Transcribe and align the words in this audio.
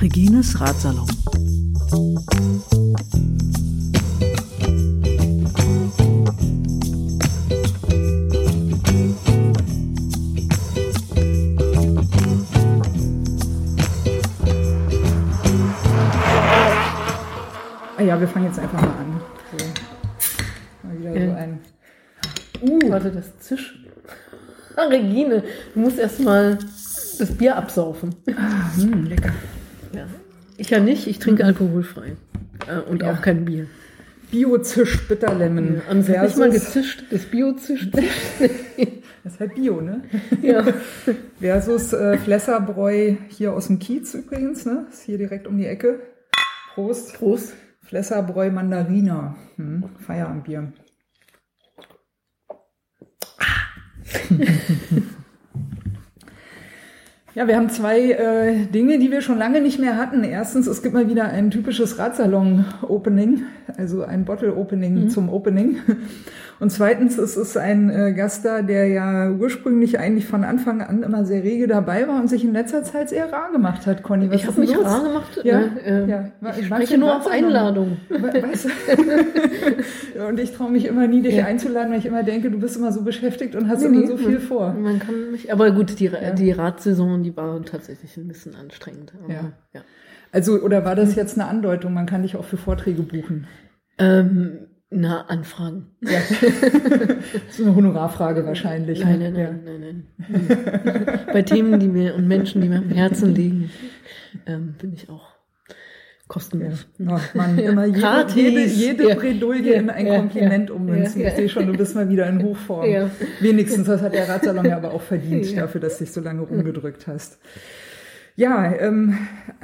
Regines 0.00 0.58
Ratsalon. 0.60 1.06
Ah 17.96 18.02
ja, 18.02 18.18
wir 18.18 18.26
fangen 18.26 18.46
jetzt 18.46 18.58
einfach 18.58 18.80
mal 18.80 18.88
an. 18.88 19.20
So. 19.56 19.64
Mal 20.88 20.98
wieder 20.98 21.12
so 21.12 21.18
Ja. 21.18 21.34
ein. 21.36 21.58
Warte, 23.02 23.16
das 23.16 23.38
Zisch. 23.38 23.82
Ah, 24.76 24.84
Regine, 24.84 25.42
du 25.74 25.80
musst 25.80 25.98
erstmal 25.98 26.58
das 27.18 27.30
Bier 27.32 27.56
absaufen. 27.56 28.14
Hm, 28.76 29.04
lecker. 29.04 29.32
Ja. 29.94 30.06
Ich 30.58 30.70
ja 30.70 30.80
nicht, 30.80 31.06
ich 31.06 31.18
trinke 31.18 31.44
alkoholfrei. 31.44 32.16
Äh, 32.68 32.80
und 32.90 33.02
Ja. 33.02 33.12
auch 33.12 33.22
kein 33.22 33.44
Bier. 33.46 33.66
Bio-Zisch 34.30 35.08
Bitterlemon. 35.08 35.76
Ja, 35.76 35.80
Anne 35.88 36.06
hat 36.18 36.26
nicht 36.26 36.36
mal 36.38 36.50
versus, 36.52 36.66
gezischt, 36.74 37.04
das 37.10 37.24
Bio 37.24 37.52
zischt. 37.54 37.92
das 39.24 39.32
ist 39.32 39.40
halt 39.40 39.54
Bio, 39.54 39.80
ne? 39.80 40.02
ja. 40.42 40.62
Versus 41.40 41.92
äh, 41.92 42.16
Flesserbräu 42.18 43.16
hier 43.28 43.54
aus 43.54 43.66
dem 43.66 43.78
Kiez 43.80 44.14
übrigens, 44.14 44.66
ne? 44.66 44.86
Ist 44.92 45.02
hier 45.02 45.18
direkt 45.18 45.46
um 45.48 45.56
die 45.56 45.66
Ecke. 45.66 46.00
Prost. 46.74 47.14
Prost. 47.14 47.54
Flesserbräu 47.82 48.50
Mandarina. 48.52 49.36
Hm, 49.56 49.84
Feierabendbier. 49.98 50.72
Ja, 57.32 57.46
wir 57.46 57.56
haben 57.56 57.70
zwei 57.70 58.10
äh, 58.10 58.66
Dinge, 58.66 58.98
die 58.98 59.12
wir 59.12 59.22
schon 59.22 59.38
lange 59.38 59.60
nicht 59.60 59.78
mehr 59.78 59.96
hatten. 59.96 60.24
Erstens, 60.24 60.66
es 60.66 60.82
gibt 60.82 60.94
mal 60.94 61.08
wieder 61.08 61.26
ein 61.26 61.52
typisches 61.52 61.96
Radsalon-Opening, 61.96 63.44
also 63.76 64.02
ein 64.02 64.24
Bottle-Opening 64.24 65.10
zum 65.10 65.28
Opening. 65.28 65.76
Und 66.60 66.70
zweitens, 66.70 67.16
es 67.16 67.38
ist 67.38 67.56
ein 67.56 67.88
äh, 67.88 68.12
Gast 68.12 68.44
da, 68.44 68.60
der 68.60 68.86
ja 68.86 69.30
ursprünglich 69.30 69.98
eigentlich 69.98 70.26
von 70.26 70.44
Anfang 70.44 70.82
an 70.82 71.02
immer 71.02 71.24
sehr 71.24 71.42
rege 71.42 71.66
dabei 71.66 72.06
war 72.06 72.20
und 72.20 72.28
sich 72.28 72.44
in 72.44 72.52
letzter 72.52 72.82
Zeit 72.84 73.08
sehr 73.08 73.32
rar 73.32 73.50
gemacht 73.50 73.86
hat, 73.86 74.02
Conny. 74.02 74.28
Was 74.30 74.36
Ich 74.42 74.46
habe 74.46 74.60
mich 74.60 74.74
los? 74.74 74.84
rar 74.84 75.02
gemacht. 75.02 75.40
Ja, 75.42 75.60
ne? 75.60 75.80
äh, 75.82 76.06
ja. 76.08 76.24
Ich 76.26 76.42
Manche 76.42 76.64
spreche 76.66 76.98
nur 76.98 77.16
auf 77.16 77.26
Einladung. 77.26 77.96
We- 78.10 78.20
Weißt 78.42 78.66
du? 78.66 78.68
und 80.28 80.38
ich 80.38 80.52
traue 80.52 80.70
mich 80.70 80.84
immer 80.84 81.06
nie, 81.06 81.22
dich 81.22 81.36
Ja. 81.36 81.46
einzuladen, 81.46 81.90
weil 81.92 81.98
ich 81.98 82.06
immer 82.06 82.22
denke, 82.22 82.50
du 82.50 82.58
bist 82.58 82.76
immer 82.76 82.92
so 82.92 83.02
beschäftigt 83.02 83.56
und 83.56 83.68
hast 83.68 83.80
Nee, 83.80 83.86
immer 83.86 84.00
nee, 84.00 84.06
so 84.06 84.16
viel 84.18 84.38
vor. 84.38 84.74
Man 84.74 84.98
kann 84.98 85.30
mich, 85.32 85.50
aber 85.52 85.70
gut, 85.70 85.98
die, 85.98 86.06
Ja. 86.06 86.30
die 86.32 86.52
Radsaison, 86.52 87.22
die 87.22 87.34
war 87.36 87.64
tatsächlich 87.64 88.16
ein 88.18 88.28
bisschen 88.28 88.54
anstrengend. 88.54 89.14
Ja. 89.28 89.52
ja. 89.72 89.80
Also, 90.30 90.60
oder 90.60 90.84
war 90.84 90.94
das 90.94 91.14
jetzt 91.16 91.38
eine 91.38 91.48
Andeutung? 91.48 91.94
Man 91.94 92.04
kann 92.06 92.20
dich 92.22 92.36
auch 92.36 92.44
für 92.44 92.58
Vorträge 92.58 93.02
buchen. 93.02 93.46
Ähm, 93.98 94.58
na, 94.90 95.22
Anfragen. 95.28 95.86
Ja. 96.00 96.18
das 96.40 97.58
ist 97.58 97.60
eine 97.60 97.74
Honorarfrage 97.76 98.44
wahrscheinlich. 98.44 99.04
Nein, 99.04 99.18
ne? 99.20 99.30
nein, 99.30 99.60
nein, 99.64 100.04
nein, 100.18 100.82
nein. 100.84 101.20
Bei 101.32 101.42
Themen, 101.42 101.78
die 101.78 101.88
mir 101.88 102.14
und 102.16 102.26
Menschen, 102.26 102.60
die 102.60 102.68
mir 102.68 102.78
am 102.78 102.88
Herzen 102.90 103.34
liegen, 103.34 103.70
ähm, 104.46 104.74
bin 104.80 104.92
ich 104.92 105.08
auch 105.08 105.28
Ja. 105.68 105.74
kostenlos. 106.26 106.86
Ja. 106.98 107.16
Oh, 107.16 107.20
Mann, 107.38 107.58
immer 107.58 107.86
jede, 107.86 107.98
Gratis. 108.00 108.34
jede, 108.36 108.64
jede 108.64 109.08
Ja. 109.08 109.14
Bredouille 109.16 109.74
Ja. 109.74 109.80
in 109.80 109.90
ein 109.90 110.06
Ja. 110.06 110.16
Kompliment 110.16 110.70
Ja. 110.70 110.74
ummünzen. 110.76 111.20
Ja. 111.22 111.28
Ich 111.28 111.34
sehe 111.34 111.48
schon, 111.48 111.66
du 111.66 111.72
bist 111.76 111.94
mal 111.94 112.08
wieder 112.08 112.28
in 112.28 112.42
Hochform. 112.42 112.88
Ja. 112.88 113.10
Wenigstens, 113.40 113.86
das 113.86 114.00
hat 114.02 114.12
der 114.14 114.28
Radsalon 114.28 114.64
ja 114.64 114.76
aber 114.78 114.92
auch 114.92 115.02
verdient, 115.02 115.46
Ja. 115.50 115.62
dafür, 115.62 115.80
dass 115.80 115.98
du 115.98 116.04
dich 116.04 116.12
so 116.12 116.20
lange 116.20 116.42
rumgedrückt 116.42 117.06
hast. 117.08 117.38
Ja, 118.36 118.72
ähm, 118.72 119.18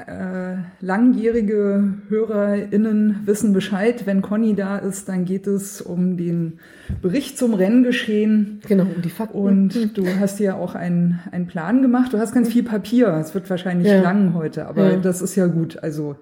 äh, 0.07 0.57
langjährige 0.85 1.95
HörerInnen 2.09 3.21
wissen 3.25 3.53
Bescheid. 3.53 4.07
Wenn 4.07 4.21
Conny 4.23 4.55
da 4.55 4.77
ist, 4.79 5.09
dann 5.09 5.25
geht 5.25 5.47
es 5.47 5.81
um 5.81 6.17
den 6.17 6.59
Bericht 7.01 7.39
zum 7.39 7.55
Renngeschehen. 7.55 8.61
Genau, 8.69 8.85
und 8.85 9.05
die 9.05 9.11
Fakten. 9.11 9.39
Und 9.39 9.97
du 9.97 10.05
hast 10.21 10.41
ja 10.41 10.57
auch 10.57 10.75
einen, 10.75 11.21
einen 11.33 11.47
Plan 11.47 11.81
gemacht. 11.81 12.13
Du 12.13 12.19
hast 12.19 12.35
ganz 12.35 12.49
viel 12.49 12.65
Papier. 12.65 13.09
Es 13.21 13.35
wird 13.35 13.49
wahrscheinlich 13.49 13.89
Ja. 13.89 14.03
lang 14.03 14.35
heute, 14.35 14.67
aber 14.67 14.93
Ja. 14.93 14.97
das 14.99 15.23
ist 15.23 15.37
ja 15.37 15.47
gut. 15.47 15.79
Also 15.83 16.17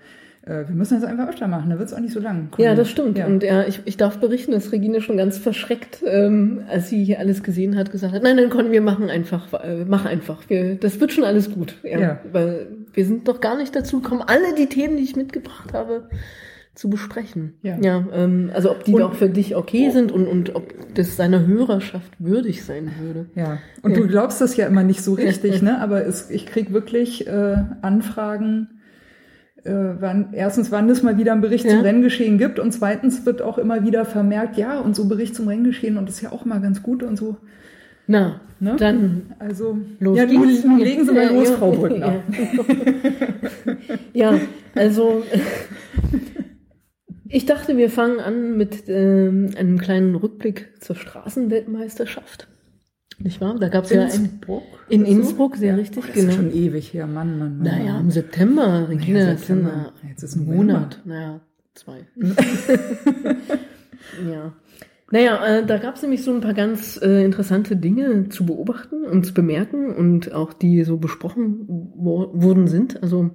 äh, 0.46 0.68
wir 0.68 0.74
müssen 0.74 1.00
das 1.00 1.08
einfach 1.08 1.28
öfter 1.28 1.46
machen. 1.48 1.70
Da 1.70 1.78
wird 1.78 1.88
es 1.88 1.94
auch 1.94 2.00
nicht 2.00 2.12
so 2.12 2.20
lang. 2.20 2.48
Conny. 2.50 2.66
Ja, 2.66 2.74
das 2.74 2.88
stimmt. 2.90 3.18
Ja. 3.18 3.26
Und 3.26 3.42
ja, 3.42 3.64
ich, 3.66 3.80
ich 3.84 3.96
darf 3.96 4.18
berichten, 4.18 4.52
dass 4.52 4.72
Regine 4.72 5.00
schon 5.00 5.16
ganz 5.16 5.38
verschreckt, 5.38 6.02
ähm, 6.06 6.62
als 6.68 6.88
sie 6.88 7.02
hier 7.04 7.18
alles 7.18 7.42
gesehen 7.42 7.76
hat, 7.76 7.90
gesagt 7.90 8.12
hat, 8.14 8.22
nein, 8.22 8.36
nein, 8.36 8.50
Conny, 8.50 8.70
wir 8.72 8.82
machen 8.82 9.08
einfach, 9.10 9.52
äh, 9.64 9.84
mach 9.86 10.04
einfach. 10.04 10.42
Wir, 10.48 10.74
das 10.76 11.00
wird 11.00 11.12
schon 11.12 11.24
alles 11.24 11.50
gut. 11.52 11.76
Ja, 11.82 11.98
Ja. 11.98 12.18
Weil 12.32 12.66
wir 12.92 13.04
sind 13.06 13.26
doch 13.28 13.40
gar 13.40 13.56
nicht 13.56 13.74
dazu 13.74 14.00
gekommen, 14.00 14.22
alle 14.26 14.54
die 14.56 14.66
Themen, 14.66 14.96
die 14.96 15.02
ich 15.04 15.16
mitgebracht 15.16 15.72
habe, 15.72 16.08
zu 16.74 16.90
besprechen. 16.90 17.54
Ja. 17.62 17.76
ja 17.80 18.04
ähm, 18.12 18.50
also 18.52 18.72
ob 18.72 18.82
die 18.84 18.94
Und- 18.94 19.02
auch 19.02 19.14
für 19.14 19.28
dich 19.28 19.54
okay 19.54 19.90
sind 19.90 20.10
und, 20.10 20.26
und 20.26 20.56
ob 20.56 20.74
das 20.94 21.16
seiner 21.16 21.46
Hörerschaft 21.46 22.10
würdig 22.18 22.64
sein 22.64 22.90
würde. 23.00 23.26
Ja, 23.36 23.58
und 23.82 23.92
Ja. 23.92 23.96
du 24.00 24.08
glaubst 24.08 24.40
das 24.40 24.56
ja 24.56 24.66
immer 24.66 24.82
nicht 24.82 25.02
so 25.02 25.14
richtig, 25.14 25.62
ne? 25.62 25.80
Aber 25.80 26.04
es, 26.04 26.30
ich 26.30 26.46
krieg 26.46 26.72
wirklich 26.72 27.26
äh, 27.28 27.56
Anfragen, 27.82 28.68
äh, 29.64 29.72
wann, 30.00 30.28
erstens, 30.32 30.70
wann 30.70 30.88
es 30.90 31.02
mal 31.02 31.18
wieder 31.18 31.32
einen 31.32 31.40
Bericht 31.40 31.64
Ja. 31.64 31.72
zum 31.72 31.80
Renngeschehen 31.80 32.38
gibt 32.38 32.58
und 32.58 32.72
zweitens 32.72 33.24
wird 33.26 33.42
auch 33.42 33.58
immer 33.58 33.84
wieder 33.84 34.04
vermerkt, 34.04 34.56
ja, 34.56 34.78
und 34.78 34.94
so 34.96 35.06
Bericht 35.08 35.34
zum 35.34 35.48
Renngeschehen 35.48 35.96
und 35.96 36.08
das 36.08 36.16
ist 36.16 36.20
ja 36.22 36.32
auch 36.32 36.44
mal 36.44 36.60
ganz 36.60 36.82
gut 36.82 37.02
und 37.02 37.16
so. 37.16 37.36
Na, 38.06 38.40
Ne? 38.60 38.76
dann 38.78 39.22
Also, 39.38 39.78
los 39.98 40.16
ja, 40.16 40.24
geht's. 40.26 40.64
nun 40.64 40.78
legen 40.78 41.04
Sie 41.04 41.12
mal 41.12 41.32
los, 41.34 41.50
Frau 41.50 41.72
Brückner. 41.72 42.22
Ja, 44.12 44.32
ja 44.34 44.40
also 44.74 45.22
ich 47.28 47.46
dachte, 47.46 47.76
wir 47.76 47.90
fangen 47.90 48.20
an 48.20 48.56
mit 48.56 48.84
ähm, 48.88 49.50
einem 49.58 49.78
kleinen 49.78 50.14
Rückblick 50.14 50.74
zur 50.80 50.96
Straßenweltmeisterschaft. 50.96 52.48
Nicht 53.18 53.40
wahr? 53.40 53.56
Da 53.58 53.68
gab 53.68 53.84
es 53.84 53.90
ja 53.90 54.02
ein, 54.02 54.10
Innsbruck? 54.10 54.62
in 54.88 55.02
Ist? 55.04 55.10
Innsbruck, 55.10 55.56
sehr 55.56 55.70
Ja. 55.70 55.74
richtig, 55.76 55.98
Oh, 56.04 56.06
das 56.06 56.16
ist 56.16 56.22
genau. 56.22 56.32
schon 56.36 56.52
ewig 56.54 56.92
her, 56.92 57.06
Mann, 57.06 57.38
Mann, 57.38 57.58
Mann. 57.58 57.66
Naja, 57.66 58.00
im 58.00 58.10
September, 58.10 58.88
Regina, 58.88 59.26
sind 59.26 59.38
September. 59.38 59.92
ja 60.02 60.08
Jetzt 60.08 60.22
ist 60.22 60.36
ein 60.36 60.44
November. 60.44 60.64
Monat. 60.74 61.00
Naja, 61.04 61.40
zwei. 61.74 62.06
ja. 64.30 64.52
Naja, 65.10 65.46
äh, 65.46 65.66
da 65.66 65.78
gab 65.78 65.96
es 65.96 66.02
nämlich 66.02 66.24
so 66.24 66.32
ein 66.34 66.40
paar 66.40 66.54
ganz 66.54 66.98
äh, 67.02 67.24
interessante 67.24 67.76
Dinge 67.76 68.28
zu 68.30 68.46
beobachten 68.46 69.04
und 69.04 69.24
zu 69.24 69.34
bemerken 69.34 69.94
und 69.94 70.32
auch 70.32 70.52
die 70.52 70.82
so 70.82 70.96
besprochen 70.96 71.64
wo 71.68 72.30
wurden 72.34 72.66
sind. 72.66 73.02
Also 73.02 73.30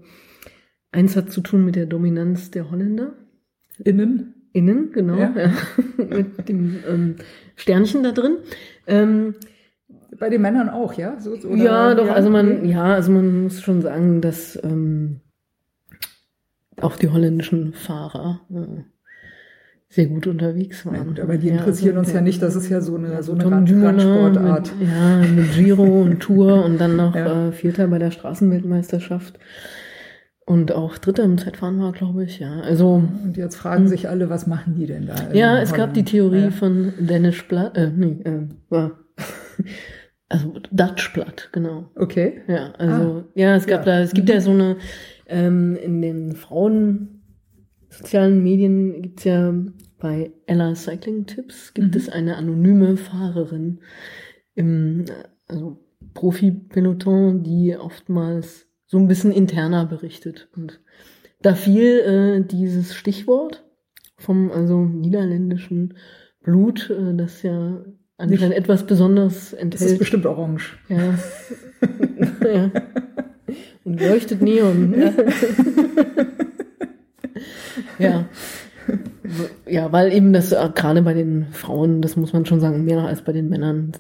eins 0.92 1.16
hat 1.16 1.32
zu 1.32 1.42
tun 1.42 1.64
mit 1.64 1.76
der 1.76 1.86
Dominanz 1.86 2.52
der 2.52 2.70
Holländer. 2.72 3.14
Innen? 3.84 4.34
Innen, 4.52 4.92
genau, 4.92 5.18
Ja. 5.20 5.34
ja. 5.38 5.52
mit 6.18 6.50
dem 6.50 6.80
ähm, 6.90 7.16
Sternchen 7.56 8.04
da 8.04 8.12
drin. 8.12 8.38
Ähm, 8.88 9.36
Bei 10.20 10.30
den 10.30 10.42
Männern 10.42 10.70
auch, 10.70 10.94
ja? 10.94 11.20
So, 11.20 11.36
so- 11.36 11.56
ja, 11.56 11.94
doch, 11.96 12.10
also 12.10 12.30
man, 12.30 12.66
ja, 12.66 12.84
also 12.94 13.12
man 13.12 13.44
muss 13.44 13.62
schon 13.62 13.82
sagen, 13.82 14.22
dass 14.22 14.60
ähm, 14.64 15.22
auch 16.82 16.96
die 16.96 17.10
holländischen 17.10 17.74
Fahrer 17.74 18.42
äh, 18.54 18.82
sehr 19.90 20.06
gut 20.08 20.28
unterwegs 20.28 20.86
waren. 20.86 20.96
Na 20.98 21.04
gut, 21.04 21.20
aber 21.20 21.38
die 21.38 21.50
interessieren 21.50 21.98
uns 21.98 22.14
ja 22.14 22.22
nicht, 22.22 22.42
das 22.42 22.56
ist 22.56 22.70
ja 22.70 22.80
so 22.80 22.96
eine- 22.96 23.24
so 23.24 23.34
eine 23.34 23.50
Randsportart. 23.50 24.72
Ja, 24.80 25.18
mit 25.28 25.54
Giro 25.56 26.02
und 26.04 26.20
Tour 26.20 26.64
und 26.66 26.80
dann 26.80 26.96
noch 26.96 27.16
Ja. 27.16 27.48
äh, 27.48 27.52
Vierter 27.52 27.88
bei 27.88 27.98
der 27.98 28.12
Straßenweltmeisterschaft. 28.12 29.40
Und 30.46 30.72
auch 30.72 30.98
Dritter 30.98 31.24
im 31.24 31.38
Zeitfahren 31.38 31.80
war, 31.80 31.92
glaube 31.92 32.24
ich, 32.24 32.40
ja. 32.40 32.60
Also, 32.62 33.04
Und 33.24 33.38
jetzt 33.38 33.56
fragen 33.56 33.88
sich 33.88 34.10
alle, 34.10 34.30
was 34.32 34.48
machen 34.48 34.74
die 34.76 34.88
denn 34.88 35.06
da? 35.06 35.16
ja, 35.34 35.60
es 35.60 35.74
gab 35.74 35.94
die 35.94 36.00
Holland? 36.02 36.10
Theorie 36.10 36.42
Ja. 36.46 36.52
von 36.52 36.94
Dennis 37.00 37.44
Blatt, 37.48 37.78
äh, 37.78 37.92
nee, 37.96 38.20
äh, 38.24 38.48
war, 38.70 38.92
also 40.30 40.54
Dutch 40.72 41.12
Blatt, 41.14 41.50
genau. 41.52 41.90
Okay. 41.96 42.42
Ja, 42.48 42.72
also, 42.78 43.26
ja, 43.36 43.56
es 43.56 43.66
gab 43.66 43.86
Ja. 43.86 43.98
da, 43.98 44.02
es 44.02 44.14
gibt 44.14 44.30
ja 44.30 44.40
so 44.42 44.52
eine, 44.52 44.78
ähm, 45.28 45.76
in 45.76 46.02
den 46.02 46.36
Frauen 46.36 47.24
sozialen 47.90 48.44
Medien 48.44 49.02
gibt's 49.02 49.24
ja 49.24 49.54
bei 50.00 50.32
Ella 50.46 50.76
Cycling 50.76 51.26
Tips 51.26 51.74
gibt 51.74 51.94
Mhm. 51.96 51.98
es 52.00 52.08
eine 52.10 52.38
anonyme 52.38 52.96
Fahrerin 52.98 53.80
im, 54.56 55.06
also 55.48 55.78
Profi-Peloton, 56.14 57.44
die 57.44 57.76
oftmals 57.76 58.68
so 58.86 58.98
ein 58.98 59.08
bisschen 59.08 59.32
interner 59.32 59.86
berichtet. 59.86 60.50
Und 60.56 60.80
da 61.42 61.54
fiel 61.56 62.00
äh, 62.00 62.46
dieses 62.46 62.94
Stichwort 62.96 63.66
vom 64.18 64.52
also 64.52 64.84
niederländischen 64.86 65.96
Blut, 66.44 66.90
äh, 66.90 67.16
das 67.16 67.42
ja 67.44 67.84
anscheinend 68.20 68.56
etwas 68.56 68.86
Besonderes 68.86 69.34
Das 69.34 69.54
ist 69.54 69.54
enthält. 69.60 70.00
bestimmt 70.00 70.26
orange. 70.26 70.78
Ja. 70.90 71.16
ja. 72.54 72.72
Und 73.84 74.00
leuchtet 74.00 74.42
Neon. 74.42 74.94
Ja. 75.00 75.14
ja. 78.00 78.26
Ja, 79.68 79.92
weil 79.92 80.12
eben 80.14 80.34
das 80.34 80.52
äh, 80.52 80.70
gerade 80.74 81.02
bei 81.04 81.14
den 81.14 81.48
Frauen, 81.52 82.02
das 82.02 82.16
muss 82.16 82.34
man 82.34 82.46
schon 82.46 82.60
sagen, 82.60 82.86
mehr 82.86 83.00
als 83.00 83.22
bei 83.24 83.32
den 83.32 83.50
Männern, 83.50 83.92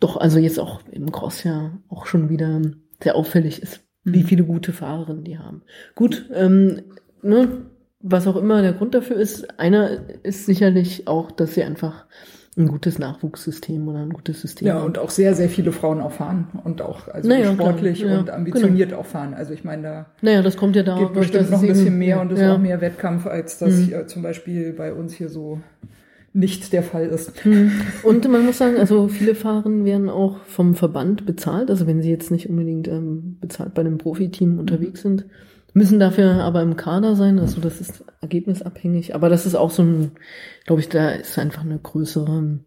doch 0.00 0.16
also 0.16 0.38
jetzt 0.38 0.60
auch 0.60 0.80
im 0.90 1.10
Cross 1.10 1.42
ja 1.44 1.78
auch 1.88 2.06
schon 2.06 2.28
wieder 2.28 2.60
sehr 3.02 3.16
auffällig 3.16 3.60
ist, 3.62 3.80
wie 4.04 4.20
Mhm. 4.22 4.26
viele 4.26 4.44
gute 4.44 4.72
Fahrerinnen 4.72 5.24
die 5.24 5.38
haben. 5.38 5.62
Gut, 5.96 6.30
ähm, 6.32 6.82
ne, 7.22 7.66
was 8.00 8.26
auch 8.28 8.36
immer 8.36 8.62
der 8.62 8.74
Grund 8.74 8.94
dafür 8.94 9.16
ist, 9.16 9.58
einer 9.58 9.98
ist 10.22 10.46
sicherlich 10.46 11.08
auch, 11.08 11.32
dass 11.32 11.54
sie 11.54 11.64
einfach 11.64 12.06
ein 12.56 12.68
gutes 12.68 12.98
Nachwuchssystem 13.00 13.88
oder 13.88 13.98
ein 14.00 14.10
gutes 14.10 14.40
System 14.40 14.68
Ja, 14.68 14.78
und 14.78 14.96
auch 14.98 15.10
sehr, 15.10 15.34
sehr 15.34 15.48
viele 15.48 15.72
Frauen 15.72 16.00
auch 16.00 16.12
fahren 16.12 16.46
und 16.62 16.82
auch 16.82 17.08
also 17.08 17.28
Naja, 17.28 17.52
klar. 17.52 17.54
sportlich 17.54 18.00
Ja, 18.00 18.18
und 18.20 18.30
ambitioniert 18.30 18.92
auch 18.94 19.06
fahren. 19.06 19.34
Also 19.34 19.52
ich 19.52 19.64
meine, 19.64 19.82
da 19.82 20.06
Naja, 20.22 20.40
das 20.42 20.56
kommt 20.56 20.76
ja 20.76 20.82
da 20.84 20.96
geht 20.98 21.12
bestimmt 21.12 21.44
dass 21.44 21.50
noch 21.50 21.62
ein 21.62 21.66
bisschen 21.68 21.86
eben- 21.88 21.98
mehr 21.98 22.20
und 22.20 22.30
ist 22.32 22.40
ja. 22.40 22.54
auch 22.54 22.58
mehr 22.58 22.80
Wettkampf, 22.80 23.26
als 23.26 23.58
das 23.58 23.72
Mhm. 23.72 24.06
zum 24.06 24.22
Beispiel 24.22 24.72
bei 24.72 24.92
uns 24.92 25.14
hier 25.14 25.28
so 25.28 25.58
nicht 26.34 26.72
der 26.72 26.82
Fall 26.82 27.06
ist. 27.06 27.46
Mhm. 27.46 27.70
Und 28.02 28.28
man 28.28 28.44
muss 28.44 28.58
sagen, 28.58 28.76
also 28.76 29.06
viele 29.06 29.36
Fahrerinnen 29.36 29.84
werden 29.84 30.10
auch 30.10 30.38
vom 30.44 30.74
Verband 30.74 31.24
bezahlt. 31.26 31.70
Also 31.70 31.86
wenn 31.86 32.02
sie 32.02 32.10
jetzt 32.10 32.32
nicht 32.32 32.50
unbedingt 32.50 32.88
ähm, 32.88 33.38
bezahlt 33.40 33.72
bei 33.72 33.80
einem 33.80 33.98
Profiteam 33.98 34.58
unterwegs 34.58 35.02
sind, 35.02 35.26
müssen 35.74 36.00
dafür 36.00 36.42
aber 36.42 36.60
im 36.62 36.76
Kader 36.76 37.14
sein. 37.14 37.38
Also 37.38 37.60
das 37.60 37.80
ist 37.80 38.04
ergebnisabhängig. 38.20 39.14
Aber 39.14 39.28
das 39.28 39.46
ist 39.46 39.54
auch 39.54 39.70
so 39.70 39.84
ein, 39.84 40.10
glaube 40.66 40.80
ich, 40.80 40.88
da 40.88 41.10
ist 41.10 41.38
einfach 41.38 41.62
eine 41.62 41.78
größere 41.78 42.58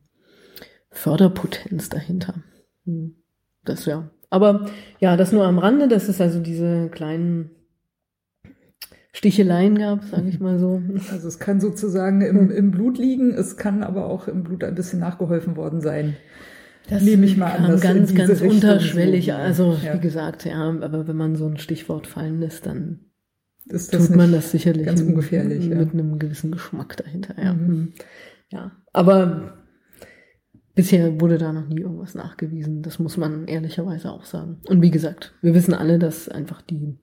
Förderpotenz 0.90 1.90
dahinter. 1.90 2.36
Mhm. 2.86 3.16
Das 3.66 3.86
ja. 3.86 4.10
Aber 4.30 4.70
ja, 5.00 5.18
das 5.18 5.34
nur 5.34 5.46
am 5.46 5.60
Rande. 5.60 5.90
Das 5.90 6.08
ist 6.08 6.22
also 6.22 6.40
diese 6.40 6.88
kleinen 6.90 7.52
Sticheleien 9.18 9.80
gab, 9.80 10.04
sage 10.04 10.30
ich 10.30 10.40
mal 10.40 10.60
so. 10.60 10.80
Also 11.12 11.28
es 11.28 11.40
kann 11.40 11.60
sozusagen 11.60 12.22
im, 12.22 12.52
im 12.52 12.70
Blut 12.70 13.00
liegen, 13.00 13.32
es 13.34 13.58
kann 13.58 13.82
aber 13.82 14.06
auch 14.06 14.28
im 14.28 14.44
Blut 14.44 14.64
ein 14.64 14.76
bisschen 14.76 15.00
nachgeholfen 15.00 15.56
worden 15.56 15.82
sein. 15.82 16.16
Das 16.88 17.02
Nehme 17.02 17.26
ich 17.26 17.36
mal 17.36 17.52
an, 17.52 17.74
in 17.74 17.80
ganz, 17.80 18.14
ganz 18.14 18.30
Richtung 18.30 18.50
unterschwellig. 18.52 19.26
so, 19.26 19.32
also 19.32 19.78
ja. 19.84 19.96
wie 19.96 20.00
gesagt, 20.00 20.46
ja, 20.46 20.70
aber 20.82 21.08
wenn 21.08 21.16
man 21.16 21.36
so 21.36 21.48
ein 21.48 21.58
Stichwort 21.58 22.06
fallen 22.06 22.40
lässt, 22.40 22.68
dann 22.68 23.00
Ist 23.66 23.92
das 23.92 24.08
tut 24.08 24.16
man 24.16 24.32
das 24.32 24.52
sicherlich 24.52 24.86
ganz 24.86 25.02
ungefährlich, 25.02 25.66
ja. 25.66 25.76
mit 25.76 25.94
einem 25.94 26.20
gewissen 26.20 26.52
Geschmack 26.52 26.96
dahinter. 26.98 27.34
Ja, 27.44 27.54
Mhm. 27.56 27.68
Hm. 27.68 27.94
ja. 28.52 28.72
aber 28.94 29.58
bisher 30.76 31.20
wurde 31.20 31.40
da 31.40 31.54
noch 31.54 31.68
nie 31.68 31.80
irgendwas 31.82 32.14
nachgewiesen. 32.14 32.84
Das 32.84 33.00
muss 33.00 33.18
man 33.18 33.48
ehrlicherweise 33.48 34.12
auch 34.12 34.26
sagen. 34.26 34.60
Und 34.70 34.84
wie 34.84 34.92
gesagt, 34.92 35.34
wir 35.42 35.56
wissen 35.56 35.74
alle, 35.74 35.98
dass 35.98 36.30
einfach 36.30 36.62
die 36.62 37.00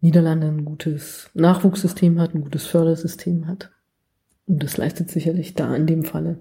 Niederlande 0.00 0.46
ein 0.48 0.64
gutes 0.64 1.30
Nachwuchssystem 1.34 2.20
hat, 2.20 2.34
ein 2.34 2.42
gutes 2.42 2.66
Fördersystem 2.66 3.46
hat. 3.46 3.70
Und 4.46 4.62
das 4.62 4.76
leistet 4.76 5.10
sicherlich 5.10 5.54
da 5.54 5.74
in 5.74 5.86
dem 5.86 6.04
Falle 6.04 6.38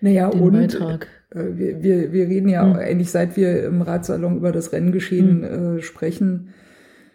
Naja, 0.00 0.30
den 0.30 0.40
und 0.40 0.52
Beitrag. 0.52 1.06
äh, 1.30 1.44
wir, 1.56 1.82
wir, 1.82 2.12
wir 2.12 2.26
reden 2.26 2.48
ja 2.48 2.64
Hm. 2.64 2.74
eigentlich, 2.76 3.10
seit 3.10 3.36
wir 3.36 3.64
im 3.64 3.82
Ratsalon 3.82 4.36
über 4.38 4.50
das 4.50 4.72
Renngeschehen 4.72 5.44
äh, 5.44 5.82
sprechen, 5.82 6.48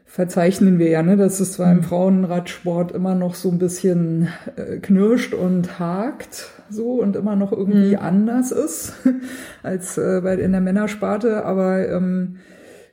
verzeichnen 0.06 0.80
wir 0.80 0.88
ja, 0.88 1.04
ne, 1.04 1.18
dass 1.18 1.42
es 1.42 1.54
zwar 1.54 1.72
im 1.72 1.80
Hm. 1.80 1.84
Frauenradsport 1.84 2.94
immer 2.94 3.16
noch 3.16 3.36
so 3.36 3.50
ein 3.52 3.58
bisschen 3.58 4.30
äh, 4.56 4.78
knirscht 4.78 5.34
und 5.34 5.80
hakt 5.80 6.50
so 6.70 7.02
und 7.02 7.18
immer 7.18 7.36
noch 7.36 7.52
irgendwie 7.52 7.98
Hm. 7.98 8.04
anders 8.04 8.52
ist 8.54 8.94
als 9.64 9.98
äh, 9.98 10.22
bei, 10.24 10.36
in 10.36 10.54
der 10.54 10.62
Männersparte, 10.62 11.44
aber 11.44 11.90
ähm, 11.90 12.38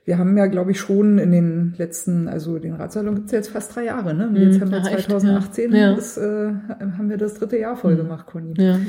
wir 0.05 0.19
haben 0.19 0.37
ja, 0.37 0.47
glaube 0.47 0.73
ich, 0.73 0.81
schon 0.81 1.19
in 1.19 1.31
den 1.31 1.75
letzten, 1.79 2.27
also 2.29 2.59
den 2.59 2.75
Radsalon 2.75 3.15
gibt's 3.15 3.33
ja 3.33 3.39
jetzt 3.39 3.51
fast 3.51 3.75
drei 3.75 3.85
Jahre, 3.85 4.15
ne? 4.15 4.25
Im 4.25 4.35
Hm, 4.35 4.51
Dezember 4.53 4.79
ja, 4.79 4.89
echt, 4.97 5.09
2018 5.11 5.73
ja. 5.75 5.93
Ist, 5.95 6.17
äh, 6.17 6.53
haben 6.99 7.09
wir 7.09 7.19
das 7.19 7.35
dritte 7.35 7.59
Jahr 7.59 7.77
voll 7.77 7.93
Hm. 7.93 7.99
gemacht, 7.99 8.27
Conny. 8.27 8.55
Ja. 8.57 8.81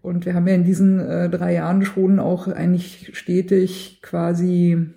Und 0.00 0.24
wir 0.26 0.34
haben 0.34 0.48
ja 0.48 0.54
in 0.54 0.64
diesen 0.64 0.98
äh, 0.98 1.28
drei 1.28 1.54
Jahren 1.54 1.84
schon 1.84 2.18
auch 2.18 2.48
eigentlich 2.48 3.10
stetig 3.12 4.00
quasi 4.02 4.88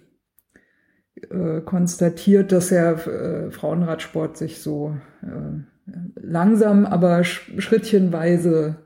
äh, 1.30 1.62
konstatiert, 1.62 2.51
dass 2.51 2.69
der 2.69 3.07
äh, 3.07 3.51
Frauenradsport 3.51 4.38
sich 4.38 4.62
so 4.62 4.95
äh, 5.24 5.92
langsam, 6.19 6.86
aber 6.86 7.24
sch 7.24 7.51
schrittchenweise 7.60 8.78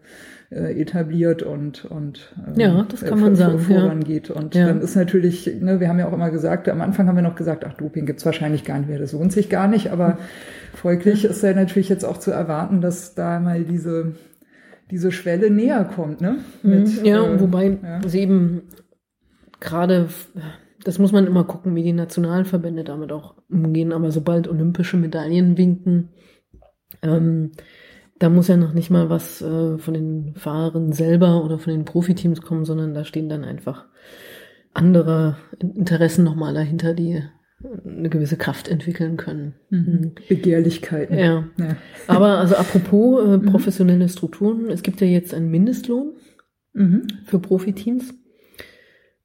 äh, 0.51 0.79
etabliert 0.81 1.43
und 1.43 1.85
und 1.85 2.33
äh, 2.55 2.61
Ja, 2.61 2.85
das 2.89 3.03
kann 3.03 3.19
man 3.19 3.35
sagen, 3.35 3.59
ja. 3.69 3.79
vorangeht. 3.81 4.29
Und 4.31 4.55
Ja. 4.55 4.67
dann 4.67 4.81
ist 4.81 4.95
natürlich, 4.95 5.45
ne, 5.61 5.79
wir 5.79 5.89
haben 5.89 5.99
ja 5.99 6.07
auch 6.07 6.13
immer 6.13 6.31
gesagt, 6.31 6.67
am 6.69 6.81
Anfang 6.81 7.07
haben 7.07 7.15
wir 7.15 7.21
noch 7.21 7.35
gesagt, 7.35 7.65
ach, 7.65 7.73
Doping 7.73 8.05
gibt's 8.05 8.25
wahrscheinlich 8.25 8.63
gar 8.63 8.79
nicht 8.79 8.89
mehr, 8.89 8.99
das 8.99 9.13
lohnt 9.13 9.31
sich 9.31 9.49
gar 9.49 9.67
nicht, 9.67 9.91
aber 9.91 10.17
folglich 10.73 11.25
ist 11.25 11.43
ja 11.43 11.53
natürlich 11.53 11.89
jetzt 11.89 12.03
auch 12.03 12.17
zu 12.17 12.31
erwarten, 12.31 12.81
dass 12.81 13.15
da 13.15 13.39
mal 13.39 13.63
diese 13.63 14.13
diese 14.91 15.11
Schwelle 15.11 15.51
näher 15.51 15.85
kommt, 15.85 16.21
ne? 16.21 16.37
Mhm. 16.63 16.85
ja, 17.03 17.23
äh, 17.23 17.39
wobei 17.39 17.77
ja. 17.81 18.01
sie 18.07 18.21
eben 18.21 18.63
gerade, 19.59 20.09
das 20.83 20.99
muss 20.99 21.11
man 21.11 21.27
immer 21.27 21.43
gucken, 21.43 21.75
wie 21.75 21.83
die 21.83 21.93
Nationalverbände 21.93 22.83
damit 22.83 23.11
auch 23.11 23.35
umgehen, 23.49 23.93
aber 23.93 24.11
sobald 24.11 24.47
olympische 24.47 24.97
Medaillen 24.97 25.57
winken, 25.57 26.09
ähm, 27.03 27.51
da 28.19 28.29
muss 28.29 28.47
ja 28.47 28.57
noch 28.57 28.73
nicht 28.73 28.89
mal 28.89 29.09
was 29.09 29.41
äh, 29.41 29.77
von 29.77 29.93
den 29.93 30.35
Fahrern 30.35 30.91
selber 30.91 31.43
oder 31.43 31.57
von 31.57 31.71
den 31.73 31.85
Profiteams 31.85 32.41
kommen, 32.41 32.65
sondern 32.65 32.93
da 32.93 33.05
stehen 33.05 33.29
dann 33.29 33.43
einfach 33.43 33.85
andere 34.73 35.37
Interessen 35.59 36.23
nochmal 36.23 36.53
dahinter, 36.53 36.93
die 36.93 37.23
eine 37.85 38.09
gewisse 38.09 38.37
Kraft 38.37 38.67
entwickeln 38.69 39.17
können. 39.17 39.55
Mhm. 39.69 40.13
Begehrlichkeiten. 40.29 41.17
Ja. 41.17 41.45
Ja. 41.57 41.75
Aber 42.07 42.37
also 42.37 42.55
apropos 42.55 43.25
äh, 43.27 43.39
professionelle 43.39 44.07
Strukturen, 44.07 44.69
es 44.69 44.83
gibt 44.83 45.01
ja 45.01 45.07
jetzt 45.07 45.33
einen 45.33 45.49
Mindestlohn 45.49 46.13
Mhm. 46.73 47.07
für 47.25 47.39
Profiteams, 47.39 48.13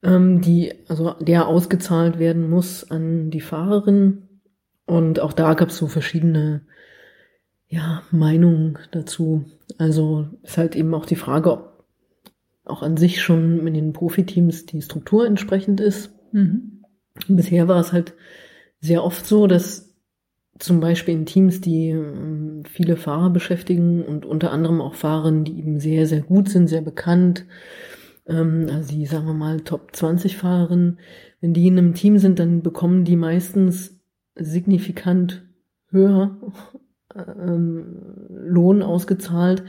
ähm, 0.02 0.40
die, 0.40 0.72
also 0.88 1.14
der 1.20 1.46
ausgezahlt 1.46 2.18
werden 2.18 2.48
muss 2.48 2.90
an 2.90 3.30
die 3.30 3.40
Fahrerin. 3.40 4.40
Und 4.86 5.20
auch 5.20 5.32
da 5.32 5.54
gab 5.54 5.68
es 5.68 5.76
so 5.76 5.86
verschiedene 5.86 6.62
ja, 7.68 8.02
Meinungen 8.10 8.78
dazu. 8.90 9.44
Also 9.78 10.28
ist 10.42 10.58
halt 10.58 10.76
eben 10.76 10.94
auch 10.94 11.06
die 11.06 11.16
Frage, 11.16 11.52
ob 11.52 11.84
auch 12.64 12.82
an 12.82 12.96
sich 12.96 13.20
schon 13.20 13.62
mit 13.62 13.76
den 13.76 13.92
Profiteams 13.92 14.66
die 14.66 14.80
Struktur 14.80 15.26
entsprechend 15.26 15.80
ist. 15.80 16.14
Mhm. 16.32 16.84
Bisher 17.28 17.68
war 17.68 17.80
es 17.80 17.92
halt 17.92 18.14
sehr 18.80 19.04
oft 19.04 19.26
so, 19.26 19.46
dass 19.46 19.94
zum 20.58 20.80
Beispiel 20.80 21.14
in 21.14 21.26
Teams, 21.26 21.60
die 21.60 21.90
ähm, 21.90 22.62
viele 22.68 22.96
Fahrer 22.96 23.30
beschäftigen 23.30 24.02
und 24.04 24.24
unter 24.24 24.52
anderem 24.52 24.80
auch 24.80 24.94
Fahrer, 24.94 25.32
die 25.32 25.58
eben 25.58 25.80
sehr, 25.80 26.06
sehr 26.06 26.22
gut 26.22 26.48
sind, 26.48 26.68
sehr 26.68 26.82
bekannt, 26.82 27.44
ähm, 28.26 28.68
also 28.70 28.92
die, 28.92 29.06
sagen 29.06 29.26
wir 29.26 29.34
mal, 29.34 29.60
Top 29.60 29.94
20 29.94 30.36
Fahrerinnen, 30.36 30.98
wenn 31.40 31.54
die 31.54 31.66
in 31.66 31.78
einem 31.78 31.94
Team 31.94 32.18
sind, 32.18 32.38
dann 32.38 32.62
bekommen 32.62 33.04
die 33.04 33.16
meistens 33.16 34.00
signifikant 34.36 35.44
höher 35.90 36.38
ähm, 37.16 37.84
Lohn 38.28 38.82
ausgezahlt, 38.82 39.64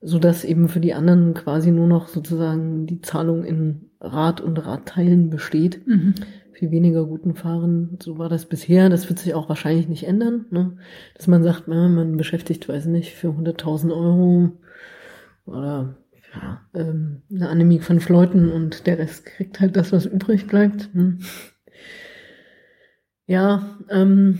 so 0.00 0.18
dass 0.18 0.44
eben 0.44 0.68
für 0.68 0.80
die 0.80 0.94
anderen 0.94 1.34
quasi 1.34 1.70
nur 1.70 1.86
noch 1.86 2.08
sozusagen 2.08 2.86
die 2.86 3.00
Zahlung 3.00 3.44
in 3.44 3.90
Rad 4.00 4.40
und 4.40 4.58
Radteilen 4.66 5.28
besteht 5.30 5.86
Mhm. 5.86 6.14
viel 6.52 6.70
weniger 6.70 7.04
guten 7.06 7.34
Fahren. 7.34 7.98
So 8.02 8.18
war 8.18 8.28
das 8.28 8.46
bisher. 8.46 8.88
Das 8.88 9.08
wird 9.08 9.18
sich 9.18 9.34
auch 9.34 9.48
wahrscheinlich 9.48 9.88
nicht 9.88 10.06
ändern. 10.06 10.46
Ne? 10.50 10.76
Dass 11.16 11.26
man 11.26 11.42
sagt, 11.42 11.64
na, 11.66 11.88
man 11.88 12.16
beschäftigt, 12.16 12.68
weiß 12.68 12.86
nicht, 12.86 13.14
für 13.14 13.28
100.000 13.28 13.92
Euro 13.92 14.52
oder 15.46 15.96
ja, 16.34 16.60
ähm, 16.74 17.22
eine 17.30 17.48
Annemie 17.48 17.80
von 17.80 18.00
Fleuten 18.00 18.50
und 18.52 18.86
der 18.86 18.98
Rest 18.98 19.26
kriegt 19.26 19.60
halt 19.60 19.76
das, 19.76 19.92
was 19.92 20.06
übrig 20.06 20.46
bleibt. 20.46 20.88
Hm. 20.92 21.18
Ja, 23.26 23.78
ähm, 23.90 24.38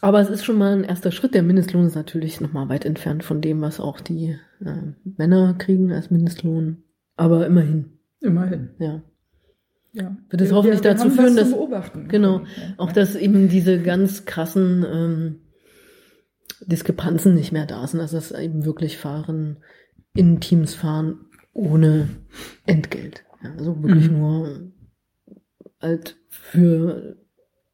aber 0.00 0.20
es 0.20 0.30
ist 0.30 0.44
schon 0.44 0.56
mal 0.58 0.72
ein 0.72 0.84
erster 0.84 1.12
Schritt. 1.12 1.34
Der 1.34 1.42
Mindestlohn 1.42 1.86
ist 1.86 1.94
natürlich 1.94 2.40
noch 2.40 2.52
mal 2.52 2.68
weit 2.68 2.84
entfernt 2.84 3.24
von 3.24 3.40
dem, 3.40 3.60
was 3.60 3.80
auch 3.80 4.00
die 4.00 4.38
äh, 4.64 4.92
Männer 5.04 5.54
kriegen 5.58 5.92
als 5.92 6.10
Mindestlohn. 6.10 6.82
Aber 7.16 7.46
immerhin, 7.46 7.98
Immerhin. 8.20 8.70
ja. 8.78 9.02
Ja. 9.92 10.16
Wird 10.28 10.42
es 10.42 10.52
hoffentlich 10.52 10.84
wir, 10.84 10.92
dazu 10.94 11.10
führen, 11.10 11.34
dass-. 11.34 11.52
Genau. 12.08 12.38
Ja. 12.40 12.44
Auch 12.76 12.92
dass 12.92 13.16
eben 13.16 13.48
diese 13.48 13.80
ganz 13.82 14.24
krassen 14.24 14.84
ähm, 14.88 15.36
Diskrepanzen 16.64 17.34
nicht 17.34 17.50
mehr 17.52 17.66
da 17.66 17.86
sind, 17.86 18.00
also 18.00 18.16
dass 18.16 18.30
eben 18.32 18.64
wirklich 18.64 18.98
Fahren 18.98 19.56
in 20.14 20.40
Teams 20.40 20.74
fahren 20.74 21.26
ohne 21.52 22.08
Entgelt. 22.66 23.24
Ja, 23.42 23.50
also 23.58 23.82
wirklich 23.82 24.10
Mhm. 24.10 24.18
nur 24.18 24.72
halt 25.80 26.16
für 26.28 27.16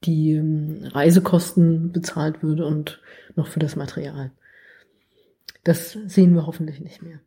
die 0.04 0.32
ähm, 0.34 0.78
Reisekosten 0.84 1.92
bezahlt 1.92 2.42
würde 2.42 2.66
und 2.66 3.00
noch 3.34 3.46
für 3.48 3.60
das 3.60 3.76
Material. 3.76 4.30
Das 5.64 5.92
sehen 6.06 6.34
wir 6.34 6.46
hoffentlich 6.46 6.80
nicht 6.80 7.02
mehr. 7.02 7.18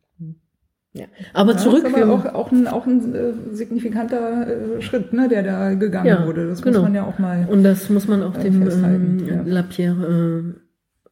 Ja. 0.94 1.06
Aber 1.34 1.52
Ja, 1.52 1.58
zurück. 1.60 1.86
Ist 1.86 1.96
wir- 1.96 2.04
aber 2.04 2.14
auch, 2.14 2.26
auch 2.34 2.52
ein, 2.52 2.68
auch 2.68 2.88
ein 2.88 3.14
äh, 3.14 3.34
signifikanter 3.52 4.78
äh, 4.78 4.82
Schritt, 4.82 5.14
ne, 5.14 5.28
der 5.30 5.44
da 5.44 5.74
gegangen 5.76 6.08
Ja, 6.08 6.26
wurde. 6.26 6.48
Das 6.48 6.62
genau. 6.64 6.80
muss 6.80 6.84
man 6.88 6.96
ja 6.96 7.06
auch 7.06 7.20
mal. 7.20 7.48
Und 7.50 7.64
das 7.64 7.90
muss 7.90 8.08
man 8.08 8.24
auch 8.24 8.36
äh, 8.38 8.44
dem 8.44 8.62
ähm, 8.68 9.28
ja. 9.28 9.42
Lapierre 9.44 10.54
äh, 10.56 10.60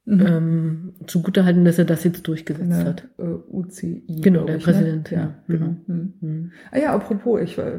mhm. 0.08 0.26
ähm, 0.26 0.94
zugutehalten, 1.06 1.66
dass 1.66 1.78
er 1.78 1.86
das 1.86 2.04
jetzt 2.04 2.28
durchgesetzt 2.28 2.72
Eine, 2.72 2.86
hat. 2.86 3.04
Äh, 3.20 3.24
UCI. 3.52 4.04
Genau, 4.22 4.46
der 4.46 4.56
ich, 4.58 4.64
Präsident, 4.64 5.12
Ne? 5.12 5.18
Ja, 5.18 5.24
ja. 5.24 5.34
genau. 5.48 5.76
Mhm. 5.88 5.88
Mhm. 5.88 6.14
Mhm. 6.30 6.52
Ah 6.72 6.80
ja, 6.80 6.94
apropos, 6.96 7.42
ich, 7.42 7.58
äh, 7.58 7.74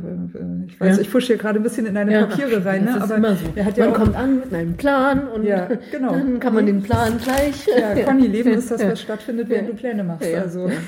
ich 0.66 0.80
weiß, 0.80 0.96
Ja. 0.96 1.02
ich 1.02 1.08
fusche 1.08 1.28
hier 1.28 1.36
gerade 1.38 1.58
ein 1.58 1.62
bisschen 1.62 1.86
in 1.86 1.94
deine 1.94 2.26
Papiere 2.26 2.58
ach, 2.60 2.64
rein, 2.66 2.84
ne? 2.84 3.00
aber 3.02 3.16
immer 3.16 3.34
so. 3.34 3.46
er 3.56 3.64
hat 3.64 3.76
ja 3.76 3.86
man 3.86 3.94
kommt 3.94 4.16
an 4.16 4.36
mit 4.40 4.54
einem 4.54 4.74
Plan 4.74 5.26
und 5.28 5.44
Ja, 5.44 5.68
genau. 5.90 6.12
dann 6.12 6.38
kann 6.38 6.54
man 6.54 6.66
den 6.66 6.82
Plan 6.82 7.14
gleich. 7.18 7.66
ja, 7.66 7.94
Conny, 8.04 8.26
Leben 8.26 8.50
ist 8.52 8.70
das, 8.70 8.82
Ja. 8.82 8.90
was 8.92 9.00
stattfindet, 9.00 9.48
während 9.48 9.68
Ja. 9.68 9.74
du 9.74 9.78
Pläne 9.80 10.04
machst. 10.04 10.28
Ja, 10.30 10.42
Also 10.42 10.68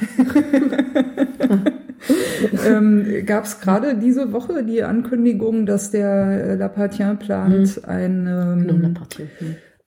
ähm, 2.67 3.07
gab 3.27 3.45
es 3.45 3.61
gerade 3.61 3.97
diese 3.97 4.33
Woche 4.33 4.65
die 4.65 4.83
Ankündigung, 4.83 5.67
dass 5.67 5.91
der 5.91 6.45
äh, 6.45 6.55
Lapartien 6.57 7.19
plant, 7.19 7.81
ein, 7.87 8.25
Genau, 8.27 8.87
ähm, 8.87 8.95
Partie. 8.95 9.25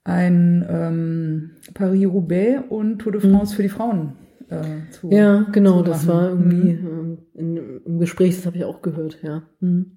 Mhm. 0.05 0.11
ein 0.13 0.65
ähm, 0.69 1.51
Paris-Roubaix 1.73 2.63
und 2.69 2.99
Tour 2.99 3.13
de 3.13 3.21
France 3.21 3.55
für 3.55 3.63
die 3.63 3.69
Frauen 3.69 4.13
äh, 4.49 4.89
zu 4.91 5.09
Ja, 5.11 5.45
genau, 5.51 5.79
zu 5.81 5.89
das 5.89 6.07
war 6.07 6.29
irgendwie 6.29 6.73
Mhm. 6.73 6.87
ähm, 6.87 7.17
in, 7.33 7.81
im 7.85 7.99
Gespräch, 7.99 8.35
das 8.35 8.45
habe 8.45 8.57
ich 8.57 8.65
auch 8.65 8.81
gehört, 8.81 9.19
ja. 9.23 9.43
Mhm. 9.61 9.91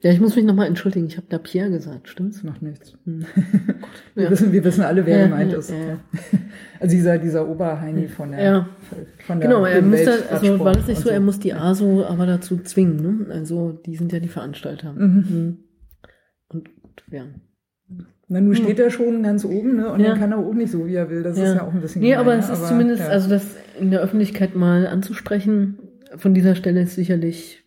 Ja, 0.00 0.12
ich 0.12 0.20
muss 0.20 0.36
mich 0.36 0.44
nochmal 0.44 0.68
entschuldigen, 0.68 1.06
ich 1.06 1.16
habe 1.16 1.26
da 1.28 1.38
Pierre 1.38 1.70
gesagt, 1.70 2.08
stimmt's? 2.08 2.44
Macht 2.44 2.62
nichts. 2.62 2.96
Mhm. 3.04 3.24
Wir, 4.14 4.24
Ja. 4.24 4.30
wissen, 4.30 4.52
wir 4.52 4.62
wissen 4.62 4.82
alle, 4.84 5.04
wer 5.04 5.18
Ja, 5.18 5.24
gemeint 5.24 5.52
ja, 5.52 5.58
ist. 5.58 5.72
Also 6.80 6.94
dieser, 6.94 7.18
dieser 7.18 7.48
Oberheini 7.48 8.06
von 8.06 8.30
der, 8.30 8.68
von 9.26 9.40
der 9.40 9.48
Genau, 9.48 9.64
er 9.64 9.82
muss 9.82 10.04
da, 10.04 10.12
also 10.30 10.60
war 10.60 10.72
das 10.74 10.86
nicht 10.86 10.98
und 10.98 11.02
so, 11.02 11.08
er 11.10 11.18
muss 11.18 11.40
die 11.40 11.52
ASO 11.52 12.04
aber 12.04 12.24
dazu 12.26 12.58
zwingen, 12.58 13.26
ne? 13.26 13.34
Also 13.34 13.72
die 13.72 13.96
sind 13.96 14.12
ja 14.12 14.20
die 14.20 14.28
Veranstalter. 14.28 14.92
Mhm. 14.92 15.26
Mhm. 15.28 15.56
Und 16.50 16.68
ja. 17.10 17.24
Na, 18.30 18.40
nun 18.40 18.54
steht 18.54 18.78
er 18.78 18.90
schon 18.90 19.22
ganz 19.22 19.44
oben, 19.44 19.76
ne? 19.76 19.90
Und 19.90 20.00
Ja. 20.00 20.10
dann 20.10 20.18
kann 20.18 20.32
er 20.32 20.38
auch 20.38 20.52
nicht 20.52 20.70
so, 20.70 20.86
wie 20.86 20.94
er 20.94 21.08
will. 21.08 21.22
Das 21.22 21.36
ist 21.38 21.42
ja 21.54 21.62
auch 21.62 21.72
ein 21.72 21.80
bisschen 21.80 22.02
Nee, 22.02 22.10
gemein, 22.10 22.20
aber 22.26 22.34
es 22.36 22.50
ist 22.50 22.66
zumindest, 22.68 23.00
ja. 23.02 23.08
also 23.08 23.28
das 23.30 23.44
in 23.80 23.90
der 23.90 24.00
Öffentlichkeit 24.00 24.54
mal 24.54 24.86
anzusprechen, 24.86 25.78
von 26.16 26.34
dieser 26.34 26.54
Stelle 26.54 26.82
ist 26.82 26.94
sicherlich, 26.94 27.64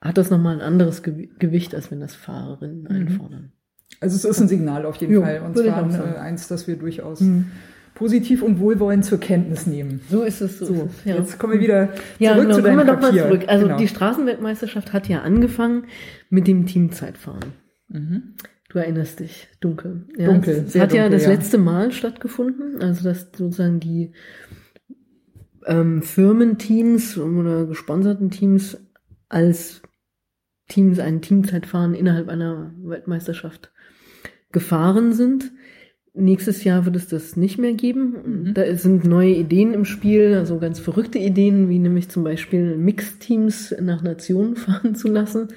hat 0.00 0.16
das 0.18 0.30
nochmal 0.30 0.54
ein 0.56 0.60
anderes 0.62 1.04
Gewi- 1.04 1.28
Gewicht, 1.38 1.74
als 1.74 1.90
wenn 1.90 2.00
das 2.00 2.14
Fahrerinnen 2.14 2.82
Mhm. 2.82 2.88
einfordern. 2.90 3.52
Also 4.00 4.16
es 4.16 4.24
ist 4.24 4.40
ein 4.40 4.48
Signal 4.48 4.86
auf 4.86 4.96
jeden 4.96 5.12
Jo, 5.12 5.20
Fall. 5.22 5.42
Und 5.44 5.56
zwar 5.58 5.90
sagen. 5.90 6.14
äh, 6.14 6.18
eins, 6.18 6.48
das 6.48 6.66
wir 6.66 6.76
durchaus 6.76 7.20
Mhm. 7.20 7.46
positiv 7.94 8.42
und 8.42 8.58
wohlwollend 8.60 9.04
zur 9.04 9.20
Kenntnis 9.20 9.66
nehmen. 9.66 10.00
So 10.08 10.22
ist 10.22 10.40
es, 10.40 10.58
so, 10.58 10.64
So, 10.64 10.72
ist 10.74 10.82
es, 11.00 11.04
ja. 11.04 11.16
jetzt 11.16 11.38
kommen 11.38 11.52
wir 11.52 11.60
wieder 11.60 11.90
Ja, 12.18 12.32
zurück 12.32 12.44
genau, 12.44 12.54
zu 12.56 12.62
kommen 12.62 12.76
deinem 12.78 12.86
wir 12.86 12.94
doch 12.94 13.00
mal 13.00 13.12
zurück. 13.14 13.42
Also 13.46 13.66
Genau. 13.66 13.76
die 13.78 13.88
Straßenweltmeisterschaft 13.88 14.92
hat 14.94 15.08
ja 15.08 15.20
angefangen 15.20 15.84
mit 16.30 16.46
dem 16.48 16.64
Teamzeitfahren. 16.66 17.52
Mhm. 17.88 18.22
Du 18.72 18.78
erinnerst 18.78 19.20
dich, 19.20 19.48
dunkel. 19.60 20.06
Ja, 20.16 20.28
Dunkel, 20.28 20.64
Es 20.66 20.74
hat 20.80 20.94
ja 20.94 21.02
dunkel, 21.02 21.10
das 21.10 21.24
ja. 21.24 21.28
letzte 21.28 21.58
Mal 21.58 21.92
stattgefunden, 21.92 22.80
also 22.80 23.04
dass 23.04 23.28
sozusagen 23.36 23.80
die 23.80 24.12
ähm, 25.66 26.00
Firmenteams 26.00 27.18
oder 27.18 27.66
gesponserten 27.66 28.30
Teams 28.30 28.78
als 29.28 29.82
Teams 30.68 30.98
ein 31.00 31.20
Teamzeitfahren 31.20 31.94
innerhalb 31.94 32.30
einer 32.30 32.72
Weltmeisterschaft 32.82 33.72
gefahren 34.52 35.12
sind. 35.12 35.52
Nächstes 36.14 36.64
Jahr 36.64 36.86
wird 36.86 36.96
es 36.96 37.08
das 37.08 37.36
nicht 37.36 37.58
mehr 37.58 37.74
geben. 37.74 38.44
Mhm. 38.44 38.54
Da 38.54 38.74
sind 38.76 39.04
neue 39.04 39.34
Ideen 39.34 39.74
im 39.74 39.84
Spiel, 39.84 40.34
also 40.34 40.58
ganz 40.58 40.78
verrückte 40.80 41.18
Ideen, 41.18 41.68
wie 41.68 41.78
nämlich 41.78 42.08
zum 42.08 42.24
Beispiel 42.24 42.78
Mixteams 42.78 43.74
nach 43.80 44.02
Nationen 44.02 44.56
fahren 44.56 44.94
zu 44.94 45.08
lassen. 45.08 45.48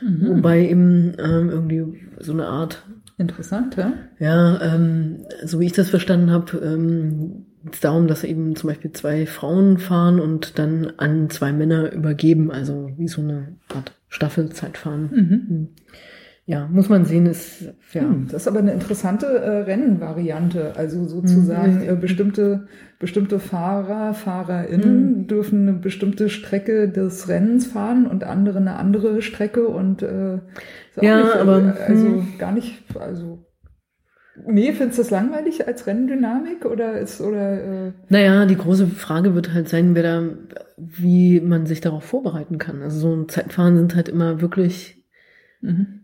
Mhm. 0.00 0.36
Wobei 0.36 0.68
eben 0.68 1.14
ähm, 1.18 1.50
irgendwie 1.50 2.09
so 2.20 2.32
eine 2.32 2.46
Art, 2.46 2.82
Interessant, 3.18 3.76
ja? 3.76 3.92
ja, 4.18 4.60
ähm, 4.74 5.18
so 5.44 5.60
wie 5.60 5.66
ich 5.66 5.72
das 5.72 5.90
verstanden 5.90 6.30
habe, 6.30 6.56
ähm, 6.58 7.44
es 7.70 7.80
darum, 7.80 8.06
dass 8.06 8.24
eben 8.24 8.56
zum 8.56 8.68
Beispiel 8.70 8.92
zwei 8.92 9.26
Frauen 9.26 9.76
fahren 9.76 10.18
und 10.20 10.58
dann 10.58 10.92
an 10.96 11.28
zwei 11.28 11.52
Männer 11.52 11.92
übergeben, 11.92 12.50
also 12.50 12.90
wie 12.96 13.08
so 13.08 13.20
eine 13.20 13.56
Art 13.74 13.92
Staffelzeitfahren. 14.08 15.10
Mhm. 15.12 15.68
Ja, 16.46 16.66
muss 16.72 16.88
man 16.88 17.04
sehen, 17.04 17.26
ist 17.26 17.62
ja. 17.92 18.00
Hm, 18.02 18.26
Das 18.28 18.42
ist 18.42 18.48
aber 18.48 18.58
eine 18.58 18.72
interessante 18.72 19.26
äh, 19.26 19.58
Rennvariante. 19.58 20.72
Also 20.76 21.06
sozusagen 21.06 21.76
Mhm. 21.82 21.88
äh, 21.90 21.94
bestimmte, 21.94 22.66
bestimmte 22.98 23.38
Fahrer, 23.38 24.14
FahrerInnen 24.14 25.18
Mhm. 25.18 25.26
dürfen 25.28 25.68
eine 25.68 25.78
bestimmte 25.78 26.28
Strecke 26.28 26.88
des 26.88 27.28
Rennens 27.28 27.66
fahren 27.66 28.06
und 28.06 28.24
andere 28.24 28.58
eine 28.58 28.76
andere 28.76 29.22
Strecke 29.22 29.68
und 29.68 30.02
äh, 30.02 30.38
ist 30.96 31.02
Ja, 31.02 31.22
nicht, 31.22 31.34
äh, 31.34 31.38
aber, 31.38 31.76
also 31.86 32.06
hm. 32.06 32.38
gar 32.38 32.52
nicht, 32.52 32.82
also 32.98 33.44
nee, 34.46 34.72
findest 34.72 34.98
du 34.98 35.02
das 35.02 35.10
langweilig 35.10 35.66
als 35.66 35.86
Renndynamik 35.86 36.64
oder 36.64 36.98
ist 36.98 37.20
oder 37.20 37.86
äh, 37.86 37.92
Naja, 38.08 38.46
die 38.46 38.56
große 38.56 38.86
Frage 38.86 39.34
wird 39.34 39.52
halt 39.52 39.68
sein, 39.68 39.94
wer 39.94 40.02
da, 40.02 40.30
wie 40.76 41.40
man 41.40 41.66
sich 41.66 41.80
darauf 41.80 42.04
vorbereiten 42.04 42.58
kann. 42.58 42.82
Also 42.82 43.00
so 43.00 43.14
ein 43.14 43.28
Zeitfahren 43.28 43.76
sind 43.76 43.94
halt 43.94 44.08
immer 44.08 44.40
wirklich 44.40 45.04
mhm. 45.60 46.00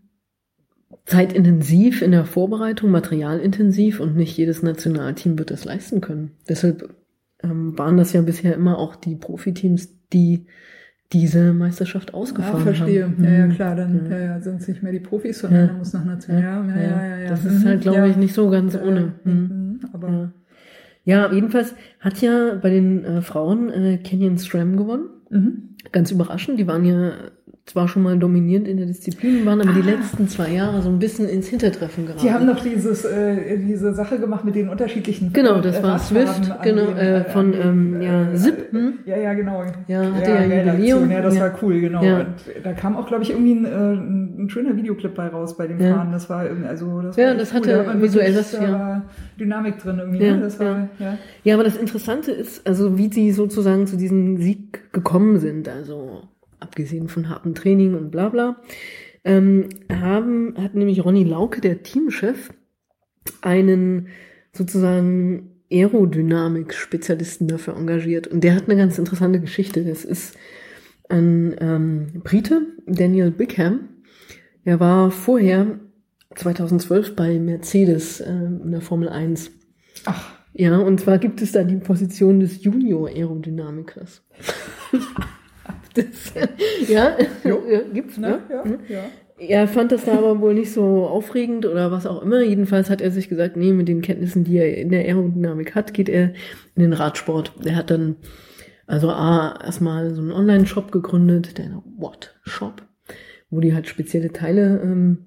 zeitintensiv 1.05 2.03
in 2.03 2.13
der 2.13 2.25
Vorbereitung, 2.25 2.91
materialintensiv 2.91 4.01
und 4.01 4.17
nicht 4.17 4.37
jedes 4.37 4.63
Nationalteam 4.63 5.39
wird 5.39 5.51
das 5.51 5.65
leisten 5.65 6.01
können. 6.01 6.33
Deshalb 6.49 6.95
ähm, 7.43 7.79
waren 7.79 7.97
das 7.97 8.13
ja 8.13 8.23
bisher 8.23 8.55
immer 8.55 8.79
auch 8.79 8.97
die 8.97 9.17
Profiteams, 9.17 9.89
die 10.13 10.47
diese 11.21 11.53
Meisterschaft 11.53 12.13
Ah, 12.15 12.19
ausgefahren 12.19 12.63
verstehe. 12.63 13.05
haben. 13.05 13.23
Ja, 13.25 13.31
ja, 13.31 13.47
Mhm. 13.47 13.53
klar, 13.53 13.77
dann 13.77 14.07
Ja. 14.11 14.17
ja. 14.19 14.25
Ja, 14.25 14.41
sind 14.41 14.61
es 14.61 14.69
nicht 14.69 14.83
mehr 14.83 14.93
die 14.93 15.01
Profis, 15.01 15.39
sondern 15.41 15.61
Ja. 15.61 15.67
man 15.69 15.79
muss 15.79 15.93
nach 15.93 16.05
Nation. 16.05 16.39
Ja, 16.39 16.65
ja, 16.65 16.77
ja, 16.77 17.07
ja, 17.07 17.17
ja. 17.19 17.29
Das 17.31 17.45
ist 17.45 17.65
Mhm. 17.65 17.69
halt, 17.69 17.81
glaube 17.83 17.99
ja. 17.99 18.07
ich, 18.07 18.17
nicht 18.17 18.35
so 18.35 18.51
ganz 18.51 18.77
ohne. 18.77 19.13
Mhm. 19.25 19.33
mhm, 19.33 19.81
Aber 19.93 20.09
Ja. 21.05 21.27
ja, 21.29 21.33
jedenfalls 21.33 21.75
hat 22.01 22.21
ja 22.21 22.55
bei 22.61 22.71
den 22.71 23.05
äh, 23.05 23.23
Frauen 23.23 23.71
äh, 23.71 23.99
Canyon 23.99 24.39
Stram 24.39 24.77
gewonnen. 24.77 25.05
mhm. 25.31 25.63
Ganz 25.93 26.11
überraschend. 26.11 26.59
Die 26.59 26.67
waren 26.67 26.85
ja 26.85 27.13
zwar 27.65 27.89
schon 27.89 28.03
mal 28.03 28.17
dominierend 28.17 28.69
in 28.69 28.77
der 28.77 28.87
Disziplin, 28.87 29.45
waren 29.45 29.61
aber 29.61 29.73
die 29.73 29.83
letzten 29.83 30.29
zwei 30.29 30.51
Jahre 30.53 30.83
so 30.83 30.89
ein 30.89 30.99
bisschen 31.01 31.29
ins 31.29 31.49
Hintertreffen 31.49 32.07
geraten. 32.07 32.23
Die 32.25 32.33
haben 32.33 32.47
noch 32.47 32.61
dieses, 32.63 33.05
äh, 33.05 33.59
diese 33.59 33.93
Sache 33.93 34.19
gemacht 34.21 34.45
mit 34.45 34.55
den 34.55 34.69
unterschiedlichen 34.69 35.33
Genau, 35.33 35.57
äh, 35.57 35.63
das 35.63 35.83
war 35.83 35.95
Radfarben 35.95 36.27
Swift, 36.35 36.51
an 36.53 36.59
genau, 36.63 36.87
den, 36.87 36.97
äh, 36.97 37.25
von, 37.25 37.55
ähm, 37.55 38.03
ja, 38.03 38.31
äh, 38.31 38.37
Zip, 38.37 38.73
hm? 38.73 38.95
Ja, 39.05 39.17
ja, 39.17 39.35
genau. 39.35 39.65
Ja, 39.89 40.13
hatte 40.15 40.31
ja 40.31 40.47
geile 40.47 40.71
Jubiläum. 40.73 41.11
Ja, 41.11 41.21
das 41.23 41.35
Ja. 41.35 41.41
war 41.43 41.59
cool, 41.63 41.81
genau. 41.81 42.03
Ja. 42.05 42.21
Und 42.21 42.27
da 42.65 42.73
kam 42.73 42.97
auch, 42.97 43.07
glaube 43.07 43.25
ich, 43.25 43.31
irgendwie 43.31 43.53
ein, 43.55 43.65
äh, 43.65 43.69
ein, 44.43 44.49
schöner 44.49 44.77
Videoclip 44.77 45.15
bei 45.15 45.27
raus 45.27 45.57
bei 45.57 45.67
dem 45.67 45.81
Ja. 45.81 45.95
Fahren. 45.97 46.13
Das 46.13 46.31
war 46.31 46.47
irgendwie, 46.47 46.69
also, 46.69 47.01
das 47.03 47.17
Ja, 47.17 47.29
war 47.29 47.35
das 47.35 47.51
cool. 47.53 47.57
hatte 47.57 47.85
Da 47.85 48.01
visuell 48.01 48.27
wirklich- 48.35 48.37
was, 48.39 48.51
da 48.53 48.63
ja. 48.65 48.73
war 48.73 49.03
Dynamik 49.41 49.79
drin 49.79 49.99
irgendwie, 49.99 50.25
Ja, 50.25 50.37
ne? 50.37 50.43
Das 50.43 50.61
war, 50.61 50.89
ja. 51.01 51.19
Ja, 51.43 51.55
aber 51.55 51.65
das 51.65 51.77
Interessante 51.77 52.31
ist, 52.31 52.65
also 52.67 52.97
wie 52.97 53.13
sie 53.13 53.33
sozusagen 53.33 53.87
zu 53.89 53.97
diesem 53.97 54.37
Sieg 54.37 54.93
gekommen 54.93 55.39
sind, 55.39 55.69
also 55.69 56.23
abgesehen 56.67 57.09
von 57.09 57.29
hartem 57.29 57.55
Training 57.55 57.95
und 57.95 58.11
bla 58.11 58.29
bla, 58.29 58.61
ähm, 59.25 59.69
haben, 59.91 60.55
hat 60.59 60.75
nämlich 60.75 61.05
Ronny 61.05 61.25
Lauke, 61.25 61.61
der 61.61 61.83
Teamchef, 61.83 62.51
einen 63.41 64.09
sozusagen 64.53 65.51
Aerodynamik-Spezialisten 65.71 67.49
dafür 67.49 67.77
engagiert. 67.77 68.27
Und 68.27 68.45
der 68.45 68.55
hat 68.55 68.65
eine 68.65 68.77
ganz 68.77 68.99
interessante 68.99 69.41
Geschichte. 69.41 69.85
Das 69.85 70.05
ist 70.05 70.37
ein 71.09 71.57
ähm, 71.61 72.23
Brite, 72.23 72.63
Daniel 72.87 73.31
Bickham. 73.31 73.89
Er 74.65 74.81
war 74.81 75.11
vorher 75.11 75.79
2012 76.35 77.17
bei 77.17 77.39
Mercedes 77.39 78.21
äh, 78.21 78.31
in 78.31 78.71
der 78.71 78.81
Formel 78.81 79.09
1. 79.09 79.51
Ach, 80.05 80.35
Ja, 80.53 80.79
und 80.79 81.01
zwar 81.01 81.19
gibt 81.19 81.43
es 81.43 81.53
da 81.53 81.65
die 81.65 81.77
Position 81.77 82.41
des 82.41 82.63
Junior-Aerodynamikers. 82.63 84.23
das, 85.97 86.33
ja, 86.89 87.17
Jo. 87.45 87.63
ja, 87.69 87.81
gibt's, 87.93 88.19
ne? 88.19 88.41
ne? 88.49 88.79
Ja, 88.89 88.97
ja. 88.97 89.05
Er 89.39 89.69
fand 89.69 89.93
das 89.93 90.07
da 90.07 90.15
aber 90.15 90.41
wohl 90.41 90.55
nicht 90.55 90.73
so 90.73 91.07
aufregend 91.07 91.67
oder 91.67 91.91
was 91.91 92.07
auch 92.07 92.23
immer. 92.23 92.41
Jedenfalls 92.41 92.89
hat 92.89 93.03
er 93.03 93.11
sich 93.11 93.29
gesagt, 93.29 93.57
nee, 93.57 93.73
mit 93.73 93.87
den 93.87 94.01
Kenntnissen, 94.01 94.45
die 94.45 94.57
er 94.57 94.79
in 94.79 94.89
der 94.89 95.05
Aerodynamik 95.05 95.75
hat, 95.75 95.93
geht 95.93 96.09
er 96.09 96.33
in 96.75 96.83
den 96.83 96.95
Radsport. 96.95 97.53
Er 97.65 97.77
hat 97.77 97.91
dann 97.91 98.17
also 98.87 99.11
A, 99.11 99.59
erstmal 99.63 100.15
so 100.15 100.23
einen 100.23 100.33
Online-Shop 100.33 100.93
gegründet, 100.93 101.59
der 101.59 101.83
What 101.99 102.37
Shop, 102.45 102.83
wo 103.51 103.61
die 103.61 103.75
halt 103.75 103.89
spezielle 103.89 104.33
Teile 104.33 104.81
ähm, 104.83 105.27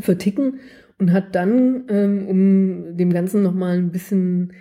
verticken 0.00 0.60
und 0.98 1.12
hat 1.12 1.34
dann, 1.34 1.84
ähm, 1.88 2.26
um 2.28 2.96
dem 2.96 3.12
Ganzen 3.12 3.42
nochmal 3.42 3.76
ein 3.76 3.90
bisschen 3.90 4.52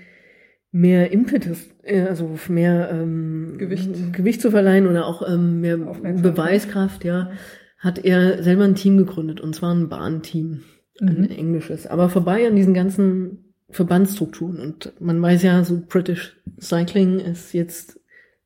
mehr 0.74 1.12
Impetus, 1.12 1.70
äh, 1.84 2.02
also 2.02 2.38
mehr 2.50 2.90
ähm, 2.92 3.56
Gewicht. 3.58 3.90
Gewicht 4.12 4.42
zu 4.42 4.52
verleihen 4.52 4.88
oder 4.88 5.06
auch 5.06 5.22
ähm, 5.26 5.62
mehr. 5.62 5.78
Beweiskraft, 5.78 7.06
ja, 7.06 7.32
hat 7.78 8.04
er 8.04 8.44
selber 8.44 8.64
ein 8.64 8.76
Team 8.76 8.98
gegründet 8.98 9.40
und 9.40 9.56
zwar 9.56 9.74
ein 9.74 9.88
Bahnteam, 9.88 10.64
ein 11.00 11.22
Mhm. 11.22 11.30
englisches, 11.30 11.88
aber 11.88 12.10
vorbei 12.10 12.48
an 12.48 12.56
diesen 12.56 12.74
ganzen 12.74 13.54
Verbandsstrukturen 13.70 14.60
und 14.60 14.94
man 15.00 15.22
weiß 15.22 15.44
ja, 15.44 15.64
so 15.64 15.82
British 15.88 16.40
Cycling 16.60 17.20
ist 17.20 17.54
jetzt 17.54 18.00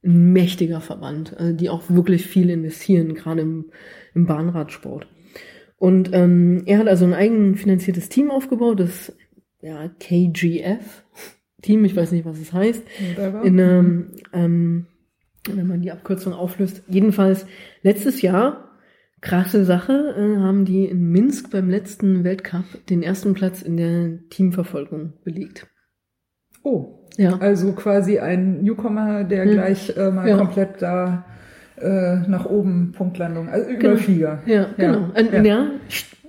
ein 0.03 0.33
mächtiger 0.33 0.81
Verband, 0.81 1.35
also 1.37 1.53
die 1.53 1.69
auch 1.69 1.89
wirklich 1.89 2.27
viel 2.27 2.49
investieren, 2.49 3.13
gerade 3.13 3.41
im, 3.41 3.71
im 4.13 4.25
Bahnradsport. 4.25 5.07
Und 5.77 6.09
ähm, 6.13 6.63
er 6.65 6.79
hat 6.79 6.87
also 6.87 7.05
ein 7.05 7.13
eigenfinanziertes 7.13 8.09
Team 8.09 8.31
aufgebaut, 8.31 8.79
das 8.79 9.15
ja, 9.61 9.87
KGF 9.99 11.03
Team, 11.67 11.85
ich 11.85 11.95
weiß 11.95 12.11
nicht, 12.13 12.25
was 12.25 12.39
es 12.39 12.51
heißt, 12.53 12.83
Whatever. 13.15 13.43
in 13.43 13.59
einem, 13.59 14.11
ähm, 14.33 14.85
wenn 15.53 15.67
man 15.67 15.81
die 15.81 15.91
Abkürzung 15.91 16.33
auflöst. 16.33 16.83
Jedenfalls 16.87 17.45
letztes 17.83 18.21
Jahr, 18.21 18.71
krasse 19.21 19.65
Sache, 19.65 20.15
äh, 20.17 20.37
haben 20.39 20.65
die 20.65 20.85
in 20.85 21.09
Minsk 21.11 21.51
beim 21.51 21.69
letzten 21.69 22.23
Weltcup 22.23 22.65
den 22.89 23.03
ersten 23.03 23.33
Platz 23.33 23.61
in 23.61 23.77
der 23.77 24.19
Teamverfolgung 24.29 25.13
belegt. 25.23 25.67
Oh, 26.63 27.05
Ja. 27.17 27.37
also 27.39 27.73
quasi 27.73 28.19
ein 28.19 28.61
Newcomer, 28.61 29.23
der 29.23 29.45
Hm. 29.45 29.51
gleich 29.51 29.95
äh, 29.97 30.11
mal 30.11 30.27
Ja. 30.29 30.37
komplett 30.37 30.81
da 30.81 31.25
äh, 31.79 32.27
nach 32.27 32.45
oben 32.47 32.91
Punktlandung, 32.91 33.49
also 33.49 33.67
Genau. 33.69 33.79
Überflieger. 33.93 34.41
Ja, 34.47 34.67
genau. 34.77 35.11
Ja. 35.15 35.43
ja. 35.43 35.67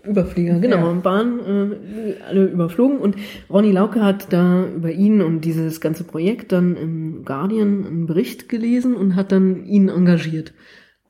Überflieger, 0.09 0.59
genau. 0.59 0.93
Ja. 0.93 1.05
Waren 1.05 1.39
äh, 1.41 2.15
alle 2.27 2.47
überflogen 2.47 2.99
und 2.99 3.17
Ronny 3.51 3.73
Lauke 3.73 4.03
hat 4.03 4.33
da 4.33 4.67
über 4.67 4.91
ihn 4.91 5.21
und 5.21 5.45
dieses 5.45 5.81
ganze 5.81 6.05
Projekt 6.05 6.53
dann 6.53 6.77
im 6.77 7.25
Guardian 7.25 7.87
einen 7.87 8.07
Bericht 8.07 8.49
gelesen 8.49 8.95
und 8.95 9.17
hat 9.17 9.33
dann 9.33 9.65
ihn 9.65 9.89
engagiert 9.89 10.55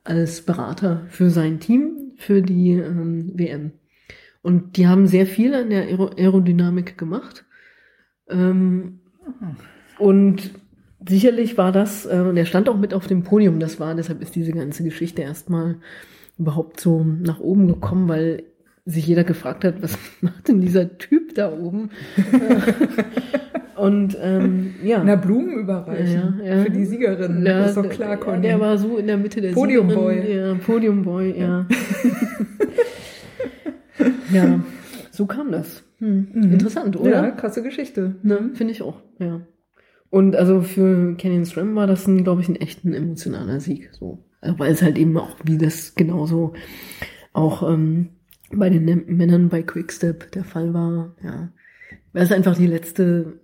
als 0.03 0.41
Berater 0.41 1.05
für 1.09 1.29
sein 1.29 1.59
Team, 1.59 2.13
für 2.17 2.41
die 2.41 2.71
ähm, 2.73 3.31
WM. 3.35 3.71
Und 4.41 4.77
die 4.77 4.87
haben 4.87 5.07
sehr 5.07 5.25
viel 5.25 5.53
an 5.53 5.69
der 5.69 5.83
Aero 5.83 6.09
Aerodynamik 6.17 6.97
gemacht. 6.97 7.45
Ähm, 8.29 8.99
und 9.97 10.51
sicherlich 11.07 11.57
war 11.57 11.71
das, 11.71 12.05
äh, 12.05 12.19
und 12.19 12.37
er 12.37 12.45
stand 12.45 12.69
auch 12.69 12.77
mit 12.77 12.93
auf 12.93 13.07
dem 13.07 13.23
Podium, 13.23 13.59
das 13.59 13.79
war, 13.79 13.95
deshalb 13.95 14.21
ist 14.21 14.35
diese 14.35 14.51
ganze 14.51 14.83
Geschichte 14.83 15.21
erstmal 15.21 15.77
überhaupt 16.37 16.79
so 16.79 17.03
nach 17.03 17.39
oben 17.39 17.67
gekommen, 17.67 18.07
weil 18.07 18.43
sich 18.85 19.07
jeder 19.07 19.23
gefragt 19.23 19.63
hat, 19.63 19.81
was 19.81 19.97
macht 20.21 20.47
denn 20.47 20.61
dieser 20.61 20.97
Typ 20.97 21.35
da 21.35 21.51
oben? 21.51 21.89
und 23.75 24.17
ähm, 24.21 24.75
ja. 24.83 25.03
Na, 25.03 25.15
Blumen 25.15 25.59
überreichen 25.59 26.41
Ja, 26.43 26.55
ja. 26.55 26.63
für 26.63 26.71
die 26.71 26.85
Siegerin. 26.85 27.45
Ja, 27.45 27.59
das 27.59 27.69
ist 27.69 27.77
doch 27.77 27.89
klar, 27.89 28.17
Conny. 28.17 28.41
der 28.41 28.59
war 28.59 28.77
so 28.77 28.97
in 28.97 29.07
der 29.07 29.17
Mitte 29.17 29.41
der 29.41 29.51
Podiumboy. 29.51 30.35
Ja, 30.35 30.55
Podiumboy, 30.55 31.37
ja. 31.39 31.65
ja, 34.33 34.59
so 35.11 35.25
kam 35.25 35.51
das. 35.51 35.83
Hm. 35.99 36.27
Interessant, 36.33 36.97
oder? 36.97 37.11
ja, 37.11 37.31
krasse 37.31 37.61
Geschichte. 37.61 38.15
Ne, 38.23 38.51
finde 38.53 38.71
ich 38.71 38.81
auch, 38.81 39.01
ja. 39.19 39.41
Und 40.09 40.35
also 40.35 40.61
für 40.61 41.15
Canyon 41.17 41.45
Stram 41.45 41.75
war 41.75 41.85
das, 41.85 42.05
glaube 42.05 42.41
ich, 42.41 42.49
ein 42.49 42.55
echt 42.55 42.83
ein 42.83 42.93
emotionaler 42.93 43.59
Sieg. 43.59 43.89
So. 43.93 44.25
Weil 44.41 44.71
es 44.71 44.81
halt 44.81 44.97
eben 44.97 45.15
auch, 45.17 45.35
wie 45.43 45.57
das 45.57 45.93
genauso 45.95 46.53
auch 47.33 47.69
ähm, 47.69 48.09
bei 48.51 48.69
den 48.69 49.05
Männern 49.07 49.49
bei 49.49 49.61
Quickstep 49.63 50.31
der 50.31 50.43
Fall 50.43 50.73
war, 50.73 51.15
ja. 51.23 51.49
Weil 52.13 52.23
es 52.23 52.31
einfach 52.31 52.55
die 52.57 52.67
letzte 52.67 53.39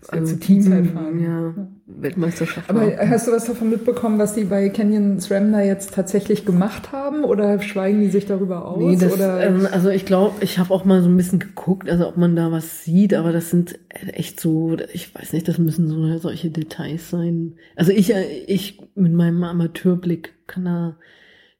Das 0.00 0.10
also 0.10 0.36
Team, 0.36 0.62
Teamzeitfahren. 0.62 1.22
ja, 1.22 1.68
Weltmeisterschaft 1.86 2.68
Aber 2.68 2.80
war. 2.80 3.08
hast 3.08 3.28
du 3.28 3.32
was 3.32 3.44
davon 3.44 3.70
mitbekommen, 3.70 4.18
was 4.18 4.34
die 4.34 4.44
bei 4.44 4.68
Canyon 4.68 5.20
SRAM 5.20 5.52
da 5.52 5.60
jetzt 5.62 5.94
tatsächlich 5.94 6.44
gemacht 6.44 6.90
haben? 6.92 7.24
Oder 7.24 7.60
schweigen 7.62 8.00
die 8.00 8.08
sich 8.08 8.26
darüber 8.26 8.66
aus? 8.66 8.78
Nee, 8.78 8.96
das, 8.96 9.12
oder? 9.12 9.40
ähm, 9.46 9.68
also 9.70 9.88
ich 9.90 10.04
glaube, 10.04 10.34
ich 10.40 10.58
habe 10.58 10.74
auch 10.74 10.84
mal 10.84 11.02
so 11.02 11.08
ein 11.08 11.16
bisschen 11.16 11.38
geguckt, 11.38 11.88
also 11.88 12.08
ob 12.08 12.16
man 12.16 12.34
da 12.34 12.50
was 12.50 12.82
sieht, 12.84 13.14
aber 13.14 13.32
das 13.32 13.50
sind 13.50 13.78
echt 14.12 14.40
so, 14.40 14.76
ich 14.92 15.14
weiß 15.14 15.32
nicht, 15.32 15.46
das 15.46 15.58
müssen 15.58 15.86
so 15.86 16.18
solche 16.18 16.50
Details 16.50 17.08
sein. 17.10 17.54
Also 17.76 17.92
ich, 17.92 18.12
äh, 18.12 18.24
ich 18.48 18.80
mit 18.96 19.12
meinem 19.12 19.42
Amateurblick 19.44 20.34
kann 20.48 20.64
da 20.64 20.96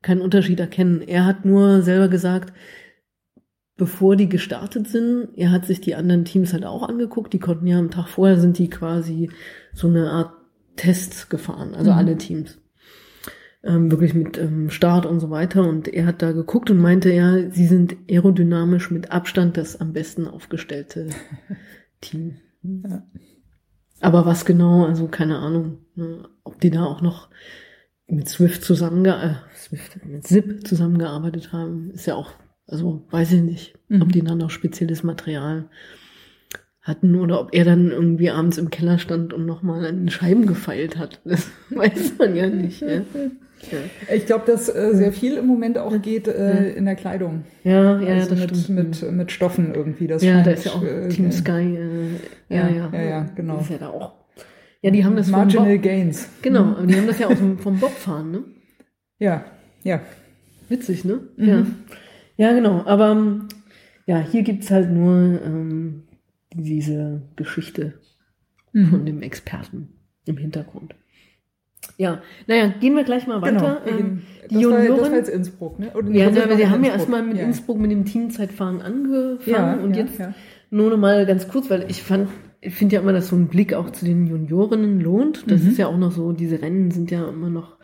keinen 0.06 0.20
Unterschied 0.22 0.60
erkennen. 0.60 1.02
Er 1.02 1.26
hat 1.26 1.44
nur 1.44 1.82
selber 1.82 2.08
gesagt, 2.08 2.52
bevor 3.76 4.16
die 4.16 4.28
gestartet 4.28 4.88
sind, 4.88 5.28
er 5.36 5.50
hat 5.50 5.66
sich 5.66 5.80
die 5.80 5.94
anderen 5.96 6.24
Teams 6.24 6.52
halt 6.52 6.64
auch 6.64 6.88
angeguckt, 6.88 7.32
die 7.32 7.38
konnten 7.40 7.66
ja 7.66 7.78
am 7.78 7.90
Tag 7.90 8.08
vorher 8.08 8.38
sind 8.40 8.56
die 8.58 8.70
quasi 8.70 9.30
so 9.74 9.88
eine 9.88 10.10
Art 10.10 10.32
Test 10.76 11.28
gefahren, 11.30 11.74
also 11.74 11.90
Mhm. 11.90 11.96
alle 11.98 12.16
Teams 12.18 12.58
ähm, 13.64 13.90
wirklich 13.90 14.14
mit 14.14 14.38
ähm, 14.38 14.70
Start 14.70 15.06
und 15.06 15.18
so 15.20 15.30
weiter. 15.30 15.66
Und 15.68 15.88
er 15.88 16.06
hat 16.06 16.22
da 16.22 16.32
geguckt 16.32 16.70
und 16.70 16.78
meinte, 16.78 17.12
ja, 17.12 17.50
sie 17.50 17.66
sind 17.66 17.96
aerodynamisch 18.08 18.90
mit 18.90 19.10
Abstand 19.10 19.56
das 19.56 19.80
am 19.80 19.92
besten 19.92 20.28
aufgestellte 20.28 21.08
Team. 22.00 22.36
Ja. 22.62 23.02
Aber 24.00 24.24
was 24.26 24.44
genau, 24.44 24.84
also 24.86 25.08
keine 25.08 25.38
Ahnung, 25.38 25.78
ne, 25.96 26.28
ob 26.44 26.60
die 26.60 26.70
da 26.70 26.84
auch 26.84 27.00
noch 27.00 27.28
mit 28.08 28.28
Swift 28.28 28.62
zusammenge 28.62 29.40
äh, 29.52 29.56
Swift, 29.56 30.04
mit 30.06 30.26
Zip 30.26 30.66
zusammengearbeitet 30.66 31.52
haben, 31.52 31.90
ist 31.92 32.06
ja 32.06 32.14
auch, 32.14 32.30
also 32.66 33.04
weiß 33.10 33.32
ich 33.32 33.42
nicht, 33.42 33.74
Mhm. 33.88 34.02
ob 34.02 34.12
die 34.12 34.22
dann 34.22 34.38
noch 34.38 34.50
spezielles 34.50 35.02
Material 35.04 35.68
hatten 36.82 37.16
oder 37.16 37.40
ob 37.40 37.52
er 37.52 37.64
dann 37.64 37.90
irgendwie 37.90 38.30
abends 38.30 38.58
im 38.58 38.70
Keller 38.70 38.98
stand 38.98 39.32
und 39.32 39.44
nochmal 39.46 39.84
an 39.86 39.96
den 39.96 40.08
Scheiben 40.10 40.46
gefeilt 40.46 40.96
hat. 40.98 41.20
Das 41.24 41.48
weiß 41.70 42.12
man 42.18 42.36
ja 42.36 42.46
nicht. 42.48 42.80
Ja, 42.80 42.88
ja, 43.72 44.14
ich 44.14 44.26
glaube, 44.26 44.44
dass 44.46 44.68
äh, 44.68 44.90
sehr 44.94 45.12
viel 45.12 45.36
im 45.36 45.46
Moment 45.46 45.78
auch 45.78 46.00
geht 46.02 46.28
äh, 46.28 46.70
in 46.74 46.84
der 46.84 46.94
Kleidung. 46.94 47.44
ja, 47.64 47.98
ja 48.00 48.14
also 48.14 48.34
das 48.34 48.38
mit, 48.38 48.56
stimmt. 48.56 49.02
mit, 49.02 49.12
mit 49.12 49.32
Stoffen 49.32 49.74
irgendwie. 49.74 50.06
Das 50.06 50.22
ja, 50.22 50.42
da 50.42 50.50
ist 50.52 50.66
ja 50.66 50.72
auch 50.72 50.82
äh, 50.84 51.08
Team 51.08 51.32
Sky. 51.32 51.50
Äh, 51.76 52.08
ja, 52.48 52.68
Ja, 52.68 52.68
ja, 52.68 52.90
ja, 52.92 53.02
ja, 53.02 53.26
genau. 53.34 53.54
Das 53.54 53.64
ist 53.64 53.70
ja 53.70 53.78
da 53.78 53.88
auch. 53.88 54.12
Ja, 54.82 54.90
die 54.90 55.04
haben 55.04 55.16
das 55.16 55.28
Marginal 55.28 55.74
Bob, 55.74 55.82
Gains. 55.82 56.28
Genau, 56.42 56.64
aber 56.76 56.86
die 56.86 56.94
haben 56.96 57.06
das 57.06 57.18
ja 57.18 57.28
auch 57.28 57.36
vom, 57.36 57.58
vom 57.58 57.78
Bobfahren, 57.80 58.30
ne? 58.30 58.44
Ja, 59.18 59.44
ja. 59.82 60.00
Witzig, 60.68 61.04
ne? 61.04 61.20
Mhm. 61.36 61.48
Ja. 61.48 61.66
Ja, 62.36 62.52
genau. 62.52 62.82
Aber 62.84 63.12
ähm, 63.12 63.48
ja, 64.06 64.18
hier 64.18 64.42
gibt's 64.42 64.70
halt 64.70 64.90
nur 64.90 65.40
ähm, 65.42 66.02
diese 66.54 67.22
Geschichte 67.36 67.94
Mhm. 68.72 68.86
von 68.88 69.06
dem 69.06 69.22
Experten 69.22 69.88
im 70.26 70.36
Hintergrund. 70.36 70.94
Ja, 71.96 72.20
naja, 72.46 72.74
gehen 72.78 72.94
wir 72.94 73.04
gleich 73.04 73.26
mal 73.26 73.40
weiter. 73.40 73.80
Genau. 73.86 73.98
Ähm, 73.98 74.22
die 74.50 74.54
das, 74.56 74.64
war, 74.64 74.70
das 74.78 74.86
Junioren. 74.86 75.10
war 75.12 75.16
jetzt 75.16 75.28
Innsbruck, 75.30 75.78
ne? 75.78 75.90
Oder 75.94 76.10
ja, 76.10 76.28
das 76.28 76.36
ja, 76.50 76.58
wir 76.58 76.70
haben 76.70 76.84
ja 76.84 76.92
erstmal 76.92 77.22
mit 77.22 77.38
ja. 77.38 77.44
Innsbruck 77.44 77.78
mit 77.78 77.90
dem 77.90 78.04
Teamzeitfahren 78.04 78.82
angefangen 78.82 79.40
Ja, 79.46 79.74
und 79.76 79.96
jetzt 79.96 80.20
nur 80.70 80.90
noch 80.90 80.98
mal 80.98 81.24
ganz 81.24 81.48
kurz, 81.48 81.70
weil 81.70 81.86
ich 81.90 82.02
fand, 82.02 82.28
ich 82.60 82.74
finde 82.74 82.96
ja 82.96 83.02
immer, 83.02 83.12
dass 83.12 83.28
so 83.28 83.36
ein 83.36 83.48
Blick 83.48 83.74
auch 83.74 83.90
zu 83.90 84.04
den 84.04 84.26
Juniorinnen 84.26 85.00
lohnt. 85.00 85.50
Das 85.50 85.62
Mhm. 85.62 85.68
ist 85.68 85.78
ja 85.78 85.86
auch 85.86 85.96
noch 85.98 86.12
so, 86.12 86.32
diese 86.32 86.60
Rennen 86.62 86.90
sind 86.90 87.10
ja 87.10 87.28
immer 87.28 87.50
noch 87.50 87.76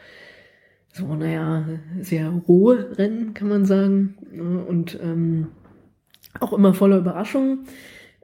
so, 0.93 1.15
naja, 1.15 1.65
sehr 2.01 2.29
rohe 2.29 2.99
Rennen, 2.99 3.33
kann 3.35 3.49
man 3.49 3.65
sagen. 3.65 4.17
Und 4.69 4.99
ähm, 5.03 5.49
auch 6.41 6.53
immer 6.53 6.75
voller 6.75 6.99
Überraschungen. 6.99 7.61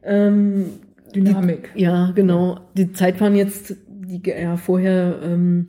Ähm, 0.03 0.67
Dynamik. 1.15 1.71
ja, 1.75 2.11
genau. 2.15 2.61
Die 2.77 2.93
Zeitfahren 2.93 3.35
jetzt, 3.35 3.77
die 3.89 4.23
ja 4.29 4.57
vorher 4.57 5.21
ähm, 5.23 5.69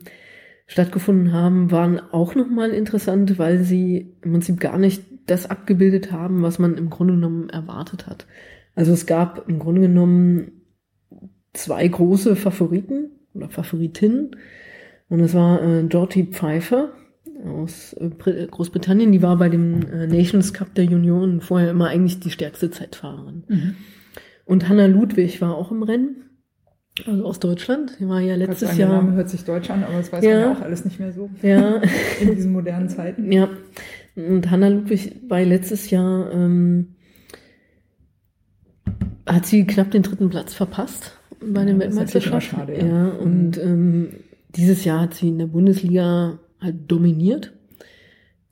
stattgefunden 0.66 1.32
haben, 1.32 1.70
waren 1.70 2.00
auch 2.12 2.34
nochmal 2.34 2.70
interessant, 2.70 3.38
weil 3.38 3.60
sie 3.60 4.14
im 4.22 4.32
Prinzip 4.32 4.60
gar 4.60 4.78
nicht 4.78 5.02
das 5.26 5.48
abgebildet 5.48 6.12
haben, 6.12 6.42
was 6.42 6.58
man 6.58 6.76
im 6.76 6.90
Grunde 6.90 7.14
genommen 7.14 7.48
erwartet 7.48 8.06
hat. 8.06 8.26
Also 8.74 8.92
es 8.92 9.06
gab 9.06 9.48
im 9.48 9.58
Grunde 9.58 9.80
genommen 9.82 10.59
zwei 11.52 11.86
große 11.86 12.36
Favoriten 12.36 13.10
oder 13.34 13.48
Favoritinnen. 13.50 14.36
Und 15.08 15.18
das 15.18 15.34
war 15.34 15.62
äh, 15.62 15.82
Dorothy 15.84 16.24
Pfeiffer 16.30 16.92
aus 17.44 17.94
äh, 17.94 18.08
Br- 18.08 18.46
Großbritannien. 18.46 19.10
Die 19.12 19.22
war 19.22 19.36
bei 19.36 19.48
dem 19.48 19.82
äh, 19.90 20.06
Nations 20.06 20.52
Cup 20.52 20.74
der 20.74 20.84
Junioren 20.84 21.40
vorher 21.40 21.70
immer 21.70 21.88
eigentlich 21.88 22.20
die 22.20 22.30
stärkste 22.30 22.70
Zeitfahrerin. 22.70 23.44
Mhm. 23.48 23.74
Und 24.44 24.68
Hanna 24.68 24.86
Ludwig 24.86 25.40
war 25.40 25.54
auch 25.56 25.70
im 25.70 25.82
Rennen, 25.82 26.24
also 27.06 27.24
aus 27.24 27.38
Deutschland. 27.40 27.96
Die 28.00 28.08
war 28.08 28.20
ja 28.20 28.34
letztes 28.36 28.76
der 28.76 28.88
Name 28.88 29.08
Jahr. 29.08 29.16
hört 29.16 29.30
sich 29.30 29.44
deutsch 29.44 29.70
an, 29.70 29.84
aber 29.84 29.96
das 29.98 30.12
weiß 30.12 30.24
Ja. 30.24 30.30
man 30.30 30.40
ja 30.40 30.52
auch 30.52 30.60
alles 30.62 30.84
nicht 30.84 30.98
mehr 31.00 31.12
so 31.12 31.30
Ja, 31.42 31.80
in 32.20 32.34
diesen 32.34 32.52
modernen 32.52 32.88
Zeiten. 32.88 33.30
ja. 33.32 33.48
Und 34.16 34.50
Hanna 34.50 34.68
Ludwig 34.68 35.16
war 35.28 35.40
letztes 35.42 35.88
Jahr, 35.90 36.30
ähm, 36.32 36.96
hat 39.26 39.46
sie 39.46 39.66
knapp 39.66 39.90
den 39.92 40.02
dritten 40.02 40.28
Platz 40.30 40.52
verpasst 40.52 41.16
bei 41.40 41.64
den 41.64 41.80
Ja, 41.80 41.86
das 41.86 41.96
Weltmeisterschaften. 41.96 42.68
ja. 42.74 42.86
ja. 42.86 43.08
und 43.08 43.58
ähm, 43.58 44.08
dieses 44.56 44.84
Jahr 44.84 45.00
hat 45.02 45.14
sie 45.14 45.28
in 45.28 45.38
der 45.38 45.46
Bundesliga 45.46 46.38
halt 46.60 46.76
dominiert. 46.90 47.52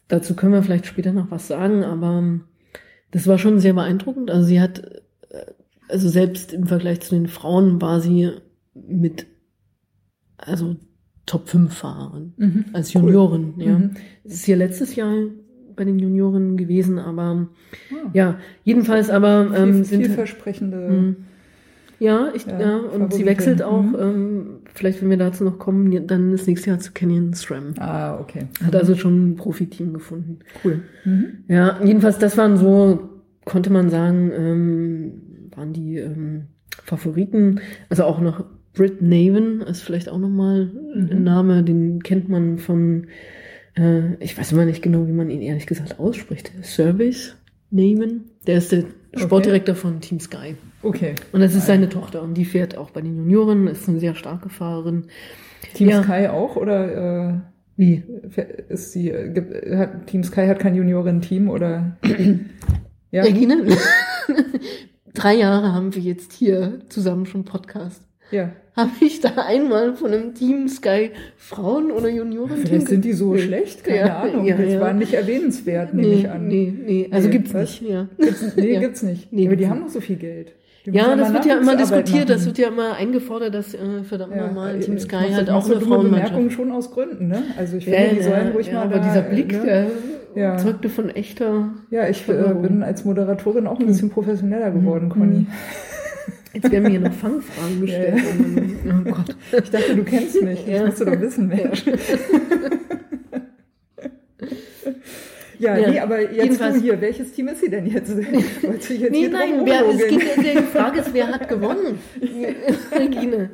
Dazu 0.09 0.35
können 0.35 0.53
wir 0.55 0.63
vielleicht 0.63 0.87
später 0.87 1.13
noch 1.13 1.31
was 1.31 1.49
sagen, 1.49 1.85
aber 1.85 2.19
ähm, 2.19 2.45
das 3.11 3.27
war 3.27 3.39
schon 3.39 3.59
sehr 3.61 3.75
beeindruckend. 3.75 4.31
Also 4.31 4.47
sie 4.47 4.61
hat, 4.61 4.79
äh, 5.31 5.45
also 5.89 6.09
selbst 6.09 6.53
im 6.53 6.67
Vergleich 6.67 7.01
zu 7.01 7.15
den 7.15 7.27
Frauen 7.29 7.81
war 7.83 8.01
sie 8.01 8.31
mit, 8.75 9.27
also 10.37 10.77
Top 11.27 11.49
5 11.49 11.75
Fahrerin 11.75 12.33
Mhm. 12.39 12.65
als 12.73 12.95
Cool. 12.95 13.03
Juniorin. 13.03 13.55
Ja. 13.59 13.79
Mhm. 13.79 13.91
Es 14.25 14.35
ist 14.35 14.47
ja 14.47 14.57
letztes 14.57 14.97
Jahr 14.97 15.15
bei 15.77 15.85
den 15.85 15.99
Junioren 15.99 16.57
gewesen, 16.57 16.99
aber 16.99 17.49
Ah. 17.93 18.11
ja, 18.15 18.39
jedenfalls 18.65 19.11
aber 19.11 19.51
ähm, 19.55 19.75
Viel, 19.75 19.85
sind 19.85 20.07
vielversprechende. 20.07 21.17
Ja, 21.99 22.31
ich, 22.35 22.47
Ja, 22.47 22.61
ja, 22.61 22.77
und 22.77 23.13
sie 23.13 23.27
wechselt 23.27 23.63
auch, 23.63 23.83
Mhm. 23.83 23.97
ähm, 23.99 24.47
vielleicht 24.73 25.03
wenn 25.03 25.11
wir 25.11 25.17
dazu 25.17 25.45
noch 25.45 25.59
kommen, 25.59 26.07
dann 26.07 26.31
das 26.31 26.47
nächste 26.47 26.71
Jahr 26.71 26.79
zu 26.79 26.93
Canyon 26.93 27.35
SRAM. 27.35 27.75
Ah, 27.79 28.19
okay. 28.21 28.47
Hat 28.65 28.77
also 28.77 28.95
schon 28.95 29.31
ein 29.31 29.37
Profiteam 29.37 29.93
gefunden. 29.93 30.39
Cool. 30.65 30.83
Mhm. 31.05 31.45
Ja, 31.49 31.79
jedenfalls 31.85 32.19
das 32.19 32.37
waren 32.39 32.57
so, 32.57 33.09
konnte 33.45 33.71
man 33.71 33.91
sagen, 33.91 34.31
ähm, 34.35 35.13
waren 35.57 35.73
die 35.73 35.97
ähm, 35.99 36.43
Favoriten. 36.85 37.61
Also 37.89 38.05
auch 38.05 38.21
noch 38.21 38.45
Britt 38.75 39.03
Naven 39.03 39.61
ist 39.63 39.83
vielleicht 39.83 40.09
auch 40.09 40.19
nochmal 40.19 40.67
mhm. 40.67 41.09
ein 41.11 41.25
Name, 41.25 41.65
den 41.65 42.01
kennt 42.03 42.29
man 42.29 42.59
von, 42.59 43.09
äh, 43.77 44.15
ich 44.21 44.39
weiß 44.39 44.53
immer 44.53 44.67
nicht 44.67 44.83
genau, 44.83 45.09
wie 45.09 45.13
man 45.13 45.31
ihn 45.31 45.43
ehrlich 45.43 45.67
gesagt 45.67 45.99
ausspricht. 45.99 46.53
Service 46.63 47.35
Naven. 47.71 48.25
Der 48.47 48.59
ist 48.59 48.71
der 48.71 48.85
Sportdirektor 49.15 49.75
okay. 49.75 49.81
von 49.81 50.01
Team 50.01 50.21
Sky. 50.21 50.57
Okay. 50.83 51.15
Und 51.33 51.41
das 51.41 51.55
ist 51.55 51.67
seine 51.67 51.89
Tochter 51.89 52.23
und 52.23 52.35
die 52.35 52.45
fährt 52.45 52.77
auch 52.77 52.91
bei 52.91 53.01
den 53.01 53.17
Junioren, 53.17 53.67
ist 53.67 53.89
eine 53.89 54.01
sehr 54.01 54.15
starke 54.15 54.49
Fahrerin. 54.49 55.07
Team 55.75 55.89
ja. 55.89 56.03
Sky 56.03 56.29
auch 56.29 56.57
oder? 56.57 57.35
Äh 57.35 57.41
wie? 57.79 58.03
Ist 58.69 58.91
sie, 58.91 59.13
hat, 59.15 60.09
Team 60.09 60.25
Sky 60.25 60.49
hat 60.49 60.59
kein 60.59 60.75
Junioren-Team 60.75 61.49
oder? 61.49 61.97
ja. 63.13 63.23
Regine? 63.23 63.69
Drei 65.15 65.37
Jahre 65.37 65.73
haben 65.73 65.95
wir 65.95 66.03
jetzt 66.03 66.33
hier 66.33 66.81
zusammen 66.89 67.25
schon 67.25 67.45
Podcast. 67.45 68.08
Ja. 68.31 68.51
Habe 68.77 68.91
ich 69.01 69.21
da 69.21 69.31
einmal 69.47 69.95
von 69.95 70.13
einem 70.13 70.35
Team 70.35 70.69
Sky 70.69 71.11
Frauen 71.37 71.91
oder 71.91 72.09
Junioren 72.09 72.59
Vielleicht 72.59 72.89
sind 72.89 73.05
die 73.05 73.13
so 73.13 73.37
schlecht, 73.37 73.83
keine 73.83 73.99
ja, 73.99 74.21
Ahnung. 74.21 74.45
Ja, 74.45 74.57
das 74.57 74.73
ja. 74.73 74.81
war 74.81 74.93
nicht 74.93 75.15
erwähnenswert, 75.15 75.95
nehme 75.95 76.09
nee, 76.09 76.15
ich 76.21 76.31
an. 76.31 76.47
Nee, 76.47 76.75
nee, 76.87 77.09
also 77.11 77.27
nee, 77.29 77.33
gibt's 77.33 77.55
was? 77.55 77.81
nicht, 77.81 77.91
ja. 77.91 78.09
Gibt's, 78.17 78.57
nee, 78.57 78.75
ja. 78.75 78.81
gibt's 78.81 79.03
nicht. 79.03 79.33
Nee, 79.33 79.47
Aber 79.47 79.57
die 79.57 79.69
haben 79.69 79.81
noch 79.81 79.89
so 79.89 80.01
viel 80.01 80.17
Geld. 80.17 80.53
Ja, 80.85 81.17
das 81.17 81.33
wird 81.33 81.45
ja 81.45 81.59
immer 81.59 81.77
diskutiert, 81.77 82.31
das 82.31 82.47
wird 82.47 82.57
ja 82.59 82.69
immer 82.69 82.95
eingefordert, 82.95 83.53
dass 83.53 83.75
äh, 83.75 84.05
verdammt 84.05 84.35
ja, 84.37 84.47
nochmal 84.47 84.79
Team 84.79 84.99
Sky 84.99 85.33
halt 85.33 85.51
auch 85.51 85.65
eine 85.65 85.81
Frauenmannschaft. 85.81 86.33
Bemerkung 86.33 86.51
schon 86.51 86.73
aus 86.73 86.91
Gründen, 86.93 87.29
ne? 87.29 87.43
Also 87.59 87.77
ich 87.77 87.85
finde, 87.85 87.99
ja, 87.99 88.15
die 88.15 88.23
sollen 88.23 88.53
ruhig 88.53 88.73
mal. 88.73 88.85
Aber 88.85 88.99
da, 88.99 89.09
dieser 89.09 89.23
Blick, 89.23 89.53
ne? 89.53 89.63
der 89.65 89.87
ja. 90.35 90.57
zeugte 90.57 90.89
von 90.89 91.11
echter. 91.11 91.71
Ja, 91.91 92.09
ich 92.09 92.29
äh, 92.29 92.55
bin 92.63 92.83
als 92.83 93.05
Moderatorin 93.05 93.67
auch 93.67 93.81
ein 93.81 93.87
bisschen 93.87 94.11
professioneller 94.11 94.71
geworden, 94.71 95.07
mhm. 95.07 95.11
Conny. 95.11 95.47
Jetzt 96.55 96.71
werden 96.71 96.83
mir 96.85 96.91
hier 96.91 97.01
noch 97.01 97.13
Fangfragen 97.13 97.81
gestellt. 97.81 98.23
oh 98.87 99.11
Gott. 99.11 99.37
Ich 99.63 99.71
dachte, 99.71 99.97
du 99.97 100.05
kennst 100.05 100.43
mich. 100.43 100.65
Das 100.67 100.87
musst 100.87 101.01
du 101.01 101.05
doch 101.05 101.21
wissen, 101.21 101.49
Mensch. 101.49 101.85
Ja, 105.59 105.77
ja, 105.77 105.91
nee, 105.91 105.99
aber 105.99 106.21
jetzt 106.21 106.37
Jedenfalls, 106.37 106.77
du 106.77 106.83
hier, 106.83 107.01
welches 107.01 107.33
Team 107.33 107.49
ist 107.49 107.61
sie 107.61 107.69
denn 107.69 107.87
jetzt? 107.87 108.09
Jetzt 108.63 108.91
nee, 109.11 109.29
nein, 109.29 109.63
wer, 109.65 109.89
es 109.89 110.07
geht, 110.07 110.23
die 110.37 110.63
Frage 110.63 111.01
ist, 111.01 111.13
wer 111.13 111.29
hat 111.29 111.49
gewonnen? 111.49 111.99
Regine. 112.93 113.51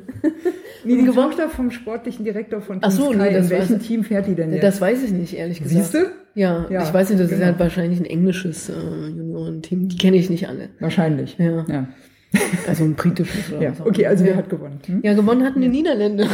Nee, 0.83 0.97
die 0.97 1.03
gewonnen? 1.03 1.31
Tochter 1.31 1.49
vom 1.49 1.71
sportlichen 1.71 2.23
Direktor 2.23 2.61
von 2.61 2.79
Team 2.79 2.83
Ach 2.83 2.91
so. 2.91 3.11
Nee, 3.11 3.35
in 3.35 3.49
welchem 3.49 3.79
Team 3.79 4.03
fährt 4.03 4.27
die 4.27 4.35
denn 4.35 4.51
jetzt? 4.53 4.63
Das 4.63 4.79
weiß 4.79 5.03
ich 5.03 5.11
nicht, 5.11 5.33
ehrlich 5.35 5.63
gesagt. 5.63 5.91
Siehst 5.91 5.93
du? 5.95 6.11
Ja, 6.35 6.67
ja, 6.69 6.83
ich 6.83 6.93
weiß 6.93 7.09
nicht, 7.09 7.21
das 7.21 7.29
genau. 7.29 7.41
ist 7.41 7.45
halt 7.47 7.59
wahrscheinlich 7.59 7.99
ein 7.99 8.05
englisches 8.05 8.69
äh, 8.69 8.73
Juniorenteam. 8.73 9.87
Die 9.87 9.97
kenne 9.97 10.17
ich 10.17 10.29
nicht 10.29 10.47
alle. 10.47 10.69
Wahrscheinlich. 10.79 11.37
Ja. 11.39 11.65
ja. 11.67 11.87
Also 12.67 12.83
ein 12.83 12.95
britisches. 12.95 13.51
Oder 13.51 13.61
ja, 13.61 13.73
so. 13.73 13.85
okay, 13.85 14.07
also 14.07 14.25
wer 14.25 14.35
hat 14.35 14.49
gewonnen? 14.49 14.79
Hm? 14.85 15.01
Ja, 15.03 15.13
gewonnen 15.13 15.43
hatten 15.43 15.61
die 15.61 15.67
Niederländer. 15.67 16.25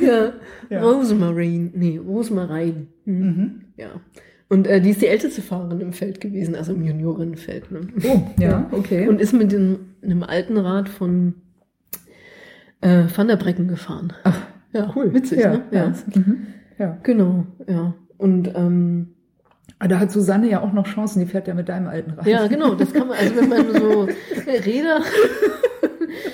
ja. 0.00 0.32
ja. 0.70 0.80
Rosemarine, 0.80 1.70
nee, 1.74 1.98
Rosmarine. 1.98 2.86
Hm. 3.04 3.20
Mhm. 3.20 3.60
Ja. 3.76 3.88
Und 4.48 4.66
äh, 4.66 4.80
die 4.80 4.90
ist 4.90 5.02
die 5.02 5.08
älteste 5.08 5.42
Fahrerin 5.42 5.80
im 5.80 5.92
Feld 5.92 6.20
gewesen, 6.20 6.54
also 6.54 6.72
im 6.72 6.82
Juniorinnenfeld. 6.82 7.70
Ne? 7.70 7.80
Oh, 8.04 8.22
ja, 8.38 8.48
ja, 8.48 8.68
okay. 8.72 9.06
Und 9.08 9.20
ist 9.20 9.34
mit 9.34 9.52
dem, 9.52 9.78
einem 10.02 10.22
alten 10.22 10.56
Rad 10.56 10.88
von 10.88 11.34
äh, 12.80 13.04
Van 13.14 13.28
der 13.28 13.36
Brecken 13.36 13.68
gefahren. 13.68 14.14
Ach, 14.24 14.40
ja, 14.72 14.90
cool. 14.96 15.12
Witzig, 15.12 15.40
ja, 15.40 15.52
ne? 15.52 15.62
Ja. 15.70 15.92
Mhm. 16.14 16.46
ja. 16.78 16.98
Genau, 17.02 17.46
ja. 17.66 17.94
Und 18.16 18.50
ähm, 18.54 19.08
aber 19.80 19.84
ah, 19.84 19.88
da 19.88 20.00
hat 20.00 20.10
Susanne 20.10 20.50
ja 20.50 20.60
auch 20.60 20.72
noch 20.72 20.88
Chancen, 20.88 21.20
die 21.20 21.26
fährt 21.26 21.46
ja 21.46 21.54
mit 21.54 21.68
deinem 21.68 21.86
alten 21.86 22.10
Rad. 22.10 22.26
Ja, 22.26 22.48
genau, 22.48 22.74
das 22.74 22.92
kann 22.92 23.06
man, 23.06 23.16
also 23.16 23.36
wenn 23.36 23.48
man 23.48 23.72
so 23.72 24.08
Räder, 24.46 25.00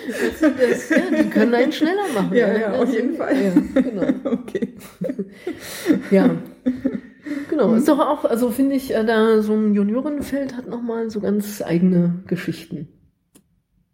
das, 0.09 0.41
das, 0.41 0.89
ja, 0.89 1.23
die 1.23 1.29
können 1.29 1.53
einen 1.53 1.71
schneller 1.71 2.09
machen. 2.15 2.35
Ja, 2.35 2.57
ja, 2.57 2.73
auf 2.73 2.91
jeden 2.91 3.17
Fall. 3.17 3.35
Ja, 3.37 3.83
genau. 3.83 4.03
Okay. 4.25 4.75
Ja. 6.11 6.31
Genau, 7.51 7.75
ist 7.75 7.87
doch 7.87 7.99
auch, 7.99 8.25
also 8.25 8.49
finde 8.49 8.77
ich, 8.77 8.95
äh, 8.95 9.05
da 9.05 9.43
so 9.43 9.53
ein 9.53 9.75
Juniorenfeld 9.75 10.57
hat 10.57 10.67
nochmal 10.67 11.11
so 11.11 11.21
ganz 11.21 11.61
eigene 11.61 12.23
Geschichten. 12.27 12.89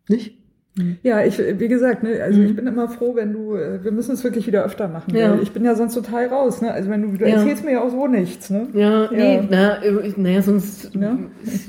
Nicht? 0.09 0.40
Mhm. 0.77 0.99
Ja, 1.03 1.25
ich, 1.25 1.39
wie 1.39 1.69
gesagt, 1.69 2.05
ne, 2.05 2.23
also 2.23 2.39
mhm. 2.39 2.47
ich 2.47 2.57
bin 2.57 2.67
immer 2.67 2.89
froh, 2.89 3.17
wenn 3.17 3.33
du, 3.33 3.57
äh, 3.57 3.83
wir 3.83 3.91
müssen 3.91 4.13
es 4.13 4.23
wirklich 4.23 4.47
wieder 4.47 4.65
öfter 4.65 4.87
machen. 4.89 5.15
Ja. 5.17 5.37
Ich 5.43 5.51
bin 5.51 5.65
ja 5.65 5.75
sonst 5.75 5.95
total 5.95 6.27
raus, 6.27 6.63
ne? 6.63 6.73
Also 6.73 6.91
wenn 6.91 7.03
du, 7.03 7.19
du 7.19 7.29
ja. 7.29 7.37
erzählst 7.37 7.65
mir 7.65 7.73
ja 7.73 7.83
auch 7.83 7.91
so 7.91 8.07
nichts, 8.07 8.51
ne? 8.51 8.69
Ja, 8.73 9.05
ja. 9.05 9.11
nee, 9.11 9.49
na, 9.51 9.83
äh, 9.83 10.13
naja, 10.17 10.43
sonst, 10.43 10.95
ja? 10.95 11.19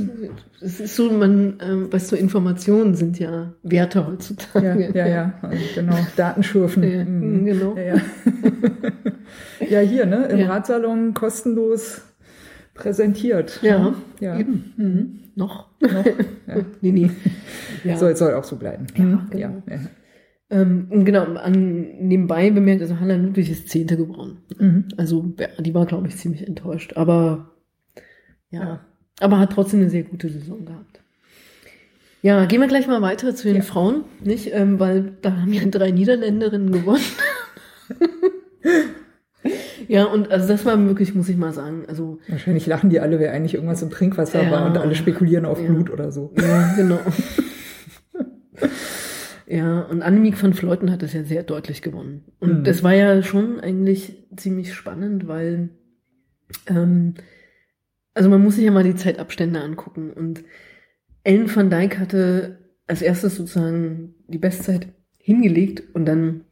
es 0.62 0.80
ist 0.80 0.96
so, 0.96 1.12
man, 1.12 1.56
ähm, 1.68 1.92
weißt 1.92 2.12
du, 2.12 2.16
Informationen 2.16 2.94
sind 2.94 3.18
ja 3.18 3.54
Werte 3.64 4.06
heutzutage. 4.06 4.90
Ja, 4.94 5.08
ja, 5.08 5.08
ja, 5.08 5.34
genau, 5.76 5.96
Datenschürfen. 6.16 6.84
Ja, 6.84 7.04
mhm. 7.04 7.46
Genau. 7.46 7.76
Ja, 7.76 7.82
ja. 7.82 8.02
ja, 9.68 9.80
hier, 9.80 10.06
ne, 10.06 10.26
im 10.26 10.48
Radsalon 10.48 11.16
kostenlos 11.16 12.04
präsentiert. 12.82 13.60
Ja, 13.62 13.94
ja. 14.20 14.40
eben. 14.40 14.74
Mhm. 14.78 15.20
Noch? 15.36 15.70
Noch? 15.80 16.06
Ja. 16.06 16.56
nee, 16.82 16.92
nee. 16.92 17.12
Ja. 17.84 17.98
Soll, 17.98 18.16
soll 18.16 18.34
auch 18.34 18.44
so 18.44 18.58
bleiben. 18.58 18.88
Ja, 18.96 19.28
genau. 19.30 19.64
Ja. 19.68 19.80
Ähm, 20.50 21.06
genau, 21.06 21.24
an, 21.36 21.88
nebenbei 22.00 22.52
bemerkt, 22.52 22.82
also 22.82 23.00
Hanna 23.00 23.16
Ludwig 23.16 23.50
ist 23.50 23.70
Zehnte 23.70 23.96
geworden. 23.96 24.40
Mhm. 24.60 24.90
Also 24.98 25.34
die 25.60 25.74
war, 25.74 25.86
glaube 25.86 26.08
ich, 26.08 26.18
ziemlich 26.18 26.46
enttäuscht. 26.46 26.98
Aber 26.98 27.52
ja, 28.50 28.60
ja, 28.60 28.80
aber 29.22 29.40
hat 29.40 29.54
trotzdem 29.54 29.80
eine 29.80 29.90
sehr 29.90 30.04
gute 30.04 30.30
Saison 30.30 30.66
gehabt. 30.66 31.00
Ja, 32.22 32.46
gehen 32.46 32.60
wir 32.60 32.68
gleich 32.68 32.86
mal 32.86 33.02
weiter 33.02 33.34
zu 33.34 33.48
den 33.48 33.58
ja. 33.58 33.62
Frauen, 33.62 34.04
nicht? 34.24 34.54
Ähm, 34.54 34.80
weil 34.80 35.14
da 35.22 35.38
haben 35.38 35.54
ja 35.54 35.64
drei 35.66 35.92
Niederländerinnen 35.92 36.72
gewonnen. 36.72 37.04
Ja, 39.88 40.06
und 40.06 40.32
also 40.32 40.48
das 40.48 40.66
war 40.66 40.84
wirklich, 40.86 41.16
muss 41.16 41.30
ich 41.30 41.38
mal 41.38 41.54
sagen, 41.54 41.86
also. 41.88 42.20
Wahrscheinlich 42.28 42.68
lachen 42.68 42.90
die 42.90 43.00
alle, 43.00 43.20
wer 43.20 43.32
eigentlich 43.32 43.56
irgendwas 43.56 43.82
im 43.82 43.90
Trinkwasser 43.90 44.44
ja, 44.44 44.52
war 44.52 44.66
und 44.66 44.78
alle 44.78 44.96
spekulieren 44.96 45.46
auf 45.46 45.60
ja. 45.60 45.68
Blut 45.68 45.90
oder 45.90 46.12
so. 46.12 46.34
Ja, 46.40 46.74
genau. 46.76 47.00
ja, 49.48 49.82
und 49.82 50.02
Annemiek 50.02 50.38
von 50.38 50.54
Fleuten 50.54 50.92
hat 50.92 51.02
das 51.02 51.14
ja 51.14 51.24
sehr 51.24 51.44
deutlich 51.44 51.82
gewonnen. 51.82 52.26
Und 52.40 52.60
mhm. 52.60 52.64
das 52.64 52.84
war 52.84 52.94
ja 52.94 53.22
schon 53.24 53.60
eigentlich 53.60 54.28
ziemlich 54.36 54.74
spannend, 54.74 55.28
weil, 55.28 55.70
ähm, 56.68 57.16
also 58.14 58.30
man 58.30 58.44
muss 58.44 58.56
sich 58.56 58.66
ja 58.66 58.72
mal 58.72 58.84
die 58.84 58.96
Zeitabstände 58.96 59.62
angucken. 59.62 60.12
Und 60.12 60.44
Ellen 61.24 61.54
van 61.54 61.70
Dijk 61.70 61.98
hatte 62.00 62.60
als 62.88 63.02
erstes 63.02 63.36
sozusagen 63.36 64.16
die 64.28 64.38
Bestzeit 64.38 64.88
hingelegt 65.18 65.84
und 65.94 66.06
dann 66.06 66.46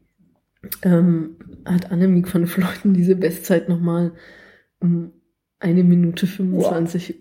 ähm, 0.84 1.38
hat 1.66 1.92
Annemiek 1.92 2.28
von 2.28 2.48
Fleuten 2.48 2.94
diese 2.94 3.16
Bestzeit 3.16 3.70
nochmal 3.70 4.14
um 4.80 5.12
eine 5.60 5.84
Minute 5.84 6.28
25. 6.28 7.16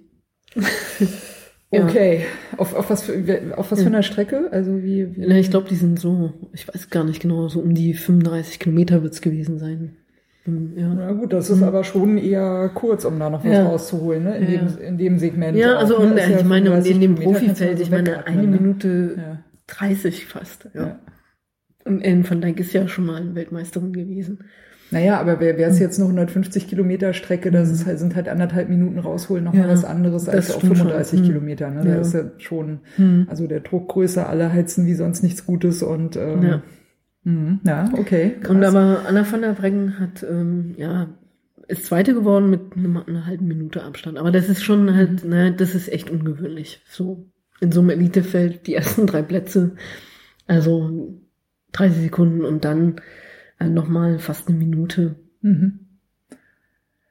Wow. 0.55 0.64
ja. 1.70 1.85
Okay, 1.85 2.24
auf, 2.57 2.74
auf 2.74 2.90
was, 2.90 3.03
für, 3.03 3.57
auf 3.57 3.70
was 3.70 3.81
ja. 3.81 3.85
für 3.85 3.90
einer 3.90 4.03
Strecke? 4.03 4.48
Also 4.53 4.83
wie, 4.83 5.16
wie? 5.16 5.27
Na, 5.27 5.37
ich 5.37 5.51
glaube, 5.51 5.68
die 5.68 5.74
sind 5.74 5.98
so, 5.98 6.33
ich 6.53 6.66
weiß 6.68 6.90
gar 6.90 7.05
nicht 7.05 7.20
genau, 7.20 7.48
so 7.48 7.61
um 7.61 7.74
die 7.74 7.94
35 7.94 8.59
Kilometer 8.59 9.03
wird 9.03 9.14
es 9.14 9.20
gewesen 9.20 9.59
sein. 9.59 9.96
Ja. 10.77 10.94
Na 10.94 11.12
gut, 11.12 11.33
das 11.33 11.51
ist 11.51 11.59
mhm. 11.59 11.64
aber 11.64 11.85
schon 11.85 12.16
eher 12.16 12.70
kurz, 12.74 13.05
um 13.05 13.18
da 13.18 13.29
noch 13.29 13.44
was 13.44 13.53
ja. 13.53 13.66
rauszuholen, 13.66 14.24
ne? 14.24 14.38
in, 14.38 14.53
ja. 14.53 14.61
dem, 14.61 14.79
in 14.79 14.98
dem 14.98 15.18
Segment. 15.18 15.59
Ja, 15.59 15.77
also 15.77 15.98
auch, 15.98 16.05
ne? 16.05 16.12
und, 16.12 16.18
ich 16.18 16.44
meine, 16.44 16.70
in 16.88 17.01
dem 17.01 17.16
Profifeld, 17.16 17.81
ich 17.81 17.90
meine, 17.90 18.27
eine 18.27 18.42
ne? 18.42 18.48
Minute 18.48 19.40
30 19.66 20.27
fast. 20.27 20.68
Ja. 20.72 20.98
Ellen 21.88 22.29
van 22.29 22.40
Dijk 22.40 22.61
ist 22.61 22.72
ja 22.72 22.88
schon 22.88 23.07
mal 23.07 23.35
Weltmeisterin 23.35 23.92
gewesen. 23.92 24.44
Naja, 24.90 25.20
aber 25.20 25.38
wäre 25.40 25.62
es 25.64 25.79
jetzt 25.79 25.98
eine 25.98 26.07
150 26.07 26.66
Kilometer 26.66 27.12
Strecke, 27.12 27.51
das 27.51 27.70
ist 27.70 27.85
halt, 27.85 27.98
sind 27.98 28.16
halt 28.16 28.29
anderthalb 28.29 28.70
Minuten 28.70 28.98
rausholen 28.98 29.44
noch 29.44 29.55
ja, 29.55 29.68
was 29.68 29.85
anderes 29.85 30.29
als 30.29 30.51
auf 30.51 30.62
35 30.62 31.11
schon. 31.11 31.18
Hm. 31.18 31.24
Kilometer. 31.27 31.70
Ne? 31.70 31.81
Ja. 31.81 31.94
Da 31.94 32.01
ist 32.01 32.14
ja 32.14 32.31
schon, 32.38 32.81
hm. 32.96 33.27
also 33.29 33.46
der 33.46 33.61
Druck 33.61 33.88
größer, 33.88 34.29
alle 34.29 34.51
heizen 34.51 34.87
wie 34.87 34.94
sonst 34.94 35.22
nichts 35.22 35.44
Gutes 35.44 35.83
und 35.83 36.16
ähm, 36.16 36.42
ja. 36.42 36.62
Mh, 37.24 37.59
ja, 37.64 37.90
okay. 37.98 38.37
Krass. 38.40 38.51
Und 38.51 38.64
aber 38.64 39.03
Anna 39.07 39.31
van 39.31 39.42
der 39.42 39.53
Breggen 39.53 39.98
hat 39.98 40.24
ähm, 40.29 40.74
ja 40.79 41.09
ist 41.68 41.85
Zweite 41.85 42.14
geworden 42.14 42.48
mit 42.48 42.77
einer, 42.77 43.07
einer 43.07 43.27
halben 43.27 43.46
Minute 43.46 43.83
Abstand. 43.83 44.16
Aber 44.16 44.31
das 44.33 44.48
ist 44.48 44.64
schon 44.64 44.94
halt, 44.94 45.22
mhm. 45.22 45.31
ne, 45.31 45.53
das 45.53 45.74
ist 45.74 45.92
echt 45.92 46.11
ungewöhnlich. 46.11 46.83
So 46.88 47.31
in 47.61 47.72
so 47.72 47.81
einem 47.81 47.90
Elitefeld 47.90 48.66
die 48.66 48.74
ersten 48.74 49.07
drei 49.07 49.22
Plätze. 49.22 49.72
Also 50.46 51.20
30 51.79 52.03
Sekunden 52.03 52.45
und 52.45 52.64
dann 52.64 52.97
äh, 53.59 53.69
nochmal 53.69 54.19
fast 54.19 54.49
eine 54.49 54.57
Minute. 54.57 55.17
Mhm. 55.41 55.81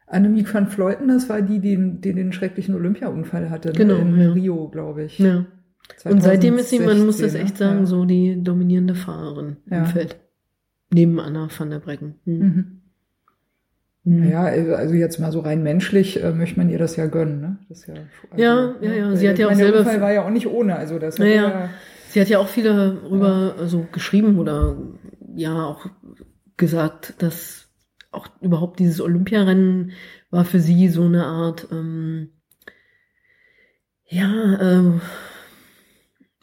Annemiek 0.08 0.54
van 0.54 0.68
Fleuten, 0.68 1.10
das 1.10 1.28
war 1.30 1.42
die, 1.42 1.60
die, 1.60 1.76
die 2.00 2.14
den 2.14 2.32
schrecklichen 2.32 2.76
Olympiaunfall 2.76 3.50
hatte. 3.50 3.70
Ne? 3.70 3.76
Genau. 3.76 3.98
In 3.98 4.20
ja. 4.20 4.32
Rio, 4.32 4.70
glaube 4.70 5.04
ich. 5.04 5.20
Ja. 5.20 5.46
2016, 5.98 6.12
und 6.12 6.22
seitdem 6.22 6.58
ist 6.58 6.70
sie, 6.70 6.80
man 6.80 7.06
muss 7.06 7.18
das 7.18 7.36
echt 7.36 7.58
sagen, 7.58 7.80
ja. 7.80 7.86
so 7.86 8.06
die 8.06 8.42
dominierende 8.42 8.96
Fahrerin 8.96 9.58
ja. 9.70 9.80
im 9.80 9.86
Feld. 9.86 10.18
Neben 10.94 11.20
Anna 11.20 11.50
van 11.58 11.70
der 11.70 11.80
Brecken. 11.80 12.16
Mhm. 12.26 12.82
Mhm. 14.04 14.20
Naja, 14.22 14.44
also 14.76 14.94
jetzt 14.94 15.20
mal 15.20 15.34
so 15.34 15.42
rein 15.42 15.64
menschlich 15.64 16.24
äh, 16.24 16.32
möchte 16.32 16.58
man 16.58 16.70
ihr 16.70 16.78
das 16.78 16.96
ja 16.96 17.08
gönnen, 17.08 17.42
ne? 17.42 17.58
Das 17.68 17.86
ja, 17.88 17.96
also, 18.32 18.42
Ja, 18.42 18.76
ja, 18.80 18.94
ja, 18.94 19.16
sie 19.16 19.26
Weil 19.26 19.32
hat 19.32 19.40
ja 19.40 19.48
auch 19.50 19.54
selber- 19.56 19.72
Der 19.72 19.80
Unfall 19.82 20.02
war 20.02 20.14
ja 20.14 20.26
auch 20.26 20.30
nicht 20.30 20.48
ohne, 20.48 20.78
also 20.78 20.98
das 20.98 21.20
Naja. 21.20 21.34
ja, 21.50 21.70
Sie 22.10 22.22
hat 22.22 22.30
ja 22.30 22.40
auch 22.40 22.48
viel 22.48 22.64
darüber 22.64 23.56
also 23.58 23.86
geschrieben 23.92 24.40
oder 24.40 24.78
ja 25.36 25.66
auch 25.66 25.88
gesagt, 26.56 27.22
dass 27.22 27.70
auch 28.12 28.28
überhaupt 28.42 28.80
dieses 28.80 29.02
Olympiarennen 29.02 29.92
war 30.32 30.46
für 30.46 30.60
sie 30.60 30.90
so 30.90 31.04
eine 31.04 31.26
Art, 31.26 31.68
ähm, 31.72 32.30
ja, 34.06 34.60
ähm, 34.60 35.02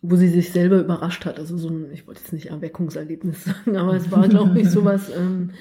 wo 0.03 0.17
sie 0.17 0.29
sich 0.29 0.53
selber 0.53 0.81
überrascht 0.81 1.25
hat. 1.25 1.39
Also 1.39 1.57
so 1.57 1.69
ein, 1.69 1.91
ich 1.93 2.07
wollte 2.07 2.21
jetzt 2.21 2.33
nicht 2.33 2.47
Erweckungserlebnis 2.47 3.45
sagen, 3.45 3.77
aber 3.77 3.95
es 3.97 4.11
war, 4.11 4.29
glaube 4.29 4.61
ich, 4.61 4.71
sowas, 4.71 5.11
ähm, 5.17 5.53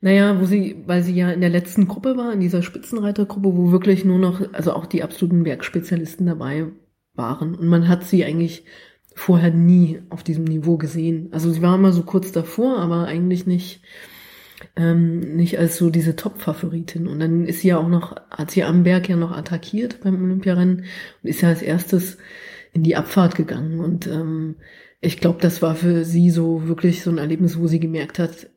naja, 0.00 0.40
wo 0.40 0.44
sie, 0.44 0.82
weil 0.86 1.02
sie 1.02 1.14
ja 1.14 1.30
in 1.30 1.40
der 1.40 1.50
letzten 1.50 1.86
Gruppe 1.86 2.16
war, 2.16 2.32
in 2.32 2.40
dieser 2.40 2.62
Spitzenreitergruppe, 2.62 3.56
wo 3.56 3.72
wirklich 3.72 4.04
nur 4.04 4.18
noch, 4.18 4.52
also 4.52 4.72
auch 4.72 4.86
die 4.86 5.02
absoluten 5.02 5.44
Bergspezialisten 5.44 6.26
dabei 6.26 6.66
waren. 7.14 7.54
Und 7.54 7.68
man 7.68 7.88
hat 7.88 8.04
sie 8.04 8.24
eigentlich 8.24 8.64
vorher 9.14 9.50
nie 9.50 10.00
auf 10.10 10.22
diesem 10.22 10.44
Niveau 10.44 10.76
gesehen. 10.76 11.28
Also 11.32 11.50
sie 11.50 11.62
war 11.62 11.74
immer 11.74 11.92
so 11.92 12.02
kurz 12.02 12.32
davor, 12.32 12.78
aber 12.78 13.06
eigentlich 13.06 13.46
nicht, 13.46 13.82
ähm, 14.76 15.36
nicht 15.36 15.58
als 15.58 15.76
so 15.76 15.90
diese 15.90 16.16
Top-Favoritin. 16.16 17.06
Und 17.06 17.20
dann 17.20 17.46
ist 17.46 17.60
sie 17.60 17.68
ja 17.68 17.78
auch 17.78 17.88
noch, 17.88 18.16
hat 18.30 18.50
sie 18.50 18.64
am 18.64 18.82
Berg 18.82 19.08
ja 19.08 19.16
noch 19.16 19.32
attackiert 19.32 20.00
beim 20.02 20.22
Olympiarennen 20.22 20.84
und 21.22 21.28
ist 21.28 21.42
ja 21.42 21.48
als 21.48 21.62
erstes 21.62 22.18
in 22.72 22.82
die 22.82 22.96
Abfahrt 22.96 23.36
gegangen. 23.36 23.80
Und 23.80 24.06
ähm, 24.06 24.56
ich 25.00 25.18
glaube, 25.18 25.38
das 25.40 25.62
war 25.62 25.76
für 25.76 26.04
sie 26.04 26.30
so 26.30 26.66
wirklich 26.66 27.02
so 27.02 27.10
ein 27.10 27.18
Erlebnis, 27.18 27.58
wo 27.58 27.66
sie 27.66 27.80
gemerkt 27.80 28.18
hat, 28.18 28.48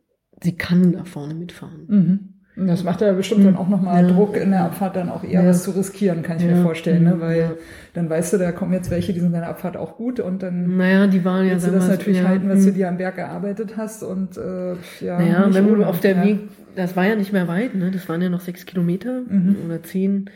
sie 0.42 0.56
kann 0.56 0.94
da 0.94 1.04
vorne 1.04 1.36
mitfahren. 1.36 1.86
Mhm. 1.88 2.37
Das 2.60 2.84
macht 2.84 3.02
ja 3.02 3.14
bestimmt 3.14 3.46
dann 3.46 3.56
auch 3.56 3.70
nochmal 3.70 4.04
Ja. 4.04 4.12
Druck 4.12 4.36
in 4.36 4.50
der 4.50 4.64
Abfahrt 4.66 4.96
dann 4.96 5.10
auch 5.10 5.24
eher 5.24 5.44
Ja. 5.44 5.50
was 5.50 5.62
zu 5.64 5.72
riskieren, 5.72 6.24
kann 6.24 6.38
ich 6.38 6.44
Ja. 6.44 6.56
mir 6.56 6.64
vorstellen, 6.64 7.04
ne? 7.04 7.16
Mhm. 7.16 7.22
weil 7.22 7.38
Ja. 7.40 7.52
dann 7.94 8.10
weißt 8.10 8.34
du, 8.34 8.38
da 8.38 8.52
kommen 8.52 8.74
jetzt 8.74 8.90
welche, 8.90 9.14
die 9.14 9.20
sind 9.20 9.28
in 9.34 9.40
der 9.42 9.50
Abfahrt 9.50 9.78
auch 9.78 9.96
gut 9.98 10.20
und 10.20 10.42
dann 10.42 10.76
Naja, 10.78 11.06
die 11.06 11.24
waren 11.24 11.46
ja, 11.46 11.52
willst 11.52 11.68
du 11.68 11.72
das 11.72 11.88
natürlich 11.88 12.24
halten, 12.24 12.50
was 12.50 12.62
du 12.64 12.70
hm. 12.70 12.74
dir 12.74 12.90
am 12.90 12.98
Berg 12.98 13.18
erarbeitet 13.20 13.78
hast 13.78 14.02
und 14.04 14.38
äh, 14.38 14.72
ja. 15.02 15.20
Naja, 15.20 15.48
wenn 15.52 15.70
ohne. 15.72 15.86
auf 15.88 16.00
der. 16.00 16.24
Weg, 16.24 16.40
das 16.76 16.96
war 16.96 17.06
ja 17.06 17.16
nicht 17.16 17.32
mehr 17.32 17.48
weit, 17.48 17.76
ne? 17.76 17.92
Das 17.92 18.10
waren 18.10 18.22
ja 18.22 18.30
noch 18.30 18.42
sechs 18.42 18.66
Kilometer 18.66 19.22
Mhm. 19.30 19.56
oder 19.66 19.84
zehn. 19.84 20.30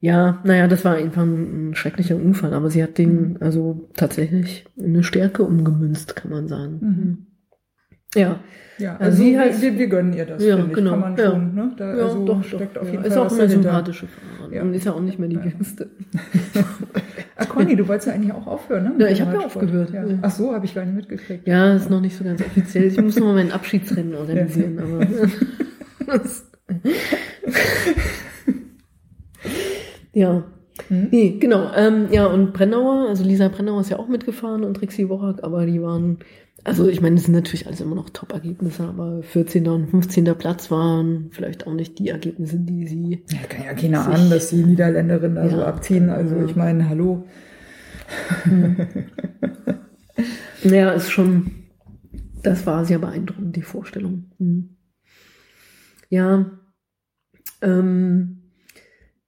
Ja, 0.00 0.40
naja, 0.42 0.66
das 0.66 0.84
war 0.84 0.96
einfach 0.96 1.22
ein, 1.22 1.70
ein 1.70 1.74
schrecklicher 1.76 2.16
Unfall, 2.16 2.54
aber 2.54 2.70
sie 2.70 2.82
hat 2.82 2.98
den 2.98 3.36
also 3.40 3.88
tatsächlich 3.94 4.64
in 4.76 4.86
eine 4.94 5.04
Stärke 5.04 5.44
umgemünzt, 5.44 6.16
kann 6.16 6.32
man 6.32 6.48
sagen. 6.48 6.78
Mhm. 6.80 7.26
Ja, 8.14 8.40
Ja, 8.78 8.96
Also 8.98 9.18
sie 9.18 9.32
wir, 9.32 9.38
halt- 9.40 9.60
wir, 9.62 9.78
wir 9.78 9.86
gönnen 9.86 10.12
ihr 10.14 10.24
das, 10.26 10.42
Ja, 10.44 10.58
ich. 10.58 10.72
genau, 10.72 10.90
Kann 10.92 11.00
man 11.00 11.16
ja. 11.16 11.30
schon, 11.30 11.54
ne? 11.54 11.72
Da 11.76 11.96
ja 11.96 12.04
also 12.04 12.24
doch, 12.24 12.42
steckt 12.42 12.76
doch. 12.76 12.80
auf 12.82 12.86
ja. 12.88 12.92
jeden 12.94 13.04
Ist 13.04 13.12
Fall 13.14 13.22
auch 13.22 13.26
was 13.30 13.38
eine 13.38 13.48
sympathische 13.48 14.06
Fahrerin 14.08 14.54
Ja. 14.56 14.62
und 14.62 14.74
ist 14.74 14.84
ja 14.86 14.92
auch 14.92 15.00
nicht 15.00 15.18
mehr 15.18 15.28
die 15.28 15.36
Ja. 15.36 15.44
jüngste. 15.44 15.88
Ah, 17.36 17.46
Conny, 17.46 17.74
du 17.74 17.88
wolltest 17.88 18.08
ja 18.08 18.14
eigentlich 18.14 18.32
auch 18.32 18.46
aufhören, 18.46 18.84
ne? 18.84 18.92
Ja, 18.98 19.06
ich 19.08 19.18
dem 19.18 19.26
hab 19.28 19.34
ja 19.34 19.40
aufgehört, 19.46 19.90
Ja. 19.92 20.04
ja. 20.06 20.18
Ach 20.22 20.30
so, 20.30 20.52
habe 20.54 20.64
ich 20.66 20.74
gar 20.74 20.84
nicht 20.84 20.94
mitgekriegt. 20.94 21.46
Ja, 21.48 21.74
ist 21.74 21.90
noch 21.90 22.00
nicht 22.00 22.16
so 22.16 22.22
ganz 22.24 22.40
offiziell. 22.40 22.84
Ich 22.84 23.00
muss 23.00 23.16
noch 23.16 23.26
mal 23.26 23.34
mein 23.34 23.50
Abschiedsrennen 23.52 24.14
organisieren, 24.14 24.78
aber 24.78 25.00
ja. 30.12 30.44
Hm? 30.88 31.08
Nee, 31.10 31.36
genau. 31.38 31.70
Ähm, 31.76 32.08
ja, 32.10 32.26
und 32.26 32.52
Brennauer, 32.52 33.08
also 33.08 33.24
Lisa 33.24 33.48
Brennauer 33.48 33.80
ist 33.82 33.90
ja 33.90 33.98
auch 33.98 34.08
mitgefahren 34.08 34.64
und 34.64 34.74
Trixie 34.74 35.08
Worak, 35.08 35.44
aber 35.44 35.66
die 35.66 35.82
waren, 35.82 36.18
also 36.64 36.88
ich 36.88 37.00
meine, 37.00 37.16
das 37.16 37.24
sind 37.26 37.34
natürlich 37.34 37.66
alles 37.66 37.80
immer 37.80 37.94
noch 37.94 38.08
Top-Ergebnisse, 38.10 38.84
aber 38.84 39.22
14. 39.22 39.66
und 39.68 39.88
15. 39.90 40.24
Platz 40.38 40.70
waren 40.70 41.28
vielleicht 41.30 41.66
auch 41.66 41.74
nicht 41.74 41.98
die 41.98 42.08
Ergebnisse, 42.08 42.58
die 42.58 42.86
sie. 42.86 43.22
Ja, 43.30 43.38
kann 43.48 43.64
ja 43.66 43.74
keiner 43.74 44.02
Sich- 44.04 44.14
ahnen, 44.14 44.30
dass 44.30 44.50
die 44.50 44.64
Niederländerinnen 44.64 45.34
da 45.36 45.48
so 45.48 45.58
Ja. 45.58 45.66
abziehen. 45.66 46.08
Also 46.10 46.36
Ja. 46.36 46.44
ich 46.44 46.56
meine, 46.56 46.88
hallo. 46.88 47.24
Naja, 50.64 50.90
ist 50.92 51.10
schon, 51.10 51.50
das 52.42 52.66
war 52.66 52.84
sehr 52.84 52.98
beeindruckend, 52.98 53.56
die 53.56 53.62
Vorstellung. 53.62 54.30
Hm. 54.38 54.76
Ja, 56.08 56.50
ähm, 57.62 58.41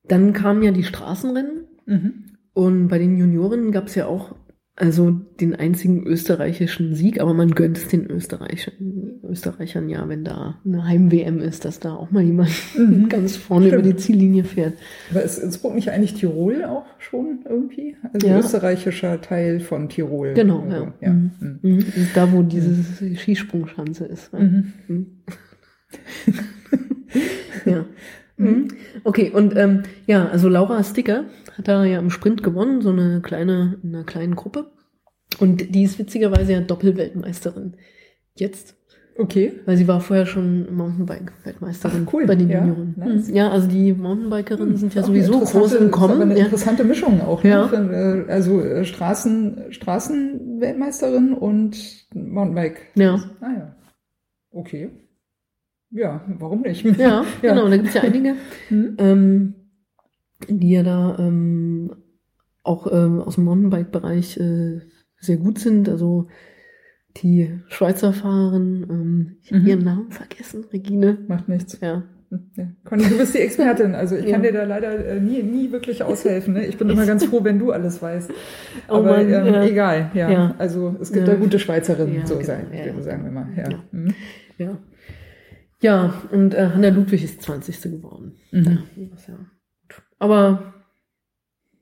dann 0.07 0.33
kamen 0.33 0.63
ja 0.63 0.71
die 0.73 0.85
Straßenrennen. 0.85 1.65
Mhm. 1.87 2.13
Und 2.53 2.89
bei 2.89 2.99
den 2.99 3.17
Junioren 3.17 3.73
gab 3.73 3.87
es 3.89 3.95
ja 3.95 4.07
auch 4.07 4.35
also 4.77 5.13
den 5.13 5.55
einzigen 5.55 6.05
österreichischen 6.05 6.97
Sieg, 6.97 7.21
aber 7.21 7.33
man 7.33 7.53
gönnt 7.53 7.79
es 7.79 7.87
den 7.87 8.11
Österreichern, 8.11 9.21
Österreichern 9.23 9.89
ja, 9.89 10.09
wenn 10.09 10.25
da 10.25 10.59
eine 10.65 10.85
Heim-WM 10.85 11.39
ist, 11.39 11.65
dass 11.65 11.79
da 11.79 11.95
auch 11.95 12.11
mal 12.11 12.25
jemand 12.25 12.51
Mhm. 12.77 13.09
ganz 13.09 13.37
vorne 13.37 13.69
Stimmt. 13.69 13.85
über 13.85 13.93
die 13.93 13.97
Ziellinie 13.97 14.43
fährt. 14.43 14.75
Aber 15.13 15.23
ist 15.23 15.39
Innsbruck 15.39 15.77
nicht 15.77 15.91
eigentlich 15.91 16.15
Tirol 16.15 16.65
auch 16.65 16.87
schon 16.99 17.45
irgendwie? 17.49 17.95
Also 18.13 18.27
Ja. 18.27 18.41
österreichischer 18.41 19.21
Teil 19.21 19.61
von 19.61 19.89
Tirol. 19.89 20.35
Genau, 20.35 20.63
also, 20.63 20.87
ja. 20.87 20.93
ja. 21.03 21.13
Mhm. 21.13 21.31
Mhm. 21.41 21.59
Mhm. 21.63 21.85
Da, 22.17 22.33
wo 22.33 22.43
diese 22.43 22.75
Skisprungschanze 23.17 24.07
ist. 24.07 24.33
ja. 27.65 27.85
Mhm. 28.37 28.47
Mhm. 28.47 28.55
ja. 28.55 28.59
Mhm. 28.61 28.69
Okay, 29.05 29.31
und 29.31 29.57
ähm, 29.57 29.83
ja, 30.07 30.27
also 30.29 30.49
Laura 30.49 30.83
Sticker 30.83 31.25
hat 31.57 31.69
da 31.69 31.85
ja 31.85 31.99
im 31.99 32.11
Sprint 32.11 32.43
gewonnen, 32.43 32.81
so 32.83 32.91
eine 32.91 33.21
kleine, 33.23 33.79
in 33.83 33.95
einer 33.95 34.05
kleinen 34.05 34.35
Gruppe. 34.37 34.71
Und 35.41 35.75
die 35.75 35.83
ist 35.83 35.99
witzigerweise 35.99 36.53
ja 36.53 36.61
Doppelweltmeisterin. 36.61 37.77
Jetzt, 38.37 38.77
Okay. 39.17 39.53
weil 39.65 39.77
sie 39.77 39.87
war 39.87 40.01
vorher 40.01 40.27
schon 40.27 40.75
Mountainbike-Weltmeisterin 40.75 42.09
cool. 42.13 42.27
bei 42.27 42.35
den 42.35 42.51
Ja, 42.51 42.59
Junioren. 42.61 42.95
nice. 42.97 43.29
Mhm. 43.29 43.35
Ja, 43.37 43.49
also 43.51 43.69
die 43.69 43.93
Mountainbikerinnen 43.93 44.77
sind 44.77 44.93
ja 44.95 45.05
sowieso 45.05 45.39
groß 45.39 45.75
im 45.75 45.93
Kommen. 45.93 46.21
eine 46.21 46.37
Ja. 46.37 46.45
interessante 46.47 46.83
Mischung 46.83 47.21
auch. 47.21 47.45
Ja. 47.45 47.63
Ne? 47.63 47.69
Von, 47.69 47.91
äh, 47.93 48.25
Also 48.33 48.61
äh, 48.61 48.85
Straßen, 48.85 49.67
Straßenweltmeisterin 49.71 51.33
und 51.33 51.77
Mountainbike. 52.15 52.81
Ja. 52.97 53.23
Ah 53.41 53.53
ja. 53.57 53.77
Okay. 54.51 54.91
Ja, 55.97 56.23
warum 56.39 56.63
nicht? 56.63 56.85
Ja, 56.85 57.25
Ja. 57.43 57.55
genau, 57.55 57.69
da 57.69 57.77
gibt's 57.77 57.95
ja 57.95 58.03
einige. 58.03 58.35
Hm? 58.69 58.97
ähm, 58.99 59.55
die 60.49 60.73
ja 60.73 60.83
da 60.83 61.17
ähm, 61.21 61.95
auch 62.65 62.87
ähm, 62.93 63.21
aus 63.21 63.37
dem 63.37 63.45
Mountainbike-Bereich 63.45 64.37
äh, 64.39 64.81
sehr 65.21 65.37
gut 65.37 65.59
sind. 65.59 65.89
Also 65.89 66.27
die 67.19 67.61
Schweizer 67.69 68.13
Fahrerin, 68.13 68.87
ähm, 68.91 69.37
ich 69.43 69.53
habe 69.53 69.61
Mhm. 69.63 69.67
ihren 69.69 69.85
Namen 69.85 70.11
vergessen, 70.11 70.65
Regine. 70.73 71.19
Macht 71.29 71.49
nichts. 71.49 71.79
Ja. 71.81 72.03
Ja. 72.57 72.67
Conny, 72.85 73.05
du 73.05 73.17
bist 73.17 73.33
die 73.35 73.39
Expertin. 73.39 73.95
Also 73.95 74.17
ich 74.17 74.25
Ja. 74.25 74.33
kann 74.33 74.43
dir 74.43 74.53
da 74.53 74.65
leider 74.65 74.93
äh, 75.07 75.21
nie, 75.21 75.43
nie 75.45 75.71
wirklich 75.71 76.03
aushelfen. 76.03 76.55
Ne? 76.55 76.67
Ich 76.67 76.77
bin 76.77 76.91
immer 76.91 77.07
ganz 77.07 77.25
froh, 77.25 77.45
wenn 77.45 77.61
du 77.61 77.71
alles 77.71 78.03
weißt. 78.03 78.29
Oh 78.89 78.95
Aber 78.97 79.13
Mann, 79.19 79.33
ähm, 79.33 79.47
ja. 79.55 79.63
egal. 79.65 80.11
Ja. 80.15 80.29
Ja. 80.31 80.55
Also 80.59 80.97
es 81.01 81.13
gibt 81.13 81.29
Ja. 81.29 81.35
da 81.35 81.39
gute 81.41 81.61
Schweizerinnen, 81.61 82.17
Ja, 82.17 82.27
so 82.27 82.35
genau. 82.35 82.47
sagen, 82.47 82.67
Ja, 82.73 82.87
ja. 82.87 83.03
sagen 83.03 83.25
wir 83.25 83.31
mal. 83.31 83.47
Ja. 84.59 84.79
Ja. 85.85 85.97
Ja. 85.97 86.05
Ja, 86.07 86.15
und 86.31 86.55
äh, 86.55 86.71
Hanna 86.75 86.89
Ludwig 86.89 87.23
ist 87.25 87.43
20. 87.43 87.83
geworden. 87.83 88.37
Mhm. 88.53 88.83
Ja, 88.97 89.07
das 89.13 89.27
ja. 89.27 89.35
Aber 90.19 90.73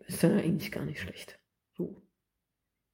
ist 0.06 0.22
ja 0.22 0.30
eigentlich 0.30 0.72
gar 0.72 0.84
nicht 0.84 1.00
schlecht. 1.00 1.38
So, 1.76 1.96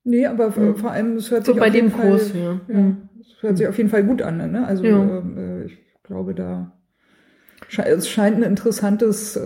Nee, 0.05 0.27
aber 0.27 0.51
Mhm. 0.51 0.77
vor 0.77 0.90
allem, 0.90 1.16
es 1.16 1.31
hört 1.31 1.44
so 1.44 1.53
sich 1.53 1.61
bei 1.61 1.68
auf 1.68 1.75
jeden 1.75 1.88
dem 1.90 1.97
Fall, 1.97 2.11
Kurs, 2.11 2.33
ja. 2.35 2.61
Ja, 2.68 2.97
es 3.21 3.42
hört 3.42 3.59
sich 3.59 3.66
auf 3.66 3.77
jeden 3.77 3.90
Fall 3.90 4.05
gut 4.05 4.23
an. 4.23 4.37
Ne? 4.53 4.66
Also 4.66 4.85
Ja. 4.85 5.18
äh, 5.18 5.64
ich 5.64 5.79
glaube, 6.03 6.35
da 6.35 6.73
es 7.77 8.09
scheint 8.09 8.37
ein 8.37 8.42
interessantes, 8.44 9.37
äh, 9.37 9.40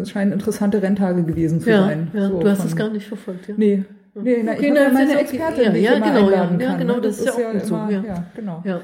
es 0.00 0.10
scheinen 0.10 0.32
interessante 0.32 0.82
Renntage 0.82 1.22
gewesen 1.24 1.60
zu 1.60 1.70
Ja, 1.70 1.86
sein. 1.86 2.10
ja. 2.12 2.28
So 2.28 2.40
du 2.40 2.48
hast 2.48 2.58
von- 2.60 2.66
es 2.66 2.76
gar 2.76 2.90
nicht 2.90 3.06
verfolgt, 3.06 3.48
ja. 3.48 3.54
Nee. 3.56 3.84
Nee, 4.20 4.42
na, 4.42 4.52
ich 4.54 4.58
Okay, 4.58 4.70
habe 4.70 4.74
na, 4.80 4.82
ja 4.88 4.92
meine 4.92 5.12
das 5.12 5.22
ist 5.22 5.28
okay. 5.28 5.36
Expertin, 5.36 5.64
Ja, 5.64 5.70
die 5.70 5.78
ich 5.78 5.84
ja, 5.84 5.92
immer 5.94 6.06
genau, 6.06 6.26
einladen 6.26 6.60
ja. 6.60 6.66
Ja, 6.66 6.70
kann. 6.72 6.80
genau, 6.80 6.94
ne? 6.96 7.00
das 7.02 7.18
ist 7.20 7.24
ja 7.26 7.32
auch 7.48 7.52
gut 7.52 7.64
so, 7.64 7.74
immer, 7.76 7.90
ja. 7.90 8.02
ja, 8.04 8.26
genau. 8.34 8.62
Ja. 8.64 8.80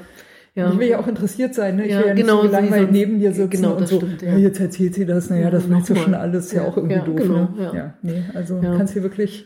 Ja. 0.55 0.71
Ich 0.71 0.79
will 0.79 0.87
ja 0.87 0.99
auch 0.99 1.07
interessiert 1.07 1.53
sein, 1.53 1.75
ne? 1.75 1.85
Ich 1.85 1.91
Ja, 1.91 1.99
will 1.99 2.07
ja 2.07 2.13
nicht 2.15 2.23
genau, 2.25 2.41
so 2.43 2.47
langweilig 2.49 2.89
neben 2.91 3.19
dir 3.19 3.31
sitzen 3.33 3.49
genau, 3.51 3.73
und 3.73 3.81
das 3.81 3.89
so, 3.91 3.97
stimmt, 3.97 4.21
ja. 4.21 4.31
ja. 4.31 4.37
jetzt 4.37 4.59
erzählt 4.59 4.95
sie 4.95 5.05
das, 5.05 5.29
naja, 5.29 5.43
Ja, 5.43 5.49
das 5.51 5.69
weißt 5.69 5.89
du 5.89 5.95
schon 5.95 6.13
alles, 6.15 6.51
ja, 6.51 6.63
Ja, 6.63 6.67
auch 6.69 6.77
irgendwie 6.77 6.95
ja, 6.95 7.05
doof, 7.05 7.15
genau, 7.17 7.35
ne? 7.35 7.49
ja. 7.59 7.73
Ja, 7.75 7.93
nee, 8.01 8.23
also 8.33 8.59
Ja. 8.63 8.75
kannst 8.77 8.93
hier 8.93 9.03
wirklich 9.03 9.45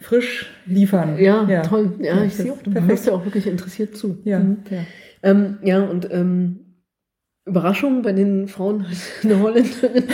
frisch 0.00 0.50
liefern. 0.66 1.18
Ja, 1.18 1.62
toll. 1.62 1.92
Ja, 2.00 2.16
Ja, 2.16 2.24
ich 2.24 2.34
sehe 2.34 2.52
auch, 2.52 2.62
du 2.62 2.72
hörst 2.72 3.06
ja 3.06 3.12
auch 3.12 3.24
wirklich 3.24 3.46
interessiert 3.46 3.96
zu. 3.96 4.18
Ja, 4.24 4.38
Mhm. 4.40 4.58
ja. 4.70 4.78
Ähm, 5.22 5.58
ja, 5.62 5.82
und 5.82 6.08
ähm, 6.10 6.60
Überraschung 7.46 8.02
bei 8.02 8.12
den 8.12 8.48
Frauen 8.48 8.88
hat 8.88 8.96
eine 9.22 9.40
Holländerin 9.40 10.04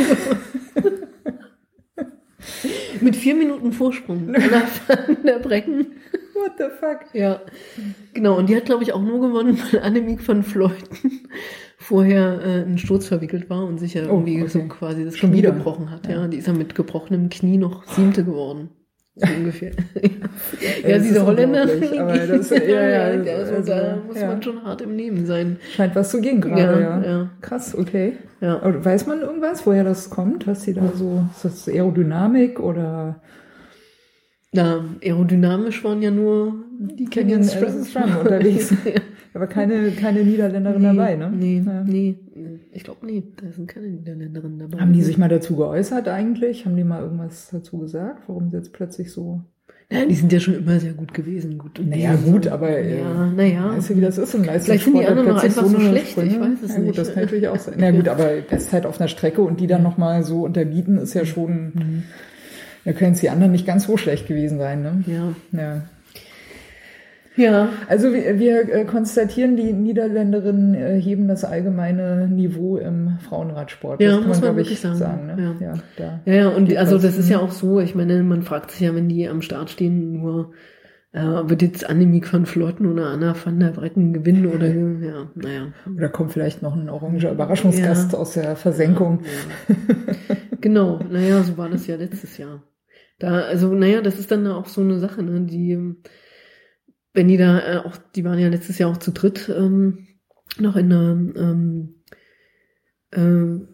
mit 3.02 3.16
vier 3.16 3.34
Minuten 3.34 3.72
Vorsprung 3.72 4.28
van 4.34 5.16
der 5.24 5.38
Brecken. 5.38 5.86
What 6.34 6.52
the 6.58 6.64
fuck? 6.80 7.00
Ja, 7.12 7.40
genau. 8.14 8.36
Und 8.38 8.48
die 8.48 8.56
hat, 8.56 8.64
glaube 8.64 8.82
ich, 8.82 8.92
auch 8.92 9.02
nur 9.02 9.20
gewonnen, 9.20 9.58
weil 9.72 9.80
Annemiek 9.82 10.26
van 10.26 10.42
Fleuten 10.42 10.88
vorher 11.76 12.40
äh, 12.42 12.58
in 12.60 12.64
einen 12.68 12.78
Sturz 12.78 13.06
verwickelt 13.06 13.50
war 13.50 13.64
und 13.66 13.78
sich 13.78 13.94
ja 13.94 14.02
Oh, 14.04 14.14
irgendwie 14.14 14.40
okay. 14.42 14.48
so 14.48 14.60
quasi 14.60 15.04
das 15.04 15.16
Schon 15.18 15.30
Knie 15.30 15.38
wieder? 15.40 15.52
gebrochen 15.52 15.90
hat. 15.90 16.06
Ja. 16.06 16.20
Ja. 16.22 16.28
die 16.28 16.38
ist 16.38 16.46
ja 16.46 16.52
mit 16.54 16.74
gebrochenem 16.74 17.28
Knie 17.28 17.58
noch 17.58 17.84
siebte 17.86 18.24
geworden. 18.24 18.70
So 19.16 19.26
ungefähr. 19.36 19.72
ja, 20.86 20.98
diese 20.98 21.26
Holländer. 21.26 21.66
das- 21.66 22.50
ja, 22.50 22.88
ja, 22.88 23.02
also, 23.04 23.54
also, 23.54 23.72
da 23.72 23.98
muss 24.06 24.20
ja. 24.20 24.26
man 24.28 24.42
schon 24.42 24.62
hart 24.62 24.80
im 24.82 24.96
Nehmen 24.96 25.26
sein. 25.26 25.58
Scheint 25.74 25.94
was 25.94 26.10
zu 26.10 26.20
gehen 26.20 26.40
gerade, 26.40 26.60
Ja, 26.62 26.80
ja. 26.80 27.02
ja. 27.04 27.30
Krass, 27.40 27.76
okay. 27.76 28.14
Ja. 28.40 28.62
Aber 28.62 28.82
weiß 28.84 29.06
man 29.06 29.20
irgendwas, 29.20 29.66
woher 29.66 29.84
das 29.84 30.08
kommt? 30.10 30.46
Was 30.46 30.62
die 30.62 30.72
da 30.74 30.90
so, 30.94 31.24
ist 31.34 31.44
das 31.44 31.68
Aerodynamik 31.68 32.60
oder 32.60 33.20
Na, 34.52 34.84
aerodynamisch 35.02 35.84
waren 35.84 36.02
ja 36.02 36.10
nur 36.10 36.54
die 36.78 37.04
Canyon 37.04 37.44
Strum 37.44 38.16
unterwegs? 38.20 38.72
Aber 39.34 39.46
keine, 39.46 39.90
keine 39.92 40.24
Niederländerin 40.24 40.82
dabei, 40.82 41.14
ne? 41.16 41.30
Nee, 41.30 41.62
Ja. 41.64 41.84
nee. 41.84 42.18
Ich 42.72 42.84
glaube, 42.84 43.04
nee, 43.04 43.22
da 43.36 43.50
sind 43.50 43.68
keine 43.68 43.88
Niederländerinnen 43.88 44.58
dabei. 44.58 44.78
Haben 44.80 44.92
die 44.92 45.02
sich 45.02 45.18
mal 45.18 45.28
dazu 45.28 45.56
geäußert 45.56 46.08
eigentlich? 46.08 46.66
Haben 46.66 46.76
die 46.76 46.84
mal 46.84 47.02
irgendwas 47.02 47.48
dazu 47.50 47.78
gesagt, 47.78 48.22
warum 48.28 48.48
sie 48.50 48.56
jetzt 48.56 48.72
plötzlich 48.72 49.12
so. 49.12 49.40
Ja, 49.92 50.04
die 50.04 50.14
sind 50.14 50.32
ja 50.32 50.38
schon 50.38 50.54
immer 50.54 50.78
sehr 50.78 50.92
gut 50.92 51.12
gewesen. 51.12 51.58
Gut, 51.58 51.80
und 51.80 51.88
Naja, 51.88 52.14
gut, 52.14 52.46
aber, 52.46 52.70
äh, 52.70 53.00
Ja, 53.00 53.26
naja. 53.26 53.76
Weißt 53.76 53.90
du, 53.90 53.96
wie 53.96 54.00
das 54.00 54.18
ist 54.18 54.34
Leistungssport? 54.34 54.62
Vielleicht 54.62 54.84
sind 54.84 54.98
die 54.98 55.06
anderen 55.06 55.28
plötzlich 55.30 55.56
einfach 55.58 55.66
so 55.66 55.76
eine 55.76 55.88
schlecht, 55.88 56.04
ich 56.06 56.12
Sprünge? 56.12 56.40
weiß 56.40 56.58
es 56.62 56.70
ja, 56.70 56.76
gut, 56.76 56.84
nicht. 56.86 56.98
das 56.98 57.12
kann 57.12 57.22
natürlich 57.24 57.48
auch 57.48 57.58
sein. 57.58 57.74
Na 57.78 57.90
gut, 57.90 58.08
aber 58.08 58.28
Bestzeit 58.48 58.86
auf 58.86 59.00
einer 59.00 59.08
Strecke 59.08 59.42
und 59.42 59.58
die 59.58 59.66
dann 59.66 59.82
nochmal 59.82 60.22
so 60.22 60.44
unterbieten, 60.44 60.96
ist 60.96 61.14
ja 61.14 61.24
schon, 61.24 62.04
da 62.84 62.92
können 62.92 63.12
es 63.14 63.20
die 63.20 63.30
anderen 63.30 63.50
nicht 63.50 63.66
ganz 63.66 63.84
so 63.86 63.96
schlecht 63.96 64.28
gewesen 64.28 64.58
sein, 64.58 64.82
ne? 64.82 65.04
Ja. 65.08 65.34
Ja. 65.60 65.82
Ja. 67.40 67.70
Also 67.88 68.12
wir, 68.12 68.38
wir 68.38 68.72
äh, 68.74 68.84
konstatieren, 68.84 69.56
die 69.56 69.72
Niederländerinnen 69.72 70.74
äh, 70.74 71.00
heben 71.00 71.26
das 71.28 71.44
allgemeine 71.44 72.28
Niveau 72.28 72.76
im 72.76 73.18
Frauenradsport. 73.28 74.00
Ja, 74.00 74.10
das 74.10 74.18
kann 74.18 74.28
muss 74.28 74.40
man, 74.40 74.48
man 74.50 74.56
wirklich 74.56 74.80
sagen. 74.80 74.96
sagen. 74.96 75.26
ne? 75.26 75.56
Ja. 75.60 75.74
Ja. 75.98 76.20
Ja, 76.26 76.34
ja, 76.34 76.48
und 76.48 76.76
also 76.76 76.98
das 76.98 77.16
ist 77.16 77.28
ja 77.30 77.38
auch 77.38 77.50
so, 77.52 77.80
ich 77.80 77.94
meine, 77.94 78.22
man 78.22 78.42
fragt 78.42 78.70
sich 78.70 78.80
ja, 78.80 78.94
wenn 78.94 79.08
die 79.08 79.28
am 79.28 79.42
Start 79.42 79.70
stehen, 79.70 80.20
nur 80.20 80.52
äh, 81.12 81.20
wird 81.22 81.62
jetzt 81.62 81.88
Annemiek 81.88 82.32
van 82.32 82.46
Vleuten 82.46 82.86
oder 82.86 83.06
Anna 83.06 83.34
van 83.42 83.58
der 83.58 83.68
Brecken 83.70 84.12
gewinnen 84.12 84.46
oder 84.46 84.68
ja, 84.68 85.30
naja. 85.34 85.72
Oder 85.96 86.08
kommt 86.08 86.32
vielleicht 86.32 86.62
noch 86.62 86.76
ein 86.76 86.88
oranger 86.88 87.32
Überraschungsgast 87.32 88.12
Ja. 88.12 88.18
aus 88.18 88.34
der 88.34 88.54
Versenkung. 88.56 89.20
Ja. 89.68 89.74
genau, 90.60 91.00
naja, 91.10 91.42
so 91.42 91.56
war 91.58 91.68
das 91.68 91.86
ja 91.86 91.96
letztes 91.96 92.38
Jahr. 92.38 92.62
Da, 93.18 93.40
also, 93.40 93.74
naja, 93.74 94.00
das 94.02 94.18
ist 94.18 94.30
dann 94.30 94.46
auch 94.46 94.66
so 94.66 94.80
eine 94.80 94.98
Sache, 94.98 95.22
ne? 95.22 95.40
Die, 95.42 95.94
wenn 97.12 97.28
die 97.28 97.36
da 97.36 97.60
äh, 97.60 97.76
auch, 97.78 97.96
die 98.14 98.24
waren 98.24 98.38
ja 98.38 98.48
letztes 98.48 98.78
Jahr 98.78 98.90
auch 98.90 98.98
zu 98.98 99.12
dritt 99.12 99.48
ähm, 99.48 100.06
noch 100.58 100.76
in 100.76 100.92
einer 100.92 101.10
ähm, 101.36 101.94
äh, 103.12 103.66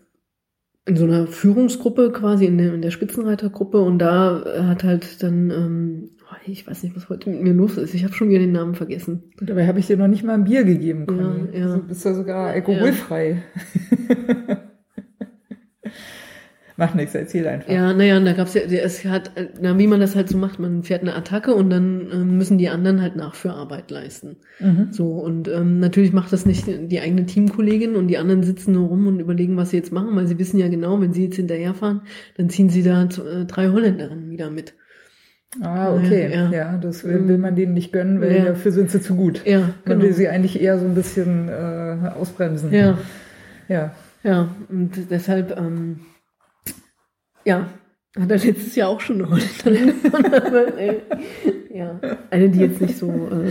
in 0.88 0.96
so 0.96 1.04
einer 1.04 1.26
Führungsgruppe 1.26 2.12
quasi, 2.12 2.46
in 2.46 2.58
der, 2.58 2.72
in 2.72 2.80
der 2.80 2.92
Spitzenreitergruppe 2.92 3.80
und 3.80 3.98
da 3.98 4.42
äh, 4.42 4.62
hat 4.62 4.84
halt 4.84 5.20
dann, 5.22 5.50
ähm, 5.50 6.10
oh, 6.22 6.36
ich 6.46 6.64
weiß 6.64 6.84
nicht, 6.84 6.94
was 6.94 7.08
heute 7.08 7.28
mit 7.28 7.42
mir 7.42 7.54
los 7.54 7.76
ist, 7.76 7.92
ich 7.92 8.04
habe 8.04 8.14
schon 8.14 8.28
wieder 8.28 8.38
den 8.38 8.52
Namen 8.52 8.76
vergessen. 8.76 9.32
Und 9.40 9.50
dabei 9.50 9.66
habe 9.66 9.80
ich 9.80 9.88
dir 9.88 9.96
noch 9.96 10.06
nicht 10.06 10.22
mal 10.22 10.34
ein 10.34 10.44
Bier 10.44 10.62
gegeben, 10.62 11.06
Conny. 11.06 11.48
Ja, 11.52 11.58
ja. 11.58 11.66
Also 11.66 11.82
bist 11.82 12.04
du 12.04 12.14
sogar 12.14 12.50
alkoholfrei. 12.50 13.42
Macht 16.78 16.94
nichts, 16.94 17.14
erzähl 17.14 17.46
einfach. 17.48 17.72
Ja, 17.72 17.94
naja, 17.94 18.18
und 18.18 18.26
da 18.26 18.32
gab's 18.34 18.52
ja, 18.52 18.60
es 18.60 19.02
hat, 19.06 19.30
äh, 19.36 19.46
na, 19.62 19.78
wie 19.78 19.86
man 19.86 19.98
das 19.98 20.14
halt 20.14 20.28
so 20.28 20.36
macht, 20.36 20.58
man 20.58 20.82
fährt 20.82 21.00
eine 21.00 21.14
Attacke 21.14 21.54
und 21.54 21.70
dann 21.70 22.08
ähm, 22.12 22.36
müssen 22.36 22.58
die 22.58 22.68
anderen 22.68 23.00
halt 23.00 23.16
Nachführarbeit 23.16 23.90
leisten. 23.90 24.36
Mhm. 24.60 24.88
So, 24.90 25.12
und 25.12 25.48
ähm, 25.48 25.78
natürlich 25.80 26.12
macht 26.12 26.32
das 26.34 26.44
nicht 26.44 26.66
die 26.66 27.00
eigene 27.00 27.24
Teamkollegin 27.24 27.96
und 27.96 28.08
die 28.08 28.18
anderen 28.18 28.42
sitzen 28.42 28.72
nur 28.72 28.88
rum 28.88 29.06
und 29.06 29.20
überlegen, 29.20 29.56
was 29.56 29.70
sie 29.70 29.78
jetzt 29.78 29.90
machen, 29.90 30.14
weil 30.16 30.26
sie 30.26 30.38
wissen 30.38 30.58
ja 30.58 30.68
genau, 30.68 31.00
wenn 31.00 31.14
sie 31.14 31.24
jetzt 31.24 31.36
hinterherfahren, 31.36 32.02
dann 32.36 32.50
ziehen 32.50 32.68
sie 32.68 32.82
da 32.82 33.04
äh, 33.04 33.44
drei 33.46 33.68
Holländerinnen 33.68 34.30
wieder 34.30 34.50
mit. 34.50 34.74
Ah, 35.62 35.94
okay. 35.94 36.30
Ja, 36.30 36.50
Ja, 36.50 36.52
ja. 36.52 36.76
das 36.76 37.04
will, 37.04 37.26
will 37.26 37.38
man 37.38 37.56
denen 37.56 37.72
nicht 37.72 37.90
gönnen, 37.92 38.20
weil 38.20 38.36
Ja. 38.36 38.44
dafür 38.44 38.72
sind 38.72 38.90
sie 38.90 39.00
zu 39.00 39.14
gut. 39.14 39.40
Ja, 39.46 39.60
Man 39.60 39.70
genau. 39.86 40.02
will 40.02 40.12
sie 40.12 40.28
eigentlich 40.28 40.60
eher 40.60 40.78
so 40.78 40.84
ein 40.84 40.94
bisschen 40.94 41.48
äh, 41.48 42.10
ausbremsen. 42.18 42.70
Ja, 42.74 42.98
Ja. 43.68 43.94
ja, 44.22 44.48
und 44.68 45.10
deshalb, 45.10 45.56
ähm, 45.58 46.00
ja, 47.46 47.70
hat 48.18 48.30
er 48.30 48.38
letztes 48.38 48.74
Jahr 48.76 48.88
auch 48.90 49.00
schon 49.00 49.22
eine 49.24 49.94
aber, 50.12 50.78
äh, 50.78 51.00
ja, 51.72 51.98
eine, 52.30 52.50
die 52.50 52.60
jetzt 52.60 52.80
nicht 52.80 52.98
so, 52.98 53.10
äh, 53.30 53.50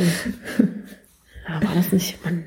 ja, 1.47 1.63
war 1.63 1.75
das 1.75 1.91
nicht, 1.91 2.23
Mann, 2.23 2.43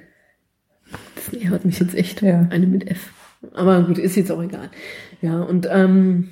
das 1.14 1.32
ärgert 1.34 1.64
mich 1.64 1.80
jetzt 1.80 1.94
echt, 1.94 2.22
Ja. 2.22 2.46
eine 2.50 2.66
mit 2.66 2.88
F. 2.90 3.12
Aber 3.52 3.82
gut, 3.84 3.98
ist 3.98 4.16
jetzt 4.16 4.32
auch 4.32 4.42
egal. 4.42 4.70
Ja, 5.22 5.40
und, 5.40 5.68
ähm, 5.70 6.28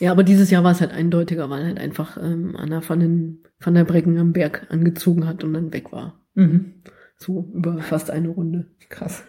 ja, 0.00 0.10
aber 0.12 0.22
dieses 0.24 0.50
Jahr 0.50 0.64
war 0.64 0.72
es 0.72 0.80
halt 0.80 0.92
eindeutiger, 0.92 1.50
weil 1.50 1.64
halt 1.64 1.78
einfach 1.78 2.16
ähm, 2.16 2.56
Anna 2.56 2.82
van, 2.88 3.00
den, 3.00 3.42
van 3.60 3.74
der 3.74 3.84
Brecken 3.84 4.18
am 4.18 4.32
Berg 4.32 4.66
angezogen 4.70 5.26
hat 5.26 5.44
und 5.44 5.52
dann 5.54 5.72
weg 5.72 5.92
war. 5.92 6.20
Mhm. 6.34 6.74
So 7.16 7.50
über 7.54 7.78
fast 7.78 8.10
eine 8.10 8.28
Runde. 8.28 8.66
Krass. 8.88 9.24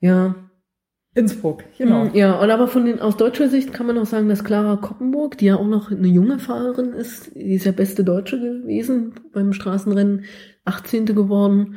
Ja, 0.00 0.34
Innsbruck, 1.14 1.64
genau. 1.76 2.04
Mm, 2.04 2.14
Ja, 2.14 2.38
und 2.40 2.50
aber 2.50 2.68
von 2.68 2.84
den, 2.84 3.00
aus 3.00 3.16
deutscher 3.16 3.48
Sicht 3.48 3.72
kann 3.72 3.86
man 3.86 3.98
auch 3.98 4.06
sagen, 4.06 4.28
dass 4.28 4.44
Clara 4.44 4.76
Koppenburg, 4.76 5.36
die 5.38 5.46
ja 5.46 5.56
auch 5.56 5.66
noch 5.66 5.90
eine 5.90 6.06
junge 6.06 6.38
Fahrerin 6.38 6.92
ist, 6.92 7.34
die 7.34 7.54
ist 7.54 7.64
ja 7.64 7.72
beste 7.72 8.04
Deutsche 8.04 8.38
gewesen 8.40 9.14
beim 9.32 9.52
Straßenrennen, 9.52 10.24
18. 10.64 11.06
geworden, 11.06 11.76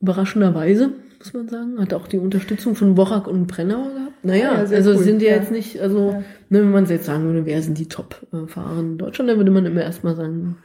überraschenderweise, 0.00 0.94
muss 1.18 1.34
man 1.34 1.48
sagen, 1.48 1.78
hat 1.78 1.92
auch 1.94 2.08
die 2.08 2.18
Unterstützung 2.18 2.74
von 2.74 2.94
Borak 2.94 3.28
und 3.28 3.46
Brennauer 3.46 3.92
gehabt. 3.92 4.24
Naja, 4.24 4.54
ja, 4.54 4.76
also 4.76 4.92
cool, 4.92 4.98
sind 4.98 5.20
ja, 5.22 5.30
ja. 5.30 5.36
jetzt 5.36 5.52
nicht, 5.52 5.78
also, 5.80 6.12
Ja. 6.12 6.18
ne, 6.48 6.60
wenn 6.60 6.70
man 6.72 6.86
jetzt 6.86 7.04
sagen 7.06 7.24
würde, 7.24 7.44
wer 7.44 7.60
sind 7.62 7.78
die 7.78 7.88
Top-Fahrerinnen 7.88 8.92
in 8.92 8.98
Deutschland, 8.98 9.28
dann 9.30 9.36
würde 9.36 9.50
man 9.50 9.66
immer 9.66 9.82
erstmal 9.82 10.16
sagen, 10.16 10.56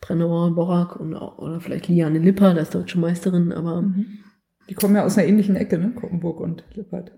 Brennauer, 0.00 0.52
Borak 0.54 0.96
und 0.98 1.14
auch, 1.14 1.38
oder 1.38 1.60
vielleicht 1.60 1.86
Liane 1.88 2.18
Lipper, 2.18 2.54
das 2.54 2.70
deutsche 2.70 2.98
Meisterin, 2.98 3.52
aber 3.52 3.82
Mhm. 3.82 4.18
Die 4.68 4.74
kommen 4.74 4.94
ja 4.94 5.04
aus 5.04 5.18
einer 5.18 5.26
ähnlichen 5.26 5.56
Ecke, 5.56 5.76
ne? 5.76 5.90
Koppenburg 5.94 6.40
und 6.40 6.64
Lippert. 6.74 7.12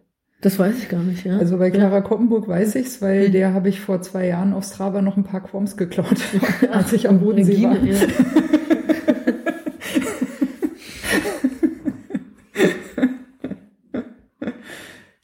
Das 0.44 0.59
weiß 0.59 0.74
ich 0.78 0.88
gar 0.88 1.02
nicht, 1.02 1.24
ja. 1.24 1.38
Also 1.38 1.57
bei 1.59 1.66
ja. 1.68 1.70
Clara 1.74 2.00
Koppenburg 2.02 2.46
weiß 2.48 2.74
ich's, 2.76 3.00
weil 3.00 3.28
Mhm. 3.28 3.33
der 3.33 3.54
habe 3.54 3.68
ich 3.68 3.80
vor 3.80 4.02
zwei 4.02 4.26
Jahren 4.26 4.52
auf 4.52 4.64
Strava 4.64 5.00
noch 5.02 5.16
ein 5.16 5.24
paar 5.24 5.40
Quoms 5.40 5.76
geklaut, 5.76 6.16
als 6.72 6.92
ich 6.92 7.09
am 7.09 7.20
Bodensee 7.20 7.62
war. 7.62 7.76
ja. 7.83 7.96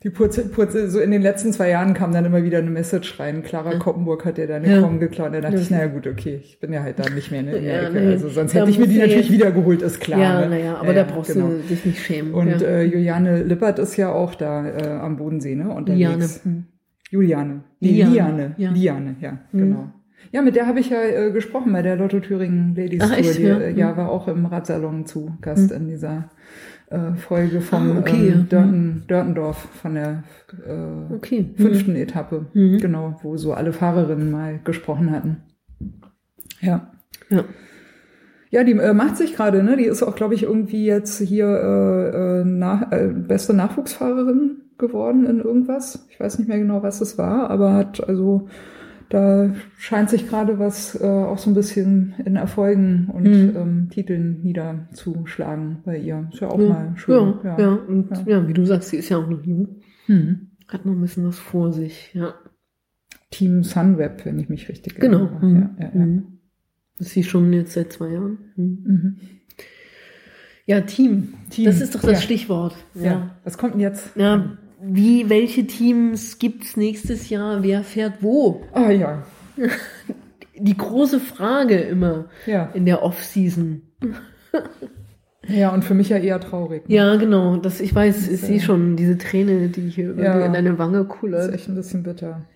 Die 0.03 0.09
Purze, 0.09 0.49
Purze, 0.49 0.89
so 0.89 0.99
in 0.99 1.11
den 1.11 1.21
letzten 1.21 1.53
zwei 1.53 1.69
Jahren 1.69 1.93
kam 1.93 2.11
dann 2.13 2.25
immer 2.25 2.43
wieder 2.43 2.57
eine 2.57 2.71
Message 2.71 3.21
rein. 3.21 3.43
Clara. 3.43 3.75
Koppenburg 3.77 4.25
hat 4.25 4.39
ja 4.39 4.47
deine 4.47 4.67
Ja. 4.67 4.81
Quom 4.81 4.99
geklaut. 4.99 5.35
Da 5.35 5.43
dachte 5.43 5.57
Ja. 5.57 5.61
ich, 5.61 5.71
naja 5.71 5.87
gut, 5.89 6.07
okay, 6.07 6.41
ich 6.43 6.59
bin 6.59 6.73
ja 6.73 6.83
halt 6.83 6.99
da 6.99 7.11
nicht 7.11 7.31
mehr 7.31 7.41
in 7.41 7.47
der 7.47 7.61
Ja, 7.61 7.89
Ecke. 7.89 7.99
Also 8.01 8.31
sonst 8.31 8.55
Da 8.55 8.61
hätte 8.61 8.71
ich 8.71 8.79
mir 8.79 8.87
die 8.87 8.97
natürlich 8.99 9.31
wiedergeholt, 9.31 9.83
ist 9.83 10.01
klar. 10.01 10.19
ja, 10.19 10.41
ne? 10.41 10.49
naja, 10.49 10.77
aber 10.79 10.95
Ja, 10.95 11.05
da 11.05 11.13
brauchst 11.13 11.35
genau. 11.35 11.49
du 11.49 11.59
dich 11.69 11.85
nicht 11.85 12.01
schämen. 12.03 12.33
Und 12.33 12.63
äh, 12.63 12.83
Juliane 12.85 13.43
Lippert 13.43 13.79
ist 13.79 13.97
ja 13.99 14.11
auch 14.11 14.35
da 14.35 14.67
äh, 14.67 14.87
am 14.89 15.19
Bodensee, 15.19 15.55
ne? 15.55 15.69
Unterwegs. 15.69 15.99
Liane. 16.01 16.27
Hm. 16.45 16.65
Juliane. 17.11 17.61
Nee, 17.81 17.89
Liane, 17.91 18.15
Liane. 18.15 18.55
ja. 18.57 18.71
Liane, 18.71 19.17
ja, 19.21 19.31
Hm. 19.51 19.61
genau. 19.61 19.91
Ja, 20.33 20.43
mit 20.43 20.55
der 20.57 20.67
habe 20.67 20.81
ich 20.81 20.89
ja 20.91 21.03
äh, 21.03 21.31
gesprochen 21.33 21.73
bei 21.73 21.83
der 21.83 21.97
Lotto 21.97 22.21
Thüringen 22.21 22.75
Ladies 22.77 23.01
Ach, 23.03 23.09
Tour. 23.09 23.19
echt? 23.19 23.39
Die, 23.39 23.43
Ja. 23.43 23.59
äh, 23.59 23.73
ja, 23.73 23.97
war 23.97 24.11
auch 24.11 24.29
im 24.29 24.47
Radsalon 24.47 25.05
zu 25.05 25.33
Gast 25.43 25.73
in 25.73 25.89
dieser 25.89 26.31
äh, 26.91 27.15
Folge 27.15 27.61
vom 27.61 27.97
Ah, 27.97 28.01
okay, 28.01 28.29
ähm, 28.29 28.49
Dörten, 28.49 29.05
Dörtendorf 29.09 29.57
von 29.81 29.95
der 29.95 30.25
äh, 30.67 31.15
Okay. 31.15 31.51
fünften 31.57 31.97
Etappe. 31.97 32.47
Mhm. 32.53 32.79
Genau, 32.79 33.19
wo 33.23 33.37
so 33.37 33.53
alle 33.55 33.73
Fahrerinnen 33.73 34.31
mal 34.31 34.61
gesprochen 34.63 35.11
hatten. 35.11 35.39
Ja. 36.61 36.91
Ja. 37.31 37.45
Ja, 38.53 38.65
die 38.65 38.73
äh, 38.73 38.93
macht 38.93 39.17
sich 39.17 39.37
gerade, 39.37 39.63
ne? 39.63 39.77
Die 39.77 39.85
ist 39.85 40.03
auch, 40.03 40.17
glaube 40.17 40.35
ich, 40.35 40.43
irgendwie 40.43 40.85
jetzt 40.85 41.21
hier 41.21 41.47
äh, 41.47 42.41
äh, 42.41 42.45
nach, 42.45 42.91
äh, 42.91 43.07
beste 43.09 43.55
Nachwuchsfahrerin 43.55 44.63
geworden 44.77 45.27
in 45.27 45.39
irgendwas. 45.41 46.07
Ich 46.11 46.19
weiß 46.19 46.39
nicht 46.39 46.49
mehr 46.49 46.59
genau, 46.59 46.83
was 46.83 47.01
es 47.01 47.17
war, 47.17 47.49
aber 47.51 47.75
hat 47.75 48.07
also 48.09 48.49
da 49.11 49.53
scheint 49.77 50.09
sich 50.09 50.27
gerade 50.29 50.59
was 50.59 50.99
äh, 51.01 51.05
auch 51.07 51.37
so 51.39 51.51
ein 51.51 51.55
bisschen 51.55 52.15
in 52.25 52.37
Erfolgen 52.37 53.09
und 53.13 53.25
Mhm. 53.25 53.53
ähm, 53.57 53.89
Titeln 53.91 54.41
niederzuschlagen 54.43 55.79
bei 55.85 55.99
ihr. 55.99 56.29
Ist 56.33 56.41
ja 56.41 56.49
auch 56.49 56.59
ja. 56.59 56.69
mal 56.69 56.93
schön. 56.97 57.35
Ja, 57.45 57.59
ja. 57.59 57.73
Und 57.75 58.11
Ja. 58.11 58.23
ja. 58.39 58.49
wie 58.49 58.55
du 58.55 58.65
sagst, 58.65 58.89
sie 58.91 58.97
ist 58.97 59.09
ja 59.11 59.19
auch 59.19 59.29
noch 59.29 59.45
jung. 59.45 59.81
Hm. 60.07 60.51
Hat 60.69 60.87
noch 60.87 60.93
ein 60.93 61.01
bisschen 61.01 61.27
was 61.27 61.39
vor 61.39 61.73
sich, 61.73 62.15
ja. 62.15 62.35
Team 63.31 63.63
Sunweb, 63.65 64.25
wenn 64.25 64.39
ich 64.39 64.49
mich 64.49 64.69
richtig 64.69 64.95
Genau. 64.97 65.27
erinnere. 65.27 65.45
Mhm. 65.47 65.57
Ja, 65.79 65.85
ja, 65.87 65.91
ja. 65.95 66.07
Mhm. 66.07 66.23
Das 66.99 67.07
ist 67.09 67.15
sie 67.15 67.25
schon 67.25 67.53
jetzt 67.53 67.73
seit 67.73 67.93
zwei 67.93 68.09
Jahren. 68.13 68.39
Mhm. 68.57 68.79
Mhm. 68.87 69.17
Ja, 70.67 70.81
Team. 70.83 71.35
Team. 71.51 71.65
Das 71.65 71.81
ist 71.81 71.95
doch 71.95 72.01
das 72.03 72.13
Ja. 72.13 72.21
Stichwort. 72.21 72.77
Ja. 72.95 73.37
Was 73.45 73.59
kommt 73.59 73.75
denn 73.75 73.81
jetzt? 73.81 74.15
Ja, 74.17 74.57
wie, 74.83 75.29
welche 75.29 75.67
Teams 75.67 76.39
gibt's 76.39 76.77
nächstes 76.77 77.29
Jahr? 77.29 77.63
Wer 77.63 77.83
fährt 77.85 78.15
wo? 78.23 78.63
Ah 78.73 78.91
ja. 78.91 79.23
Die 80.59 80.77
große 80.77 81.21
Frage 81.21 81.77
immer 81.79 82.27
Ja. 82.47 82.71
in 82.75 82.85
der 82.87 83.03
Off-Season. 83.03 83.83
Ja, 85.49 85.73
und 85.73 85.85
für 85.85 85.95
mich 85.95 86.11
ja 86.11 86.19
eher 86.19 86.39
traurig. 86.41 86.89
ne? 86.89 86.95
Ja, 86.95 87.17
genau. 87.17 87.57
Das, 87.57 87.81
ich 87.81 87.95
weiß, 87.95 88.29
ich 88.29 88.43
äh, 88.43 88.47
sehe 88.47 88.61
schon 88.61 88.97
diese 88.97 89.17
Träne, 89.17 89.69
die 89.69 89.89
hier 89.89 90.15
Ja. 90.17 90.25
irgendwie 90.35 90.47
in 90.47 90.53
deine 90.53 90.79
Wange 90.79 90.99
Das 90.99 91.07
ist 91.15 91.21
kullert. 91.21 91.55
echt 91.55 91.69
ein 91.69 91.75
bisschen 91.75 92.03
bitter. 92.03 92.47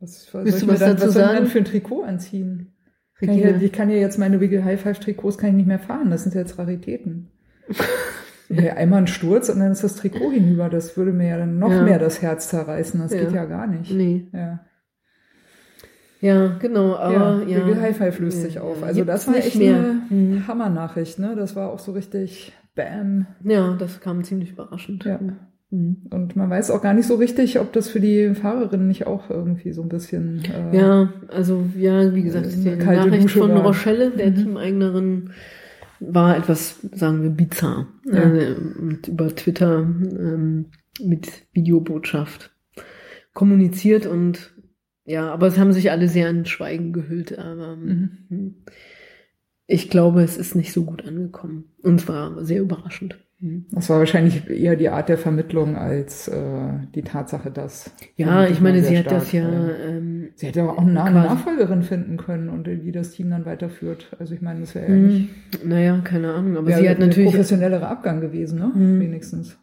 Was, 0.00 0.28
was 0.32 0.44
Willst 0.44 0.62
du 0.62 0.68
was 0.68 0.78
dann, 0.80 0.96
dazu 0.96 1.08
was 1.08 1.14
sagen? 1.14 1.36
denn 1.36 1.46
für 1.46 1.58
ein 1.58 1.64
Trikot 1.64 2.02
anziehen? 2.04 2.72
Kann 3.20 3.30
ich, 3.38 3.62
ich, 3.62 3.72
kann 3.72 3.88
ja 3.90 3.96
jetzt 3.96 4.18
meine 4.18 4.40
Wiggle 4.40 4.64
High 4.64 4.80
Five 4.80 4.98
Trikots 4.98 5.38
kann 5.38 5.50
ich 5.50 5.56
nicht 5.56 5.68
mehr 5.68 5.78
fahren. 5.78 6.10
Das 6.10 6.24
sind 6.24 6.34
jetzt 6.34 6.58
Raritäten. 6.58 7.28
ja, 8.52 8.74
einmal 8.74 9.00
ein 9.00 9.06
Sturz 9.06 9.48
und 9.48 9.60
dann 9.60 9.72
ist 9.72 9.84
das 9.84 9.96
Trikot 9.96 10.32
hinüber. 10.32 10.68
Das 10.68 10.96
würde 10.96 11.12
mir 11.12 11.28
ja 11.28 11.38
dann 11.38 11.58
noch 11.58 11.70
ja. 11.70 11.82
mehr 11.82 11.98
das 11.98 12.22
Herz 12.22 12.48
zerreißen. 12.48 13.00
Das 13.00 13.12
ja. 13.12 13.20
geht 13.20 13.32
ja 13.32 13.44
gar 13.44 13.66
nicht. 13.66 13.92
Nee. 13.92 14.26
Ja. 14.32 14.60
Ja, 16.20 16.56
genau, 16.60 16.94
aber 16.94 17.42
ja. 17.48 17.66
Wiggle 17.66 17.80
High 17.80 17.96
Five 17.96 18.20
löst 18.20 18.42
sich 18.42 18.60
auf. 18.60 18.82
Also 18.84 19.04
das 19.04 19.26
war 19.26 19.34
echt 19.34 19.56
mehr. 19.56 19.76
eine 19.76 20.02
hm. 20.08 20.46
Hammernachricht, 20.46 21.18
ne? 21.18 21.34
Das 21.36 21.56
war 21.56 21.72
auch 21.72 21.80
so 21.80 21.92
richtig 21.92 22.52
Bam. 22.76 23.26
Ja, 23.44 23.76
das 23.76 24.00
kam 24.00 24.22
ziemlich 24.22 24.52
überraschend. 24.52 25.04
Ja. 25.04 25.18
Mhm. 25.72 25.96
Und 26.10 26.36
man 26.36 26.50
weiß 26.50 26.70
auch 26.70 26.82
gar 26.82 26.94
nicht 26.94 27.06
so 27.06 27.16
richtig, 27.16 27.58
ob 27.58 27.72
das 27.72 27.88
für 27.88 27.98
die 27.98 28.34
Fahrerin 28.34 28.86
nicht 28.86 29.06
auch 29.06 29.30
irgendwie 29.30 29.72
so 29.72 29.82
ein 29.82 29.88
bisschen. 29.88 30.42
Äh, 30.44 30.76
ja, 30.76 31.12
also 31.28 31.64
ja, 31.76 32.14
wie 32.14 32.22
gesagt, 32.22 32.46
die 32.52 32.70
Nachricht 32.70 33.24
Dusche 33.24 33.38
von 33.40 33.50
war. 33.50 33.62
Rochelle, 33.62 34.10
der 34.10 34.30
mhm. 34.30 34.36
Teameignerin, 34.36 35.30
war 36.08 36.36
etwas, 36.36 36.80
sagen 36.92 37.22
wir, 37.22 37.30
bizarr. 37.30 37.88
Ja. 38.04 38.22
Äh, 38.22 38.54
und 38.54 39.08
über 39.08 39.34
Twitter 39.34 39.78
ähm, 39.80 40.66
mit 41.00 41.46
Videobotschaft 41.52 42.50
kommuniziert 43.34 44.06
und 44.06 44.52
ja, 45.04 45.32
aber 45.32 45.48
es 45.48 45.58
haben 45.58 45.72
sich 45.72 45.90
alle 45.90 46.08
sehr 46.08 46.30
in 46.30 46.46
Schweigen 46.46 46.92
gehüllt. 46.92 47.38
Aber 47.38 47.76
mhm. 47.76 48.18
Hm. 48.28 48.54
ich 49.66 49.90
glaube, 49.90 50.22
es 50.22 50.36
ist 50.36 50.54
nicht 50.54 50.72
so 50.72 50.84
gut 50.84 51.04
angekommen. 51.04 51.72
Und 51.82 52.00
zwar 52.00 52.44
sehr 52.44 52.60
überraschend. 52.60 53.18
Mhm. 53.42 53.66
Das 53.72 53.90
war 53.90 53.98
wahrscheinlich 53.98 54.48
eher 54.48 54.76
die 54.76 54.88
Art 54.88 55.08
der 55.08 55.18
Vermittlung 55.18 55.76
als 55.76 56.28
äh, 56.28 56.38
die 56.94 57.02
Tatsache, 57.02 57.50
dass. 57.50 57.90
Ja, 58.16 58.46
ich 58.46 58.60
meine, 58.60 58.82
sie 58.82 58.96
hat 58.96 59.10
das 59.10 59.32
ja. 59.32 59.48
Ähm, 59.48 60.28
sie 60.36 60.46
hätte 60.46 60.62
aber 60.62 60.74
auch 60.74 60.82
eine 60.82 60.92
Nachfolgerin 60.92 61.82
finden 61.82 62.16
können 62.16 62.48
und 62.48 62.66
die 62.68 62.92
das 62.92 63.10
Team 63.10 63.30
dann 63.30 63.44
weiterführt. 63.44 64.16
Also 64.20 64.34
ich 64.34 64.42
meine, 64.42 64.60
das 64.60 64.74
wäre 64.76 64.88
ja 64.88 64.94
mhm. 64.94 65.06
nicht. 65.06 65.28
Naja, 65.64 66.00
keine 66.04 66.32
Ahnung, 66.32 66.56
aber 66.56 66.72
sie 66.72 66.88
hat 66.88 67.00
natürlich. 67.00 67.30
professionellerer 67.30 67.88
Abgang 67.88 68.20
gewesen, 68.20 68.60
ne? 68.60 68.70
Mhm. 68.72 69.00
Wenigstens. 69.00 69.58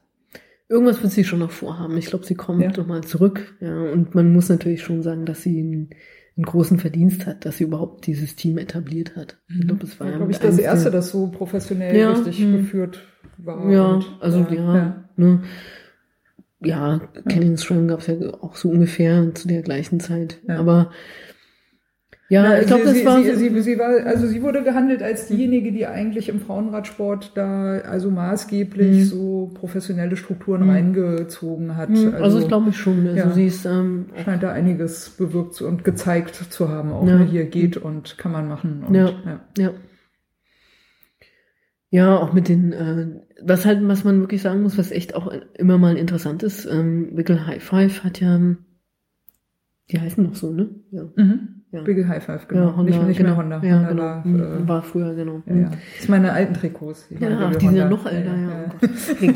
Irgendwas 0.68 1.02
wird 1.02 1.14
sie 1.14 1.24
schon 1.24 1.40
noch 1.40 1.52
vorhaben. 1.52 1.98
Ich 1.98 2.08
glaube, 2.08 2.26
sie 2.26 2.36
kommt 2.36 2.62
ja. 2.62 2.70
doch 2.70 2.86
mal 2.86 3.02
zurück. 3.02 3.56
Ja, 3.60 3.82
und 3.82 4.14
man 4.14 4.32
muss 4.34 4.50
natürlich 4.50 4.84
schon 4.84 5.02
sagen, 5.02 5.26
dass 5.26 5.42
sie 5.42 5.60
einen, 5.60 5.90
einen 6.40 6.46
großen 6.46 6.80
Verdienst 6.80 7.26
hat, 7.26 7.46
dass 7.46 7.58
sie 7.58 7.66
überhaupt 7.66 8.08
dieses 8.08 8.38
Team 8.38 8.58
etabliert 8.58 9.18
hat. 9.18 9.38
Ich 9.50 9.68
glaube, 9.68 9.84
es 9.84 10.00
war 10.00 10.10
ja, 10.10 10.16
glaube 10.16 10.32
ich, 10.32 10.40
das 10.40 10.58
erste, 10.58 10.90
das 10.90 11.10
so 11.10 11.28
professionell 11.28 11.94
ja, 11.94 12.12
richtig 12.14 12.40
mh. 12.40 12.58
geführt 12.58 13.04
war. 13.38 13.70
Ja, 13.70 13.88
und, 13.88 14.06
also 14.22 14.40
ja, 14.50 14.76
ja, 14.78 15.04
ne? 15.18 15.42
Ja, 16.62 17.02
Canyon 17.28 17.58
Stram 17.58 17.90
gab 17.90 18.00
es 18.00 18.08
ja 18.08 18.16
auch 18.42 18.56
so 18.56 18.70
ungefähr 18.70 19.36
zu 19.36 19.50
der 19.50 19.64
gleichen 19.64 20.00
Zeit. 20.00 20.40
Aber 20.48 20.92
ja, 22.30 22.44
Na, 22.44 22.62
ich 22.62 22.68
glaube, 22.68 22.84
das 22.84 22.94
sie, 22.94 23.06
war, 23.06 23.24
sie, 23.24 23.36
sie, 23.36 23.62
sie, 23.62 23.80
war, 23.80 24.06
also 24.06 24.28
sie 24.28 24.44
wurde 24.44 24.62
gehandelt 24.62 25.02
als 25.02 25.26
diejenige, 25.28 25.72
die 25.72 25.88
eigentlich 25.88 26.30
im 26.30 26.40
Frauenradsport 26.40 27.32
da 27.36 27.80
also 27.80 28.12
maßgeblich 28.12 28.98
mhm. 28.98 29.04
so 29.04 29.52
professionelle 29.56 30.16
Strukturen 30.16 30.66
mhm. 30.66 30.70
reingezogen 30.70 31.76
hat. 31.76 31.90
Also, 31.90 32.12
also 32.12 32.40
ich 32.40 32.48
glaube 32.48 32.70
ich 32.70 32.78
schon. 32.78 33.08
Also 33.08 33.18
ja, 33.18 33.32
sie 33.32 33.48
ist 33.48 33.66
ähm, 33.66 34.06
scheint 34.24 34.44
da 34.44 34.52
einiges 34.52 35.10
bewirkt 35.10 35.60
und 35.64 35.84
gezeigt 35.84 36.36
zu 36.36 36.70
haben, 36.70 36.92
auch 36.92 37.08
ja. 37.08 37.18
Ne, 37.18 37.26
hier 37.26 37.46
geht 37.46 37.78
und 37.78 38.20
kann 38.20 38.32
man 38.32 38.48
machen. 38.48 38.84
Und, 38.88 38.94
ja. 38.94 39.10
ja. 39.26 39.40
ja. 39.58 39.72
Ja, 41.92 42.18
auch 42.18 42.34
mit 42.34 42.48
den, 42.48 42.72
äh, 42.72 43.08
was 43.42 43.66
halt, 43.66 43.80
was 43.88 44.04
man 44.04 44.20
wirklich 44.20 44.44
sagen 44.44 44.62
muss, 44.62 44.78
was 44.78 44.92
echt 44.92 45.16
auch 45.16 45.34
immer 45.56 45.80
mal 45.80 45.98
interessant 45.98 46.44
ist, 46.44 46.68
ähm, 46.68 47.18
Wiggle 47.18 47.48
High 47.48 47.64
Five 47.64 48.04
hat 48.04 48.22
ja, 48.22 48.40
die 49.90 50.00
heißen 50.00 50.24
noch 50.24 50.36
so, 50.36 50.54
ne? 50.54 50.70
Ja. 50.92 51.10
Mhm. 51.16 51.59
Ja. 51.72 51.86
Wiggle 51.86 52.08
High 52.08 52.24
Five, 52.24 52.48
genau. 52.48 52.68
Ja, 52.70 52.76
Honda, 52.76 52.92
nicht, 52.92 53.08
nicht 53.08 53.18
genau. 53.18 53.30
mehr 53.30 53.38
Honda. 53.38 53.62
Ja, 53.64 53.88
Honda 53.90 53.90
genau. 53.90 54.04
war, 54.04 54.28
mhm. 54.28 54.64
äh, 54.64 54.68
war 54.68 54.82
früher, 54.82 55.14
genau. 55.14 55.42
Ja, 55.46 55.56
ja. 55.56 55.70
Das 55.70 55.80
sind 56.00 56.10
meine 56.10 56.32
alten 56.32 56.54
Trikots. 56.54 57.08
Die 57.10 57.24
ja, 57.24 57.30
ach, 57.40 57.56
die 57.56 57.66
sind 57.66 57.76
ja 57.76 57.90
noch 57.90 58.06
älter, 58.06 58.36
ja. 58.36 58.50
ja. 59.22 59.34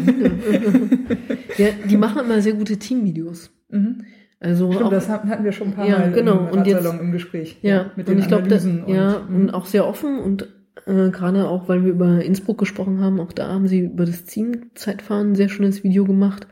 ja. 1.66 1.68
Die 1.90 1.98
machen 1.98 2.26
immer 2.26 2.42
sehr 2.42 2.54
gute 2.54 2.78
Teamvideos. 2.78 3.52
Mhm. 3.70 4.06
Also 4.40 4.72
Stimmt, 4.72 4.88
auch, 4.88 4.92
das 4.92 5.08
hatten 5.08 5.44
wir 5.44 5.54
schon 5.54 5.70
ein 5.70 5.74
paar 5.74 5.88
ja, 5.88 6.00
Mal 6.00 6.12
genau. 6.12 6.48
im, 6.48 6.60
und 6.60 6.68
jetzt, 6.68 6.86
im 6.86 7.12
Gespräch. 7.14 7.60
Ja, 7.62 7.92
mit 7.96 8.08
den 8.08 8.16
und 8.16 8.22
ich 8.22 8.28
glaube, 8.28 8.50
ja, 8.88 9.18
und, 9.18 9.36
und 9.36 9.54
auch 9.54 9.66
sehr 9.66 9.88
offen 9.88 10.20
und 10.20 10.48
äh, 10.86 11.10
Gerade 11.12 11.48
auch, 11.48 11.70
weil 11.70 11.84
wir 11.84 11.92
über 11.92 12.24
Innsbruck 12.24 12.58
gesprochen 12.58 13.00
haben, 13.00 13.20
auch 13.20 13.32
da 13.32 13.48
haben 13.48 13.68
sie 13.68 13.82
über 13.82 14.06
das 14.06 14.26
Teamzeitfahren 14.26 15.32
ein 15.32 15.36
sehr 15.36 15.50
schönes 15.50 15.84
Video 15.84 16.04
gemacht. 16.04 16.48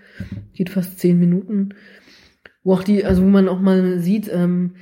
Geht 0.53 0.69
fast 0.69 0.99
zehn 0.99 1.19
Minuten. 1.19 1.73
Wo 2.63 2.73
auch 2.73 2.83
die, 2.83 3.03
also 3.03 3.23
wo 3.23 3.27
man 3.27 3.49
auch 3.49 3.59
mal 3.59 3.99
sieht, 3.99 4.31
ähm, 4.31 4.75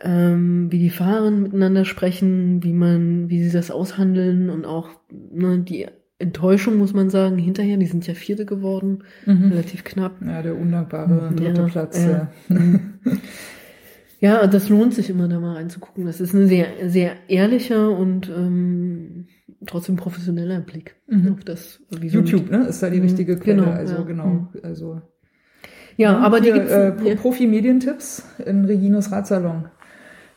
ähm, 0.00 0.70
wie 0.70 0.78
die 0.78 0.90
Fahrer 0.90 1.30
miteinander 1.30 1.84
sprechen, 1.84 2.62
wie 2.62 2.72
man, 2.72 3.30
wie 3.30 3.42
sie 3.42 3.52
das 3.52 3.70
aushandeln 3.70 4.50
und 4.50 4.64
auch 4.64 4.90
ne, 5.10 5.58
die 5.60 5.86
Enttäuschung, 6.18 6.76
muss 6.76 6.94
man 6.94 7.10
sagen, 7.10 7.38
hinterher, 7.38 7.76
die 7.76 7.86
sind 7.86 8.06
ja 8.06 8.14
Vierte 8.14 8.46
geworden, 8.46 9.04
mhm. 9.26 9.48
relativ 9.50 9.84
knapp. 9.84 10.16
Ja, 10.24 10.42
der 10.42 10.56
undankbare 10.56 11.32
dritte 11.34 11.60
ja, 11.62 11.68
Platz. 11.68 12.04
Ja. 12.04 12.30
ja. 12.48 12.58
Ja, 14.18 14.46
das 14.46 14.68
lohnt 14.68 14.94
sich 14.94 15.10
immer 15.10 15.28
da 15.28 15.38
mal 15.38 15.56
reinzugucken. 15.56 16.06
Das 16.06 16.20
ist 16.20 16.32
ein 16.32 16.48
sehr, 16.48 16.66
sehr 16.88 17.12
ehrlicher 17.28 17.90
und 17.90 18.28
ähm, 18.28 19.26
trotzdem 19.66 19.96
professioneller 19.96 20.60
Blick 20.60 20.96
mhm. 21.06 21.34
auf 21.34 21.44
das. 21.44 21.80
Wie 21.90 22.08
YouTube, 22.08 22.50
ne? 22.50 22.66
Ist 22.66 22.82
da 22.82 22.88
die 22.88 22.96
mhm. 22.96 23.04
richtige 23.04 23.36
Quelle. 23.36 23.62
Genau, 23.62 23.72
also 23.72 23.94
ja. 23.94 24.02
genau. 24.02 24.26
Mhm. 24.26 24.48
Also 24.62 25.02
ja, 25.96 26.12
ja 26.12 26.18
aber 26.18 26.40
die 26.40 26.52
gibt's, 26.52 26.72
äh, 26.72 27.16
Profi-Medientipps 27.16 28.24
in 28.44 28.64
Reginos 28.64 29.12
Radsalon. 29.12 29.66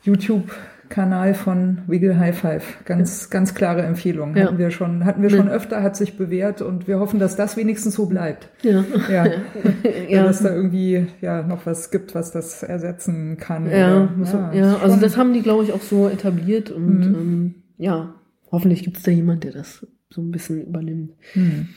YouTube 0.02 0.50
Kanal 0.90 1.34
von 1.34 1.78
Wiggle 1.86 2.18
High 2.18 2.36
Five. 2.36 2.84
Ganz, 2.84 3.22
ja. 3.22 3.28
ganz 3.30 3.54
klare 3.54 3.82
Empfehlung. 3.82 4.36
Ja. 4.36 4.46
Hatten 4.46 4.58
wir 4.58 4.70
schon, 4.70 5.04
hatten 5.04 5.22
wir 5.22 5.30
schon 5.30 5.46
ja. 5.46 5.52
öfter, 5.52 5.82
hat 5.82 5.96
sich 5.96 6.16
bewährt 6.16 6.62
und 6.62 6.88
wir 6.88 6.98
hoffen, 6.98 7.20
dass 7.20 7.36
das 7.36 7.56
wenigstens 7.56 7.94
so 7.94 8.06
bleibt. 8.06 8.48
Ja. 8.62 8.84
Ja. 9.08 9.26
ja. 10.08 10.24
Dass 10.24 10.42
da 10.42 10.52
irgendwie, 10.52 11.06
ja, 11.20 11.42
noch 11.42 11.64
was 11.64 11.90
gibt, 11.92 12.14
was 12.14 12.32
das 12.32 12.64
ersetzen 12.64 13.36
kann. 13.38 13.70
Ja, 13.70 14.08
oder, 14.20 14.50
ja, 14.52 14.76
also 14.78 14.96
das 14.96 15.16
haben 15.16 15.32
die, 15.32 15.42
glaube 15.42 15.62
ich, 15.62 15.72
auch 15.72 15.80
so 15.80 16.08
etabliert 16.08 16.70
und, 16.70 16.98
mhm. 16.98 17.14
ähm, 17.14 17.54
ja, 17.78 18.14
hoffentlich 18.50 18.82
gibt 18.82 18.96
es 18.96 19.04
da 19.04 19.12
jemand, 19.12 19.44
der 19.44 19.52
das 19.52 19.86
so 20.10 20.20
ein 20.20 20.32
bisschen 20.32 20.60
übernimmt. 20.66 21.12
Mhm. 21.34 21.68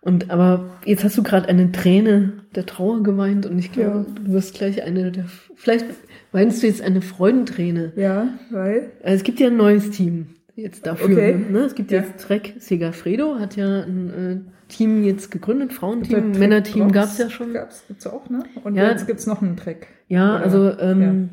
Und 0.00 0.30
aber 0.30 0.78
jetzt 0.84 1.04
hast 1.04 1.18
du 1.18 1.22
gerade 1.22 1.48
eine 1.48 1.70
Träne 1.72 2.32
der 2.54 2.64
Trauer 2.64 3.02
geweint 3.02 3.46
und 3.46 3.58
ich 3.58 3.70
glaube, 3.70 4.06
du 4.24 4.32
wirst 4.32 4.54
gleich 4.54 4.82
eine 4.82 5.12
der, 5.12 5.26
vielleicht 5.54 5.86
Meinst 6.32 6.62
du 6.62 6.66
jetzt 6.66 6.80
eine 6.80 7.02
Freudenträne? 7.02 7.92
Ja, 7.96 8.38
weil? 8.50 8.90
Also 9.02 9.16
es 9.16 9.22
gibt 9.22 9.38
ja 9.38 9.48
ein 9.48 9.56
neues 9.56 9.90
Team 9.90 10.28
jetzt 10.56 10.86
dafür. 10.86 11.12
Okay. 11.16 11.36
Ne? 11.50 11.60
Es 11.60 11.74
gibt 11.74 11.90
ja. 11.90 12.00
jetzt 12.00 12.24
Trek 12.24 12.54
Segafredo, 12.58 13.38
hat 13.38 13.56
ja 13.56 13.82
ein 13.82 14.10
äh, 14.10 14.68
Team 14.68 15.04
jetzt 15.04 15.30
gegründet, 15.30 15.72
Frauenteam, 15.72 16.32
Männerteam 16.32 16.90
gab 16.90 17.04
es 17.04 17.18
ja 17.18 17.28
schon. 17.28 17.52
Gab's, 17.52 17.84
gibt's 17.86 18.06
auch, 18.06 18.28
ne? 18.30 18.44
Und 18.64 18.74
ja. 18.74 18.90
jetzt 18.90 19.06
gibt's 19.06 19.26
noch 19.26 19.42
einen 19.42 19.56
Trek. 19.56 19.88
Ja, 20.08 20.36
Oder? 20.36 20.44
also 20.44 20.78
ähm, 20.78 21.30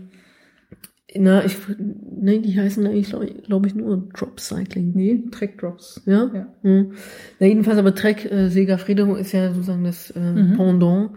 ja. 1.13 1.21
na, 1.21 1.45
ich 1.45 1.55
ne, 1.77 2.39
die 2.39 2.59
heißen 2.59 2.85
eigentlich, 2.85 3.09
glaube 3.09 3.27
glaub 3.27 3.65
ich, 3.65 3.75
nur 3.75 4.09
Drop 4.13 4.39
Cycling. 4.39 4.91
Nee, 4.93 5.23
Trek 5.31 5.57
Drops. 5.57 6.01
Ja? 6.05 6.29
ja. 6.33 6.47
Hm. 6.63 6.93
Na, 7.39 7.47
jedenfalls 7.47 7.77
aber 7.77 7.95
Trek 7.95 8.29
äh, 8.29 8.49
Segafredo 8.49 9.15
ist 9.15 9.31
ja 9.31 9.53
sozusagen 9.53 9.85
das 9.85 10.11
äh, 10.11 10.19
mhm. 10.19 10.57
Pendant 10.57 11.11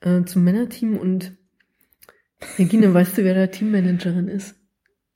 äh, 0.00 0.22
zum 0.24 0.44
Männerteam 0.44 0.96
und 0.96 1.32
Regine, 2.58 2.92
weißt 2.92 3.18
du, 3.18 3.24
wer 3.24 3.34
da 3.34 3.46
Teammanagerin 3.46 4.28
ist? 4.28 4.56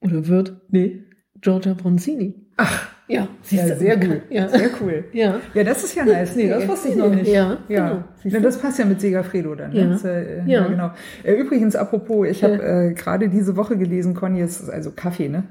Oder 0.01 0.27
wird? 0.27 0.61
Nee. 0.71 1.05
Giorgia 1.41 1.75
Bronzini. 1.75 2.35
Ach. 2.57 2.89
Ja, 3.09 3.27
ja 3.49 3.77
sehr 3.77 3.99
cool. 3.99 4.23
Ja. 4.31 4.49
Sehr 4.49 4.71
cool. 4.81 5.05
Ja. 5.13 5.41
ja, 5.53 5.65
das 5.65 5.83
ist 5.83 5.97
ja 5.97 6.05
nice. 6.05 6.37
Nee, 6.37 6.49
das 6.49 6.69
wusste 6.69 6.91
ich 6.91 6.97
noch 6.97 7.13
nicht. 7.13 7.27
Ja, 7.27 7.59
ja. 7.69 7.89
Genau. 7.89 8.05
Ja, 8.23 8.41
das 8.41 8.59
passt 8.59 8.79
ja 8.79 8.85
mit 8.85 9.01
Segafredo 9.01 9.55
dann. 9.57 9.73
Ja, 9.73 9.87
das, 9.87 10.05
äh, 10.05 10.39
ja. 10.41 10.45
ja 10.47 10.69
genau. 10.69 10.93
Äh, 11.25 11.35
übrigens, 11.35 11.75
apropos, 11.75 12.29
ich 12.29 12.45
habe 12.45 12.63
äh, 12.63 12.95
gerade 12.95 13.29
diese 13.29 13.57
Woche 13.57 13.77
gelesen, 13.77 14.15
Conny, 14.15 14.43
ist 14.43 14.71
also 14.71 14.93
Kaffee, 14.93 15.29
ne? 15.29 15.45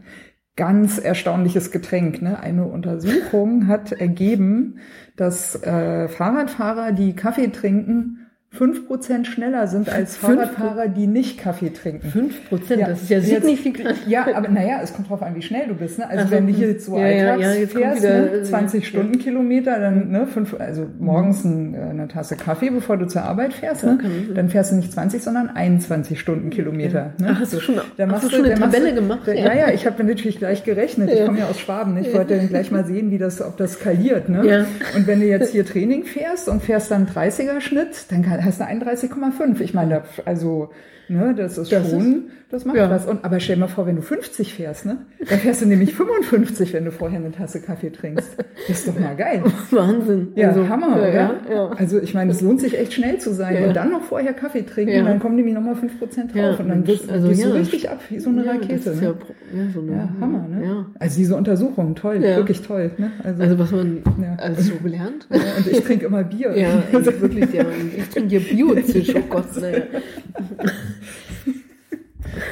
Ganz 0.56 1.00
erstaunliches 1.00 1.72
Getränk. 1.72 2.22
Ne? 2.22 2.40
Eine 2.40 2.66
Untersuchung 2.66 3.68
hat 3.68 3.92
ergeben, 3.92 4.80
dass 5.18 5.62
äh, 5.64 6.08
Fahrradfahrer, 6.08 6.94
die 6.94 7.14
Kaffee 7.14 7.48
trinken, 7.48 8.19
fünf 8.52 8.88
Prozent 8.88 9.28
schneller 9.28 9.68
sind 9.68 9.90
als 9.90 10.18
Fahrradfahrer, 10.18 10.88
die 10.88 11.06
nicht 11.06 11.38
Kaffee 11.38 11.70
trinken. 11.70 12.10
Fünf 12.10 12.50
Prozent, 12.50 12.82
ja, 12.82 12.88
das 12.88 13.04
ist 13.04 13.10
ja 13.10 13.22
signifikant. 13.22 13.96
ja, 14.08 14.26
aber 14.34 14.48
naja, 14.50 14.80
es 14.82 14.92
kommt 14.94 15.10
drauf 15.10 15.22
an, 15.22 15.36
wie 15.36 15.42
schnell 15.44 15.68
du 15.68 15.76
bist. 15.76 16.00
Ne? 16.00 16.10
Also, 16.10 16.24
also 16.24 16.32
wenn 16.32 16.48
du 16.48 16.54
hier 16.54 16.80
so 16.80 16.98
ja, 16.98 17.06
alltags 17.06 17.44
ja, 17.44 17.68
fährst, 17.68 18.04
ne? 18.04 18.44
20 18.44 18.88
Stundenkilometer, 18.88 19.80
dann 19.80 20.10
ne, 20.10 20.26
fünf, 20.26 20.60
also 20.60 20.88
morgens 21.00 21.46
ein, 21.46 21.76
äh, 21.76 21.78
eine 21.78 22.08
Tasse 22.08 22.38
Kaffee, 22.38 22.72
bevor 22.72 22.98
du 22.98 23.06
zur 23.06 23.22
Arbeit 23.22 23.54
fährst, 23.54 23.84
ne? 23.84 24.00
dann 24.34 24.50
fährst 24.50 24.72
du 24.72 24.78
nicht 24.78 24.92
20, 24.92 25.22
sondern 25.22 25.50
21 25.50 26.20
Stundenkilometer. 26.20 27.14
Ne? 27.20 27.28
Ach, 27.30 27.42
hast 27.42 27.54
du 27.54 27.60
schon, 27.60 27.80
dann 27.98 28.12
hast 28.12 28.26
du 28.26 28.30
schon 28.30 28.46
eine 28.46 28.56
Tabelle 28.56 28.96
gemacht? 28.96 29.28
ja, 29.28 29.34
ja, 29.34 29.54
ja 29.54 29.72
ich 29.72 29.86
habe 29.86 30.04
natürlich 30.04 30.40
gleich 30.40 30.64
gerechnet. 30.64 31.12
Ich 31.12 31.24
komme 31.24 31.40
ja 31.40 31.48
aus 31.48 31.60
Schwaben. 31.60 31.98
Ich 31.98 32.12
wollte 32.16 32.38
dann 32.38 32.50
gleich 32.50 32.72
mal 32.72 32.86
sehen, 32.86 33.12
wie 33.12 33.20
das, 33.20 33.42
ob 33.42 33.58
das 33.58 33.74
skaliert. 33.74 34.28
Ne? 34.28 34.46
Ja. 34.46 34.66
Und 34.96 35.06
wenn 35.06 35.20
du 35.20 35.28
jetzt 35.28 35.52
hier 35.52 35.66
Training 35.66 36.04
fährst 36.04 36.50
und 36.50 36.64
fährst 36.64 36.90
dann 36.90 37.06
30er 37.06 37.62
Schnitt, 37.62 38.06
dann 38.10 38.24
kann 38.24 38.39
hast 38.42 38.60
du 38.60 38.66
31,5. 38.66 39.62
Ich 39.62 39.74
meine, 39.74 40.04
also, 40.26 40.70
ne, 41.08 41.34
das 41.36 41.58
ist 41.58 41.72
Das 41.72 41.90
schon, 41.90 42.24
das 42.52 42.66
macht 42.66 42.78
ja. 42.78 42.90
was. 42.90 43.06
Und, 43.06 43.24
aber 43.24 43.40
stell 43.40 43.56
dir 43.56 43.62
mal 43.62 43.68
vor, 43.68 43.86
wenn 43.86 43.96
du 43.96 44.02
50 44.02 44.54
fährst, 44.54 44.86
ne? 44.86 44.98
Da 45.20 45.38
fährst 45.38 45.62
du 45.62 45.66
nämlich 45.68 45.94
55, 45.94 46.74
wenn 46.74 46.86
du 46.86 46.92
vorher 46.92 47.20
eine 47.20 47.32
Tasse 47.32 47.62
Kaffee 47.62 47.92
trinkst. 47.92 48.36
Das 48.68 48.80
ist 48.80 48.88
doch 48.88 49.00
mal 49.00 49.16
geil. 49.16 49.44
Wahnsinn. 49.72 50.30
Ja, 50.36 50.50
Also, 50.50 50.68
Hammer, 50.68 50.98
ja? 51.08 51.14
Ja, 51.14 51.36
ja. 51.54 51.68
Also 51.78 52.00
ich 52.02 52.14
meine, 52.14 52.32
es 52.32 52.42
lohnt 52.42 52.60
sich 52.60 52.78
echt 52.78 52.94
schnell 52.94 53.20
zu 53.20 53.34
sein 53.34 53.66
und 53.68 53.76
dann 53.76 53.92
noch 53.92 54.02
vorher 54.04 54.34
Kaffee 54.34 54.64
trinken 54.64 55.00
und 55.00 55.06
dann 55.06 55.20
kommen 55.20 55.36
nämlich 55.36 55.54
nochmal 55.54 55.76
5% 55.76 55.78
drauf 55.80 56.36
Ja, 56.36 56.52
und 56.56 56.70
dann 56.70 56.84
gehst, 56.84 57.10
also 57.10 57.28
gehst 57.28 57.46
du 57.46 57.54
richtig 57.54 57.90
ab, 57.90 58.00
wie 58.10 58.20
so 58.20 58.30
eine 58.30 58.46
ja, 58.46 58.52
Rakete. 58.54 58.74
Das 58.76 58.88
ist 58.96 59.02
ne? 59.02 59.16
ja, 59.54 59.64
ja, 59.64 59.72
so 59.74 59.80
eine, 59.82 59.92
Ja, 59.92 60.10
Hammer, 60.22 60.48
ne? 60.48 60.66
Ja. 60.66 60.86
Also 61.00 61.18
diese 61.18 61.36
Untersuchung, 61.36 61.96
toll, 61.96 62.22
wirklich 62.22 62.62
toll. 62.62 62.92
Ne? 62.98 63.12
Also, 63.24 63.44
Also 63.44 63.60
was 63.60 63.72
man 63.72 63.98
Ja. 64.22 64.36
alles 64.38 64.68
so 64.68 64.76
gelernt. 64.82 65.28
und 65.30 65.68
ich 65.72 65.82
trinke 65.84 66.06
immer 66.08 66.24
Bier. 66.24 66.58
Ja, 66.58 66.82
also 66.94 67.22
wirklich, 67.22 67.54
ja. 67.54 67.64
Ich 67.98 68.10
trinke 68.10 68.29
hier 68.30 68.40
Biozisch, 68.40 69.14
oh 69.16 69.22
Gott. 69.30 69.46
Naja. 69.62 69.84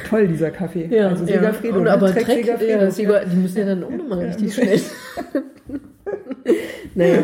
Toll, 0.08 0.28
dieser 0.28 0.50
Kaffee. 0.50 0.88
Ja, 0.90 1.08
also 1.08 1.24
ja. 1.24 1.34
Segafredo, 1.38 1.76
Und 1.78 1.84
ne? 1.84 1.92
aber 1.92 2.12
Trek 2.12 2.24
Trek, 2.24 2.44
Segafredo. 2.44 3.12
ja, 3.12 3.24
die 3.24 3.36
müssen 3.36 3.58
ja 3.58 3.64
dann 3.66 3.84
auch 3.84 3.90
nochmal 3.90 4.20
richtig 4.26 4.54
schnell. 4.54 4.80
naja, 6.94 7.18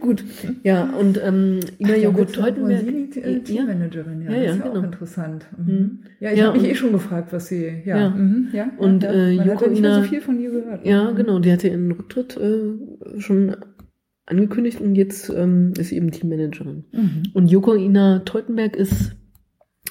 gut. 0.00 0.24
Ja, 0.62 0.84
und 0.98 1.20
ähm, 1.22 1.60
Ina 1.78 1.96
Joghurt 1.96 2.34
Teutenberg. 2.34 2.84
Die, 3.14 3.20
äh, 3.20 3.32
Ja, 3.34 3.38
Teammanagerin, 3.40 4.22
ja, 4.22 4.30
Ja, 4.32 4.36
das 4.36 4.44
ja, 4.46 4.52
ist 4.52 4.58
ja 4.58 4.64
auch 4.64 4.72
genau. 4.74 4.86
interessant. 4.86 5.46
Mhm. 5.56 5.98
Ja, 6.18 6.30
ich 6.32 6.38
Ja, 6.38 6.46
habe 6.46 6.58
mich 6.58 6.70
eh 6.70 6.74
schon 6.74 6.92
gefragt, 6.92 7.32
was 7.32 7.46
sie, 7.46 7.66
ja, 7.84 7.98
Ja. 7.98 8.10
Mhm, 8.10 8.48
ja 8.52 8.70
Und, 8.78 9.02
ja, 9.02 9.12
äh, 9.12 9.30
ja 9.32 9.44
Joko 9.44 9.68
nicht 9.68 9.82
mehr 9.82 9.92
so 9.94 9.98
Ina- 10.00 10.08
viel 10.08 10.20
von 10.20 10.40
ihr 10.40 10.50
gehört. 10.50 10.86
ja, 10.86 11.10
genau. 11.12 11.38
Die 11.38 11.52
hatte 11.52 11.68
ihren 11.68 11.92
Rücktritt 11.92 12.36
äh, 12.38 13.20
schon 13.20 13.56
angekündigt 14.30 14.80
und 14.80 14.94
jetzt 14.94 15.28
ähm, 15.30 15.72
ist 15.78 15.88
sie 15.88 15.96
eben 15.96 16.10
Teammanagerin. 16.10 16.84
Mhm. 16.92 17.22
Und 17.34 17.46
Joko 17.48 17.74
Ina 17.74 18.20
Teutenberg 18.20 18.76
ist 18.76 19.16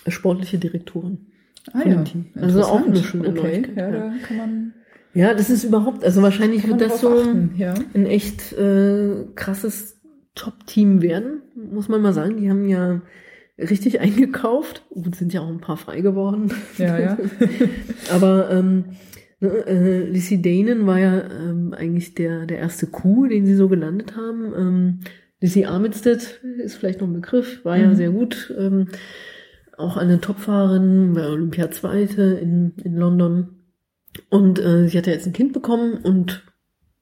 sportliche 0.08 0.58
Direktorin. 0.58 1.28
Ah, 1.74 1.88
ja. 1.88 2.02
Team. 2.04 2.28
Also 2.36 2.64
auch 2.64 2.86
eine 2.86 2.96
schöne 2.98 3.30
okay. 3.30 3.42
Neuigkeit, 3.42 3.78
Ja, 3.78 3.90
ja. 3.90 3.92
da 3.92 4.14
kann 4.26 4.38
man, 4.38 4.74
Ja, 5.14 5.34
das 5.34 5.50
ist 5.50 5.64
überhaupt, 5.64 6.04
also 6.04 6.22
wahrscheinlich 6.22 6.68
wird 6.68 6.82
das 6.82 7.02
so 7.02 7.20
achten. 7.20 7.52
Ja. 7.58 7.74
ein 7.94 8.06
echt 8.06 8.54
äh, 8.54 9.26
krasses 9.36 10.00
Top-Team 10.36 11.02
werden, 11.02 11.42
muss 11.56 11.90
man 11.90 12.02
mal 12.02 12.14
sagen. 12.14 12.38
Die 12.38 12.50
haben 12.50 12.68
ja 12.68 13.02
richtig 13.58 14.00
eingekauft. 14.00 14.86
Gut, 14.90 15.16
sind 15.16 15.34
ja 15.34 15.42
auch 15.42 15.50
ein 15.50 15.60
paar 15.60 15.78
frei 15.78 16.02
geworden. 16.02 16.52
Ja, 16.78 16.98
ja. 16.98 17.18
Aber 18.12 18.50
ähm, 18.52 18.86
ne, 19.40 19.50
äh, 19.68 20.04
Lizzie 20.10 20.42
Danen 20.42 20.86
war 20.88 21.00
ja 21.00 21.24
ähm, 21.30 21.74
eigentlich 21.74 22.16
der, 22.16 22.46
der 22.46 22.58
erste 22.60 22.88
Coup, 22.88 23.28
den 23.30 23.46
sie 23.46 23.56
so 23.56 23.68
gelandet 23.68 24.16
haben. 24.16 24.54
Ähm, 24.58 25.00
Lizzie 25.42 25.66
Armitstead 25.66 26.42
ist 26.64 26.76
vielleicht 26.76 27.00
noch 27.02 27.08
ein 27.08 27.14
Begriff, 27.14 27.64
war 27.64 27.78
ja 27.78 27.88
Mhm. 27.90 27.96
sehr 27.96 28.10
gut. 28.12 28.54
Ähm, 28.58 28.88
auch 29.78 29.96
eine 29.96 30.20
Topfahrerin, 30.20 31.16
war 31.16 31.30
Olympia 31.30 31.72
Zweite 31.72 32.22
in, 32.42 32.74
in 32.84 32.96
London. 32.96 33.50
Und 34.30 34.60
äh, 34.60 34.88
sie 34.90 34.98
hat 34.98 35.08
ja 35.08 35.14
jetzt 35.14 35.28
ein 35.28 35.34
Kind 35.34 35.54
bekommen 35.54 35.94
und 36.04 36.44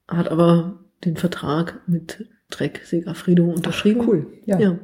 hat 0.08 0.30
aber 0.30 0.86
den 1.04 1.18
Vertrag 1.18 1.80
mit 1.88 2.28
Trek 2.52 2.82
Segafredo 2.84 3.46
unterschrieben. 3.46 4.08
Cool. 4.08 4.28
Ja. 4.46 4.60
Ja. 4.60 4.80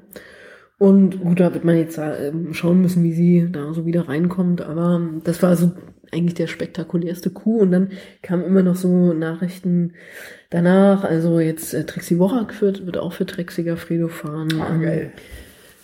Und 0.84 1.22
gut, 1.22 1.40
da 1.40 1.54
wird 1.54 1.64
man 1.64 1.78
jetzt 1.78 1.98
ähm, 1.98 2.54
schauen 2.54 2.82
müssen, 2.82 3.04
wie 3.04 3.14
sie 3.14 3.48
da 3.52 3.74
so 3.74 3.86
wieder 3.86 4.10
reinkommt. 4.10 4.62
Aber 4.62 5.00
das 5.24 5.42
war 5.42 5.56
so 5.56 5.72
eigentlich 6.12 6.34
der 6.34 6.48
spektakulärste 6.48 7.30
Coup. 7.30 7.62
Und 7.62 7.72
dann 7.72 7.88
kamen 8.22 8.44
immer 8.44 8.64
noch 8.64 8.76
so 8.76 9.14
Nachrichten 9.14 9.94
danach. 10.50 11.04
Also 11.06 11.40
jetzt 11.40 11.74
äh, 11.74 11.86
Trixie 11.86 12.20
Worak 12.20 12.62
wird, 12.62 12.86
wird 12.86 12.98
auch 12.98 13.14
für 13.14 13.26
Trek 13.26 13.52
Segafredo 13.52 14.10
fahren. 14.10 14.50
Ah, 14.60 14.74
Ähm, 14.76 14.82
geil. 14.82 15.12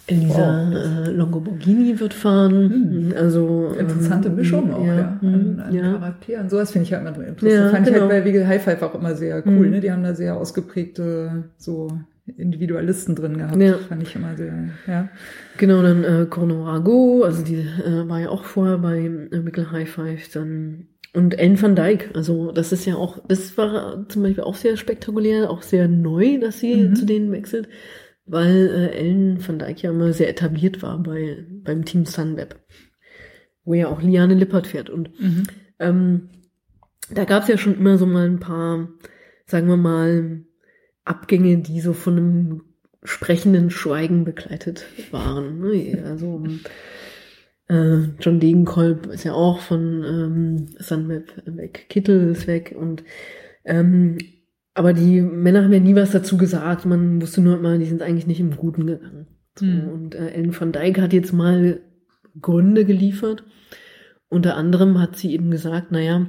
Elisa 0.08 0.72
äh, 1.06 1.12
Longoborghini 1.12 2.00
wird 2.00 2.14
fahren. 2.16 3.14
Also 3.16 3.70
Hm. 3.74 3.80
Interessante 3.80 4.28
ähm, 4.30 4.36
Mischung 4.36 4.74
auch, 4.74 4.86
ja. 4.86 5.20
An, 5.22 5.56
mm, 5.56 5.60
an 5.60 5.74
ja. 5.74 5.94
Charakteren. 5.94 6.50
Sowas 6.50 6.72
finde 6.72 6.86
ich 6.88 6.94
halt 6.94 7.04
immer 7.04 7.12
drin. 7.12 7.36
Das 7.40 7.54
Ja, 7.54 7.70
fand 7.70 7.88
ich 7.88 7.94
genau. 7.94 8.08
halt 8.10 8.24
bei 8.24 8.26
Wiggle 8.26 8.48
High 8.48 8.64
Five 8.64 8.82
auch 8.82 8.96
immer 8.96 9.16
sehr 9.16 9.46
cool. 9.46 9.68
Mhm. 9.68 9.70
Ne? 9.72 9.80
Die 9.82 9.92
haben 9.92 10.04
da 10.04 10.14
sehr 10.16 10.36
ausgeprägte 10.36 11.44
so 11.58 11.90
Individualisten 12.30 13.16
drin 13.16 13.38
gehabt. 13.38 13.62
Ja. 13.62 13.78
Fand 13.78 14.04
ich 14.04 14.16
immer 14.16 14.36
sehr, 14.38 14.70
ja. 14.88 15.10
Genau, 15.58 15.82
dann 15.82 16.04
äh, 16.04 16.26
Corno 16.30 16.66
Rago, 16.66 17.24
also 17.24 17.44
die 17.44 17.56
äh, 17.56 18.08
war 18.08 18.20
ja 18.20 18.30
auch 18.30 18.44
vorher 18.44 18.78
bei 18.78 19.00
äh, 19.00 19.40
Mickle 19.40 19.72
High 19.72 19.90
Five, 19.90 20.30
dann 20.34 20.88
und 21.14 21.40
Ellen 21.40 21.60
van 21.60 21.76
Dijk, 21.76 22.12
also 22.14 22.52
das 22.52 22.72
ist 22.72 22.86
ja 22.86 22.96
auch, 22.96 23.18
das 23.28 23.58
war 23.58 24.08
zum 24.10 24.22
Beispiel 24.22 24.44
auch 24.44 24.54
sehr 24.56 24.78
spektakulär, 24.78 25.50
auch 25.50 25.64
sehr 25.64 25.88
neu, 25.88 26.40
dass 26.40 26.60
sie 26.60 26.76
Mhm. 26.76 26.96
zu 26.96 27.06
denen 27.06 27.32
wechselt, 27.32 27.68
weil 28.26 28.68
äh, 28.70 28.90
Ellen 28.96 29.40
van 29.46 29.58
Dijk 29.58 29.82
ja 29.82 29.90
immer 29.90 30.14
sehr 30.14 30.30
etabliert 30.30 30.84
war 30.84 31.02
bei 31.02 31.46
beim 31.64 31.84
Team 31.84 32.06
Sunweb, 32.06 32.56
wo 33.66 33.74
ja 33.74 33.88
auch 33.88 34.02
Liane 34.04 34.36
Lippert 34.36 34.68
fährt 34.68 34.90
und 34.92 35.10
Mhm. 35.20 35.44
ähm, 35.80 36.30
da 37.12 37.26
gab 37.26 37.42
es 37.44 37.50
ja 37.50 37.58
schon 37.58 37.76
immer 37.76 37.98
so 37.98 38.06
mal 38.06 38.28
ein 38.28 38.40
paar, 38.40 38.88
sagen 39.48 39.68
wir 39.68 39.78
mal, 39.78 40.44
Abgänge, 41.10 41.58
die 41.58 41.82
so 41.82 41.94
von 41.94 42.18
einem 42.18 42.62
sprechenden 43.04 43.70
Schweigen 43.70 44.26
begleitet 44.26 44.86
waren. 45.12 45.60
ne? 45.60 46.04
Also 46.06 46.44
äh, 47.68 48.10
John 48.20 48.40
Degenkolb 48.40 49.08
ist 49.08 49.24
ja 49.24 49.34
auch 49.34 49.60
von 49.60 50.04
ähm, 50.04 50.66
Sunweb 50.80 51.32
weg, 51.46 51.86
Kittel 51.90 52.32
ist 52.32 52.48
weg 52.48 52.76
und 52.78 53.04
ähm, 53.66 54.18
aber 54.74 54.94
die 54.94 55.22
Männer 55.22 55.64
haben 55.64 55.74
ja 55.74 55.80
nie 55.80 55.96
was 55.96 56.12
dazu 56.12 56.38
gesagt. 56.38 56.86
Man 56.86 57.22
wusste 57.22 57.42
nur 57.42 57.58
immer, 57.58 57.78
die 57.78 57.86
sind 57.86 58.02
eigentlich 58.02 58.28
nicht 58.28 58.40
im 58.40 58.56
Guten 58.56 58.88
gegangen. 58.88 59.28
So, 59.58 59.66
Hm. 59.66 59.90
Und 59.90 60.16
äh, 60.16 60.30
Ellen 60.30 60.58
van 60.58 60.72
Dijk 60.72 61.02
hat 61.02 61.12
jetzt 61.12 61.34
mal 61.34 61.82
Gründe 62.40 62.86
geliefert. 62.86 63.44
Unter 64.30 64.56
anderem 64.56 65.00
hat 65.00 65.18
sie 65.18 65.34
eben 65.34 65.52
gesagt, 65.52 65.92
naja, 65.92 66.28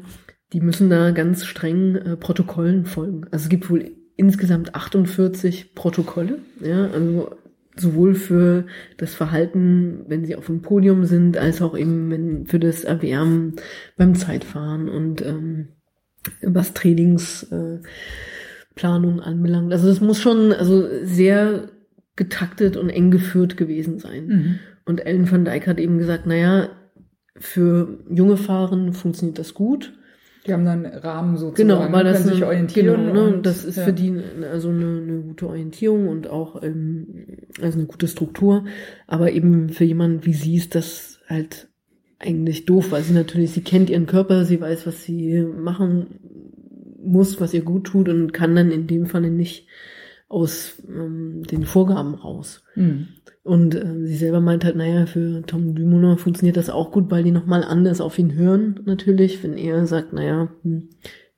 die 0.52 0.60
müssen 0.60 0.90
da 0.90 1.12
ganz 1.12 1.44
streng 1.44 1.94
äh, 1.94 2.16
Protokollen 2.16 2.86
folgen. 2.86 3.24
Also 3.30 3.44
es 3.44 3.48
gibt 3.48 3.70
wohl 3.70 3.92
insgesamt 4.20 4.74
48 4.74 5.74
Protokolle, 5.74 6.40
ja, 6.60 6.88
also 6.88 7.30
sowohl 7.74 8.14
für 8.14 8.66
das 8.98 9.14
Verhalten, 9.14 10.04
wenn 10.08 10.26
sie 10.26 10.36
auf 10.36 10.44
dem 10.46 10.60
Podium 10.60 11.06
sind, 11.06 11.38
als 11.38 11.62
auch 11.62 11.74
eben 11.76 12.10
wenn, 12.10 12.46
für 12.46 12.58
das 12.58 12.84
Erwärmen 12.84 13.54
beim 13.96 14.14
Zeitfahren 14.14 14.90
und 14.90 15.24
ähm, 15.24 15.68
was 16.42 16.74
Trainingsplanung 16.74 17.80
äh, 18.76 19.22
anbelangt. 19.22 19.72
Also 19.72 19.88
das 19.88 20.02
muss 20.02 20.20
schon 20.20 20.52
also 20.52 20.86
sehr 21.02 21.70
getaktet 22.14 22.76
und 22.76 22.90
eng 22.90 23.10
geführt 23.10 23.56
gewesen 23.56 23.98
sein. 23.98 24.26
Mhm. 24.26 24.58
Und 24.84 25.06
Ellen 25.06 25.30
van 25.30 25.46
Dijk 25.46 25.66
hat 25.66 25.80
eben 25.80 25.96
gesagt, 25.96 26.26
naja, 26.26 26.68
für 27.36 28.00
junge 28.10 28.36
Fahrer 28.36 28.92
funktioniert 28.92 29.38
das 29.38 29.54
gut. 29.54 29.94
Die 30.46 30.52
haben 30.52 30.64
dann 30.64 30.86
einen 30.86 30.98
Rahmen 30.98 31.36
sozusagen. 31.36 31.68
Genau, 31.68 31.92
weil 31.92 32.04
das 32.04 32.22
können 32.22 32.34
sich 32.34 32.44
orientieren. 32.44 32.86
Genau, 33.06 33.12
ne, 33.12 33.34
und- 33.34 33.46
das 33.46 33.64
ist 33.64 33.76
ja. 33.76 33.84
für 33.84 33.92
die 33.92 34.14
also 34.50 34.70
eine, 34.70 35.00
eine 35.02 35.20
gute 35.20 35.46
Orientierung 35.48 36.08
und 36.08 36.28
auch 36.28 36.62
ähm, 36.62 37.26
also 37.60 37.78
eine 37.78 37.86
gute 37.86 38.08
Struktur. 38.08 38.64
Aber 39.06 39.32
eben 39.32 39.68
für 39.68 39.84
jemanden 39.84 40.24
wie 40.24 40.32
sie 40.32 40.56
ist 40.56 40.74
das 40.74 41.20
halt 41.28 41.68
eigentlich 42.18 42.66
doof, 42.66 42.90
weil 42.90 43.02
sie 43.02 43.14
natürlich, 43.14 43.52
sie 43.52 43.62
kennt 43.62 43.90
ihren 43.90 44.06
Körper, 44.06 44.44
sie 44.44 44.60
weiß, 44.60 44.86
was 44.86 45.04
sie 45.04 45.42
machen 45.42 46.20
muss, 47.02 47.40
was 47.40 47.54
ihr 47.54 47.62
gut 47.62 47.84
tut 47.84 48.08
und 48.08 48.32
kann 48.32 48.54
dann 48.54 48.70
in 48.70 48.86
dem 48.86 49.06
Falle 49.06 49.30
nicht 49.30 49.66
aus 50.28 50.82
ähm, 50.88 51.42
den 51.50 51.64
Vorgaben 51.64 52.14
raus. 52.14 52.62
Mhm. 52.76 53.08
Und 53.50 53.74
äh, 53.74 54.06
sie 54.06 54.16
selber 54.16 54.40
meint 54.40 54.64
halt, 54.64 54.76
naja, 54.76 55.06
für 55.06 55.42
Tom 55.44 55.74
Dumoulin 55.74 56.18
funktioniert 56.18 56.56
das 56.56 56.70
auch 56.70 56.92
gut, 56.92 57.10
weil 57.10 57.24
die 57.24 57.32
nochmal 57.32 57.64
anders 57.64 58.00
auf 58.00 58.16
ihn 58.18 58.34
hören, 58.34 58.78
natürlich. 58.84 59.42
Wenn 59.42 59.56
er 59.58 59.86
sagt, 59.86 60.12
naja, 60.12 60.48
hm, 60.62 60.88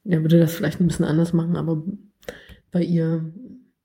er 0.05 0.21
würde 0.23 0.39
das 0.39 0.53
vielleicht 0.55 0.79
ein 0.81 0.87
bisschen 0.89 1.07
anders 1.07 1.33
machen, 1.33 1.57
aber 1.57 1.83
bei 2.71 2.83
ihr 2.83 3.25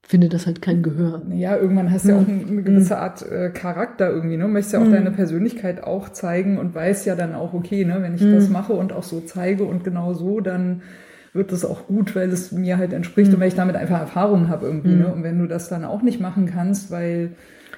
findet 0.01 0.33
das 0.33 0.45
halt 0.45 0.61
kein 0.61 0.83
Gehör. 0.83 1.21
Ja, 1.31 1.55
irgendwann 1.57 1.91
hast 1.91 2.05
du 2.05 2.09
ja 2.09 2.17
auch 2.17 2.27
Mhm. 2.27 2.45
eine 2.49 2.63
gewisse 2.63 2.97
Art 2.97 3.21
äh, 3.29 3.49
Charakter 3.49 4.09
irgendwie, 4.09 4.37
ne? 4.37 4.47
Möchtest 4.47 4.73
ja 4.73 4.81
auch 4.81 4.87
Mhm. 4.87 4.91
deine 4.91 5.11
Persönlichkeit 5.11 5.83
auch 5.83 6.09
zeigen 6.09 6.57
und 6.57 6.75
weißt 6.75 7.05
ja 7.05 7.15
dann 7.15 7.33
auch, 7.33 7.53
okay, 7.53 7.85
ne, 7.85 7.97
wenn 8.01 8.15
ich 8.15 8.21
Mhm. 8.23 8.31
das 8.31 8.49
mache 8.49 8.73
und 8.73 8.91
auch 8.93 9.03
so 9.03 9.21
zeige 9.21 9.63
und 9.63 9.83
genau 9.85 10.13
so, 10.13 10.39
dann 10.41 10.81
wird 11.33 11.51
das 11.51 11.63
auch 11.65 11.87
gut, 11.87 12.15
weil 12.15 12.29
es 12.29 12.51
mir 12.51 12.77
halt 12.77 12.93
entspricht 12.93 13.29
Mhm. 13.29 13.35
und 13.35 13.41
weil 13.41 13.47
ich 13.49 13.55
damit 13.55 13.75
einfach 13.75 13.99
Erfahrung 13.99 14.49
habe 14.49 14.65
irgendwie, 14.65 14.95
ne? 14.95 15.13
Und 15.13 15.23
wenn 15.23 15.39
du 15.39 15.47
das 15.47 15.69
dann 15.69 15.85
auch 15.85 16.01
nicht 16.01 16.19
machen 16.19 16.45
kannst, 16.45 16.89
weil 16.91 17.31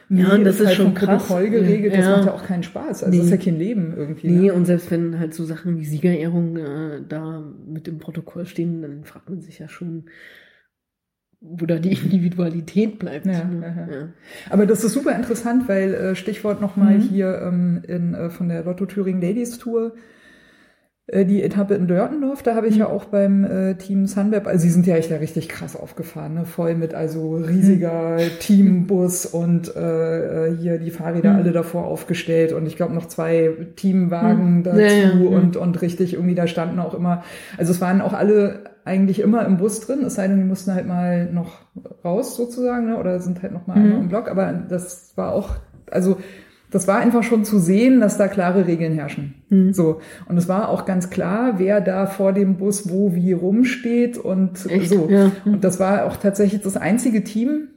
Ja, 0.10 0.34
und 0.34 0.44
das 0.44 0.60
ist 0.60 0.66
halt 0.66 0.76
schon 0.78 0.86
vom 0.88 0.96
krass. 0.96 1.24
Protokoll 1.28 1.50
geregelt, 1.52 1.94
das 1.94 2.06
Ja. 2.06 2.18
macht 2.18 2.26
ja 2.26 2.34
auch 2.34 2.44
keinen 2.44 2.64
Spaß. 2.64 3.04
Also 3.04 3.10
Nee. 3.12 3.18
das 3.18 3.26
ist 3.28 3.32
ja 3.32 3.38
kein 3.38 3.60
Leben 3.60 3.94
irgendwie. 3.96 4.28
Nee, 4.30 4.48
Ne? 4.48 4.54
und 4.54 4.66
selbst 4.66 4.90
wenn 4.90 5.20
halt 5.20 5.34
so 5.36 5.46
Sachen 5.46 5.78
wie 5.80 5.86
Siegerehrung 5.86 6.58
äh, 6.58 7.02
da 7.08 7.44
mit 7.68 7.88
im 7.88 8.00
Protokoll 8.00 8.46
stehen, 8.48 8.82
dann 8.82 9.04
fragt 9.04 9.30
man 9.30 9.42
sich 9.42 9.60
ja 9.60 9.68
schon, 9.70 10.06
wo 11.42 11.66
da 11.66 11.78
die 11.80 11.92
Individualität 12.04 12.98
bleibt. 13.00 13.26
Ja, 13.28 13.44
ne? 13.44 13.88
ja. 13.92 13.96
Ja. 13.96 14.08
Aber 14.50 14.66
das 14.66 14.84
ist 14.84 14.94
super 14.94 15.16
interessant, 15.16 15.68
weil 15.70 15.94
äh, 15.94 16.16
Stichwort 16.16 16.60
nochmal 16.60 16.98
Mhm. 16.98 17.02
hier 17.02 17.42
ähm, 17.44 17.82
in, 17.88 18.14
äh, 18.16 18.30
von 18.30 18.50
der 18.50 18.64
Lotto 18.64 18.86
Thüringen 18.88 19.22
Ladies 19.22 19.58
Tour. 19.60 19.94
Äh, 21.12 21.26
die 21.26 21.42
Etappe 21.42 21.74
in 21.74 21.88
Dörtendorf, 21.88 22.44
da 22.44 22.56
habe 22.56 22.68
ich 22.68 22.76
mhm. 22.76 22.82
ja 22.82 22.88
auch 22.88 23.06
beim 23.06 23.44
äh, 23.44 23.76
Team 23.76 24.06
Sunweb, 24.06 24.46
also 24.46 24.62
sie 24.62 24.70
sind 24.70 24.86
ja 24.86 24.96
echt 24.96 25.10
da 25.10 25.16
richtig 25.16 25.50
krass 25.50 25.76
aufgefahren, 25.76 26.36
ne? 26.36 26.46
voll 26.46 26.76
mit 26.76 26.94
also 26.94 27.36
riesiger 27.36 28.18
mhm. 28.18 28.30
Teambus 28.40 29.26
und 29.26 29.76
äh, 29.76 30.50
äh, 30.50 30.58
hier 30.58 30.78
die 30.78 30.92
Fahrräder 30.92 31.34
mhm. 31.34 31.40
alle 31.40 31.52
davor 31.52 31.86
aufgestellt 31.86 32.54
und 32.54 32.68
ich 32.68 32.76
glaube 32.76 32.94
noch 32.94 33.08
zwei 33.08 33.52
Teamwagen 33.76 34.58
mhm. 34.58 34.64
dazu 34.64 34.80
ja, 34.80 34.88
ja. 34.88 35.38
und 35.38 35.58
und 35.58 35.82
richtig 35.82 36.14
irgendwie 36.14 36.36
da 36.36 36.46
standen 36.46 36.80
auch 36.80 36.94
immer, 36.94 37.24
also 37.58 37.72
es 37.72 37.82
waren 37.82 38.02
auch 38.02 38.14
alle 38.14 38.66
eigentlich 38.86 39.20
immer 39.20 39.46
im 39.46 39.58
Bus 39.58 39.82
drin, 39.82 40.04
es 40.04 40.16
sei 40.16 40.28
denn, 40.28 40.38
die 40.38 40.44
mussten 40.44 40.74
halt 40.74 40.88
mal 40.88 41.32
noch 41.32 41.60
raus 42.04 42.36
sozusagen 42.36 42.88
ne? 42.88 42.98
oder 42.98 43.20
sind 43.20 43.42
halt 43.42 43.54
noch 43.54 43.66
mal 43.68 43.80
mhm. 43.80 44.02
im 44.02 44.10
Block, 44.10 44.30
aber 44.30 44.54
das 44.54 45.14
war 45.16 45.34
auch, 45.34 45.56
also 45.90 46.18
das 46.72 46.88
war 46.88 47.00
einfach 47.00 47.24
schon 47.24 47.46
zu 47.46 47.60
sehen, 47.60 48.00
dass 48.00 48.18
da 48.18 48.28
klare 48.28 48.68
Regeln 48.68 48.94
herrschen. 48.94 49.36
Mhm. 49.50 49.74
So. 49.74 50.02
Und 50.28 50.38
es 50.38 50.48
war 50.48 50.70
auch 50.70 50.86
ganz 50.86 51.10
klar, 51.10 51.56
wer 51.58 51.82
da 51.82 52.06
vor 52.06 52.34
dem 52.34 52.58
Bus 52.58 52.90
wo 52.90 53.16
wie 53.16 53.34
rumsteht 53.34 54.18
und 54.18 54.70
Echt? 54.70 54.90
so. 54.90 55.08
Ja. 55.10 55.32
Und 55.46 55.64
das 55.64 55.80
war 55.80 56.06
auch 56.06 56.18
tatsächlich 56.18 56.62
das 56.62 56.78
einzige 56.78 57.24
Team, 57.24 57.70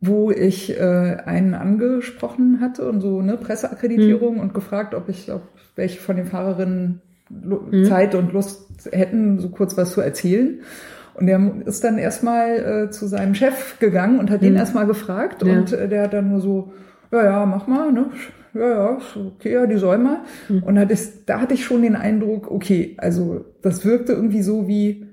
wo 0.00 0.30
ich 0.30 0.78
äh, 0.78 1.16
einen 1.24 1.54
angesprochen 1.54 2.60
hatte 2.60 2.88
und 2.88 3.00
so 3.00 3.18
eine 3.18 3.36
Presseakkreditierung 3.36 4.36
mhm. 4.36 4.40
und 4.40 4.54
gefragt, 4.54 4.94
ob 4.94 5.08
ich, 5.08 5.30
ob 5.32 5.42
welche 5.76 6.00
von 6.00 6.16
den 6.16 6.26
Fahrerinnen 6.26 7.02
mhm. 7.28 7.84
Zeit 7.84 8.14
und 8.14 8.32
Lust 8.32 8.88
hätten, 8.90 9.38
so 9.38 9.50
kurz 9.50 9.76
was 9.76 9.92
zu 9.92 10.00
erzählen. 10.00 10.60
Und 11.14 11.26
der 11.26 11.40
ist 11.66 11.82
dann 11.82 11.98
erstmal 11.98 12.86
äh, 12.86 12.90
zu 12.90 13.06
seinem 13.06 13.34
Chef 13.34 13.78
gegangen 13.80 14.20
und 14.20 14.30
hat 14.30 14.42
ihn 14.42 14.52
mhm. 14.52 14.58
erstmal 14.58 14.86
gefragt 14.86 15.42
ja. 15.42 15.52
und 15.52 15.72
äh, 15.72 15.88
der 15.88 16.04
hat 16.04 16.12
dann 16.12 16.30
nur 16.30 16.40
so, 16.40 16.72
ja, 17.12 17.24
ja, 17.24 17.46
mach 17.46 17.66
mal, 17.66 17.92
ne? 17.92 18.10
Ja, 18.54 18.68
ja, 18.68 18.98
okay, 19.14 19.52
ja, 19.52 19.66
die 19.66 19.76
soll 19.76 19.98
mal. 19.98 20.20
Mhm. 20.48 20.62
Und 20.62 20.74
da 20.74 20.82
hatte, 20.82 20.94
ich, 20.94 21.24
da 21.26 21.40
hatte 21.40 21.54
ich 21.54 21.64
schon 21.64 21.82
den 21.82 21.96
Eindruck, 21.96 22.50
okay, 22.50 22.96
also 22.98 23.44
das 23.62 23.84
wirkte 23.84 24.12
irgendwie 24.12 24.42
so 24.42 24.66
wie, 24.66 25.06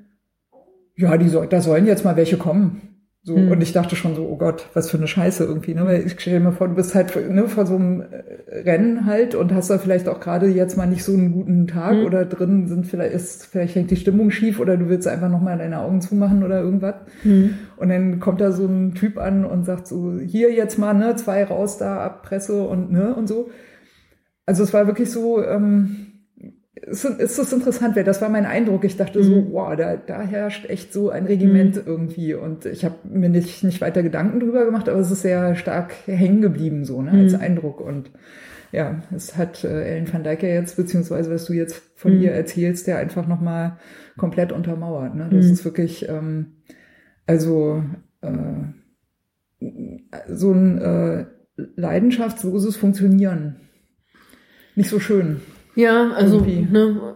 ja, 0.95 1.17
die 1.17 1.27
soll, 1.27 1.47
da 1.47 1.61
sollen 1.61 1.85
jetzt 1.85 2.05
mal 2.05 2.15
welche 2.15 2.37
kommen. 2.37 2.94
So, 3.27 3.35
mhm. 3.35 3.51
und 3.51 3.63
ich 3.63 3.73
dachte 3.73 3.95
schon 3.95 4.13
so, 4.13 4.27
oh 4.29 4.37
Gott, 4.37 4.69
was 4.75 4.91
für 4.91 4.97
eine 4.97 5.07
Scheiße 5.07 5.45
irgendwie, 5.45 5.73
ne? 5.73 5.83
Weil 5.83 6.05
ich 6.05 6.19
stelle 6.19 6.39
mir 6.39 6.51
vor, 6.51 6.67
du 6.67 6.75
bist 6.75 6.93
halt 6.93 7.15
ne, 7.31 7.47
vor 7.47 7.65
so 7.65 7.75
einem 7.75 8.01
äh, 8.01 8.59
Rennen 8.59 9.07
halt 9.07 9.33
und 9.33 9.51
hast 9.51 9.71
da 9.71 9.79
vielleicht 9.79 10.07
auch 10.07 10.19
gerade 10.19 10.45
jetzt 10.45 10.77
mal 10.77 10.85
nicht 10.85 11.03
so 11.03 11.13
einen 11.13 11.31
guten 11.31 11.65
Tag 11.65 11.95
mhm. 11.95 12.05
oder 12.05 12.23
drin 12.25 12.67
sind 12.67 12.85
vielleicht 12.85 13.15
ist, 13.15 13.47
vielleicht 13.47 13.73
hängt 13.73 13.89
die 13.89 13.95
Stimmung 13.95 14.29
schief 14.29 14.59
oder 14.59 14.77
du 14.77 14.89
willst 14.89 15.07
einfach 15.07 15.29
nochmal 15.29 15.57
deine 15.57 15.79
Augen 15.79 16.01
zumachen 16.01 16.43
oder 16.43 16.61
irgendwas. 16.61 16.97
Mhm. 17.23 17.55
Und 17.77 17.89
dann 17.89 18.19
kommt 18.19 18.41
da 18.41 18.51
so 18.51 18.67
ein 18.67 18.93
Typ 18.93 19.17
an 19.17 19.43
und 19.43 19.65
sagt 19.65 19.87
so, 19.87 20.19
hier 20.19 20.53
jetzt 20.53 20.77
mal, 20.77 20.93
ne, 20.93 21.15
zwei 21.15 21.45
raus 21.45 21.79
da 21.79 22.05
ab 22.05 22.21
Presse 22.21 22.61
und 22.61 22.91
ne 22.91 23.15
und 23.15 23.27
so. 23.27 23.49
Also 24.45 24.61
es 24.61 24.71
war 24.71 24.85
wirklich 24.85 25.09
so, 25.09 25.43
ähm, 25.43 26.04
es 26.81 27.05
ist 27.05 27.39
das 27.39 27.53
interessant, 27.53 27.95
weil 27.95 28.03
das 28.03 28.21
war 28.21 28.29
mein 28.29 28.45
Eindruck. 28.45 28.83
Ich 28.83 28.97
dachte 28.97 29.23
so, 29.23 29.35
mhm. 29.35 29.51
wow, 29.51 29.75
da, 29.75 29.95
da 29.95 30.21
herrscht 30.21 30.69
echt 30.69 30.91
so 30.91 31.09
ein 31.09 31.25
Regiment 31.25 31.77
mhm. 31.77 31.83
irgendwie. 31.85 32.33
Und 32.33 32.65
ich 32.65 32.83
habe 32.83 32.95
mir 33.03 33.29
nicht, 33.29 33.63
nicht 33.63 33.81
weiter 33.81 34.03
Gedanken 34.03 34.39
drüber 34.39 34.65
gemacht, 34.65 34.89
aber 34.89 34.99
es 34.99 35.09
ist 35.09 35.21
sehr 35.21 35.55
stark 35.55 35.93
hängen 36.05 36.41
geblieben, 36.41 36.83
so, 36.85 37.01
ne, 37.01 37.11
als 37.11 37.33
mhm. 37.33 37.39
Eindruck. 37.39 37.79
Und 37.79 38.11
ja, 38.71 39.01
es 39.15 39.37
hat 39.37 39.63
äh, 39.63 39.85
Ellen 39.85 40.11
van 40.11 40.23
Dijk 40.23 40.43
ja 40.43 40.49
jetzt, 40.49 40.75
beziehungsweise 40.75 41.31
was 41.31 41.45
du 41.45 41.53
jetzt 41.53 41.81
von 41.95 42.15
mhm. 42.15 42.23
ihr 42.23 42.31
erzählst, 42.33 42.87
ja 42.87 42.97
einfach 42.97 43.25
nochmal 43.25 43.77
komplett 44.17 44.51
untermauert. 44.51 45.15
Ne? 45.15 45.29
Das 45.31 45.45
mhm. 45.45 45.51
ist 45.53 45.63
wirklich, 45.63 46.09
ähm, 46.09 46.57
also 47.25 47.83
äh, 48.21 49.69
so 50.27 50.51
ein 50.51 50.77
äh, 50.81 51.25
leidenschaftsloses 51.55 52.75
Funktionieren. 52.75 53.55
Nicht 54.75 54.89
so 54.89 54.99
schön. 54.99 55.39
Ja, 55.75 56.11
also 56.11 56.39
ne, 56.39 57.15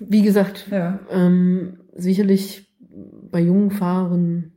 wie 0.00 0.22
gesagt, 0.22 0.68
ja. 0.70 1.00
ähm, 1.10 1.80
sicherlich 1.94 2.68
bei 3.30 3.40
jungen 3.40 3.70
Fahrern 3.70 4.52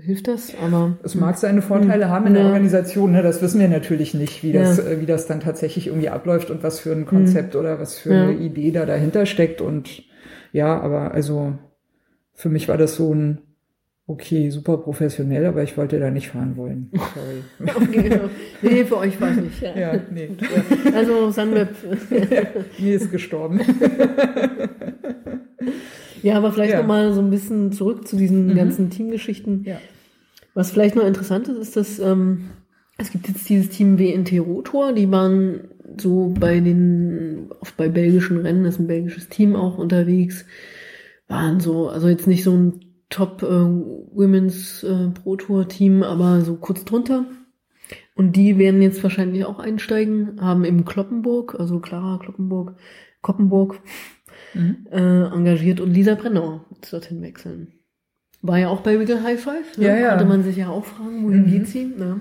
hilft 0.00 0.28
das, 0.28 0.52
aber 0.62 0.96
es 1.02 1.14
mag 1.14 1.36
seine 1.38 1.62
Vorteile 1.62 2.06
mh, 2.06 2.10
haben 2.10 2.26
in 2.28 2.34
der 2.34 2.46
Organisation. 2.46 3.12
Ne? 3.12 3.22
Das 3.22 3.42
wissen 3.42 3.60
wir 3.60 3.68
natürlich 3.68 4.14
nicht, 4.14 4.42
wie 4.42 4.52
das, 4.52 4.78
ja. 4.78 4.84
Äh, 4.84 5.00
wie 5.00 5.06
das 5.06 5.26
dann 5.26 5.40
tatsächlich 5.40 5.88
irgendwie 5.88 6.08
abläuft 6.08 6.50
und 6.50 6.62
was 6.62 6.80
für 6.80 6.92
ein 6.92 7.06
Konzept 7.06 7.54
mhm. 7.54 7.60
oder 7.60 7.80
was 7.80 7.98
für 7.98 8.14
ja. 8.14 8.22
eine 8.24 8.34
Idee 8.34 8.70
da 8.70 8.86
dahinter 8.86 9.26
steckt. 9.26 9.60
Und 9.60 10.04
ja, 10.52 10.80
aber 10.80 11.12
also 11.12 11.54
für 12.34 12.48
mich 12.48 12.68
war 12.68 12.76
das 12.76 12.94
so 12.94 13.14
ein 13.14 13.42
okay, 14.08 14.50
super 14.50 14.78
professionell, 14.78 15.46
aber 15.46 15.62
ich 15.62 15.76
wollte 15.76 16.00
da 16.00 16.10
nicht 16.10 16.30
fahren 16.30 16.56
wollen. 16.56 16.90
Sorry. 16.92 17.44
okay, 17.76 18.20
nee, 18.62 18.84
für 18.84 18.96
euch 18.96 19.20
war 19.20 19.30
es 19.30 19.36
nicht. 19.36 19.60
Ja, 19.60 19.78
ja 19.78 20.00
nee. 20.10 20.30
Also 20.94 21.30
Sunweb. 21.30 21.68
Mir 22.78 22.96
ist 22.96 23.12
gestorben. 23.12 23.60
ja, 26.22 26.38
aber 26.38 26.52
vielleicht 26.52 26.72
ja. 26.72 26.80
nochmal 26.80 27.12
so 27.12 27.20
ein 27.20 27.30
bisschen 27.30 27.70
zurück 27.70 28.08
zu 28.08 28.16
diesen 28.16 28.46
mhm. 28.46 28.56
ganzen 28.56 28.88
Teamgeschichten. 28.90 29.64
Ja. 29.64 29.76
Was 30.54 30.70
vielleicht 30.70 30.96
noch 30.96 31.04
interessant 31.04 31.46
ist, 31.48 31.58
ist, 31.58 31.76
dass 31.76 31.98
ähm, 31.98 32.48
es 32.96 33.12
gibt 33.12 33.28
jetzt 33.28 33.46
dieses 33.48 33.68
Team 33.68 33.98
WNT 33.98 34.40
Rotor, 34.40 34.94
die 34.94 35.12
waren 35.12 35.68
so 35.98 36.32
bei 36.38 36.60
den, 36.60 37.50
oft 37.60 37.76
bei 37.76 37.88
belgischen 37.88 38.38
Rennen, 38.38 38.64
ist 38.64 38.80
ein 38.80 38.86
belgisches 38.86 39.28
Team 39.28 39.54
auch 39.54 39.76
unterwegs, 39.76 40.46
waren 41.28 41.60
so, 41.60 41.90
also 41.90 42.08
jetzt 42.08 42.26
nicht 42.26 42.42
so 42.42 42.56
ein 42.56 42.87
Top 43.10 43.42
äh, 43.42 43.46
Women's 43.46 44.82
äh, 44.82 45.08
Pro 45.10 45.36
Tour 45.36 45.68
Team, 45.68 46.02
aber 46.02 46.42
so 46.42 46.56
kurz 46.56 46.84
drunter. 46.84 47.26
Und 48.14 48.36
die 48.36 48.58
werden 48.58 48.82
jetzt 48.82 49.02
wahrscheinlich 49.02 49.44
auch 49.44 49.58
einsteigen, 49.58 50.40
haben 50.40 50.64
im 50.64 50.84
Kloppenburg, 50.84 51.58
also 51.58 51.78
Clara 51.80 52.18
Kloppenburg, 52.18 52.74
Koppenburg, 53.22 53.80
mhm. 54.54 54.86
äh, 54.90 55.24
engagiert 55.24 55.80
und 55.80 55.92
Lisa 55.92 56.14
Brenner 56.14 56.64
wird 56.68 56.92
dorthin 56.92 57.22
wechseln. 57.22 57.72
War 58.42 58.58
ja 58.58 58.68
auch 58.68 58.80
bei 58.80 58.98
Wiggle 58.98 59.22
High 59.22 59.40
Five, 59.40 59.78
ne? 59.78 59.86
ja, 59.86 59.96
ja. 59.96 60.08
konnte 60.10 60.24
man 60.26 60.42
sich 60.42 60.56
ja 60.56 60.68
auch 60.68 60.84
fragen, 60.84 61.24
wohin 61.24 61.46
mhm. 61.46 61.50
geht 61.50 61.68
sie? 61.68 61.86
Ne? 61.86 62.20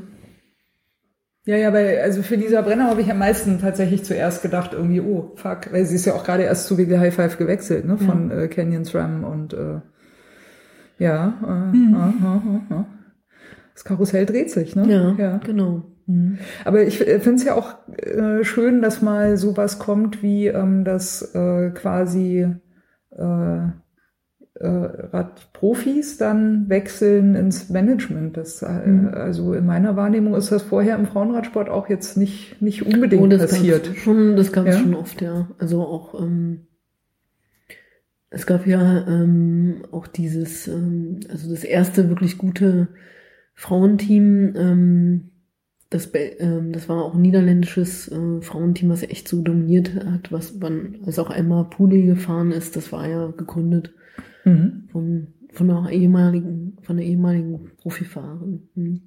Ja, 1.46 1.56
ja, 1.56 1.72
weil, 1.72 2.00
also 2.00 2.24
für 2.24 2.36
Lisa 2.36 2.62
Brenner 2.62 2.90
habe 2.90 3.02
ich 3.02 3.10
am 3.10 3.20
meisten 3.20 3.60
tatsächlich 3.60 4.04
zuerst 4.04 4.42
gedacht, 4.42 4.74
irgendwie, 4.74 5.02
oh, 5.02 5.32
fuck, 5.36 5.72
weil 5.72 5.86
sie 5.86 5.96
ist 5.96 6.06
ja 6.06 6.14
auch 6.14 6.24
gerade 6.24 6.44
erst 6.44 6.68
zu 6.68 6.78
Wiggle 6.78 7.00
High 7.00 7.14
Five 7.14 7.38
gewechselt, 7.38 7.86
ne, 7.86 7.98
von 7.98 8.30
ja. 8.30 8.42
äh, 8.42 8.48
Canyon 8.48 8.84
SRAM 8.84 9.24
und 9.24 9.54
äh, 9.54 9.80
ja, 10.98 11.34
äh, 11.44 11.76
mhm. 11.76 11.96
äh, 12.70 12.74
äh, 12.76 12.84
das 13.74 13.84
Karussell 13.84 14.26
dreht 14.26 14.50
sich, 14.52 14.76
ne? 14.76 14.86
Ja, 14.88 15.24
ja. 15.24 15.38
genau. 15.38 15.84
Mhm. 16.08 16.40
Aber 16.66 16.84
ich 16.84 17.06
äh, 17.06 17.20
finde 17.20 17.36
es 17.36 17.44
ja 17.44 17.56
auch 17.56 17.76
äh, 17.98 18.44
schön, 18.44 18.82
dass 18.82 19.02
mal 19.02 19.38
sowas 19.38 19.78
kommt, 19.78 20.24
wie 20.24 20.48
ähm, 20.48 20.84
das 20.84 21.36
äh, 21.36 21.72
quasi 21.72 22.48
äh, 23.12 23.68
äh, 24.60 24.68
Radprofis 24.68 26.18
dann 26.18 26.70
wechseln 26.70 27.36
ins 27.36 27.70
Management. 27.70 28.38
Das, 28.38 28.62
äh, 28.62 28.88
mhm. 28.88 29.10
Also 29.10 29.54
in 29.54 29.66
meiner 29.66 29.96
Wahrnehmung 29.96 30.34
ist 30.36 30.52
das 30.52 30.64
vorher 30.64 30.96
im 30.96 31.06
Frauenradsport 31.06 31.70
auch 31.70 31.90
jetzt 31.90 32.18
nicht, 32.18 32.62
nicht 32.62 32.86
unbedingt 32.86 33.22
oh, 33.22 33.28
das 33.28 33.52
passiert. 33.52 33.92
Schon, 33.96 34.36
das 34.36 34.52
gab 34.52 34.66
es 34.66 34.76
ja? 34.76 34.82
schon 34.82 34.96
oft, 34.96 35.22
ja. 35.22 35.50
Also 35.60 35.82
auch 35.82 36.20
ähm, 36.20 36.68
es 38.30 38.46
gab 38.46 38.68
ja 38.68 39.08
ähm, 39.08 39.84
auch 39.92 40.08
dieses, 40.08 40.68
ähm, 40.68 41.20
also 41.30 41.50
das 41.50 41.64
erste 41.64 42.10
wirklich 42.10 42.38
gute 42.38 42.90
Frauenteam, 43.54 44.54
ähm, 44.56 45.30
das, 45.90 46.12
ähm, 46.14 46.74
das 46.74 46.90
war 46.90 47.04
auch 47.04 47.16
ein 47.16 47.22
niederländisches 47.22 48.12
äh, 48.12 48.42
Frauenteam, 48.42 48.90
was 48.90 49.04
echt 49.04 49.28
so 49.28 49.42
dominiert 49.42 49.96
hat, 49.96 50.32
was 50.32 50.60
man, 50.60 50.98
als 51.06 51.18
auch 51.20 51.32
Emma 51.32 51.64
Puli 51.64 52.06
gefahren 52.06 52.52
ist, 52.52 52.76
das 52.76 52.92
war 52.92 53.08
ja 53.08 53.28
gegründet 53.28 53.94
mhm. 54.44 54.90
von, 54.92 55.28
von 55.54 55.72
einer 55.72 55.90
ehemaligen, 55.90 56.78
von 56.82 56.98
einer 56.98 57.06
ehemaligen 57.06 57.72
Profifahrerin. 57.78 58.70
Mhm. 58.76 59.02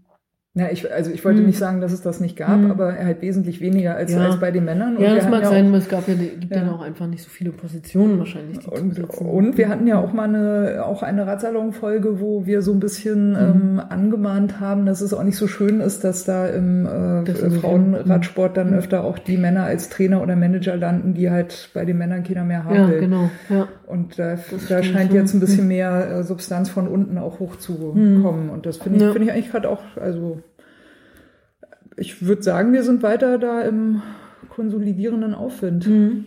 Ja, 0.55 0.67
ich, 0.69 0.93
also 0.93 1.13
ich 1.13 1.25
wollte 1.25 1.39
hm. 1.39 1.47
nicht 1.47 1.59
sagen, 1.59 1.81
dass 1.81 1.93
es 1.93 2.03
das 2.03 2.19
nicht 2.19 2.37
gab, 2.37 2.57
hm. 2.57 2.73
aber 2.73 2.95
halt 2.95 3.23
wesentlich 3.23 3.61
weniger 3.61 3.95
als, 3.95 4.13
ja. 4.13 4.27
als 4.27 4.41
bei 4.41 4.51
den 4.51 4.65
Männern. 4.65 4.97
Und 4.97 5.03
ja, 5.05 5.15
das 5.15 5.29
mag 5.29 5.45
ja 5.45 5.49
sein, 5.49 5.73
auch, 5.73 5.77
es 5.77 5.89
gab 5.89 6.09
ja, 6.09 6.15
gibt 6.15 6.51
ja. 6.53 6.65
ja 6.65 6.73
auch 6.73 6.81
einfach 6.81 7.07
nicht 7.07 7.23
so 7.23 7.31
viele 7.31 7.53
Positionen 7.53 8.19
wahrscheinlich. 8.19 8.59
Die 8.59 8.67
und, 8.69 8.99
und 9.21 9.59
wir 9.59 9.69
hatten 9.69 9.87
ja 9.87 10.01
auch 10.01 10.13
mal 10.13 10.25
eine, 10.25 10.85
auch 10.85 11.05
eine 11.05 11.25
Radsalon-Folge, 11.29 12.21
wo 12.21 12.47
wir 12.47 12.63
so 12.63 12.73
ein 12.73 12.81
bisschen 12.81 13.31
mhm. 13.31 13.37
ähm, 13.79 13.83
angemahnt 13.91 14.59
haben, 14.59 14.87
dass 14.87 15.03
es 15.03 15.15
auch 15.15 15.23
nicht 15.23 15.37
so 15.37 15.47
schön 15.47 15.81
ist, 15.81 16.03
dass 16.03 16.25
da 16.25 16.49
im 16.49 16.85
äh, 16.85 17.51
Frauenradsport 17.61 18.57
dann 18.57 18.71
mhm. 18.71 18.79
öfter 18.79 19.05
auch 19.05 19.21
die 19.21 19.37
Männer 19.37 19.63
als 19.63 19.89
Trainer 19.89 20.21
oder 20.21 20.35
Manager 20.35 20.77
landen, 20.77 21.15
die 21.15 21.31
halt 21.31 21.71
bei 21.75 21.85
den 21.85 21.97
Männern 21.97 22.25
keiner 22.25 22.43
mehr 22.43 22.65
haben 22.65 22.75
ja, 22.75 22.89
will. 22.89 22.99
Genau, 22.99 23.31
ja. 23.51 23.69
Und 23.87 24.19
da, 24.19 24.37
da 24.69 24.83
scheint 24.83 25.13
jetzt 25.13 25.33
ein 25.33 25.39
bisschen 25.39 25.69
mehr 25.69 26.11
äh, 26.11 26.23
Substanz 26.25 26.69
von 26.71 26.89
unten 26.89 27.19
auch 27.19 27.39
hochzukommen. 27.39 28.47
Mhm. 28.47 28.51
Und 28.51 28.67
das 28.67 28.79
finde 28.79 28.99
ich, 28.99 29.13
finde 29.13 29.29
ich 29.29 29.33
eigentlich 29.33 29.51
gerade 29.53 29.69
auch, 29.69 29.83
also 29.97 30.41
ich 32.01 32.27
würde 32.27 32.43
sagen, 32.43 32.73
wir 32.73 32.83
sind 32.83 33.03
weiter 33.03 33.39
da 33.39 33.63
im 33.63 34.03
konsolidierenden 34.49 35.35
Aufwind. 35.35 35.87
Mhm. 35.87 36.25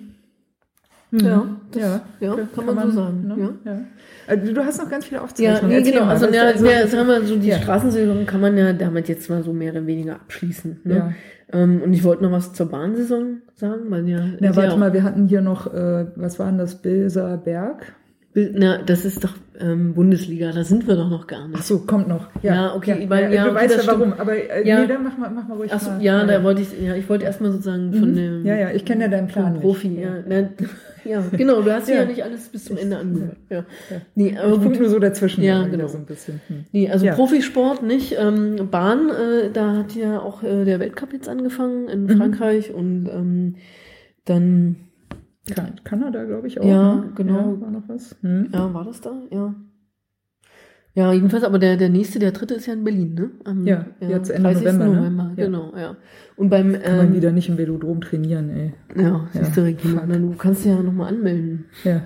Ja, 1.12 1.46
das, 1.72 1.82
Ja, 1.82 2.02
ja, 2.20 2.36
kann, 2.56 2.66
man, 2.66 2.90
so 2.92 2.98
sagen. 3.04 3.28
ne? 3.28 3.36
Ja. 3.66 3.72
Ja. 3.72 3.80
Also, 4.26 4.52
du 4.52 4.66
hast 4.66 4.80
noch 4.82 4.90
ganz 4.90 5.06
viele 5.06 5.18
Ja, 5.18 5.24
Aufzeichnungen. 5.24 5.68
nee, 5.70 5.76
Erzähl 5.78 5.94
genau. 5.94 6.06
mal, 6.06 6.12
Also, 6.14 6.28
was- 6.28 6.36
ja, 6.36 6.44
also- 6.44 6.66
ja, 6.66 6.88
sagen 6.88 7.08
wir 7.08 7.22
so, 7.24 7.36
die 7.36 7.48
Ja. 7.50 7.58
Straßensaison 7.62 8.26
kann 8.26 8.42
man 8.42 8.58
ja 8.58 8.74
damit 8.74 9.08
jetzt 9.10 9.30
mal 9.30 9.44
so 9.44 9.54
mehr 9.54 9.74
oder 9.74 9.86
weniger 9.86 10.16
abschließen. 10.16 10.80
Ne? 10.86 10.96
Ja. 10.96 11.12
Ähm, 11.52 11.82
und 11.84 11.94
ich 11.94 12.04
wollte 12.04 12.24
noch 12.24 12.32
was 12.32 12.54
zur 12.54 12.68
Bahnsaison 12.68 13.42
sagen, 13.54 13.82
weil 13.90 14.10
ja. 14.10 14.22
Na, 14.40 14.56
warte 14.56 14.72
ja 14.72 14.78
mal, 14.78 14.92
wir 14.94 15.04
hatten 15.04 15.28
hier 15.28 15.42
noch, 15.42 15.72
äh, 15.72 16.08
was 16.16 16.40
war 16.40 16.48
denn 16.48 16.58
das, 16.58 16.82
Bilser 16.82 17.38
Berg? 17.38 17.94
Na, 18.34 18.80
das 18.82 19.06
ist 19.06 19.24
doch 19.24 19.34
ähm, 19.60 19.94
Bundesliga, 19.94 20.52
da 20.52 20.64
sind 20.64 20.88
wir 20.88 20.96
doch 20.96 21.10
noch 21.10 21.28
gar 21.28 21.48
nicht. 21.48 21.58
Ach 21.60 21.64
so, 21.64 21.80
kommt 21.80 22.08
noch. 22.08 22.28
Ja, 22.42 22.76
okay, 22.76 23.06
weil- 23.08 23.34
ja, 23.34 23.44
du 23.46 23.52
okay, 23.52 23.60
weißt 23.70 23.86
ja 23.86 23.94
warum, 23.94 24.14
aber 24.14 24.34
äh, 24.36 24.68
Ja. 24.68 24.82
nee, 24.82 24.88
dann 24.88 25.04
mach 25.04 25.18
mal, 25.18 25.30
mach 25.30 25.48
mal 25.48 25.56
ruhig 25.58 25.72
Achso, 25.72 25.92
mal. 25.92 26.02
ja, 26.04 26.24
da 26.26 26.44
wollte 26.44 26.62
ich, 26.62 26.70
ja, 26.82 26.96
ich 26.96 27.08
wollte 27.10 27.26
erstmal 27.26 27.52
sozusagen 27.52 27.94
von 27.94 28.16
dem 28.16 28.40
Mhm. 28.42 28.46
Ja, 28.46 28.56
ja, 28.56 28.72
ich 28.72 28.84
kenne 28.86 29.04
ja 29.04 29.08
deinen 29.10 29.28
Plan 29.28 29.46
vom 29.46 29.54
nicht. 29.54 29.62
Profi, 29.62 30.00
ja. 30.02 30.16
Ja, 31.06 31.22
genau, 31.38 31.62
du 31.62 31.72
hast 31.74 31.90
ja. 31.90 31.96
Ja. 31.98 32.06
nicht 32.06 32.24
alles 32.24 32.48
bis 32.50 32.66
zum 32.66 32.78
Ende 32.78 32.98
angehört. 32.98 33.36
Ja. 33.50 33.64
Nee, 34.16 34.38
aber 34.38 34.54
Ich 34.56 34.62
gut. 34.64 34.80
nur 34.80 34.90
so 34.90 35.00
dazwischen. 35.00 35.44
Ja, 35.44 35.68
genau. 35.68 35.88
So 35.88 35.98
ein 35.98 36.06
bisschen. 36.06 36.40
Hm. 36.48 36.66
Nee, 36.72 36.90
also 36.90 37.06
Ja. 37.06 37.14
Profisport 37.14 37.84
nicht. 37.84 38.16
Ähm, 38.18 38.70
Bahn, 38.72 39.10
äh, 39.10 39.50
da 39.52 39.76
hat 39.76 39.94
ja 39.96 40.20
auch 40.20 40.44
äh, 40.44 40.64
der 40.66 40.80
Weltcup 40.80 41.12
jetzt 41.14 41.28
angefangen 41.30 41.90
in 41.90 42.04
Mhm. 42.06 42.18
Frankreich 42.18 42.74
und 42.74 43.10
ähm, 43.14 43.56
dann, 44.26 44.78
Kan 45.54 45.74
Kanada, 45.84 46.24
glaube 46.24 46.48
ich 46.48 46.60
auch. 46.60 46.66
Ja, 46.66 46.96
ne? 46.96 47.12
genau. 47.16 47.54
Ja, 47.54 47.62
war 47.62 47.72
noch 47.72 47.84
was? 47.88 48.16
Hm. 48.22 48.48
ja, 48.54 48.74
war 48.74 48.86
das 48.86 49.02
da? 49.02 49.12
Ja. 49.32 49.54
Ja, 50.96 51.12
jedenfalls, 51.12 51.44
aber 51.44 51.58
der, 51.58 51.76
der 51.76 51.90
nächste, 51.90 52.20
der 52.20 52.32
dritte 52.34 52.54
ist 52.54 52.68
ja 52.68 52.74
in 52.74 52.84
Berlin, 52.84 53.16
ne? 53.16 53.32
Am, 53.46 53.66
Ja, 53.66 53.84
jetzt 54.00 54.30
Ende 54.30 54.54
November, 54.54 54.86
ne? 54.88 55.34
Ja. 55.36 55.46
genau, 55.46 55.74
ja. 55.76 55.98
Und 56.36 56.50
beim, 56.50 56.74
Kann 56.80 56.98
man 56.98 57.08
ähm, 57.08 57.16
wieder 57.16 57.32
nicht 57.32 57.50
im 57.50 57.58
Velodrom 57.58 58.00
trainieren, 58.00 58.50
ey. 58.52 58.74
ja, 58.96 59.28
siehst 59.34 59.58
du, 59.58 59.62
Ja, 59.62 59.66
Regina, 59.66 60.06
du 60.06 60.36
kannst 60.38 60.66
ja 60.66 60.82
nochmal 60.84 61.12
anmelden. 61.12 61.66
Ja. 61.84 62.04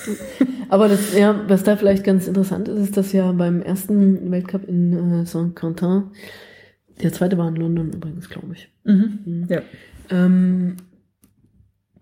Aber 0.68 0.86
das, 0.88 1.18
ja, 1.18 1.34
was 1.48 1.64
da 1.64 1.76
vielleicht 1.76 2.04
ganz 2.04 2.28
interessant 2.28 2.68
ist, 2.68 2.78
ist, 2.78 2.96
dass 2.96 3.12
ja 3.12 3.32
beim 3.32 3.60
ersten 3.60 4.30
Weltcup 4.30 4.68
in 4.68 4.92
äh, 4.92 5.26
Saint-Quentin, 5.26 6.04
der 7.02 7.12
zweite 7.12 7.36
war 7.38 7.48
in 7.48 7.56
London 7.56 7.92
übrigens, 7.92 8.28
glaube 8.30 8.52
ich, 8.54 8.72
Mhm. 8.84 9.46
Ja. 9.48 9.62
ähm, 10.10 10.76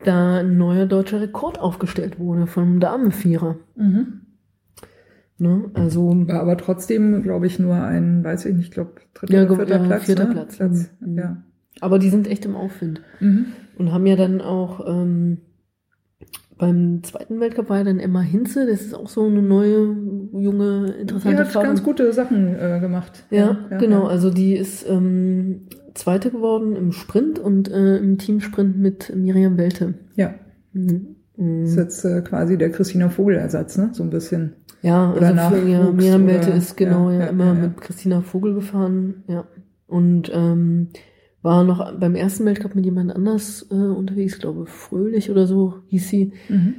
da 0.05 0.39
ein 0.41 0.57
neuer 0.57 0.87
deutscher 0.87 1.21
Rekord 1.21 1.59
aufgestellt 1.61 2.19
wurde 2.19 2.47
vom 2.47 2.81
Damenvierer. 2.81 3.57
Mhm. 3.77 4.21
Ne? 5.39 5.71
Also, 5.75 6.11
War 6.29 6.41
aber 6.41 6.57
trotzdem, 6.59 7.23
glaube 7.23 7.47
ich, 7.47 7.59
nur 7.59 7.75
ein, 7.77 8.23
weiß 8.23 8.45
ich 8.47 8.55
nicht, 8.57 8.73
glaube 8.75 8.93
dritter 9.15 9.33
Ja, 9.43 9.47
vierter 9.55 9.77
ja, 9.79 9.79
Platz. 9.85 10.05
vierter 10.05 10.25
ne? 10.27 10.33
Platz. 10.33 10.57
Platz. 10.57 10.91
Mhm. 11.01 11.19
Ja. 11.19 11.37
aber 11.81 11.99
die 11.99 12.11
sind 12.11 12.27
echt 12.29 12.45
im 12.45 12.57
Aufwind 12.57 13.01
Mhm. 13.21 13.47
und 13.79 13.93
haben 13.93 14.05
ja 14.07 14.17
dann 14.17 14.41
auch 14.43 14.87
ähm, 14.87 15.39
beim 16.59 17.03
zweiten 17.05 17.41
Weltcup 17.41 17.71
war 17.71 17.79
ja 17.79 17.85
dann 17.85 17.99
Emma 18.01 18.21
Hinze, 18.21 18.67
das 18.67 18.83
ist 18.83 18.95
auch 18.95 19.09
so 19.09 19.25
eine 19.27 19.41
neue, 19.41 19.97
junge, 20.35 20.93
Die 20.95 21.01
interessante 21.01 21.39
hat 21.39 21.49
Fahrerin. 21.49 21.71
ganz 21.71 21.83
gute 21.83 22.13
Sachen 22.13 22.55
äh, 22.55 22.79
gemacht. 22.81 23.25
Ja, 23.31 23.57
genau. 23.79 24.03
ja. 24.03 24.09
Also 24.09 24.29
die 24.31 24.55
ist 24.57 24.87
ähm, 24.87 25.63
Zweite 26.01 26.31
geworden 26.31 26.77
im 26.77 26.93
Sprint 26.93 27.39
und 27.39 27.71
äh, 27.71 27.99
im 27.99 28.17
Teamsprint 28.19 28.79
mit 28.79 29.15
Miriam 29.15 29.57
Welte. 29.59 29.95
Ja, 30.17 30.35
Mhm. 30.73 31.17
Mhm. 31.37 31.65
ist 31.65 31.77
jetzt 31.77 32.05
äh, 32.05 32.23
quasi 32.23 32.57
der 32.57 32.71
Christina 32.71 33.09
Vogel-Ersatz, 33.09 33.77
ne? 33.79 33.91
So 33.93 34.03
ein 34.03 34.11
bisschen. 34.11 34.53
Ja, 34.83 35.13
oder 35.13 35.29
also 35.35 35.57
für, 35.57 35.69
ja, 35.69 35.91
Miriam 35.91 36.27
Welte 36.27 36.51
ist 36.51 36.77
genau 36.77 37.11
ja, 37.11 37.19
ja, 37.19 37.25
ja, 37.25 37.27
immer 37.29 37.55
mit 37.55 37.81
Christina 37.81 38.21
Vogel 38.23 38.55
gefahren, 38.55 39.25
ja. 39.27 39.45
Und 39.87 40.31
ähm, 40.33 40.89
war 41.43 41.65
noch 41.65 41.99
beim 41.99 42.15
ersten 42.15 42.45
Weltcup 42.45 42.75
mit 42.75 42.85
jemand 42.85 43.15
anders 43.15 43.67
äh, 43.71 43.75
unterwegs, 43.75 44.39
glaube 44.39 44.67
Fröhlich 44.67 45.31
oder 45.31 45.47
so 45.47 45.75
hieß 45.89 46.09
sie. 46.09 46.33
Mhm. 46.49 46.75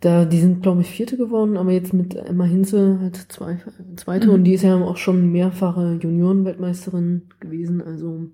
Da, 0.00 0.24
die 0.26 0.38
sind, 0.40 0.62
glaube 0.62 0.82
ich, 0.82 0.90
Vierte 0.90 1.16
geworden, 1.16 1.56
aber 1.56 1.72
jetzt 1.72 1.94
mit 1.94 2.14
Emma 2.14 2.44
Hinze 2.44 2.98
halt 3.00 3.16
zwei, 3.28 3.58
Zweite 3.96 4.26
Mhm. 4.28 4.34
und 4.34 4.44
die 4.44 4.54
ist 4.54 4.62
ja 4.62 4.74
auch 4.76 4.96
schon 4.98 5.30
mehrfache 5.32 5.98
Juniorenweltmeisterin 6.02 7.22
gewesen. 7.40 7.80
Also 7.80 8.26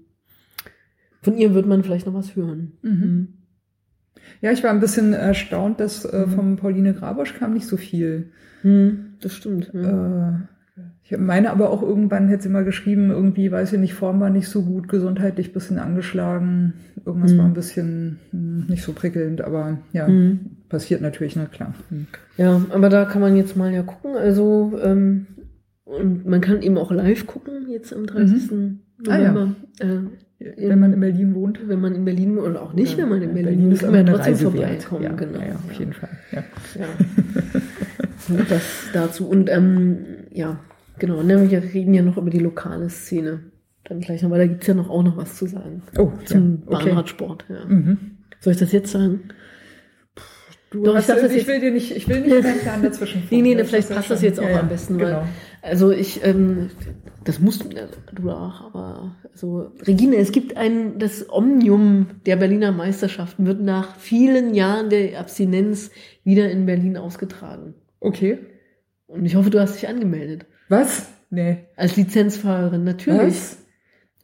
von 1.22 1.36
ihr 1.36 1.54
wird 1.54 1.66
man 1.66 1.82
vielleicht 1.82 2.06
noch 2.06 2.14
was 2.14 2.36
hören. 2.36 2.72
Mhm. 2.82 3.28
Ja, 4.40 4.50
ich 4.52 4.62
war 4.62 4.70
ein 4.70 4.80
bisschen 4.80 5.12
erstaunt, 5.14 5.80
dass 5.80 6.04
äh, 6.04 6.26
Mhm. 6.26 6.30
von 6.30 6.56
Pauline 6.56 6.94
Grabosch 6.94 7.34
kam 7.34 7.54
nicht 7.54 7.66
so 7.66 7.76
viel. 7.76 8.30
Hm, 8.62 9.14
das 9.20 9.34
stimmt. 9.34 9.72
Äh, 9.74 10.32
ich 11.04 11.16
meine 11.18 11.50
aber 11.50 11.70
auch 11.70 11.82
irgendwann 11.82 12.28
hätte 12.28 12.44
sie 12.44 12.48
mal 12.48 12.64
geschrieben, 12.64 13.10
irgendwie, 13.10 13.50
weiß 13.52 13.72
ich 13.74 13.78
nicht, 13.78 13.94
Form 13.94 14.20
war 14.20 14.30
nicht 14.30 14.48
so 14.48 14.62
gut, 14.62 14.88
gesundheitlich 14.88 15.48
ein 15.50 15.52
bisschen 15.52 15.78
angeschlagen, 15.78 16.74
irgendwas 17.04 17.32
Mhm. 17.32 17.38
war 17.38 17.44
ein 17.46 17.54
bisschen 17.54 18.18
hm, 18.30 18.66
nicht 18.68 18.82
so 18.82 18.92
prickelnd, 18.92 19.42
aber 19.42 19.78
ja, 19.92 20.06
Hm. 20.06 20.40
passiert 20.68 21.00
natürlich, 21.02 21.36
na 21.36 21.46
klar. 21.46 21.74
Hm. 21.90 22.06
Ja, 22.36 22.60
aber 22.70 22.88
da 22.88 23.04
kann 23.04 23.20
man 23.20 23.36
jetzt 23.36 23.56
mal 23.56 23.72
ja 23.72 23.82
gucken. 23.82 24.16
Also, 24.16 24.72
ähm, 24.82 25.26
und 25.84 26.24
man 26.26 26.40
kann 26.40 26.62
eben 26.62 26.78
auch 26.78 26.90
live 26.90 27.26
gucken, 27.26 27.68
jetzt 27.70 27.92
am 27.94 28.06
30. 28.06 28.50
Ah, 29.08 29.18
ja. 29.18 29.32
November. 29.32 29.54
Äh, 30.44 30.68
Wenn 30.68 30.80
man 30.80 30.92
in 30.92 31.00
Berlin 31.00 31.34
wohnt. 31.34 31.60
wenn 31.68 31.80
man 31.80 31.94
in 31.94 32.04
Berlin 32.04 32.38
oder 32.38 32.62
auch 32.62 32.72
nicht, 32.72 32.92
Ja, 32.92 32.98
wenn 32.98 33.08
man 33.10 33.22
in 33.22 33.34
Berlin, 33.34 33.44
Berlin 33.44 33.64
wohnt, 33.64 33.72
ist 33.74 33.80
kann 33.82 33.92
man 33.92 34.06
trotzdem 34.06 34.32
Reise 34.32 34.50
vorbeikommen. 34.50 35.02
Ja, 35.04 35.12
genau. 35.12 35.38
ja, 35.40 35.54
auf 35.54 35.72
jeden 35.72 35.92
Fall. 35.92 36.08
Ja. 36.32 36.42
So, 38.18 38.34
das 38.48 38.62
dazu. 38.92 39.28
Und 39.28 39.50
ähm, 39.50 39.98
ja, 40.30 40.60
genau. 40.98 41.22
Ne, 41.22 41.50
wir 41.50 41.62
reden 41.62 41.94
ja 41.94 42.02
noch 42.02 42.16
über 42.16 42.30
die 42.30 42.38
lokale 42.38 42.88
Szene. 42.88 43.40
Dann 43.84 44.00
gleich 44.00 44.22
noch, 44.22 44.30
weil 44.30 44.38
da 44.38 44.46
gibt's 44.46 44.66
ja 44.66 44.74
noch 44.74 44.88
auch 44.90 45.02
noch 45.02 45.16
was 45.16 45.34
zu 45.36 45.46
sagen. 45.46 45.82
Oh, 45.98 46.12
Zum 46.24 46.62
ja, 46.66 46.76
okay. 46.76 46.84
Bahnradsport. 46.86 47.44
Mhm. 47.68 47.98
Soll 48.40 48.52
ich 48.52 48.58
das 48.60 48.72
jetzt 48.72 48.92
sagen? 48.92 49.20
Du 50.70 50.84
Doch, 50.84 50.98
ich 50.98 51.04
das 51.06 51.32
ich 51.34 51.46
will 51.46 51.60
dir 51.60 51.70
nicht, 51.70 51.94
ich 51.94 52.08
will 52.08 52.20
nicht 52.22 52.32
deinen 52.44 52.60
Plan 52.60 52.82
dazwischen 52.82 53.22
Nee, 53.30 53.42
nee, 53.42 53.54
ne, 53.54 53.64
vielleicht 53.64 53.90
passt 53.90 54.10
das 54.10 54.22
jetzt 54.22 54.40
auch 54.40 54.48
ja, 54.48 54.60
am 54.60 54.68
besten, 54.68 54.98
weil, 54.98 55.06
Genau. 55.06 55.24
also 55.60 55.90
ich, 55.90 56.24
ähm, 56.24 56.70
das 57.24 57.38
musst 57.40 57.64
du, 57.64 57.68
du 57.68 58.30
auch, 58.30 58.60
aber, 58.62 59.16
also, 59.32 59.70
Regine, 59.86 60.16
es 60.16 60.32
gibt 60.32 60.56
ein, 60.56 60.98
das 60.98 61.26
Omnium 61.30 62.06
der 62.26 62.36
Berliner 62.36 62.72
Meisterschaften 62.72 63.46
wird 63.46 63.60
nach 63.60 63.96
vielen 63.96 64.54
Jahren 64.54 64.90
der 64.90 65.18
Abstinenz 65.18 65.90
wieder 66.24 66.50
in 66.50 66.66
Berlin 66.66 66.96
ausgetragen. 66.96 67.74
Okay. 68.00 68.38
Und 69.06 69.24
ich 69.26 69.36
hoffe, 69.36 69.50
du 69.50 69.60
hast 69.60 69.74
dich 69.74 69.88
angemeldet. 69.88 70.46
Was? 70.68 71.06
Nee. 71.30 71.58
Als 71.76 71.96
Lizenzfahrerin, 71.96 72.84
natürlich. 72.84 73.34
Was? 73.34 73.58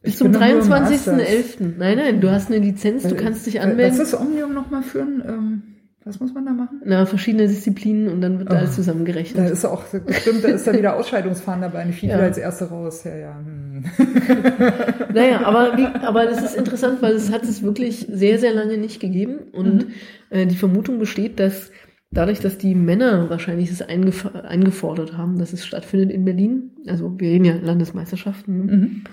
Bis 0.01 0.13
Ich 0.13 0.17
zum 0.17 0.31
bin 0.31 0.39
doch 0.39 0.47
nur 0.47 0.61
im 0.61 0.69
Masters. 0.69 1.07
23.11. 1.07 1.73
Nein, 1.77 1.97
nein, 1.97 2.21
du 2.21 2.31
hast 2.31 2.49
eine 2.49 2.59
Lizenz, 2.63 3.03
du 3.03 3.15
kannst 3.15 3.45
dich 3.45 3.55
Äh, 3.55 3.59
anmelden. 3.59 3.99
Was 3.99 4.13
ist 4.13 4.19
Omnium 4.19 4.53
nochmal 4.53 4.83
für 4.83 5.01
ein, 5.01 5.23
ähm, 5.27 5.63
was 6.05 6.19
muss 6.19 6.33
man 6.33 6.45
da 6.45 6.53
machen? 6.53 6.81
Na, 6.85 7.05
verschiedene 7.05 7.47
Disziplinen 7.47 8.07
und 8.07 8.21
dann 8.21 8.39
wird 8.39 8.49
Oh. 8.51 8.55
alles 8.55 8.69
Da 8.71 8.75
zusammengerechnet. 8.77 9.49
ist 9.51 9.65
auch, 9.65 9.83
bestimmt, 9.83 10.43
da 10.43 10.47
ist 10.47 10.65
da 10.65 10.73
wieder 10.73 10.95
Ausscheidungsfahren 10.95 11.61
dabei, 11.61 11.79
eine 11.79 11.91
Fiedel 11.93 12.17
Ja. 12.17 12.23
als 12.23 12.37
erste 12.37 12.65
raus. 12.69 13.03
Ja, 13.03 13.15
ja. 13.15 13.35
Hm. 13.37 13.83
Naja, 15.13 15.41
aber, 15.45 15.77
wie, 15.77 15.85
aber 15.85 16.25
das 16.25 16.41
ist 16.43 16.55
interessant, 16.55 17.01
weil 17.01 17.13
es 17.13 17.31
hat 17.31 17.43
es 17.43 17.63
wirklich 17.63 18.07
sehr, 18.11 18.39
sehr 18.39 18.53
lange 18.53 18.77
nicht 18.77 18.99
gegeben. 18.99 19.39
Und 19.51 19.87
Mhm. 19.87 19.91
äh, 20.29 20.45
die 20.45 20.55
Vermutung 20.55 20.99
besteht, 20.99 21.39
dass 21.39 21.71
dadurch, 22.11 22.39
dass 22.39 22.57
die 22.57 22.75
Männer 22.75 23.29
wahrscheinlich 23.29 23.69
es 23.71 23.81
eingef 23.81 24.25
eingefordert 24.35 25.17
haben, 25.17 25.37
dass 25.37 25.53
es 25.53 25.65
stattfindet 25.65 26.11
in 26.11 26.25
Berlin, 26.25 26.71
also 26.87 27.13
wir 27.19 27.29
reden 27.29 27.45
ja 27.45 27.55
Landesmeisterschaften? 27.55 28.65
Mhm. 28.65 29.03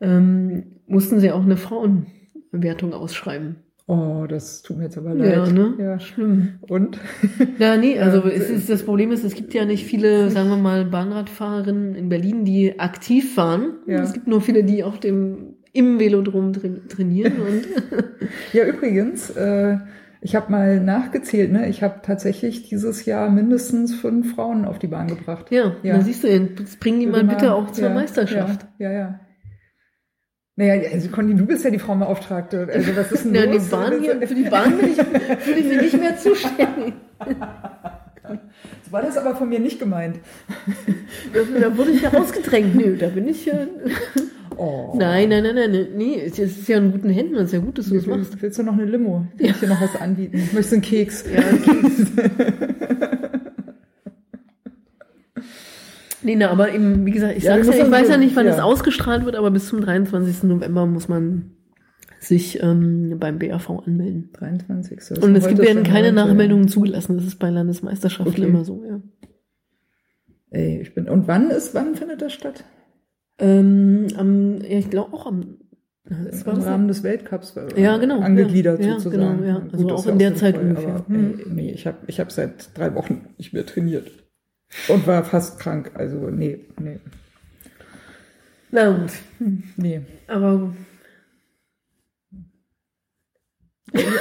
ähm, 0.00 0.62
mussten 0.86 1.18
sie 1.20 1.32
auch 1.32 1.42
eine 1.42 1.56
Frauenwertung 1.56 2.92
ausschreiben. 2.94 3.56
Oh, 3.90 4.26
das 4.28 4.60
tut 4.60 4.76
mir 4.76 4.84
jetzt 4.84 4.98
aber 4.98 5.14
leid. 5.14 5.32
Ja, 5.32 5.46
ne? 5.50 5.74
Ja. 5.78 5.98
Schlimm. 5.98 6.58
Und? 6.68 6.98
Ja, 7.58 7.78
nee, 7.78 7.98
also 8.00 8.22
es 8.28 8.50
ist, 8.50 8.68
das 8.68 8.82
Problem 8.82 9.10
ist, 9.12 9.24
es 9.24 9.34
gibt 9.34 9.54
ja 9.54 9.64
nicht 9.64 9.86
viele, 9.86 10.30
sagen 10.30 10.50
wir 10.50 10.58
mal, 10.58 10.84
Bahnradfahrerinnen 10.84 11.94
in 11.94 12.10
Berlin, 12.10 12.44
die 12.44 12.78
aktiv 12.78 13.34
fahren. 13.34 13.78
Ja. 13.86 14.02
Es 14.02 14.12
gibt 14.12 14.26
nur 14.26 14.42
viele, 14.42 14.62
die 14.62 14.84
auf 14.84 15.00
dem 15.00 15.54
im 15.72 15.98
Velodrom 15.98 16.52
tra 16.52 16.68
trainieren 16.88 17.32
und 17.40 17.66
Ja, 18.52 18.66
übrigens, 18.66 19.30
äh, 19.30 19.78
ich 20.20 20.36
habe 20.36 20.52
mal 20.52 20.80
nachgezählt, 20.80 21.50
ne? 21.50 21.68
Ich 21.70 21.82
habe 21.82 22.00
tatsächlich 22.02 22.68
dieses 22.68 23.06
Jahr 23.06 23.30
mindestens 23.30 23.94
fünf 23.94 24.34
Frauen 24.34 24.66
auf 24.66 24.78
die 24.78 24.88
Bahn 24.88 25.06
gebracht. 25.06 25.46
Ja, 25.50 25.76
Ja. 25.82 25.96
da 25.96 26.02
siehst 26.02 26.24
du, 26.24 26.48
bring 26.78 27.00
die 27.00 27.06
mal 27.06 27.24
bitte 27.24 27.54
auch 27.54 27.70
zur 27.70 27.88
ja, 27.88 27.94
Meisterschaft. 27.94 28.66
Ja, 28.78 28.90
ja. 28.90 28.98
ja. 28.98 29.20
Naja, 30.58 30.90
also 30.92 31.08
Conny, 31.10 31.36
du 31.36 31.46
bist 31.46 31.64
ja 31.64 31.70
die 31.70 31.78
Frauenbeauftragte. 31.78 32.68
Also 32.74 32.96
was 32.96 33.12
ist 33.12 33.24
denn 33.24 33.34
Ja, 33.36 33.46
die 33.46 33.58
los? 33.58 33.68
Bahn 33.68 34.00
hier, 34.00 34.20
für 34.26 34.34
die 34.34 34.42
Bahn 34.42 34.76
bin 34.76 34.90
ich, 34.90 34.96
fühle 35.38 35.58
ich 35.60 35.66
mich 35.66 35.82
nicht 35.82 36.00
mehr 36.00 36.16
zuständig. 36.16 36.94
So 38.84 38.92
war 38.92 39.02
das 39.02 39.16
aber 39.16 39.36
von 39.36 39.48
mir 39.48 39.60
nicht 39.60 39.78
gemeint. 39.78 40.18
Da, 41.32 41.76
wurde 41.76 41.92
ich 41.92 42.02
ja 42.02 42.08
rausgedrängt. 42.08 42.74
Nö, 42.74 42.96
da 42.96 43.06
bin 43.06 43.28
ich 43.28 43.46
ja. 43.46 43.54
Oh. 44.56 44.94
Nein, 44.98 45.28
nein, 45.28 45.44
nein, 45.44 45.54
nein. 45.54 45.86
Nee, 45.96 46.22
es 46.26 46.40
ist 46.40 46.66
ja 46.66 46.78
in 46.78 46.90
guten 46.90 47.10
Händen. 47.10 47.36
Es 47.36 47.44
ist 47.44 47.52
ja 47.52 47.60
gut, 47.60 47.78
dass 47.78 47.86
du 47.86 47.94
das 47.94 48.06
machst. 48.06 48.42
Willst, 48.42 48.58
du 48.58 48.64
noch 48.64 48.72
eine 48.72 48.86
Limo? 48.86 49.26
Kann 49.38 49.50
ich 49.50 49.60
dir 49.60 49.68
noch 49.68 49.80
was 49.80 49.94
anbieten? 50.00 50.38
Möchtest 50.52 50.72
du 50.72 50.74
einen 50.74 50.82
Keks? 50.82 51.24
Ja, 51.32 51.40
Nee, 56.28 56.36
na, 56.36 56.50
aber 56.50 56.74
eben, 56.74 57.06
wie 57.06 57.10
gesagt, 57.10 57.38
ich 57.38 57.44
Ja, 57.44 57.54
sag's 57.54 57.78
ja, 57.78 57.86
ich 57.86 57.90
weiß 57.90 58.10
ja 58.10 58.18
nicht, 58.18 58.36
wann 58.36 58.44
ja. 58.44 58.52
das 58.52 58.60
ausgestrahlt 58.60 59.24
wird, 59.24 59.34
aber 59.34 59.50
bis 59.50 59.66
zum 59.68 59.80
23. 59.80 60.42
November 60.42 60.84
muss 60.84 61.08
man 61.08 61.52
sich 62.20 62.62
ähm, 62.62 63.16
beim 63.18 63.38
BAV 63.38 63.70
anmelden. 63.86 64.28
23. 64.34 64.98
Das 64.98 65.18
Und 65.20 65.34
es 65.34 65.48
gibt, 65.48 65.58
werden 65.62 65.84
keine. 65.84 66.12
Nachmeldungen 66.12 66.68
zugelassen. 66.68 67.16
Das 67.16 67.24
ist 67.24 67.38
bei 67.38 67.48
Landesmeisterschaften 67.48 68.34
Okay. 68.34 68.44
immer 68.44 68.62
so, 68.66 68.84
ja. 68.86 69.00
Ey, 70.50 70.82
ich 70.82 70.94
bin, 70.94 71.08
und 71.08 71.28
wann 71.28 71.48
ist, 71.50 71.74
wann 71.74 71.94
findet 71.94 72.20
das 72.20 72.34
statt? 72.34 72.62
Ähm, 73.38 74.08
am, 74.18 74.60
ja, 74.60 74.78
ich 74.78 74.90
glaube 74.90 75.14
auch 75.14 75.24
am 75.24 75.56
das 76.10 76.42
Im 76.42 76.52
Rahmen 76.62 76.88
des 76.88 77.02
Weltcups 77.02 77.56
äh, 77.56 77.80
Ja, 77.80 77.96
genau, 77.96 78.20
angegliedert 78.20 78.84
ja. 78.84 78.98
Sozusagen. 78.98 79.38
genau, 79.40 79.46
ja. 79.48 79.58
Gut, 79.60 79.72
Also 79.72 79.88
auch 79.94 80.06
in 80.06 80.18
der 80.18 80.34
Zeit 80.34 80.56
sinnvoll, 80.56 80.70
ungefähr. 80.70 80.94
Aber, 80.96 81.08
Hm. 81.08 81.38
ey, 81.38 81.46
nee, 81.54 81.70
ich 81.72 81.86
habe 81.86 81.96
ich 82.06 82.20
hab 82.20 82.30
seit 82.32 82.76
drei 82.76 82.94
Wochen 82.94 83.28
nicht 83.38 83.54
mehr 83.54 83.64
trainiert. 83.64 84.10
Und 84.88 85.06
war 85.06 85.24
fast 85.24 85.58
krank. 85.58 85.92
Also, 85.94 86.28
nee, 86.30 86.66
nee, 86.78 87.00
Na 88.70 88.90
gut. 88.90 89.12
nee. 89.76 90.02
Aber 90.26 90.74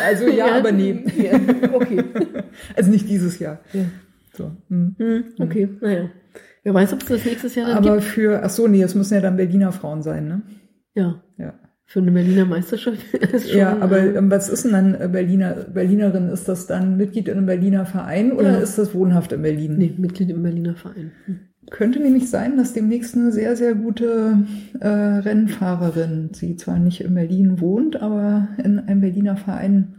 Also 0.04 0.28
ja, 0.30 0.56
aber 0.58 0.72
nee. 0.72 1.04
Ja, 1.18 1.40
okay. 1.74 2.04
Also 2.76 2.92
nicht 2.92 3.08
dieses 3.10 3.40
Jahr. 3.40 3.60
Ja. 3.74 3.86
So. 4.34 4.56
hm. 4.70 4.96
Hm, 4.98 5.24
okay, 5.40 5.68
naja. 5.82 6.10
Wer 6.64 6.74
weiß, 6.74 6.94
ob 6.94 7.02
es 7.02 7.08
das 7.08 7.26
nächstes 7.26 7.56
Jahr 7.56 7.68
dann 7.68 7.78
Aber 7.78 7.98
gibt. 7.98 8.08
für, 8.08 8.44
ach 8.44 8.50
so, 8.50 8.68
nee, 8.68 8.82
es 8.82 8.96
müssen 8.96 9.14
ja 9.14 9.22
dann 9.22 9.38
Berliner 9.38 9.72
Frauen 9.72 10.02
sein, 10.02 10.28
ne? 10.28 10.42
Ja, 10.96 11.24
Ja. 11.38 11.54
Für 11.90 12.00
eine 12.02 12.12
Berliner 12.12 12.44
Meisterschaft 12.46 12.98
ist 13.34 13.50
schon. 13.50 13.60
Ja, 13.60 13.78
aber 13.80 14.00
äh, 14.00 14.16
ähm, 14.18 14.30
was 14.30 14.50
ist 14.50 14.66
denn 14.66 14.74
dann 14.74 14.94
äh, 14.96 15.08
Berliner, 15.10 15.54
Berlinerin? 15.74 16.28
Ist 16.28 16.48
das 16.50 16.68
dann 16.68 16.98
Mitglied 16.98 17.30
in 17.30 17.38
einem 17.38 17.46
Berliner 17.46 17.86
Verein 17.86 18.34
oder 18.34 18.52
Ja. 18.52 18.58
ist 18.58 18.78
das 18.78 18.94
wohnhaft 18.94 19.32
in 19.32 19.42
Berlin? 19.42 19.78
nee, 19.78 19.94
Mitglied 19.98 20.30
im 20.30 20.44
Berliner 20.44 20.76
Verein. 20.76 21.12
Hm. 21.26 21.40
Könnte 21.70 22.00
nämlich 22.00 22.30
sein, 22.30 22.58
dass 22.58 22.74
demnächst 22.74 23.16
eine 23.16 23.32
sehr, 23.32 23.56
sehr 23.56 23.74
gute 23.74 24.38
äh, 24.80 24.88
Rennfahrerin, 24.88 26.30
sie 26.34 26.56
zwar 26.58 26.78
nicht 26.78 27.02
in 27.02 27.14
Berlin 27.14 27.60
wohnt, 27.62 28.02
aber 28.02 28.50
in 28.64 28.80
einem 28.80 29.02
Berliner 29.02 29.38
Verein. 29.38 29.96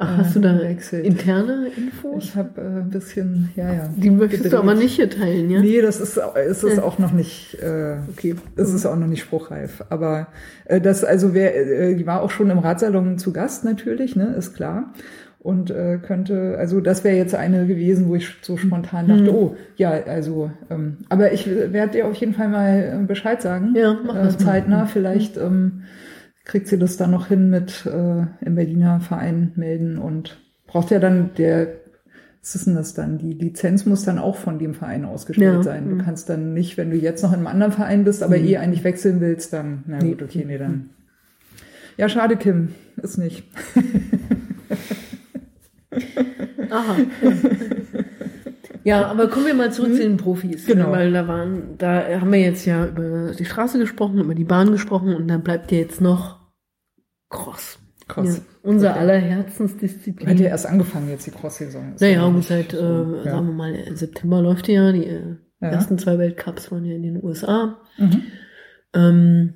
Ach, 0.00 0.14
äh, 0.14 0.22
hast 0.22 0.36
du 0.36 0.40
da 0.40 0.56
interne 1.02 1.66
Infos? 1.76 2.22
Ich 2.24 2.36
habe 2.36 2.60
äh, 2.60 2.80
ein 2.82 2.90
bisschen, 2.90 3.50
ja, 3.56 3.72
ja. 3.72 3.88
Die 3.96 4.10
möchtest 4.10 4.44
du 4.44 4.50
gedreht. 4.50 4.60
aber 4.60 4.74
nicht 4.74 4.94
hier 4.94 5.10
teilen, 5.10 5.50
ja? 5.50 5.60
Nee, 5.60 5.80
das 5.82 6.00
ist, 6.00 6.16
ist 6.48 6.62
es 6.62 6.76
Ja. 6.76 6.82
auch 6.84 6.98
noch 6.98 7.12
nicht. 7.12 7.54
Äh, 7.60 7.96
Okay. 8.16 8.36
Es 8.56 8.72
ist 8.72 8.86
auch 8.86 8.96
noch 8.96 9.06
nicht 9.08 9.22
spruchreif. 9.22 9.84
Aber 9.90 10.28
äh, 10.66 10.80
das, 10.80 11.04
also 11.04 11.34
wer, 11.34 11.56
äh, 11.56 11.94
die 11.96 12.06
war 12.06 12.22
auch 12.22 12.30
schon 12.30 12.48
im 12.50 12.58
Radsalon 12.58 13.18
zu 13.18 13.32
Gast 13.32 13.64
natürlich, 13.64 14.14
ne, 14.16 14.34
ist 14.36 14.54
klar. 14.54 14.92
Und 15.40 15.70
äh, 15.70 15.98
könnte, 16.04 16.56
also 16.58 16.80
das 16.80 17.04
wäre 17.04 17.16
jetzt 17.16 17.34
eine 17.34 17.66
gewesen, 17.66 18.08
wo 18.08 18.16
ich 18.16 18.28
so 18.42 18.56
spontan 18.56 19.06
dachte, 19.08 19.26
Hm. 19.28 19.34
oh, 19.34 19.56
ja, 19.76 19.90
also, 20.06 20.50
ähm, 20.68 20.98
aber 21.08 21.32
ich 21.32 21.46
werde 21.48 21.92
dir 21.92 22.06
auf 22.06 22.14
jeden 22.16 22.34
Fall 22.34 22.48
mal 22.48 23.00
äh, 23.02 23.06
Bescheid 23.06 23.40
sagen. 23.40 23.72
Ja, 23.76 23.96
mach 24.04 24.16
äh, 24.16 24.22
das 24.24 24.38
mal. 24.38 24.44
zeitnah. 24.46 24.86
Vielleicht 24.86 25.36
ähm, 25.36 25.82
kriegt 26.48 26.66
sie 26.66 26.78
das 26.78 26.96
dann 26.96 27.12
noch 27.12 27.28
hin 27.28 27.50
mit 27.50 27.86
äh, 27.86 28.26
im 28.44 28.54
Berliner 28.56 29.00
Verein 29.00 29.52
melden 29.54 29.98
und 29.98 30.40
braucht 30.66 30.90
ja 30.90 30.98
dann 30.98 31.30
der 31.38 31.68
was 32.40 32.54
ist 32.54 32.66
denn 32.66 32.76
das 32.76 32.94
dann? 32.94 33.18
Die 33.18 33.34
Lizenz 33.34 33.84
muss 33.84 34.04
dann 34.04 34.18
auch 34.18 34.36
von 34.36 34.58
dem 34.58 34.72
Verein 34.72 35.04
ausgestellt 35.04 35.56
Ja, 35.56 35.62
sein. 35.62 35.88
Du 35.88 35.96
mhm. 35.96 36.02
kannst 36.02 36.30
dann 36.30 36.54
nicht, 36.54 36.78
wenn 36.78 36.90
du 36.90 36.96
jetzt 36.96 37.22
noch 37.22 37.32
in 37.32 37.40
einem 37.40 37.48
anderen 37.48 37.72
Verein 37.72 38.04
bist, 38.04 38.22
aber 38.22 38.38
Mhm. 38.38 38.44
eh 38.46 38.56
eigentlich 38.56 38.84
wechseln 38.84 39.20
willst, 39.20 39.52
dann, 39.52 39.82
na 39.86 39.98
gut, 39.98 40.22
okay, 40.22 40.44
nee, 40.46 40.56
dann. 40.56 40.88
Ja, 41.98 42.08
schade, 42.08 42.36
Kim. 42.36 42.68
Ist 43.02 43.18
nicht. 43.18 43.42
Aha. 46.70 46.96
Ja, 48.84 49.06
aber 49.06 49.28
kommen 49.28 49.46
wir 49.46 49.54
mal 49.54 49.72
zurück 49.72 49.94
zu 49.94 50.02
den 50.02 50.16
Profis. 50.16 50.64
Genau. 50.64 50.86
ne, 50.86 50.92
Weil 50.92 51.12
da 51.12 51.28
waren, 51.28 51.62
da 51.76 52.04
haben 52.20 52.32
wir 52.32 52.40
jetzt 52.40 52.64
ja 52.64 52.86
über 52.86 53.32
die 53.38 53.44
Straße 53.44 53.78
gesprochen, 53.78 54.20
über 54.20 54.34
die 54.34 54.44
Bahn 54.44 54.70
gesprochen 54.70 55.14
und 55.14 55.28
dann 55.28 55.42
bleibt 55.42 55.72
ja 55.72 55.78
jetzt 55.78 56.00
noch 56.00 56.37
Cross. 57.30 57.78
Cross. 58.08 58.38
Ja, 58.38 58.42
unser 58.62 58.90
Okay. 58.90 58.98
aller 59.00 59.18
Herzensdisziplin. 59.18 60.28
Hat 60.28 60.40
ja 60.40 60.46
erst 60.48 60.66
angefangen 60.66 61.10
jetzt 61.10 61.26
die 61.26 61.30
Cross-Saison. 61.30 61.94
Naja, 62.00 62.12
ja 62.14 62.24
und 62.24 62.36
nicht 62.36 62.48
seit, 62.48 62.72
äh, 62.72 62.76
so, 62.76 63.16
ja. 63.16 63.32
sagen 63.32 63.46
wir 63.48 63.54
mal, 63.54 63.96
September 63.96 64.40
läuft 64.40 64.66
die 64.66 64.72
ja. 64.72 64.92
Die 64.92 65.04
äh, 65.04 65.36
Ja. 65.60 65.68
ersten 65.70 65.98
zwei 65.98 66.16
Weltcups 66.18 66.70
waren 66.72 66.84
ja 66.84 66.94
in 66.94 67.02
den 67.02 67.22
USA. 67.22 67.78
Mhm. 67.98 68.22
Ähm, 68.94 69.54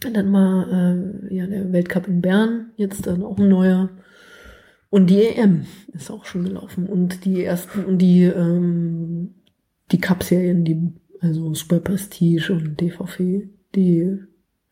dann 0.00 0.32
war 0.32 0.66
äh, 0.68 1.34
ja 1.34 1.46
der 1.46 1.72
Weltcup 1.72 2.08
in 2.08 2.20
Bern, 2.20 2.72
jetzt 2.76 3.06
dann 3.06 3.22
auch 3.22 3.38
ein 3.38 3.48
neuer. 3.48 3.90
Und 4.90 5.08
die 5.10 5.22
EM 5.22 5.66
ist 5.92 6.10
auch 6.10 6.24
schon 6.24 6.44
gelaufen. 6.44 6.86
Und 6.86 7.24
die 7.24 7.44
ersten, 7.44 7.84
und 7.84 7.98
die, 7.98 8.24
ähm, 8.24 9.34
die 9.92 9.98
Cup-Serien, 10.00 10.64
die, 10.64 10.92
also 11.20 11.54
Super 11.54 11.80
Prestige 11.80 12.52
und 12.52 12.80
DVV, 12.80 13.44
die 13.74 14.18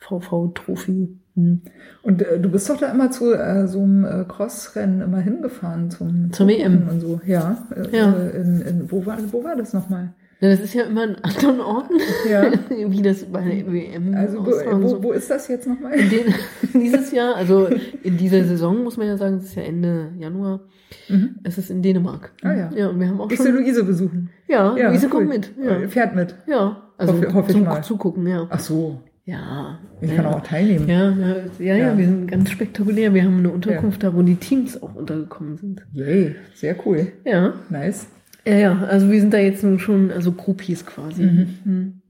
VV-Trophy. 0.08 1.08
Hm. 1.36 1.62
Und 2.02 2.22
äh, 2.22 2.38
du 2.38 2.48
bist 2.50 2.68
doch 2.70 2.76
da 2.78 2.90
immer 2.92 3.10
zu 3.10 3.32
äh, 3.34 3.66
so 3.66 3.80
einem 3.82 4.04
äh, 4.04 4.24
Cross-Rennen 4.28 5.00
immer 5.00 5.18
hingefahren 5.18 5.90
zum 5.90 6.32
Zur 6.32 6.46
WM. 6.46 6.88
und 6.88 7.00
so. 7.00 7.20
Ja. 7.26 7.58
Äh, 7.74 7.96
Ja. 7.96 8.12
äh, 8.12 8.40
In, 8.40 8.60
in, 8.60 8.92
wo, 8.92 9.04
war, 9.04 9.18
wo 9.32 9.42
war 9.42 9.56
das 9.56 9.72
nochmal? 9.72 10.12
Ja, 10.40 10.50
das 10.50 10.60
ist 10.60 10.74
ja 10.74 10.82
immer 10.84 11.02
an 11.04 11.16
anderen 11.22 11.60
Orten, 11.60 11.94
Ja. 12.30 12.52
wie 12.88 13.02
das 13.02 13.24
bei 13.24 13.40
der 13.40 13.72
WM 13.72 14.14
Also 14.14 14.44
wo, 14.44 14.50
wo, 14.82 15.02
wo 15.04 15.12
ist 15.12 15.30
das 15.30 15.48
jetzt 15.48 15.66
nochmal? 15.66 15.92
In 16.74 16.80
dieses 16.80 17.12
Jahr, 17.12 17.34
also 17.36 17.68
in 18.02 18.16
dieser 18.16 18.44
Saison 18.44 18.82
muss 18.84 18.96
man 18.96 19.06
ja 19.06 19.16
sagen, 19.16 19.36
es 19.38 19.44
ist 19.44 19.54
ja 19.54 19.62
Ende 19.62 20.10
Januar, 20.18 20.60
Mhm. 21.08 21.36
es 21.42 21.58
ist 21.58 21.70
in 21.70 21.82
Dänemark. 21.82 22.30
Ah, 22.42 22.52
ja. 22.52 22.70
Ja, 22.76 22.88
und 22.88 23.00
wir 23.00 23.08
haben 23.08 23.20
auch 23.20 23.26
Gehst 23.28 23.40
du 23.44 23.46
schon. 23.48 23.56
Luise 23.56 23.82
besuchen? 23.84 24.30
Ja, 24.46 24.76
Ja, 24.76 24.90
Luise 24.90 25.06
cool. 25.06 25.10
kommt 25.12 25.28
mit. 25.28 25.50
Ja, 25.62 25.70
Äh, 25.80 25.88
Fährt 25.88 26.14
mit. 26.14 26.34
ja 26.46 26.82
also 26.98 27.14
Hoffe- 27.14 27.34
hoffe 27.34 27.50
ich 27.50 27.56
zum 27.56 27.64
mal. 27.64 27.82
Zugucken, 27.82 28.26
ja. 28.26 28.46
Ach 28.50 28.60
so, 28.60 29.00
Ja. 29.26 29.78
ich 30.02 30.10
ja. 30.10 30.16
kann 30.16 30.26
auch 30.26 30.42
teilnehmen. 30.42 30.86
Ja, 30.88 31.10
ja, 31.10 31.36
ja, 31.58 31.64
ja, 31.64 31.76
Ja. 31.76 31.98
wir 31.98 32.04
sind 32.06 32.26
ganz 32.30 32.50
spektakulär. 32.50 33.14
Wir 33.14 33.24
haben 33.24 33.38
eine 33.38 33.50
Unterkunft 33.50 34.02
da, 34.02 34.14
wo 34.14 34.20
die 34.22 34.36
Teams 34.36 34.82
auch 34.82 34.94
untergekommen 34.94 35.56
sind. 35.56 35.86
Yay, 35.92 36.36
sehr 36.54 36.76
cool. 36.86 37.12
Ja. 37.24 37.54
Nice. 37.70 38.06
Ja, 38.46 38.54
ja, 38.56 38.78
also 38.84 39.10
wir 39.10 39.20
sind 39.20 39.32
da 39.32 39.38
jetzt 39.38 39.64
nun 39.64 39.78
schon, 39.78 40.10
also 40.10 40.32
Groupies 40.32 40.84
quasi. 40.84 41.22
Mhm. 41.22 42.02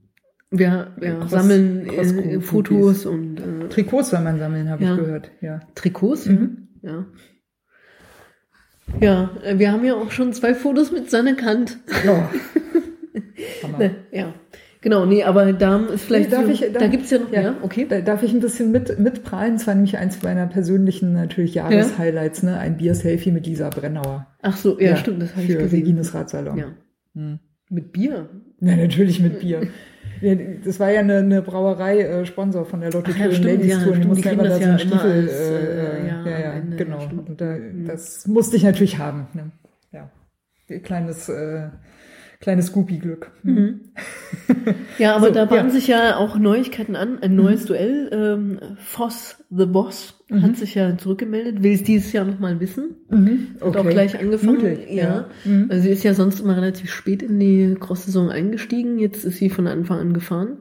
Wir, 0.51 0.91
wir 0.97 1.19
Cross- 1.19 1.31
sammeln 1.31 1.85
äh, 1.85 1.89
Cross-Groupies. 1.89 2.45
Fotos 2.45 3.05
und 3.05 3.37
äh, 3.39 3.69
Trikots 3.69 4.09
soll 4.09 4.19
man 4.21 4.37
sammeln, 4.37 4.69
habe 4.69 4.83
Ja. 4.83 4.93
ich 4.93 4.99
gehört. 4.99 5.31
Ja. 5.41 5.61
Trikots. 5.75 6.25
Mhm. 6.25 6.67
Ja. 6.81 7.05
Ja, 9.01 9.31
äh, 9.43 9.57
wir 9.57 9.71
haben 9.71 9.83
ja 9.85 9.95
auch 9.95 10.11
schon 10.11 10.33
zwei 10.33 10.53
Fotos 10.53 10.91
mit 10.91 11.09
Sanne 11.09 11.35
Kant. 11.35 11.77
Hammer. 13.63 13.77
Ne, 13.79 13.95
ja. 14.11 14.33
Genau, 14.85 15.03
nee, 15.07 15.23
aber 15.23 15.51
da 15.51 15.77
ist 15.87 16.03
vielleicht 16.05 16.29
Nee, 16.29 16.35
darf 16.35 16.45
so, 16.45 16.51
ich- 16.51 16.71
da 16.71 16.79
darf- 16.79 16.91
gibt's 16.91 17.09
ja 17.09 17.17
noch, 17.17 17.31
ja, 17.31 17.41
Ja. 17.41 17.55
okay. 17.63 17.87
Da 17.89 18.01
darf 18.01 18.21
ich 18.21 18.31
ein 18.31 18.39
bisschen 18.39 18.71
mit, 18.71 18.99
mitprallen? 18.99 19.55
Es 19.55 19.65
war 19.65 19.73
nämlich 19.73 19.97
eins 19.97 20.21
meiner 20.21 20.45
persönlichen 20.45 21.13
natürlich 21.13 21.55
Jahreshighlights, 21.55 22.43
ne? 22.43 22.59
Ein 22.59 22.77
Bier-Selfie 22.77 23.31
mit 23.31 23.47
Lisa 23.47 23.69
Brennauer. 23.71 24.27
Ach 24.43 24.55
so, 24.55 24.79
ja, 24.79 24.95
stimmt, 24.95 25.23
das 25.23 25.31
habe 25.31 25.41
ich 25.41 25.51
Für 25.53 25.57
gesehen. 25.63 25.79
Regines 25.79 26.13
Radsalon. 26.13 26.57
Ja. 26.59 26.65
Hm. 27.15 27.39
Mit 27.71 27.93
Bier. 27.93 28.29
Ja, 28.59 28.75
natürlich 28.75 29.19
mit 29.19 29.39
Bier. 29.39 29.63
Ja, 30.21 30.35
das 30.63 30.79
war 30.79 30.91
ja 30.91 30.99
eine, 30.99 31.17
eine 31.17 31.41
Brauerei, 31.41 32.01
äh, 32.01 32.25
Sponsor 32.27 32.63
von 32.65 32.79
der 32.81 32.91
Lotto 32.91 33.09
Ach 33.11 33.17
ja, 33.17 33.31
stimmt, 33.31 33.45
Ladies 33.45 33.71
ja, 33.71 33.83
Tour. 33.83 33.95
Die 33.95 34.07
mussten 34.07 34.23
ja 34.27 34.31
immer 34.33 34.43
da 34.43 34.49
so 34.55 34.61
einen 34.61 34.71
ja 34.73 34.77
Stiefel, 34.79 35.11
als, 35.11 35.31
äh, 35.31 35.57
äh, 36.03 36.07
ja, 36.07 36.25
ja, 36.29 36.39
ja, 36.39 36.51
Ende, 36.53 36.77
genau. 36.77 36.99
Und 37.27 37.41
da, 37.41 37.45
Mhm. 37.57 37.85
das 37.87 38.27
musste 38.27 38.55
ich 38.55 38.63
natürlich 38.63 38.99
haben. 38.99 39.27
Ne? 39.33 39.51
Ja. 39.91 40.09
Kleines, 40.79 41.27
äh, 41.27 41.69
kleines 42.45 42.67
Scoopy-Glück. 42.67 43.31
Mhm. 43.43 43.81
Ja, 44.97 45.15
aber 45.15 45.27
So, 45.27 45.33
da 45.33 45.45
bahnen 45.45 45.67
ja. 45.67 45.73
sich 45.73 45.87
ja 45.87 46.17
auch 46.17 46.37
Neuigkeiten 46.37 46.95
an. 46.95 47.19
Ein 47.19 47.35
neues 47.35 47.65
Duell. 47.65 48.09
Ähm, 48.13 48.59
Voss 48.77 49.43
the 49.49 49.65
Boss 49.65 50.23
hat 50.31 50.55
sich 50.55 50.75
ja 50.75 50.97
zurückgemeldet, 50.97 51.63
will 51.63 51.73
es 51.73 51.83
dieses 51.83 52.13
Jahr 52.13 52.23
nochmal 52.23 52.59
wissen. 52.59 52.95
Mhm. 53.09 53.47
Hat 53.61 53.75
auch 53.75 53.89
gleich 53.89 54.17
angefangen. 54.17 54.57
Mutig, 54.57 54.89
ja. 54.89 55.03
ja. 55.03 55.29
Mhm. 55.43 55.67
Also 55.69 55.83
sie 55.83 55.89
ist 55.89 56.03
ja 56.03 56.13
sonst 56.13 56.39
immer 56.39 56.55
relativ 56.55 56.91
spät 56.91 57.23
in 57.23 57.39
die 57.39 57.75
Cross-Saison 57.79 58.29
eingestiegen. 58.29 58.99
Jetzt 58.99 59.25
ist 59.25 59.37
sie 59.37 59.49
von 59.49 59.67
Anfang 59.67 59.99
an 59.99 60.13
gefahren. 60.13 60.59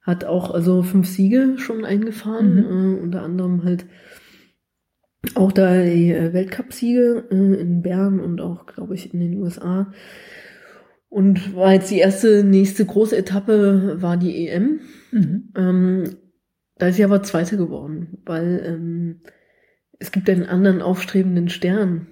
Hat 0.00 0.24
auch 0.24 0.52
also 0.52 0.82
fünf 0.82 1.08
Siege 1.08 1.54
schon 1.58 1.84
eingefahren. 1.84 2.54
Mhm. 2.54 2.94
Äh, 2.96 3.00
unter 3.02 3.22
anderem 3.22 3.64
halt 3.64 3.84
auch 5.34 5.52
da 5.52 5.82
die 5.82 6.12
äh, 6.12 6.32
Weltcup-Siege 6.32 7.24
äh, 7.30 7.60
in 7.60 7.82
Bern 7.82 8.20
und 8.20 8.40
auch, 8.40 8.66
glaube 8.66 8.94
ich, 8.94 9.12
in 9.12 9.20
den 9.20 9.34
USA. 9.38 9.92
Und 11.10 11.56
war 11.56 11.72
jetzt 11.72 11.90
die 11.90 11.98
erste, 11.98 12.44
nächste 12.44 12.86
große 12.86 13.16
Etappe 13.16 14.00
war 14.00 14.16
die 14.16 14.46
EM. 14.48 14.80
Mhm. 15.10 15.52
Ähm, 15.56 16.16
da 16.78 16.86
ist 16.86 16.96
sie 16.96 17.04
aber 17.04 17.22
Zweite 17.24 17.56
geworden, 17.56 18.18
weil 18.24 18.62
ähm, 18.64 19.20
es 19.98 20.12
gibt 20.12 20.30
einen 20.30 20.44
anderen 20.46 20.80
aufstrebenden 20.80 21.48
Stern. 21.48 22.06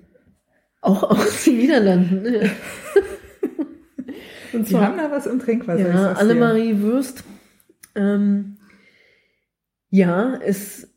Auch 0.81 1.05
aus 1.05 1.45
den 1.45 1.59
Niederlanden. 1.59 2.23
ne? 2.23 2.51
Und 4.53 4.69
Die 4.69 4.77
haben 4.77 4.99
da 4.99 5.11
was 5.11 5.27
im 5.27 5.39
Trinkwasser. 5.39 5.89
ja. 5.89 6.13
Annemarie 6.15 6.81
Würst. 6.81 7.23
Ähm, 7.95 8.59
ja, 9.91 10.39
es 10.45 10.88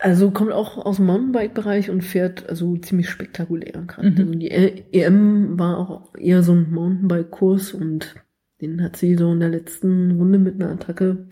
also 0.00 0.30
kommt 0.30 0.52
auch 0.52 0.78
aus 0.78 0.96
dem 0.96 1.06
Mountainbike-Bereich 1.06 1.90
und 1.90 2.02
fährt 2.02 2.48
also 2.48 2.76
ziemlich 2.76 3.08
spektakulär 3.08 3.82
gerade. 3.86 4.10
Mhm. 4.10 4.18
Also 4.18 4.34
die 4.34 4.48
E- 4.48 4.84
EM 4.92 5.58
war 5.58 5.78
auch 5.78 6.14
eher 6.16 6.42
so 6.42 6.52
ein 6.52 6.70
Mountainbike-Kurs 6.70 7.74
und 7.74 8.14
den 8.60 8.82
hat 8.82 8.96
sie 8.96 9.16
so 9.16 9.32
in 9.32 9.40
der 9.40 9.48
letzten 9.48 10.12
Runde 10.12 10.38
mit 10.38 10.54
einer 10.54 10.72
Attacke 10.72 11.28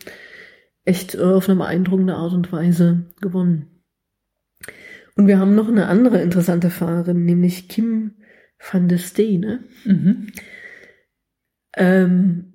echt 0.85 1.15
äh, 1.15 1.23
auf 1.23 1.49
eine 1.49 1.59
beeindruckende 1.59 2.15
Art 2.15 2.33
und 2.33 2.51
Weise 2.53 3.07
gewonnen. 3.21 3.83
Und 5.17 5.27
wir 5.27 5.39
haben 5.39 5.55
noch 5.55 5.69
eine 5.69 5.87
andere 5.87 6.23
interessante 6.23 6.71
Fahrerin, 6.71 7.25
nämlich 7.25 7.69
Kim 7.69 8.13
van 8.59 8.89
der 8.89 8.99
Stee, 8.99 9.39
ne? 9.39 9.65
Mhm. 9.85 10.29
Ähm, 11.77 12.48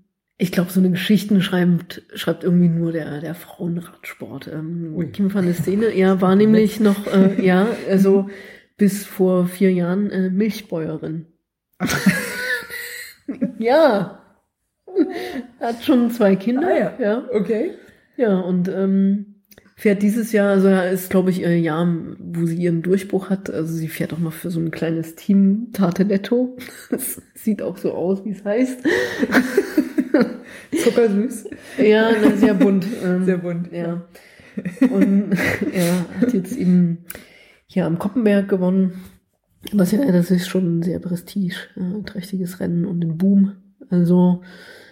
ich 0.44 0.52
glaube, 0.52 0.72
so 0.72 0.82
eine 0.82 0.92
Geschichten 0.92 1.42
schreibt, 1.42 2.04
schreibt 2.16 2.44
irgendwie 2.44 2.68
nur 2.68 2.92
der, 2.92 3.22
der 3.22 3.34
Frauenradsport. 3.34 4.50
Ähm, 4.50 5.10
Kim 5.14 5.34
van 5.34 5.46
der 5.46 5.54
Stene, 5.54 5.96
ja, 5.96 6.20
war 6.20 6.36
nämlich 6.36 6.82
noch, 6.82 7.08
äh, 7.08 7.42
ja, 7.42 7.66
also 7.90 8.30
bis 8.76 9.06
vor 9.06 9.48
vier 9.48 9.72
Jahren 9.72 10.12
äh, 10.12 10.30
Milchbäuerin. 10.30 11.28
ja. 13.58 14.20
Hat 15.62 15.82
schon 15.82 16.12
zwei 16.12 16.36
Kinder. 16.36 16.68
Ah, 16.68 16.78
ja. 16.78 16.94
ja. 17.00 17.24
Okay. 17.32 17.72
Ja, 18.18 18.38
und 18.42 18.68
ähm, 18.68 19.36
fährt 19.78 20.02
dieses 20.02 20.34
Jahr, 20.34 20.50
also 20.50 20.68
ist, 20.68 21.10
glaube 21.10 21.30
ich, 21.30 21.40
ihr 21.40 21.58
Jahr, 21.58 21.88
wo 22.20 22.46
sie 22.46 22.58
ihren 22.58 22.82
Durchbruch 22.82 23.30
hat. 23.30 23.50
Also 23.50 23.74
sie 23.74 23.88
fährt 23.88 24.12
auch 24.12 24.20
noch 24.20 24.34
für 24.34 24.52
so 24.52 24.60
ein 24.60 24.72
kleines 24.72 25.16
Team 25.16 25.70
Tarteletto. 25.72 26.58
Das 26.90 27.22
sieht 27.34 27.62
auch 27.62 27.78
so 27.78 27.94
aus, 27.94 28.26
wie 28.26 28.32
es 28.32 28.44
heißt. 28.44 28.84
Zuckersüß. 30.78 31.46
Ja, 31.78 32.12
na, 32.22 32.36
sehr 32.36 32.54
bunt. 32.54 32.86
Ähm, 33.04 33.26
sehr 33.26 33.38
bunt. 33.38 33.72
Ja. 33.72 34.06
Und 34.92 35.32
er 35.74 36.22
hat 36.22 36.34
jetzt 36.34 36.56
eben 36.56 37.06
hier 37.66 37.86
am 37.86 38.00
Koppenberg 38.00 38.48
gewonnen. 38.48 39.04
Was 39.72 39.92
ja, 39.92 40.12
das 40.12 40.30
ist 40.32 40.48
schon 40.48 40.80
ein 40.80 40.84
sehr 40.84 41.00
prestige, 41.00 41.56
äh, 41.76 42.04
trächtiges 42.04 42.60
Rennen 42.60 42.86
und 42.86 43.04
ein 43.04 43.18
Boom. 43.18 43.54
Also, 43.90 44.42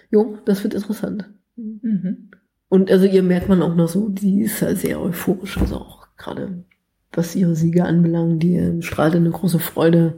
jo, 0.09 0.38
das 0.45 0.63
wird 0.63 0.73
interessant. 0.73 1.29
Mhm. 1.55 2.32
Und 2.69 2.89
also 2.89 3.05
ihr 3.05 3.23
merkt 3.23 3.49
man 3.49 3.61
auch 3.61 3.75
noch 3.75 3.89
so, 3.89 4.07
die 4.07 4.43
ist 4.43 4.61
halt 4.61 4.79
sehr 4.79 5.01
euphorisch, 5.01 5.57
also 5.57 5.75
auch 5.75 6.07
gerade 6.17 6.63
was 7.11 7.36
ihre 7.36 7.55
Siege 7.55 7.84
anbelangt, 7.84 8.41
die 8.41 8.82
strahlt 8.82 9.15
eine 9.15 9.29
große 9.29 9.59
Freude 9.59 10.17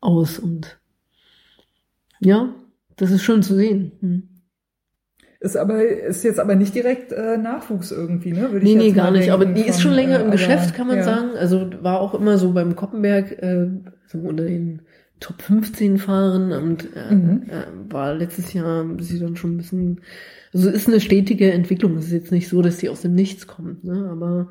aus 0.00 0.38
und 0.38 0.78
ja, 2.20 2.54
das 2.96 3.10
ist 3.10 3.22
schön 3.22 3.42
zu 3.42 3.54
sehen. 3.54 3.92
Hm. 4.00 4.28
Ist 5.46 5.56
aber, 5.56 5.86
ist 5.86 6.24
jetzt 6.24 6.40
aber 6.40 6.56
nicht 6.56 6.74
direkt 6.74 7.12
äh, 7.12 7.36
Nachwuchs 7.36 7.92
irgendwie, 7.92 8.32
ne? 8.32 8.50
Würde 8.50 8.66
nee, 8.66 8.74
nee, 8.74 8.90
gar 8.90 9.12
nicht. 9.12 9.30
Aber 9.30 9.44
die 9.44 9.62
ist 9.62 9.80
schon 9.80 9.92
länger 9.92 10.18
im 10.18 10.28
äh, 10.28 10.32
Geschäft, 10.32 10.74
kann 10.74 10.88
man 10.88 10.96
ja. 10.96 11.04
sagen. 11.04 11.36
Also 11.38 11.70
war 11.82 12.00
auch 12.00 12.14
immer 12.14 12.36
so 12.36 12.50
beim 12.52 12.74
Koppenberg, 12.74 13.30
äh, 13.40 13.68
so 14.08 14.18
unter 14.18 14.44
den 14.44 14.82
Top 15.20 15.40
15 15.42 15.98
Fahren 15.98 16.50
und 16.50 16.88
äh, 16.96 17.14
mhm. 17.14 17.42
äh, 17.48 17.92
war 17.92 18.12
letztes 18.14 18.54
Jahr 18.54 18.84
sie 18.98 19.20
dann 19.20 19.36
schon 19.36 19.54
ein 19.54 19.58
bisschen, 19.58 20.00
also 20.52 20.68
ist 20.68 20.88
eine 20.88 21.00
stetige 21.00 21.52
Entwicklung. 21.52 21.96
Es 21.96 22.06
ist 22.06 22.12
jetzt 22.12 22.32
nicht 22.32 22.48
so, 22.48 22.60
dass 22.60 22.78
sie 22.78 22.88
aus 22.88 23.02
dem 23.02 23.14
Nichts 23.14 23.46
kommt, 23.46 23.84
ne? 23.84 24.08
Aber 24.10 24.48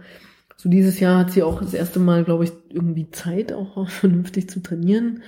so 0.55 0.69
dieses 0.69 1.01
Jahr 1.01 1.19
hat 1.19 1.31
sie 1.31 1.43
auch 1.43 1.61
das 1.61 1.73
erste 1.73 1.99
Mal, 1.99 2.23
glaube 2.23 2.45
ich, 2.45 2.53
irgendwie 2.69 3.11
Zeit, 3.11 3.51
auch 3.51 3.89
vernünftig 3.89 4.49
zu 4.49 4.61
trainieren. 4.61 5.23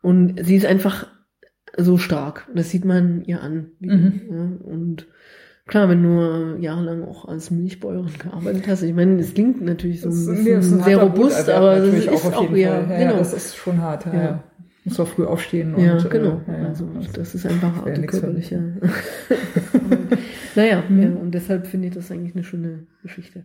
Und 0.00 0.42
sie 0.42 0.56
ist 0.56 0.64
einfach 0.64 1.06
so 1.76 1.98
stark. 1.98 2.48
Das 2.54 2.70
sieht 2.70 2.84
man 2.84 3.22
ihr 3.24 3.42
an. 3.42 3.66
Mhm. 3.80 4.20
Ja, 4.30 4.72
und 4.72 5.06
klar, 5.66 5.88
wenn 5.88 6.02
du 6.02 6.56
jahrelang 6.60 7.04
auch 7.04 7.26
als 7.26 7.50
Milchbäuerin 7.50 8.18
gearbeitet 8.18 8.66
hast, 8.68 8.82
ich 8.82 8.94
meine, 8.94 9.20
es 9.20 9.34
klingt 9.34 9.62
natürlich 9.62 10.00
so 10.00 10.08
ein 10.08 10.44
bisschen 10.44 10.82
sehr 10.82 10.98
robust, 10.98 11.48
aber 11.48 11.76
das 11.76 11.94
ist 11.94 12.08
auch, 12.08 12.32
auch 12.32 12.50
ja, 12.50 12.80
ja, 12.80 12.98
genau. 12.98 13.18
das 13.18 13.32
ist 13.32 13.56
schon 13.56 13.80
hart. 13.80 14.06
Ja. 14.06 14.14
ja. 14.14 14.44
Muss 14.84 15.00
auch 15.00 15.08
früh 15.08 15.24
aufstehen. 15.24 15.74
Und, 15.74 15.84
ja, 15.84 15.98
genau. 15.98 16.40
Äh, 16.46 16.62
ja, 16.62 16.68
also 16.68 16.88
das 17.12 17.34
ist 17.34 17.44
einfach 17.44 17.74
harte 17.74 18.02
körperliche. 18.02 18.62
naja, 20.54 20.84
mhm. 20.88 21.02
ja, 21.02 21.08
und 21.08 21.32
deshalb 21.32 21.66
finde 21.66 21.88
ich 21.88 21.94
das 21.94 22.12
eigentlich 22.12 22.36
eine 22.36 22.44
schöne 22.44 22.86
Geschichte. 23.02 23.44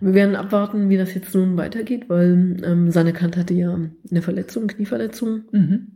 Wir 0.00 0.12
werden 0.12 0.36
abwarten, 0.36 0.90
wie 0.90 0.98
das 0.98 1.14
jetzt 1.14 1.34
nun 1.34 1.56
weitergeht, 1.56 2.10
weil 2.10 2.58
ähm, 2.62 2.90
seine 2.90 3.14
Kant 3.14 3.38
hatte 3.38 3.54
ja 3.54 3.74
eine 4.10 4.20
Verletzung, 4.20 4.66
Knieverletzung. 4.66 5.44
Mhm 5.50 5.86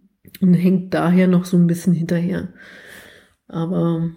und 0.41 0.55
hängt 0.55 0.95
daher 0.95 1.29
noch 1.29 1.45
so 1.45 1.57
ein 1.57 1.67
bisschen 1.67 1.95
hinterher. 1.95 2.49
Aber 3.49 4.11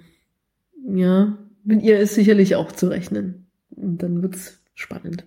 ja, 0.87 1.37
mit 1.63 1.83
ihr 1.83 1.99
ist 1.99 2.15
sicherlich 2.15 2.55
auch 2.55 2.71
zu 2.71 2.87
rechnen. 2.87 3.47
Und 3.69 4.01
dann 4.01 4.21
wird's 4.21 4.61
spannend. 4.73 5.25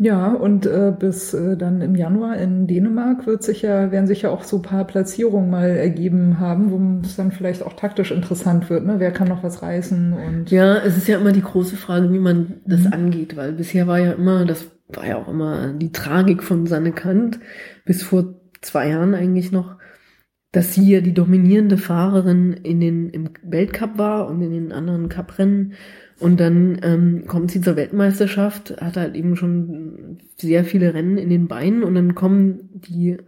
Ja, 0.00 0.32
und 0.32 0.64
äh, 0.64 0.92
bis 0.96 1.34
äh, 1.34 1.56
dann 1.56 1.80
im 1.80 1.96
Januar 1.96 2.36
in 2.36 2.68
Dänemark 2.68 3.26
wird 3.26 3.42
sich 3.42 3.62
ja, 3.62 3.90
werden 3.90 4.06
sich 4.06 4.22
ja 4.22 4.30
auch 4.30 4.44
so 4.44 4.62
paar 4.62 4.84
Platzierungen 4.84 5.50
mal 5.50 5.70
ergeben 5.70 6.38
haben, 6.38 6.70
wo 6.70 7.04
es 7.04 7.16
dann 7.16 7.32
vielleicht 7.32 7.64
auch 7.64 7.72
taktisch 7.72 8.12
interessant 8.12 8.70
wird, 8.70 8.86
ne? 8.86 8.96
Wer 8.98 9.10
kann 9.10 9.26
noch 9.26 9.42
was 9.42 9.60
reißen 9.60 10.12
und. 10.12 10.52
Ja, 10.52 10.76
es 10.78 10.96
ist 10.96 11.08
ja 11.08 11.18
immer 11.18 11.32
die 11.32 11.42
große 11.42 11.76
Frage, 11.76 12.12
wie 12.12 12.20
man 12.20 12.60
das 12.64 12.82
mhm. 12.82 12.92
angeht, 12.92 13.36
weil 13.36 13.52
bisher 13.52 13.88
war 13.88 13.98
ja 13.98 14.12
immer, 14.12 14.44
das 14.44 14.66
war 14.86 15.04
ja 15.04 15.16
auch 15.16 15.26
immer 15.26 15.72
die 15.72 15.90
Tragik 15.90 16.44
von 16.44 16.68
Sanne 16.68 16.92
Kant, 16.92 17.40
bis 17.84 18.04
vor 18.04 18.36
zwei 18.60 18.88
Jahren 18.88 19.14
eigentlich 19.14 19.52
noch, 19.52 19.76
dass 20.52 20.74
sie 20.74 20.90
ja 20.90 21.00
die 21.00 21.14
dominierende 21.14 21.76
Fahrerin 21.76 22.52
in 22.52 22.80
den, 22.80 23.10
im 23.10 23.30
Weltcup 23.42 23.98
war 23.98 24.28
und 24.28 24.40
in 24.40 24.50
den 24.50 24.72
anderen 24.72 25.08
Cuprennen. 25.08 25.74
Und 26.18 26.40
dann 26.40 26.80
ähm, 26.82 27.24
kommt 27.26 27.50
sie 27.50 27.60
zur 27.60 27.76
Weltmeisterschaft, 27.76 28.80
hat 28.80 28.96
halt 28.96 29.14
eben 29.14 29.36
schon 29.36 30.18
sehr 30.36 30.64
viele 30.64 30.94
Rennen 30.94 31.16
in 31.16 31.30
den 31.30 31.46
Beinen 31.46 31.84
und 31.84 31.94
dann 31.94 32.14
kommen 32.14 32.70
die 32.72 33.18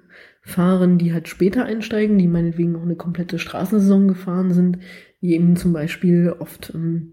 Fahrerinnen, 0.43 0.99
die 0.99 1.13
halt 1.13 1.29
später 1.29 1.65
einsteigen, 1.65 2.19
die 2.19 2.27
meinetwegen 2.27 2.75
auch 2.75 2.83
eine 2.83 2.97
komplette 2.97 3.39
Straßensaison 3.39 4.09
gefahren 4.09 4.53
sind, 4.53 4.79
wie 5.21 5.35
eben 5.35 5.55
zum 5.55 5.73
Beispiel 5.73 6.35
oft 6.37 6.73
ähm, 6.75 7.13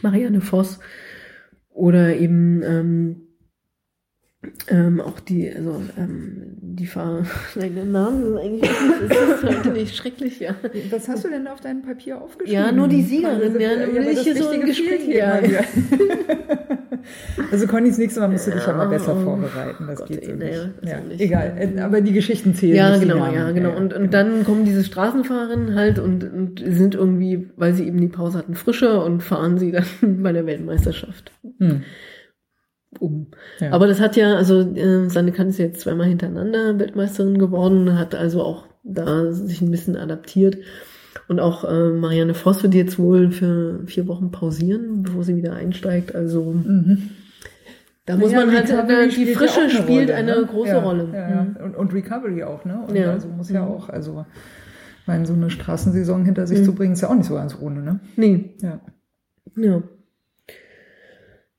Marianne 0.00 0.40
Voss 0.40 0.78
oder 1.68 2.16
eben 2.16 2.62
ähm, 2.62 3.27
ähm, 4.68 5.00
auch 5.00 5.18
die, 5.18 5.52
also 5.52 5.82
ähm, 5.98 6.56
die 6.60 6.86
Fahr 6.86 7.26
meine 7.56 7.84
Namen 7.84 8.22
sind 8.22 8.38
eigentlich 8.38 8.70
das 9.08 9.10
ist 9.10 9.42
heute 9.44 9.70
nicht 9.70 9.96
schrecklich, 9.96 10.38
ja. 10.38 10.54
Was 10.90 11.08
hast 11.08 11.24
du 11.24 11.28
denn 11.28 11.48
auf 11.48 11.60
deinem 11.60 11.82
Papier 11.82 12.22
aufgeschrieben? 12.22 12.52
Ja, 12.52 12.70
nur 12.70 12.86
die 12.86 13.02
Siegerin, 13.02 13.60
ja, 13.60 13.72
ja, 13.72 13.88
ja 13.88 14.10
ich 14.10 14.20
hier 14.20 14.36
so 14.36 14.48
ein 14.48 14.60
Gespräch. 14.60 15.08
Ja. 15.08 15.40
also 17.50 17.66
Conny, 17.66 17.88
das 17.88 17.98
nächste 17.98 18.20
Mal 18.20 18.28
musst 18.28 18.46
du 18.46 18.52
dich 18.52 18.64
ja 18.64 18.74
mal 18.74 18.86
besser 18.86 19.16
oh, 19.18 19.24
vorbereiten. 19.24 19.86
Das 19.88 19.98
Gott, 19.98 20.08
geht 20.08 20.24
so 20.24 20.30
ey, 20.30 20.36
nicht. 20.36 20.70
Ja, 20.82 21.00
egal, 21.18 21.56
äh, 21.58 21.80
aber 21.80 22.00
die 22.00 22.12
Geschichten 22.12 22.54
zählen. 22.54 22.76
Ja, 22.76 22.96
genau, 22.96 23.32
ja, 23.32 23.50
genau. 23.50 23.76
Und, 23.76 23.92
und 23.92 24.14
dann 24.14 24.44
kommen 24.44 24.64
diese 24.64 24.84
Straßenfahrerinnen 24.84 25.74
halt 25.74 25.98
und, 25.98 26.22
und 26.22 26.62
sind 26.64 26.94
irgendwie, 26.94 27.50
weil 27.56 27.74
sie 27.74 27.88
eben 27.88 28.00
die 28.00 28.06
Pause 28.06 28.38
hatten, 28.38 28.54
frischer 28.54 29.04
und 29.04 29.24
fahren 29.24 29.58
sie 29.58 29.72
dann 29.72 30.22
bei 30.22 30.32
der 30.32 30.46
Weltmeisterschaft. 30.46 31.32
Hm 31.58 31.82
um. 32.98 33.28
Ja. 33.60 33.72
Aber 33.72 33.86
das 33.86 34.00
hat 34.00 34.16
ja, 34.16 34.34
also 34.34 34.60
äh, 34.60 35.08
seine 35.08 35.32
Kant 35.32 35.50
ist 35.50 35.58
jetzt 35.58 35.80
zweimal 35.80 36.06
hintereinander 36.06 36.78
Weltmeisterin 36.78 37.38
geworden, 37.38 37.98
hat 37.98 38.14
also 38.14 38.42
auch 38.42 38.66
da 38.82 39.32
sich 39.32 39.60
ein 39.60 39.70
bisschen 39.70 39.96
adaptiert. 39.96 40.58
Und 41.26 41.40
auch 41.40 41.64
äh, 41.64 41.90
Marianne 41.90 42.34
Voss 42.34 42.62
wird 42.62 42.74
jetzt 42.74 42.98
wohl 42.98 43.30
für 43.30 43.86
vier 43.86 44.06
Wochen 44.06 44.30
pausieren, 44.30 45.02
bevor 45.02 45.24
sie 45.24 45.36
wieder 45.36 45.54
einsteigt. 45.54 46.14
Also 46.14 46.52
mhm. 46.52 47.10
da 48.06 48.16
muss 48.16 48.32
ja, 48.32 48.44
man 48.44 48.54
halt, 48.54 48.70
äh, 48.70 49.08
die 49.08 49.26
Frische 49.34 49.68
spielt 49.68 50.08
Rolle, 50.08 50.14
eine 50.14 50.36
ne? 50.36 50.46
große 50.46 50.70
ja, 50.70 50.78
Rolle. 50.78 51.04
Mhm. 51.04 51.64
Und, 51.64 51.76
und, 51.76 51.94
Recovery 51.94 52.44
auch, 52.44 52.64
ne? 52.64 52.82
Und 52.88 52.96
ja. 52.96 53.12
also 53.12 53.28
muss 53.28 53.50
ja 53.50 53.62
mhm. 53.62 53.72
auch, 53.72 53.88
also 53.90 54.24
meine, 55.06 55.26
so 55.26 55.34
eine 55.34 55.50
Straßensaison 55.50 56.24
hinter 56.24 56.46
sich 56.46 56.60
mhm. 56.60 56.64
zu 56.64 56.74
bringen, 56.74 56.92
ist 56.92 57.00
ja 57.02 57.10
auch 57.10 57.14
nicht 57.14 57.26
so 57.26 57.34
ganz 57.34 57.56
ohne, 57.60 57.82
ne? 57.82 58.00
Nee. 58.16 58.54
Ja. 58.60 58.80
Ja. 59.56 59.82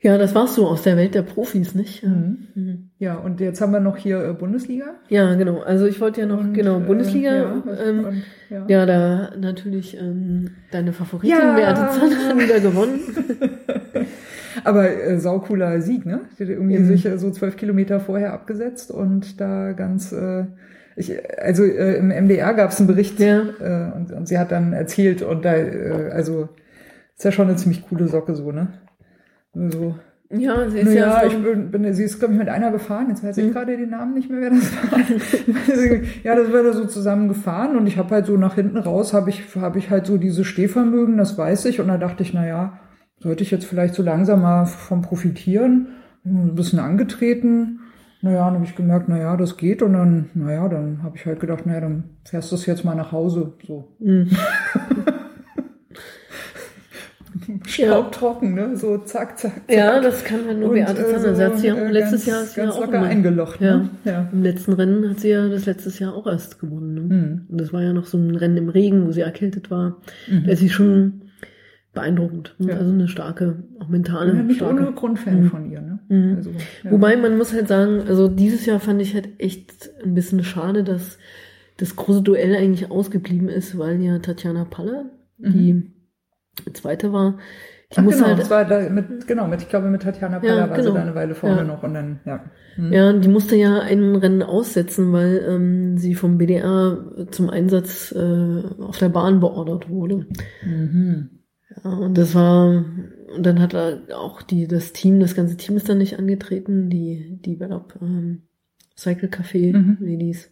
Ja, 0.02 0.18
das 0.18 0.34
war's 0.34 0.56
so 0.56 0.66
aus 0.66 0.84
der 0.84 0.96
Welt 0.96 1.14
der 1.14 1.24
Profis, 1.24 1.76
nicht? 1.76 2.04
Mhm. 2.04 2.48
Mhm. 2.56 2.90
Ja, 3.00 3.16
und 3.16 3.42
jetzt 3.42 3.60
haben 3.60 3.74
wir 3.74 3.82
noch 3.82 3.98
hier 3.98 4.24
äh, 4.24 4.34
Bundesliga. 4.34 4.96
Ja, 5.10 5.36
genau. 5.36 5.60
Also 5.60 5.88
ich 5.88 6.00
wollte 6.00 6.22
ja 6.22 6.28
noch, 6.28 6.40
und, 6.40 6.54
genau, 6.54 6.80
Bundesliga. 6.80 7.32
Äh, 7.32 7.42
ja, 7.42 7.64
ähm, 7.84 8.06
und, 8.06 8.24
ja. 8.50 8.66
ja, 8.70 8.86
da 8.86 9.32
natürlich 9.38 10.00
ähm, 10.00 10.52
deine 10.72 10.94
Favoritin 10.94 11.38
ja. 11.38 11.54
Beate 11.54 12.00
Zahn 12.00 12.40
wieder 12.40 12.62
gewonnen. 12.62 13.00
Aber 14.64 14.90
äh, 14.90 15.20
saucooler 15.20 15.82
Sieg, 15.82 16.06
ne? 16.06 16.22
Die 16.38 16.44
hat 16.44 16.50
irgendwie 16.50 16.80
mhm. 16.80 16.88
sich 16.88 17.06
äh, 17.06 17.18
so 17.18 17.30
zwölf 17.32 17.58
Kilometer 17.58 18.00
vorher 18.00 18.34
abgesetzt 18.34 18.92
und 18.92 19.42
da 19.42 19.74
ganz... 19.74 20.14
Äh, 20.14 20.46
ich, 20.96 21.14
also 21.40 21.64
äh, 21.64 21.96
im 21.96 22.10
MDR 22.10 22.54
gab 22.54 22.72
es 22.72 22.80
einen 22.80 22.88
Bericht 22.88 23.20
ja. 23.20 23.42
äh, 23.60 23.96
und, 23.96 24.12
und 24.12 24.28
sie 24.28 24.38
hat 24.38 24.52
dann 24.52 24.74
erzählt 24.74 25.22
und 25.22 25.46
da, 25.46 25.56
äh, 25.56 26.10
also 26.12 26.50
ist 27.16 27.26
ja 27.26 27.32
schon 27.34 27.48
eine 27.48 27.58
ziemlich 27.58 27.88
coole 27.88 28.08
Socke 28.08 28.34
so, 28.34 28.52
ne? 28.52 28.70
So. 29.68 29.96
Ja, 30.32 30.70
sie 30.70 30.80
ist 30.80 30.94
ja, 30.94 31.24
ja 31.24 31.28
ich 31.28 31.36
bin, 31.42 31.72
bin, 31.72 31.92
sie 31.92 32.04
ist, 32.04 32.20
glaube 32.20 32.36
ich, 32.36 32.40
mit 32.40 32.50
einer 32.50 32.72
gefahren. 32.72 33.08
Jetzt 33.10 33.24
weiß 33.24 33.38
ich 33.40 33.48
mhm. 33.48 33.52
gerade 33.52 33.76
den 33.76 33.90
Namen 33.90 34.14
nicht 34.14 34.30
mehr, 34.30 34.42
wer 34.42 34.52
das 34.52 34.72
war. 34.72 35.00
ja, 36.24 36.36
das 36.36 36.54
war 36.54 36.64
da 36.64 36.74
so 36.74 36.86
zusammen 36.86 37.28
gefahren 37.28 37.76
und 37.76 37.88
ich 37.88 37.98
habe 37.98 38.14
halt 38.14 38.28
so 38.28 38.38
nach 38.38 38.56
hinten 38.56 38.78
raus, 38.78 39.14
habe 39.14 39.32
ich, 39.32 39.56
hab 39.56 39.76
ich 39.76 39.90
halt 39.90 40.06
so 40.06 40.18
diese 40.18 40.46
Stehvermögen, 40.46 41.18
das 41.18 41.36
weiß 41.36 41.66
ich. 41.66 41.80
Und 41.80 41.88
da 41.88 41.98
dachte 41.98 42.22
ich, 42.22 42.34
na 42.34 42.46
ja, 42.46 42.80
sollte 43.18 43.42
ich 43.42 43.50
jetzt 43.50 43.66
vielleicht 43.66 43.96
so 43.96 44.04
langsam 44.04 44.44
mal 44.44 44.66
vom 44.66 45.02
profitieren. 45.02 45.88
Ein 46.24 46.54
bisschen 46.54 46.80
angetreten. 46.80 47.80
Naja, 48.22 48.46
dann 48.46 48.56
habe 48.56 48.66
ich 48.66 48.76
gemerkt, 48.76 49.10
naja, 49.10 49.36
das 49.36 49.58
geht. 49.58 49.82
Und 49.82 49.94
dann, 49.94 50.30
naja, 50.36 50.68
dann 50.68 51.02
habe 51.02 51.18
ich 51.18 51.26
halt 51.26 51.40
gedacht, 51.40 51.66
naja, 51.66 51.82
dann 51.82 52.04
fährst 52.24 52.52
du 52.52 52.56
es 52.56 52.68
jetzt 52.68 52.86
mal 52.86 52.96
nach 52.96 53.12
Hause. 53.12 53.54
So. 53.66 53.96
Mhm. 54.00 54.30
staubtrocken, 57.66 58.54
ne? 58.54 58.76
So 58.78 58.98
zack, 59.00 59.38
zack, 59.38 59.54
zack. 59.68 59.76
Ja, 59.78 60.00
das 60.02 60.24
kann 60.24 60.46
halt 60.48 60.60
nur 60.60 60.74
Beate 60.74 61.02
äh, 61.02 61.12
Zander. 61.14 61.36
Sie 61.36 61.44
hat 61.44 61.60
sie 61.60 61.72
auch, 61.72 61.78
äh, 61.78 61.92
letztes 61.92 62.26
Jahr 62.26 62.42
ist 62.44 62.54
sie 62.56 62.62
ganz 62.62 62.76
ja 62.76 62.82
auch 62.82 62.86
locker 62.86 62.98
immer- 62.98 63.08
eingelocht, 63.08 63.62
Ja. 63.62 63.78
ne? 63.78 63.90
Ja. 64.06 64.30
Im 64.32 64.44
letzten 64.44 64.74
Rennen 64.74 65.10
hat 65.10 65.20
sie 65.20 65.30
ja 65.30 65.48
das 65.48 65.66
letztes 65.66 66.00
Jahr 66.00 66.14
auch 66.16 66.28
erst 66.28 66.60
gewonnen. 66.60 66.94
Ne? 66.94 67.02
Mhm. 67.02 67.42
Und 67.50 67.62
das 67.62 67.74
war 67.74 67.82
ja 67.82 67.94
noch 67.94 68.06
so 68.06 68.18
ein 68.18 68.36
Rennen 68.36 68.58
im 68.58 68.70
Regen, 68.70 69.06
wo 69.08 69.12
sie 69.12 69.22
erkältet 69.22 69.72
war. 69.72 69.98
Mhm. 70.30 70.44
Da 70.46 70.52
ist 70.52 70.60
sie 70.60 70.70
schon 70.70 71.22
beeindruckend. 71.94 72.56
ne? 72.60 72.72
Ja. 72.72 72.78
Also 72.78 72.92
eine 72.92 73.08
starke, 73.08 73.64
auch 73.80 73.86
Ich 73.86 73.90
mentale, 73.90 74.34
bin 74.34 74.48
nicht 74.48 74.58
starke. 74.58 74.82
ohne 74.84 74.92
Grund 74.94 75.20
Fan 75.20 75.42
Mhm. 75.44 75.50
von 75.50 75.72
ihr, 75.72 75.82
ne? 75.82 76.00
Mhm. 76.10 76.36
Also, 76.38 76.52
ja. 76.84 76.92
Wobei 76.92 77.18
man 77.18 77.38
muss 77.38 77.54
halt 77.54 77.68
sagen, 77.68 78.02
also 78.08 78.28
dieses 78.28 78.66
Jahr 78.66 78.80
fand 78.80 79.02
ich 79.02 79.14
halt 79.16 79.30
echt 79.40 79.90
ein 80.04 80.14
bisschen 80.14 80.44
schade, 80.44 80.84
dass 80.84 81.18
das 81.78 81.96
große 81.96 82.22
Duell 82.22 82.56
eigentlich 82.56 82.92
ausgeblieben 82.92 83.48
ist, 83.50 83.78
weil 83.78 84.02
ja 84.02 84.20
Tatjana 84.20 84.66
Paller, 84.66 85.06
die 85.38 85.94
zweite 86.74 87.12
war, 87.14 87.32
Mhm. 87.32 87.96
Ach, 87.96 88.04
muss 88.04 88.16
genau, 88.18 88.28
halt 88.28 88.38
das 88.40 88.50
war 88.52 88.66
da 88.66 88.88
mit, 88.88 89.26
genau, 89.26 89.48
mit, 89.48 89.64
ich 89.64 89.68
glaube, 89.70 89.88
mit 89.90 90.04
Tatjana 90.04 90.38
Paller 90.40 90.56
Ja, 90.58 90.70
war 90.70 90.78
genau. 90.78 90.90
sie 90.90 90.94
da 90.96 91.02
eine 91.02 91.16
Weile 91.16 91.34
vorne 91.34 91.58
Ja. 91.58 91.64
noch 91.64 91.82
und 91.82 91.96
dann, 91.96 92.20
ja. 92.24 92.46
Mhm. 92.78 92.94
Ja, 92.94 93.14
die 93.14 93.28
musste 93.28 93.56
ja 93.56 93.80
ein 93.80 94.16
Rennen 94.16 94.44
aussetzen, 94.44 95.12
weil 95.12 95.44
ähm, 95.50 95.98
sie 95.98 96.14
vom 96.14 96.38
BDR 96.38 97.28
zum 97.32 97.50
Einsatz 97.50 98.12
äh, 98.12 98.62
auf 98.80 99.00
der 99.00 99.10
Bahn 99.10 99.40
beordert 99.40 99.90
wurde. 99.90 100.28
Mhm. 100.64 101.30
Ja, 101.84 101.90
und 101.92 102.16
das 102.16 102.36
war, 102.36 102.68
und 103.36 103.44
dann 103.44 103.60
hat 103.60 103.74
er 103.74 104.02
auch 104.16 104.44
die, 104.44 104.68
das 104.68 104.94
Team, 104.94 105.20
das 105.20 105.34
ganze 105.34 105.58
Team 105.58 105.76
ist 105.76 105.90
dann 105.90 105.98
nicht 105.98 106.20
angetreten, 106.20 106.92
die, 106.92 107.40
die 107.44 107.56
Develop 107.56 107.96
ähm, 108.04 108.44
Cycle 108.96 109.30
Café 109.30 109.76
Mhm. 109.76 109.98
Ladies. 110.00 110.52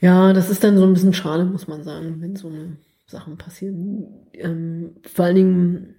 Ja, 0.00 0.32
das 0.32 0.50
ist 0.50 0.62
dann 0.64 0.76
so 0.76 0.84
ein 0.84 0.92
bisschen 0.92 1.14
schade, 1.14 1.44
muss 1.44 1.66
man 1.68 1.82
sagen, 1.82 2.16
wenn 2.20 2.36
so 2.36 2.48
eine 2.48 2.76
Sachen 3.08 3.38
passieren. 3.38 4.06
Ähm, 4.34 4.96
vor 5.02 5.24
allen 5.24 5.36
Dingen, 5.36 5.94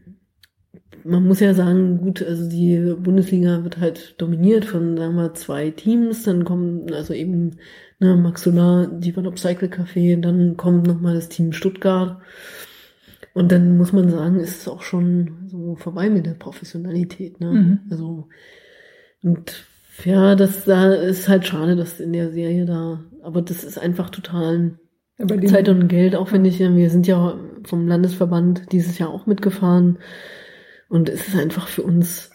man 1.04 1.26
muss 1.26 1.40
ja 1.40 1.54
sagen, 1.54 1.98
gut, 1.98 2.22
also 2.22 2.48
die 2.48 2.96
Bundesliga 3.00 3.64
wird 3.64 3.80
halt 3.80 4.16
dominiert 4.22 4.66
von, 4.66 4.96
sagen 4.96 5.16
wir, 5.16 5.34
zwei 5.34 5.72
Teams, 5.72 6.24
dann 6.24 6.46
kommen 6.46 6.94
also 6.94 7.14
eben 7.14 7.58
ne, 8.00 8.16
Max 8.16 8.44
Solar, 8.44 8.88
Develop 8.88 9.40
Cycle 9.40 9.70
Café, 9.70 10.22
dann 10.22 10.56
kommt 10.56 10.86
nochmal 10.86 11.16
das 11.16 11.30
Team 11.30 11.52
Stuttgart. 11.52 12.22
Und 13.34 13.52
dann 13.52 13.78
muss 13.78 13.92
man 13.92 14.10
sagen, 14.10 14.40
ist 14.40 14.62
es 14.62 14.68
auch 14.68 14.82
schon 14.82 15.48
so 15.48 15.76
vorbei 15.76 16.10
mit 16.10 16.26
der 16.26 16.34
Professionalität. 16.34 17.40
Ne? 17.40 17.52
Mhm. 17.52 17.80
Also, 17.90 18.28
und 19.24 19.66
ja, 20.06 20.36
das 20.36 20.66
da 20.66 20.94
ist 20.94 21.28
halt 21.28 21.46
schade, 21.46 21.76
dass 21.76 22.00
in 22.00 22.14
der 22.14 22.32
Serie 22.32 22.66
da, 22.66 23.04
aber 23.24 23.42
das 23.42 23.64
ist 23.64 23.80
einfach 23.80 24.10
total 24.10 24.78
Zeit 25.48 25.70
und 25.70 25.88
Geld, 25.88 26.16
auch 26.16 26.30
finde 26.30 26.50
ich. 26.50 26.60
Wir 26.60 26.90
sind 26.90 27.08
ja 27.08 27.38
vom 27.66 27.88
Landesverband 27.88 28.72
dieses 28.72 28.98
Jahr 28.98 29.10
auch 29.10 29.26
mitgefahren. 29.26 30.00
Und 30.88 31.10
es 31.10 31.28
ist 31.28 31.36
einfach 31.38 31.68
für 31.68 31.84
uns 31.84 32.32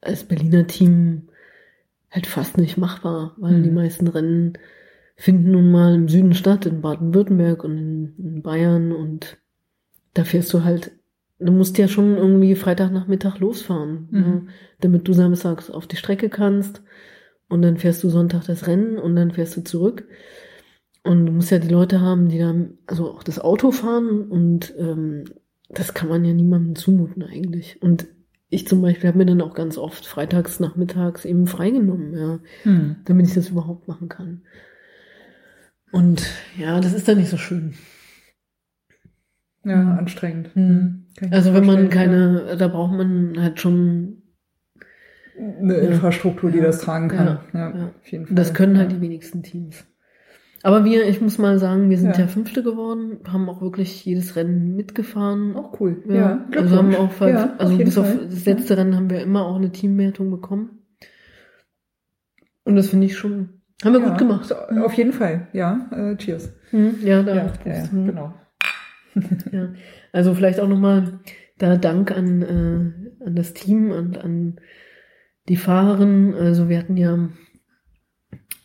als 0.00 0.24
Berliner 0.24 0.66
Team 0.66 1.28
halt 2.10 2.26
fast 2.26 2.56
nicht 2.56 2.78
machbar, 2.78 3.34
weil 3.38 3.58
Mhm. 3.58 3.62
die 3.64 3.70
meisten 3.70 4.06
Rennen 4.08 4.52
finden 5.16 5.50
nun 5.50 5.70
mal 5.70 5.94
im 5.94 6.08
Süden 6.08 6.32
statt, 6.34 6.64
in 6.64 6.80
Baden-Württemberg 6.80 7.64
und 7.64 7.76
in, 7.76 8.14
in 8.18 8.42
Bayern 8.42 8.92
und 8.92 9.36
da 10.14 10.24
fährst 10.24 10.54
du 10.54 10.64
halt, 10.64 10.92
du 11.40 11.52
musst 11.52 11.76
ja 11.76 11.88
schon 11.88 12.16
irgendwie 12.16 12.54
Freitagnachmittag 12.54 13.40
losfahren, 13.40 14.08
Mhm. 14.10 14.20
ne, 14.20 14.46
damit 14.80 15.06
du 15.08 15.12
samstags 15.12 15.70
auf 15.70 15.86
die 15.86 15.96
Strecke 15.96 16.28
kannst 16.30 16.82
und 17.48 17.62
dann 17.62 17.76
fährst 17.78 18.02
du 18.04 18.08
Sonntag 18.08 18.44
das 18.46 18.68
Rennen 18.68 18.96
und 18.96 19.16
dann 19.16 19.32
fährst 19.32 19.56
du 19.56 19.62
zurück. 19.64 20.04
Und 21.08 21.26
du 21.26 21.32
musst 21.32 21.50
ja 21.50 21.58
die 21.58 21.68
Leute 21.68 22.00
haben, 22.00 22.28
die 22.28 22.38
dann 22.38 22.78
also 22.86 23.10
auch 23.10 23.22
das 23.22 23.38
Auto 23.38 23.70
fahren 23.70 24.22
und 24.28 24.74
ähm, 24.78 25.24
das 25.70 25.94
kann 25.94 26.08
man 26.08 26.24
ja 26.24 26.32
niemandem 26.34 26.74
zumuten 26.76 27.22
eigentlich. 27.22 27.80
Und 27.82 28.06
ich 28.50 28.66
zum 28.66 28.80
Beispiel 28.82 29.08
habe 29.08 29.18
mir 29.18 29.26
dann 29.26 29.40
auch 29.42 29.54
ganz 29.54 29.76
oft 29.78 30.06
freitags 30.06 30.60
nachmittags 30.60 31.24
eben 31.24 31.46
freigenommen, 31.46 32.14
ja, 32.16 32.40
Mhm. 32.64 32.96
damit 33.04 33.26
ich 33.28 33.34
das 33.34 33.48
überhaupt 33.50 33.88
machen 33.88 34.08
kann. 34.08 34.42
Und 35.92 36.26
ja, 36.58 36.80
das 36.80 36.92
ist 36.92 37.08
dann 37.08 37.18
nicht 37.18 37.30
so 37.30 37.36
schön. 37.38 37.74
Ja, 39.64 39.96
anstrengend. 39.96 40.52
Kann 40.54 41.04
ich 41.20 41.32
Also 41.32 41.52
wenn 41.54 41.66
man 41.66 41.88
keine, 41.90 42.56
da 42.58 42.68
braucht 42.68 42.96
man 42.96 43.34
halt 43.40 43.60
schon, 43.60 44.22
ja. 45.38 45.44
eine 45.60 45.74
Ja. 45.76 45.88
Infrastruktur, 45.90 46.50
die 46.50 46.58
Ja. 46.58 46.64
das 46.64 46.80
tragen 46.80 47.08
kann. 47.08 47.26
Ja. 47.26 47.44
Ja, 47.52 47.76
Ja. 47.76 47.86
auf 47.98 48.10
jeden 48.10 48.26
Fall. 48.26 48.34
das 48.36 48.54
können 48.54 48.78
halt 48.78 48.90
ja. 48.92 48.96
die 48.98 49.02
wenigsten 49.02 49.42
Teams. 49.42 49.84
Aber 50.62 50.84
wir, 50.84 51.06
ich 51.08 51.20
muss 51.20 51.38
mal 51.38 51.58
sagen, 51.58 51.88
wir 51.88 51.98
sind 51.98 52.14
Ja. 52.16 52.22
ja, 52.22 52.26
Fünfte 52.26 52.62
geworden, 52.62 53.18
haben 53.28 53.48
auch 53.48 53.60
wirklich 53.60 54.04
jedes 54.04 54.34
Rennen 54.34 54.74
mitgefahren. 54.74 55.54
Auch 55.56 55.78
cool. 55.80 56.02
Ja, 56.08 56.14
Ja, 56.14 56.46
also 56.56 56.76
haben 56.76 56.94
auch, 56.96 57.20
Ja, 57.20 57.54
also 57.58 57.72
jeden 57.74 57.84
bis 57.84 57.96
auf 57.98 58.06
Fall. 58.08 58.26
das 58.28 58.44
letzte 58.44 58.76
Rennen 58.76 58.96
haben 58.96 59.10
wir 59.10 59.20
immer 59.20 59.46
auch 59.46 59.56
eine 59.56 59.70
Teamwertung 59.70 60.30
bekommen. 60.30 60.80
Und 62.64 62.76
das 62.76 62.88
finde 62.88 63.06
ich 63.06 63.16
schon, 63.16 63.60
haben 63.84 63.92
wir 63.92 64.00
gut 64.00 64.18
gemacht. 64.18 64.46
so, 64.46 64.54
Auf 64.56 64.92
jeden 64.94 65.12
Fall, 65.12 65.46
ja. 65.52 65.88
Äh, 65.92 66.16
cheers. 66.16 66.52
Hm, 66.70 66.96
ja, 67.02 67.22
da, 67.22 67.34
Ja, 67.34 67.52
ja, 67.64 67.74
ja, 67.74 67.90
hm. 67.90 68.06
genau. 68.06 68.34
Ja. 69.52 69.68
Also 70.12 70.34
vielleicht 70.34 70.60
auch 70.60 70.68
nochmal 70.68 71.20
da 71.58 71.76
Dank 71.76 72.10
an, 72.12 72.42
äh, 72.42 73.24
an 73.24 73.34
das 73.36 73.52
Team 73.54 73.90
und 73.90 74.18
an 74.18 74.60
die 75.48 75.56
Fahrerin. 75.56 76.34
Also 76.34 76.68
wir 76.68 76.78
hatten 76.78 76.96
ja 76.96 77.28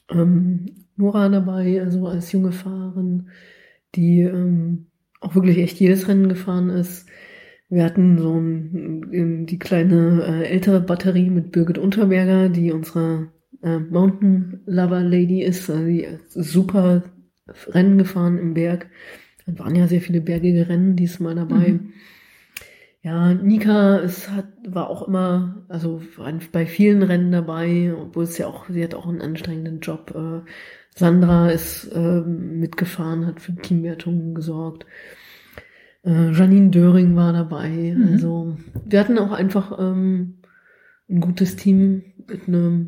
ähm, 0.10 0.83
Nora 0.96 1.30
dabei, 1.30 1.82
also 1.82 2.08
als 2.08 2.32
junge 2.32 2.52
Fahrerin, 2.52 3.30
die 3.96 4.22
ähm, 4.22 4.88
auch 5.20 5.36
wirklich 5.36 5.58
echt 5.58 5.80
jedes 5.80 6.08
Rennen 6.08 6.30
gefahren 6.30 6.70
ist. 6.70 7.08
Wir 7.70 7.86
hatten 7.86 8.18
so 8.20 8.40
ein, 8.40 9.46
die 9.48 9.58
kleine 9.60 10.24
äh, 10.24 10.46
ältere 10.46 10.82
Batterie 10.82 11.30
mit 11.30 11.52
Birgit 11.52 11.78
Unterberger, 11.78 12.50
die 12.50 12.72
unsere 12.72 13.32
äh, 13.64 13.80
Mountain 13.80 14.62
Lover 14.66 15.02
Lady 15.02 15.42
ist, 15.42 15.70
also 15.70 15.86
die 15.86 16.02
ist 16.02 16.34
super 16.34 17.04
Rennen 17.68 17.98
gefahren 17.98 18.38
im 18.38 18.54
Berg. 18.54 18.90
Dann 19.46 19.60
waren 19.60 19.76
ja 19.76 19.88
sehr 19.88 20.02
viele 20.02 20.22
bergige 20.22 20.70
Rennen 20.70 20.96
diesmal 20.96 21.36
dabei. 21.36 21.74
Mhm. 21.74 21.94
Ja, 23.02 23.34
Nika 23.34 24.00
es 24.00 24.30
hat, 24.30 24.48
war 24.66 24.90
auch 24.90 25.08
immer, 25.08 25.66
also 25.68 26.02
bei 26.54 26.66
vielen 26.66 27.04
Rennen 27.04 27.34
dabei, 27.34 27.94
obwohl 27.94 28.24
es 28.24 28.38
ja 28.38 28.48
auch, 28.48 28.70
sie 28.70 28.82
hat 28.82 28.96
auch 28.96 29.08
einen 29.08 29.22
anstrengenden 29.22 29.82
Job. 29.82 30.14
Äh, 30.16 30.50
Sandra 30.96 31.50
ist 31.50 31.86
äh, 31.94 32.22
mitgefahren, 32.22 33.26
hat 33.26 33.42
für 33.42 33.56
Teamwertungen 33.56 34.36
gesorgt. 34.36 34.86
Äh, 36.04 36.32
Janine 36.32 36.70
Döring 36.70 37.16
war 37.16 37.34
dabei. 37.34 37.70
Mhm. 37.98 38.08
Also 38.12 38.58
wir 38.86 39.00
hatten 39.00 39.18
auch 39.18 39.32
einfach 39.32 39.78
ähm, 39.80 40.40
ein 41.10 41.20
gutes 41.20 41.56
Team 41.56 42.04
mit 42.28 42.48
einer 42.48 42.86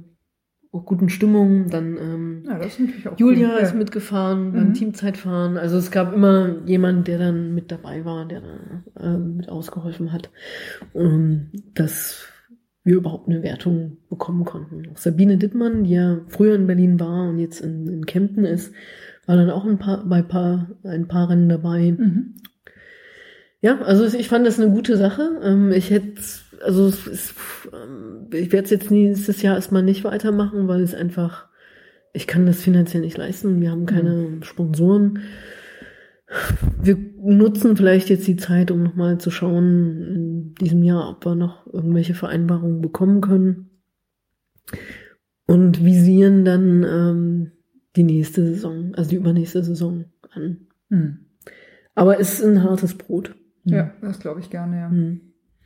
auch 0.71 0.85
guten 0.85 1.09
Stimmung. 1.09 1.69
Dann 1.69 1.97
ähm, 1.97 2.43
Ja, 2.47 2.57
das 2.59 2.67
ist 2.73 2.79
natürlich 2.81 3.07
auch 3.07 3.17
Julia 3.19 3.53
cool. 3.55 3.59
ist 3.61 3.71
ja. 3.71 3.77
mitgefahren 3.77 4.51
beim 4.51 4.69
Mhm. 4.69 4.73
Teamzeitfahren. 4.73 5.57
Also 5.57 5.77
es 5.77 5.89
gab 5.89 6.13
immer 6.13 6.63
jemand, 6.65 7.07
der 7.07 7.17
dann 7.17 7.55
mit 7.55 7.71
dabei 7.71 8.03
war, 8.05 8.27
der 8.27 8.41
da 8.41 8.83
ähm, 8.99 9.37
mit 9.37 9.49
ausgeholfen 9.49 10.11
hat, 10.11 10.29
um, 10.93 11.47
dass 11.73 12.27
wir 12.85 12.95
überhaupt 12.95 13.27
eine 13.27 13.43
Wertung 13.43 13.97
bekommen 14.09 14.45
konnten. 14.45 14.87
Auch 14.91 14.97
Sabine 14.97 15.37
Dittmann, 15.37 15.83
die 15.83 15.93
ja 15.95 16.21
früher 16.27 16.55
in 16.55 16.67
Berlin 16.67 16.99
war 16.99 17.27
und 17.27 17.39
jetzt 17.39 17.59
in, 17.59 17.87
in 17.87 18.05
Kempten 18.05 18.45
ist, 18.45 18.73
war 19.25 19.35
dann 19.35 19.49
auch 19.49 19.65
ein 19.65 19.79
paar, 19.79 20.05
bei 20.05 20.21
paar, 20.21 20.69
ein 20.83 21.07
paar 21.07 21.29
Rennen 21.29 21.49
dabei. 21.49 21.95
Mhm. 21.97 22.35
Ja, 23.59 23.81
also 23.81 24.05
ich 24.17 24.27
fand 24.27 24.45
das 24.45 24.59
eine 24.59 24.71
gute 24.71 24.97
Sache. 24.97 25.41
Ähm, 25.43 25.71
Ich 25.71 25.89
hätte, 25.89 26.21
also 26.63 26.87
ist, 26.87 27.33
ähm, 27.73 28.27
ich 28.31 28.51
werde 28.51 28.65
es 28.65 28.69
jetzt 28.69 28.91
nächstes 28.91 29.41
Jahr 29.41 29.55
erstmal 29.55 29.81
nicht 29.81 30.03
weitermachen, 30.03 30.67
weil 30.67 30.81
es 30.81 30.93
einfach, 30.93 31.47
ich 32.13 32.27
kann 32.27 32.45
das 32.45 32.61
finanziell 32.61 33.01
nicht 33.01 33.17
leisten. 33.17 33.61
Wir 33.61 33.71
haben 33.71 33.87
keine 33.87 34.37
Sponsoren. 34.41 35.21
Wir 36.83 36.97
nutzen 37.31 37.75
vielleicht 37.75 38.09
jetzt 38.09 38.27
die 38.27 38.35
Zeit, 38.35 38.71
um 38.71 38.83
nochmal 38.83 39.17
zu 39.17 39.31
schauen 39.31 40.01
in 40.01 40.55
diesem 40.55 40.83
Jahr, 40.83 41.09
ob 41.09 41.25
wir 41.25 41.35
noch 41.35 41.65
irgendwelche 41.71 42.13
Vereinbarungen 42.13 42.81
bekommen 42.81 43.21
können. 43.21 43.69
Und 45.47 45.83
visieren 45.85 46.43
dann 46.43 46.83
ähm, 46.83 47.51
die 47.95 48.03
nächste 48.03 48.45
Saison, 48.45 48.93
also 48.95 49.11
die 49.11 49.15
übernächste 49.17 49.63
Saison 49.63 50.05
an. 50.31 50.67
Mhm. 50.89 51.19
Aber 51.93 52.19
es 52.19 52.39
ist 52.39 52.45
ein 52.45 52.63
hartes 52.63 52.95
Brot. 52.95 53.35
Ja, 53.63 53.91
das 54.01 54.19
glaube 54.19 54.39
ich 54.39 54.49
gerne, 54.49 54.77
ja. 54.77 54.89
Hm. 54.89 55.21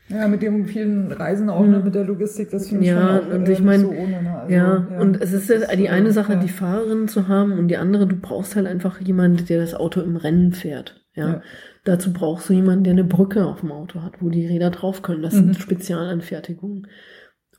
Ja, 0.09 0.27
mit 0.27 0.41
dem 0.41 0.65
vielen 0.65 1.11
Reisen 1.11 1.49
auch, 1.49 1.63
Mhm. 1.63 1.71
ne, 1.71 1.79
mit 1.79 1.95
der 1.95 2.03
Logistik, 2.03 2.49
das 2.49 2.67
finde 2.69 2.83
ich 2.83 2.89
Ja, 2.89 3.19
schon 3.21 3.31
auch, 3.31 3.35
und 3.35 3.47
äh, 3.47 3.51
ich 3.51 3.61
mein, 3.61 3.81
nicht 3.81 3.91
so 3.91 3.95
ohne, 3.95 4.23
ne? 4.23 4.39
Also, 4.39 4.53
ja, 4.53 4.87
und 4.99 5.21
es 5.21 5.33
ist 5.33 5.49
ja 5.49 5.75
die 5.75 5.89
eine 5.89 6.11
Sache, 6.11 6.33
ja. 6.33 6.39
die 6.39 6.49
Fahrerin 6.49 7.07
zu 7.07 7.27
haben 7.27 7.53
und 7.53 7.67
die 7.67 7.77
andere, 7.77 8.07
du 8.07 8.15
brauchst 8.15 8.55
halt 8.55 8.65
einfach 8.65 8.99
jemanden, 9.01 9.45
der 9.45 9.59
das 9.59 9.75
Auto 9.75 10.01
im 10.01 10.15
Rennen 10.15 10.51
fährt. 10.53 11.05
Ja. 11.19 11.27
Ja. 11.29 11.41
Dazu 11.83 12.11
brauchst 12.13 12.49
du 12.49 12.53
jemanden, 12.53 12.83
der 12.83 12.93
eine 12.93 13.03
Brücke 13.03 13.45
auf 13.45 13.61
dem 13.61 13.71
Auto 13.71 14.01
hat, 14.01 14.21
wo 14.21 14.29
die 14.29 14.45
Räder 14.47 14.69
drauf 14.69 15.01
können. 15.01 15.21
Das 15.21 15.33
Mhm. 15.33 15.37
sind 15.53 15.57
Spezialanfertigungen. 15.59 16.87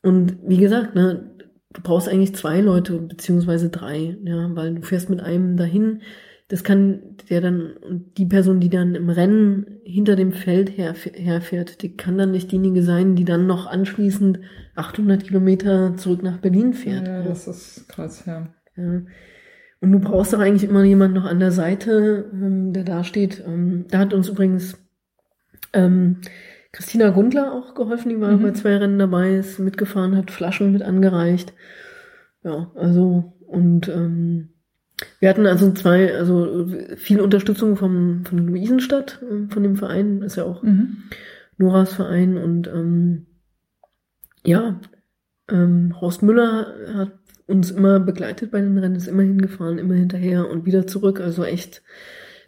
Und 0.03 0.39
wie 0.47 0.57
gesagt, 0.59 0.95
ne, 0.95 1.31
du 1.73 1.83
brauchst 1.83 2.09
eigentlich 2.09 2.35
zwei 2.35 2.61
Leute, 2.61 2.99
beziehungsweise 2.99 3.71
drei, 3.71 4.17
ja, 4.25 4.51
weil 4.55 4.75
du 4.75 4.83
fährst 4.83 5.11
mit 5.11 5.21
einem 5.21 5.57
dahin, 5.57 6.03
das 6.49 6.65
kann 6.65 7.17
der 7.29 7.41
dann, 7.41 7.77
und 7.77 8.19
die 8.19 8.27
Person, 8.27 8.59
die 8.59 8.71
dann 8.71 8.97
im 8.97 9.09
Rennen 9.09 9.79
hinter 9.85 10.17
dem 10.17 10.33
Feld 10.33 10.77
her, 10.77 10.95
herfährt, 11.15 11.83
die 11.83 11.97
kann 11.97 12.19
dann 12.19 12.33
nicht 12.33 12.51
diejenige 12.51 12.83
sein, 12.83 13.15
die 13.15 13.25
dann 13.25 13.47
noch 13.47 13.67
anschließend 13.69 14.41
800 14.75 15.23
Kilometer 15.23 15.97
zurück 15.97 16.23
nach 16.25 16.39
Berlin 16.39 16.73
fährt. 16.75 17.07
Ja, 17.07 17.23
das 17.23 17.47
ist 17.47 17.89
krass, 17.89 18.25
ja. 18.27 18.49
ja. 18.77 19.03
Und 19.81 19.93
du 19.93 19.99
brauchst 19.99 20.33
doch 20.33 20.41
eigentlich 20.41 20.69
immer 20.69 20.85
jemanden 20.85 21.17
noch 21.17 21.25
an 21.25 21.41
der 21.41 21.53
Seite, 21.53 22.31
ähm, 22.33 22.73
der 22.73 22.85
da 22.85 23.03
steht. 23.03 23.43
Ähm, 23.47 23.87
da 23.89 23.99
hat 23.99 24.13
uns 24.13 24.29
übrigens 24.29 24.77
ähm, 25.73 26.21
Christina 26.73 27.11
Gundler 27.11 27.53
auch 27.53 27.75
geholfen, 27.75 28.11
die 28.11 28.21
war 28.21 28.33
mhm. 28.33 28.43
bei 28.43 28.53
zwei 28.53 28.77
Rennen 28.77 28.99
dabei, 28.99 29.37
ist 29.37 29.59
mitgefahren, 29.59 30.17
hat 30.17 30.31
Flaschen 30.31 30.73
mit 30.73 30.83
angereicht. 30.83 31.53
Ja, 32.45 32.71
also 32.75 33.33
und 33.47 33.89
ähm, 33.89 34.51
wir 35.19 35.29
hatten 35.29 35.47
also 35.47 35.73
zwei, 35.73 36.15
also 36.15 36.69
viel 36.97 37.21
Unterstützung 37.21 37.77
vom, 37.77 38.25
von 38.25 38.39
Luisenstadt, 38.47 39.21
äh, 39.23 39.53
von 39.53 39.63
dem 39.63 39.77
Verein, 39.77 40.23
ist 40.23 40.37
ja 40.37 40.45
auch 40.45 40.63
mhm. 40.63 41.05
Noras 41.57 41.93
Verein 41.93 42.39
und 42.39 42.69
ähm, 42.69 43.27
ja, 44.45 44.81
ähm, 45.51 46.01
Horst 46.01 46.23
Müller 46.23 46.75
hat 46.95 47.13
uns 47.51 47.71
immer 47.71 48.01
begleitet 48.01 48.51
bei 48.51 48.61
den 48.61 48.79
Rennen, 48.79 48.95
ist 48.95 49.09
immer 49.09 49.23
hingefahren, 49.23 49.79
immer 49.79 49.95
hinterher 49.95 50.49
und 50.49 50.65
wieder 50.65 50.87
zurück. 50.87 51.21
Also 51.21 51.45
echt, 51.45 51.83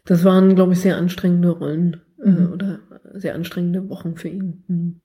das 0.05 0.25
waren, 0.25 0.55
glaube 0.55 0.73
ich, 0.73 0.81
sehr 0.81 0.97
anstrengende 0.97 1.51
Rollen 1.51 2.01
äh, 2.23 2.31
mhm. 2.31 2.45
äh, 2.45 2.47
oder 2.53 2.79
sehr 3.15 3.35
anstrengende 3.35 3.89
Wochen 3.89 4.17
für 4.17 4.29
ihn. 4.29 4.65
Mhm. 4.69 5.01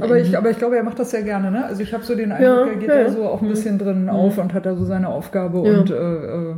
Aber 0.00 0.20
ich, 0.20 0.38
aber 0.38 0.50
ich 0.50 0.58
glaube, 0.58 0.76
er 0.76 0.84
macht 0.84 1.00
das 1.00 1.10
sehr 1.10 1.24
gerne, 1.24 1.50
ne? 1.50 1.64
Also 1.64 1.82
ich 1.82 1.92
habe 1.92 2.04
so 2.04 2.14
den 2.14 2.30
Eindruck, 2.30 2.66
ja, 2.66 2.66
er 2.66 2.76
geht 2.76 2.88
ja, 2.88 3.04
da 3.04 3.10
so 3.10 3.24
auch 3.24 3.42
ein 3.42 3.46
mhm. 3.48 3.50
bisschen 3.50 3.78
drin 3.78 4.04
mhm. 4.04 4.10
auf 4.10 4.38
und 4.38 4.54
hat 4.54 4.66
da 4.66 4.76
so 4.76 4.84
seine 4.84 5.08
Aufgabe 5.08 5.68
ja. 5.68 5.80
und 5.80 5.90
äh, 5.90 6.50
äh, 6.50 6.56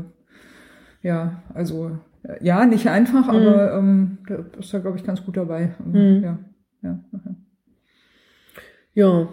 ja, 1.03 1.43
also 1.55 1.99
ja, 2.41 2.67
nicht 2.67 2.89
einfach, 2.89 3.27
mhm. 3.27 3.39
aber 3.39 3.75
ähm, 3.75 4.19
da 4.29 4.45
ist 4.59 4.75
er, 4.75 4.81
glaube 4.81 4.99
ich, 4.99 5.05
ganz 5.05 5.25
gut 5.25 5.39
dabei. 5.39 5.75
Mhm. 5.83 6.23
Ja, 6.23 6.39
ja. 6.83 7.05
Okay. 7.13 7.35
Ja. 8.93 9.29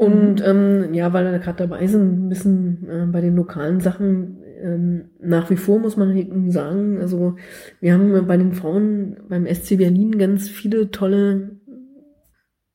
Und 0.00 0.42
ähm, 0.46 0.94
ja, 0.94 1.12
weil 1.12 1.26
er 1.26 1.38
gerade 1.38 1.58
dabei 1.58 1.86
sind, 1.86 2.24
ein 2.24 2.28
bisschen 2.30 2.88
äh, 2.88 3.04
bei 3.04 3.20
den 3.20 3.36
lokalen 3.36 3.80
Sachen, 3.80 4.38
ähm, 4.62 5.10
nach 5.20 5.50
wie 5.50 5.56
vor 5.56 5.78
muss 5.78 5.98
man 5.98 6.50
sagen, 6.50 6.96
also 6.98 7.36
wir 7.82 7.92
haben 7.92 8.26
bei 8.26 8.38
den 8.38 8.54
Frauen 8.54 9.18
beim 9.28 9.46
SC 9.46 9.76
Berlin 9.76 10.16
ganz 10.16 10.48
viele 10.48 10.90
tolle 10.90 11.60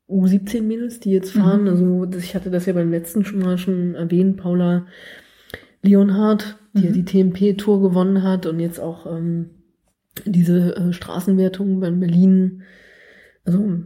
U17-Mädels, 0.08 1.00
die 1.00 1.14
jetzt 1.14 1.32
fahren. 1.32 1.64
Mhm. 1.64 1.68
Also 1.68 2.08
ich 2.16 2.36
hatte 2.36 2.52
das 2.52 2.68
ja 2.68 2.74
beim 2.74 2.92
letzten 2.92 3.26
schon 3.26 3.40
mal 3.40 3.58
schon 3.58 3.96
erwähnt, 3.96 4.38
Paula 4.38 4.86
Leonhardt, 5.82 6.60
die 6.76 6.82
mhm. 6.82 6.86
ja 6.86 6.92
die 6.92 7.06
TMP-Tour 7.06 7.82
gewonnen 7.82 8.22
hat 8.22 8.46
und 8.46 8.60
jetzt 8.60 8.80
auch 8.80 9.08
ähm, 9.08 9.50
diese 10.26 10.76
äh, 10.76 10.94
Straßenwertung 10.94 11.80
bei 11.80 11.90
Berlin, 11.90 12.62
also 13.46 13.80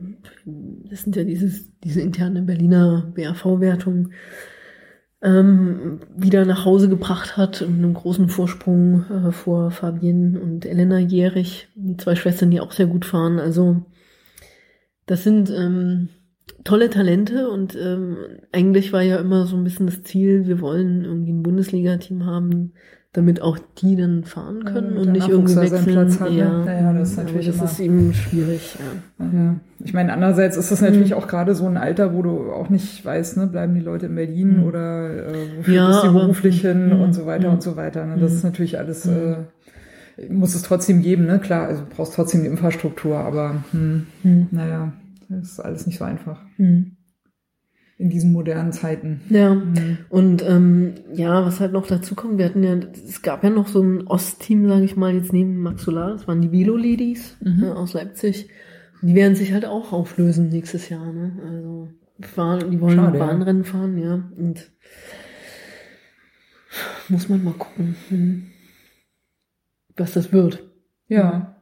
das 0.46 1.04
sind 1.04 1.16
ja 1.16 1.24
dieses, 1.24 1.70
diese 1.82 2.02
interne 2.02 2.42
Berliner 2.42 3.12
BRV-Wertung, 3.14 4.12
ähm, 5.22 6.00
wieder 6.16 6.46
nach 6.46 6.64
Hause 6.64 6.88
gebracht 6.88 7.36
hat, 7.36 7.62
in 7.62 7.76
einem 7.76 7.94
großen 7.94 8.30
Vorsprung 8.30 9.04
äh, 9.10 9.32
vor 9.34 9.70
Fabienne 9.72 10.40
und 10.40 10.66
Elena 10.66 10.98
Jährig, 10.98 11.68
die 11.76 11.98
zwei 11.98 12.16
Schwestern, 12.16 12.52
die 12.52 12.62
auch 12.62 12.72
sehr 12.72 12.88
gut 12.88 13.04
fahren. 13.04 13.38
Also 13.38 13.84
das 15.06 15.26
sind 15.26 15.50
ähm, 15.50 16.08
tolle 16.64 16.90
Talente 16.90 17.50
und 17.50 17.76
ähm, 17.76 18.18
eigentlich 18.54 18.94
war 18.94 19.02
ja 19.02 19.18
immer 19.18 19.46
so 19.46 19.58
ein 19.58 19.66
bisschen 19.66 19.88
das 19.88 20.04
Ziel, 20.04 20.48
wir 20.48 20.62
wollen 20.62 21.04
irgendwie 21.04 21.34
ein 21.34 21.44
Bundesliga-Team 21.44 22.26
haben, 22.26 22.74
damit 23.12 23.42
auch 23.42 23.58
die 23.82 23.96
dann 23.96 24.24
fahren 24.24 24.66
können 24.66 24.94
ja, 24.94 25.02
und 25.02 25.12
nicht 25.12 25.28
irgendwie 25.28 25.56
wechseln. 25.56 25.86
Platz 25.86 26.20
hat, 26.20 26.32
ja, 26.32 26.60
ne? 26.60 26.82
ja, 26.82 26.94
das 26.94 27.12
ist 27.12 27.18
natürlich 27.18 27.48
das 27.48 27.72
ist 27.72 27.80
eben 27.80 28.14
schwierig. 28.14 28.78
Ja. 29.20 29.26
ja. 29.26 29.56
Ich 29.84 29.94
meine, 29.94 30.14
andererseits 30.14 30.58
ist 30.58 30.72
das 30.72 30.82
natürlich 30.82 31.12
mhm. 31.12 31.18
auch 31.18 31.28
gerade 31.28 31.56
so 31.56 31.66
ein 31.66 31.78
Alter, 31.78 32.14
wo 32.14 32.22
du 32.22 32.52
auch 32.52 32.70
nicht 32.70 33.04
weißt, 33.04 33.38
ne, 33.38 33.48
bleiben 33.48 33.74
die 33.74 33.82
Leute 33.82 34.06
in 34.06 34.16
Berlin 34.16 34.58
mhm. 34.58 34.64
oder 34.64 35.28
äh, 35.28 35.48
wo 35.66 35.72
ja, 35.72 35.90
ist 35.90 36.04
die 36.04 36.10
beruflich 36.10 36.62
hin 36.62 36.96
mhm. 36.96 37.02
und 37.02 37.14
so 37.14 37.26
weiter 37.26 37.50
und 37.50 37.64
so 37.64 37.76
weiter. 37.76 38.06
Ne? 38.06 38.18
Das 38.18 38.32
ist 38.32 38.44
mhm. 38.44 38.52
natürlich 38.52 38.78
alles 38.78 39.08
äh, 39.08 39.38
muss 40.30 40.56
es 40.56 40.64
trotzdem 40.64 41.02
geben, 41.02 41.26
ne? 41.26 41.40
Klar, 41.40 41.68
also 41.68 41.82
du 41.84 41.96
brauchst 41.96 42.14
trotzdem 42.14 42.42
die 42.42 42.48
Infrastruktur, 42.48 43.18
aber 43.18 43.64
hm, 43.72 44.08
hm. 44.24 44.48
naja, 44.52 44.94
das 45.30 45.52
ist 45.52 45.60
alles 45.60 45.88
nicht 45.88 45.98
so 45.98 46.06
einfach. 46.06 46.42
Hm. 46.58 46.98
In 48.00 48.10
diesen 48.10 48.32
modernen 48.32 48.72
Zeiten. 48.72 49.22
Ja. 49.30 49.52
Hm. 49.52 49.98
Und 50.10 50.42
ähm, 50.48 50.96
ja, 51.14 51.46
was 51.46 51.60
halt 51.60 51.74
noch 51.74 51.86
dazu 51.86 52.16
kommt, 52.16 52.40
wir 52.40 52.46
hatten 52.46 52.64
ja, 52.64 52.76
es 52.76 53.22
gab 53.22 53.44
ja 53.44 53.52
noch 53.52 53.68
so 53.68 53.84
ein 53.84 54.08
Ostteam, 54.08 54.68
sage 54.68 54.86
ich 54.86 54.96
mal, 54.96 55.14
jetzt 55.14 55.34
neben 55.34 55.62
Max 55.62 55.84
Solar, 55.84 56.12
das 56.12 56.28
waren 56.28 56.42
die 56.42 56.52
Velo 56.52 56.78
Ladies 56.78 57.38
mhm. 57.42 57.60
ne, 57.60 57.76
aus 57.76 57.94
Leipzig. 57.94 58.50
Die 59.02 59.16
werden 59.16 59.36
sich 59.36 59.54
halt 59.54 59.66
auch 59.66 59.92
auflösen 59.92 60.50
nächstes 60.50 60.90
Jahr, 60.90 61.12
ne? 61.14 61.40
Also 61.46 61.90
fahren, 62.22 62.72
die 62.72 62.82
wollen 62.82 62.98
Schade, 62.98 63.20
Bahnrennen 63.20 63.64
ja. 63.64 63.70
fahren, 63.70 63.98
ja. 63.98 64.30
Und 64.38 64.72
muss 67.10 67.30
man 67.30 67.44
mal 67.44 67.54
gucken. 67.54 67.96
Hm 68.10 68.48
was 70.00 70.14
das 70.14 70.32
wird. 70.32 70.68
Ja. 71.08 71.62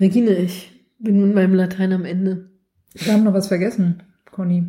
Regine, 0.00 0.36
ich 0.36 0.72
bin 0.98 1.20
mit 1.26 1.34
meinem 1.34 1.54
Latein 1.54 1.92
am 1.92 2.04
Ende. 2.04 2.47
Wir 2.94 3.12
haben 3.12 3.24
noch 3.24 3.34
was 3.34 3.48
vergessen, 3.48 4.02
Conny. 4.30 4.68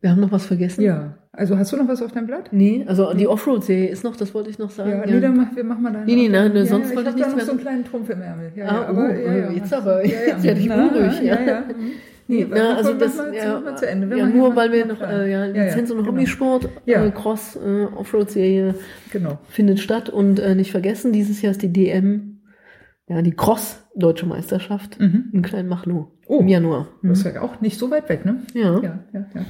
Wir 0.00 0.10
haben 0.10 0.20
noch 0.20 0.32
was 0.32 0.46
vergessen? 0.46 0.82
Ja. 0.82 1.16
Also 1.32 1.58
hast 1.58 1.72
du 1.72 1.76
noch 1.76 1.88
was 1.88 2.00
auf 2.00 2.12
deinem 2.12 2.26
Blatt? 2.26 2.50
Nee, 2.52 2.84
also 2.86 3.12
die 3.12 3.26
Offroad-Serie 3.26 3.88
ist 3.88 4.04
noch, 4.04 4.16
das 4.16 4.34
wollte 4.34 4.50
ich 4.50 4.58
noch 4.58 4.70
sagen. 4.70 4.90
Ja, 4.90 5.04
nee, 5.04 5.20
dann 5.20 5.36
mach, 5.36 5.56
wir 5.56 5.64
machen 5.64 5.82
mal 5.82 5.92
dann. 5.92 6.04
Nee, 6.04 6.14
nee, 6.14 6.28
nein, 6.28 6.52
nee, 6.52 6.64
sonst 6.64 6.90
ja, 6.90 6.96
wollte 6.96 7.10
ich, 7.10 7.16
ich 7.16 7.22
nichts 7.22 7.34
mehr. 7.34 7.42
Ich 7.42 7.42
habe 7.42 7.42
noch 7.42 7.44
so 7.44 7.50
einen 7.50 7.60
kleinen 7.60 7.84
Trumpf 7.84 8.10
im 8.10 8.22
Ärmel. 8.22 8.52
Ja, 8.54 8.68
ah, 8.68 8.74
ja, 8.74 8.86
aber, 8.86 9.08
oh, 9.08 9.12
ja, 9.12 9.32
ja, 9.32 9.50
jetzt 9.50 9.74
aber, 9.74 10.06
ja, 10.06 10.12
ja. 10.12 10.26
jetzt 10.28 10.42
werde 10.44 10.60
ich 10.60 10.70
unruhig. 10.70 11.22
Ja, 11.22 11.40
ja. 11.40 11.60
Mhm. 11.62 11.90
Nee, 12.26 12.46
na, 12.48 12.76
also 12.76 12.94
das, 12.94 13.16
mal, 13.16 13.34
ja, 13.34 13.60
mal 13.60 13.76
zu 13.76 13.86
Ende. 13.86 14.16
ja, 14.16 14.26
nur 14.26 14.54
weil 14.56 14.72
wir 14.72 14.86
noch, 14.86 15.00
äh, 15.00 15.30
ja, 15.30 15.44
Lizenz- 15.44 15.90
und 15.90 15.98
genau. 15.98 16.10
Hobbysport, 16.10 16.68
ja. 16.86 17.04
äh, 17.04 17.10
Cross, 17.10 17.56
äh, 17.56 17.84
Offroad-Serie 17.84 18.76
genau. 19.10 19.38
findet 19.48 19.80
statt 19.80 20.08
und 20.08 20.38
äh, 20.38 20.54
nicht 20.54 20.70
vergessen, 20.70 21.12
dieses 21.12 21.42
Jahr 21.42 21.50
ist 21.50 21.62
die 21.62 21.72
DM, 21.72 22.40
ja, 23.08 23.20
die 23.20 23.34
Cross-Deutsche 23.34 24.26
Meisterschaft 24.26 25.00
mhm. 25.00 25.30
in 25.32 25.42
Kleinmachnow 25.42 26.13
oh. 26.26 26.40
im 26.40 26.48
Januar. 26.48 26.88
Mhm. 27.02 27.08
Das 27.08 27.18
ist 27.18 27.34
ja 27.34 27.42
auch 27.42 27.60
nicht 27.60 27.78
so 27.78 27.90
weit 27.90 28.08
weg, 28.08 28.24
ne? 28.24 28.42
Ja. 28.54 28.80
Ja, 28.80 29.04
ja, 29.12 29.26
ja. 29.34 29.44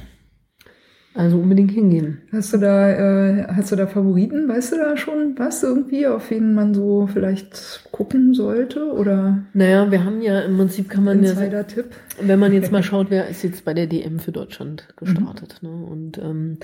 Also 1.15 1.37
unbedingt 1.37 1.71
hingehen. 1.71 2.23
Hast 2.33 2.53
du 2.53 2.57
da, 2.57 2.89
äh, 2.89 3.47
hast 3.47 3.71
du 3.71 3.77
da 3.77 3.87
Favoriten? 3.87 4.49
Weißt 4.49 4.73
du 4.73 4.77
da 4.77 4.97
schon 4.97 5.35
was 5.37 5.63
irgendwie, 5.63 6.05
auf 6.07 6.29
wen 6.29 6.53
man 6.53 6.73
so 6.73 7.07
vielleicht 7.07 7.87
gucken 7.93 8.33
sollte? 8.33 8.91
Oder? 8.91 9.45
Naja, 9.53 9.89
wir 9.91 10.03
haben 10.03 10.21
ja 10.21 10.41
im 10.41 10.57
Prinzip 10.57 10.89
kann 10.89 11.05
man 11.05 11.23
ja, 11.23 11.63
Tipp. 11.63 11.85
wenn 12.19 12.37
man 12.37 12.51
jetzt 12.51 12.73
mal 12.73 12.83
schaut, 12.83 13.11
wer 13.11 13.29
ist 13.29 13.43
jetzt 13.43 13.63
bei 13.63 13.73
der 13.73 13.87
DM 13.87 14.19
für 14.19 14.33
Deutschland 14.33 14.89
gestartet. 14.97 15.59
Mhm. 15.61 15.69
Ne? 15.69 15.85
Und 15.85 16.17
ähm, 16.17 16.57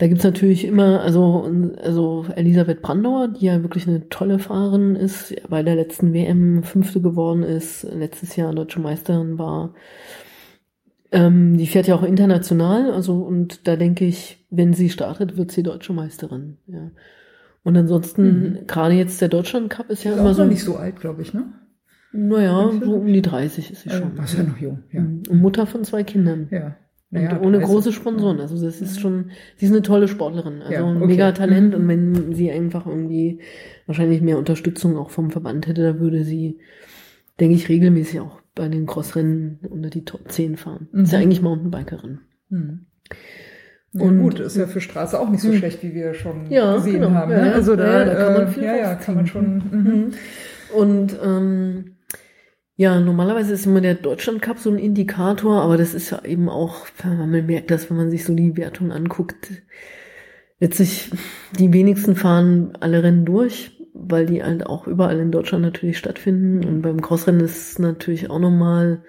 da 0.00 0.08
gibt's 0.08 0.24
natürlich 0.24 0.64
immer, 0.64 1.02
also, 1.02 1.46
also 1.82 2.24
Elisabeth 2.34 2.80
Brandauer, 2.80 3.28
die 3.28 3.44
ja 3.44 3.60
wirklich 3.62 3.86
eine 3.86 4.08
tolle 4.08 4.38
Fahrerin 4.38 4.96
ist, 4.96 5.34
bei 5.50 5.62
der 5.62 5.76
letzten 5.76 6.14
WM 6.14 6.62
Fünfte 6.62 7.02
geworden 7.02 7.42
ist, 7.42 7.82
letztes 7.82 8.34
Jahr 8.34 8.54
Deutsche 8.54 8.80
Meisterin 8.80 9.38
war. 9.38 9.74
Ähm, 11.12 11.58
die 11.58 11.66
fährt 11.66 11.86
ja 11.86 11.96
auch 11.96 12.02
international, 12.02 12.92
also 12.92 13.16
und 13.16 13.68
da 13.68 13.76
denke 13.76 14.06
ich, 14.06 14.46
wenn 14.48 14.72
sie 14.72 14.88
startet, 14.88 15.36
wird 15.36 15.52
sie 15.52 15.62
deutsche 15.62 15.92
Meisterin. 15.92 16.56
Ja. 16.66 16.92
Und 17.62 17.76
ansonsten, 17.76 18.22
mhm. 18.24 18.66
gerade 18.66 18.94
jetzt 18.94 19.20
der 19.20 19.28
Deutschland 19.28 19.68
Cup 19.68 19.90
ist 19.90 20.04
ja 20.04 20.12
ist 20.12 20.18
immer 20.18 20.32
so. 20.32 20.44
nicht 20.46 20.64
so 20.64 20.76
alt, 20.76 20.98
glaube 20.98 21.20
ich, 21.20 21.34
ne? 21.34 21.52
Naja, 22.12 22.70
so 22.82 22.94
um 22.94 23.06
die 23.06 23.20
30 23.20 23.70
ist 23.70 23.82
sie 23.82 23.90
schon. 23.90 24.18
Äh, 24.18 24.24
ist 24.24 24.38
ja 24.38 24.44
noch 24.44 24.58
jung, 24.58 24.82
ja. 24.92 25.02
Mhm. 25.02 25.24
Und 25.28 25.40
Mutter 25.42 25.66
von 25.66 25.84
zwei 25.84 26.04
Kindern. 26.04 26.48
Ja. 26.50 26.76
Naja, 27.12 27.36
und 27.36 27.46
ohne 27.46 27.58
30. 27.58 27.70
große 27.70 27.92
Sponsoren. 27.92 28.40
Also 28.40 28.62
das 28.64 28.80
ist 28.80 29.00
schon, 29.00 29.30
sie 29.56 29.66
ist 29.66 29.72
eine 29.72 29.82
tolle 29.82 30.06
Sportlerin. 30.06 30.62
Also 30.62 30.72
ja, 30.72 30.84
okay. 30.84 31.02
ein 31.02 31.06
mega 31.06 31.32
Talent. 31.32 31.74
Mhm. 31.74 31.80
Und 31.80 31.88
wenn 31.88 32.34
sie 32.34 32.50
einfach 32.52 32.86
irgendwie 32.86 33.40
wahrscheinlich 33.86 34.20
mehr 34.20 34.38
Unterstützung 34.38 34.96
auch 34.96 35.10
vom 35.10 35.30
Verband 35.30 35.66
hätte, 35.66 35.82
da 35.82 35.98
würde 35.98 36.24
sie, 36.24 36.58
denke 37.40 37.56
ich, 37.56 37.68
regelmäßig 37.68 38.20
auch 38.20 38.40
bei 38.54 38.68
den 38.68 38.86
Crossrennen 38.86 39.58
unter 39.68 39.90
die 39.90 40.04
Top 40.04 40.30
10 40.30 40.56
fahren. 40.56 40.88
Mhm. 40.92 41.02
Ist 41.02 41.12
ja 41.12 41.18
eigentlich 41.18 41.42
Mountainbikerin. 41.42 42.20
Mhm. 42.48 42.86
Ja, 43.92 44.04
und 44.04 44.20
gut, 44.20 44.38
ist 44.38 44.56
ja 44.56 44.68
für 44.68 44.80
Straße 44.80 45.18
auch 45.18 45.28
nicht 45.28 45.40
so 45.40 45.48
mhm. 45.48 45.56
schlecht, 45.56 45.82
wie 45.82 45.94
wir 45.94 46.14
schon 46.14 46.48
ja, 46.48 46.76
gesehen 46.76 47.00
genau. 47.00 47.10
haben. 47.10 47.32
Ne? 47.32 47.52
Also 47.52 47.74
da, 47.74 48.00
ja, 48.00 48.04
da 48.04 48.14
kann 48.14 48.32
man 48.34 48.42
äh, 48.42 48.50
viel 48.50 48.62
ja, 48.62 48.76
ja, 48.76 48.94
kann 48.94 49.14
man 49.16 49.26
schon. 49.26 49.54
Mhm. 49.56 49.78
mhm. 49.78 50.10
Und 50.76 51.18
ähm, 51.20 51.96
ja, 52.80 52.98
normalerweise 52.98 53.52
ist 53.52 53.66
immer 53.66 53.82
der 53.82 53.94
Deutschland 53.94 54.40
Cup 54.40 54.58
so 54.58 54.70
ein 54.70 54.78
Indikator, 54.78 55.60
aber 55.60 55.76
das 55.76 55.92
ist 55.92 56.08
ja 56.10 56.24
eben 56.24 56.48
auch, 56.48 56.86
man 57.04 57.30
merkt 57.44 57.70
das, 57.70 57.90
wenn 57.90 57.98
man 57.98 58.10
sich 58.10 58.24
so 58.24 58.34
die 58.34 58.56
Wertung 58.56 58.90
anguckt. 58.90 59.50
Letztlich, 60.60 61.10
die 61.58 61.74
wenigsten 61.74 62.16
fahren 62.16 62.72
alle 62.80 63.02
Rennen 63.02 63.26
durch 63.26 63.76
weil 63.92 64.24
die 64.24 64.42
halt 64.42 64.64
auch 64.64 64.86
überall 64.86 65.18
in 65.18 65.32
Deutschland 65.32 65.62
natürlich 65.62 65.98
stattfinden. 65.98 66.64
Und 66.64 66.80
beim 66.80 67.02
Crossrennen 67.02 67.42
ist 67.42 67.72
es 67.72 67.78
natürlich 67.78 68.30
auch 68.30 68.38
nochmal 68.38 69.02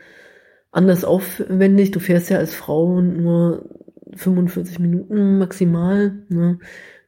anders 0.72 1.06
aufwendig. 1.06 1.91
Du 1.91 1.99
fährst 1.99 2.30
ja 2.30 2.39
als 2.39 2.56
Frau 2.56 2.99
nur 2.99 3.69
45 4.15 4.80
Minuten 4.80 5.38
maximal. 5.38 6.26
Ne? 6.27 6.60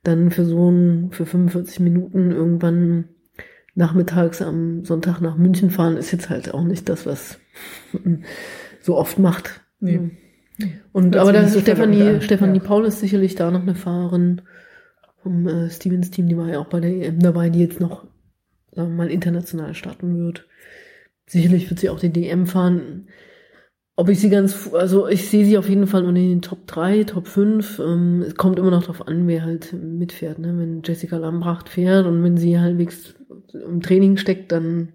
dann 0.03 0.31
für 0.31 0.45
so 0.45 0.69
ein, 0.69 1.11
für 1.11 1.25
45 1.25 1.79
Minuten 1.79 2.31
irgendwann 2.31 3.05
nachmittags 3.75 4.41
am 4.41 4.85
Sonntag 4.85 5.19
nach 5.21 5.37
München 5.37 5.71
fahren, 5.71 5.97
ist 5.97 6.11
jetzt 6.11 6.29
halt 6.29 6.53
auch 6.53 6.63
nicht 6.63 6.89
das, 6.89 7.05
was 7.05 7.39
man 7.91 8.23
so 8.81 8.97
oft 8.97 9.19
macht. 9.19 9.61
Nee. 9.79 10.11
Und 10.91 11.15
Hört 11.15 11.17
aber 11.17 11.33
da 11.33 11.41
ist 11.41 11.53
so 11.53 11.59
Stefanie, 11.59 12.21
Stefanie 12.21 12.59
ja. 12.59 12.63
Paul 12.63 12.85
ist 12.85 12.99
sicherlich 12.99 13.35
da 13.35 13.49
noch 13.49 13.61
eine 13.61 13.75
Fahrerin 13.75 14.41
vom 15.23 15.47
äh, 15.47 15.69
Stevens 15.69 16.11
Team, 16.11 16.27
die 16.27 16.37
war 16.37 16.49
ja 16.49 16.59
auch 16.59 16.67
bei 16.67 16.79
der 16.79 16.91
EM 16.91 17.19
dabei, 17.19 17.49
die 17.49 17.61
jetzt 17.61 17.79
noch, 17.79 18.05
sagen 18.71 18.89
wir 18.89 18.97
mal, 19.05 19.11
international 19.11 19.73
starten 19.73 20.17
wird. 20.17 20.47
Sicherlich 21.25 21.69
wird 21.69 21.79
sie 21.79 21.89
auch 21.89 21.99
die 21.99 22.11
DM 22.11 22.45
fahren. 22.45 23.07
Ob 23.95 24.09
ich 24.09 24.19
sie 24.19 24.29
ganz, 24.29 24.73
also 24.73 25.07
ich 25.07 25.29
sehe 25.29 25.45
sie 25.45 25.57
auf 25.57 25.69
jeden 25.69 25.87
Fall 25.87 26.03
unter 26.03 26.19
den 26.19 26.41
Top 26.41 26.67
3, 26.67 27.05
Top 27.05 27.27
5. 27.27 27.79
Ähm, 27.79 28.23
es 28.27 28.35
kommt 28.35 28.59
immer 28.59 28.71
noch 28.71 28.81
darauf 28.81 29.07
an, 29.07 29.27
wer 29.27 29.43
halt 29.43 29.71
mitfährt. 29.73 30.39
Ne? 30.39 30.57
Wenn 30.57 30.81
Jessica 30.83 31.17
Lambracht 31.17 31.69
fährt 31.69 32.05
und 32.05 32.23
wenn 32.23 32.35
sie 32.35 32.59
halbwegs 32.59 33.15
im 33.53 33.81
Training 33.81 34.17
steckt, 34.17 34.51
dann 34.51 34.89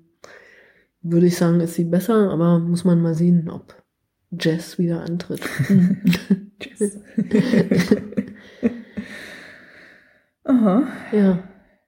würde 1.02 1.26
ich 1.26 1.36
sagen, 1.36 1.60
ist 1.60 1.74
sie 1.74 1.84
besser, 1.84 2.30
aber 2.30 2.58
muss 2.58 2.84
man 2.84 3.00
mal 3.00 3.14
sehen, 3.14 3.48
ob 3.50 3.74
Jess 4.30 4.78
wieder 4.78 5.02
antritt. 5.02 5.40
Aha. 10.44 10.82
ja. 11.12 11.38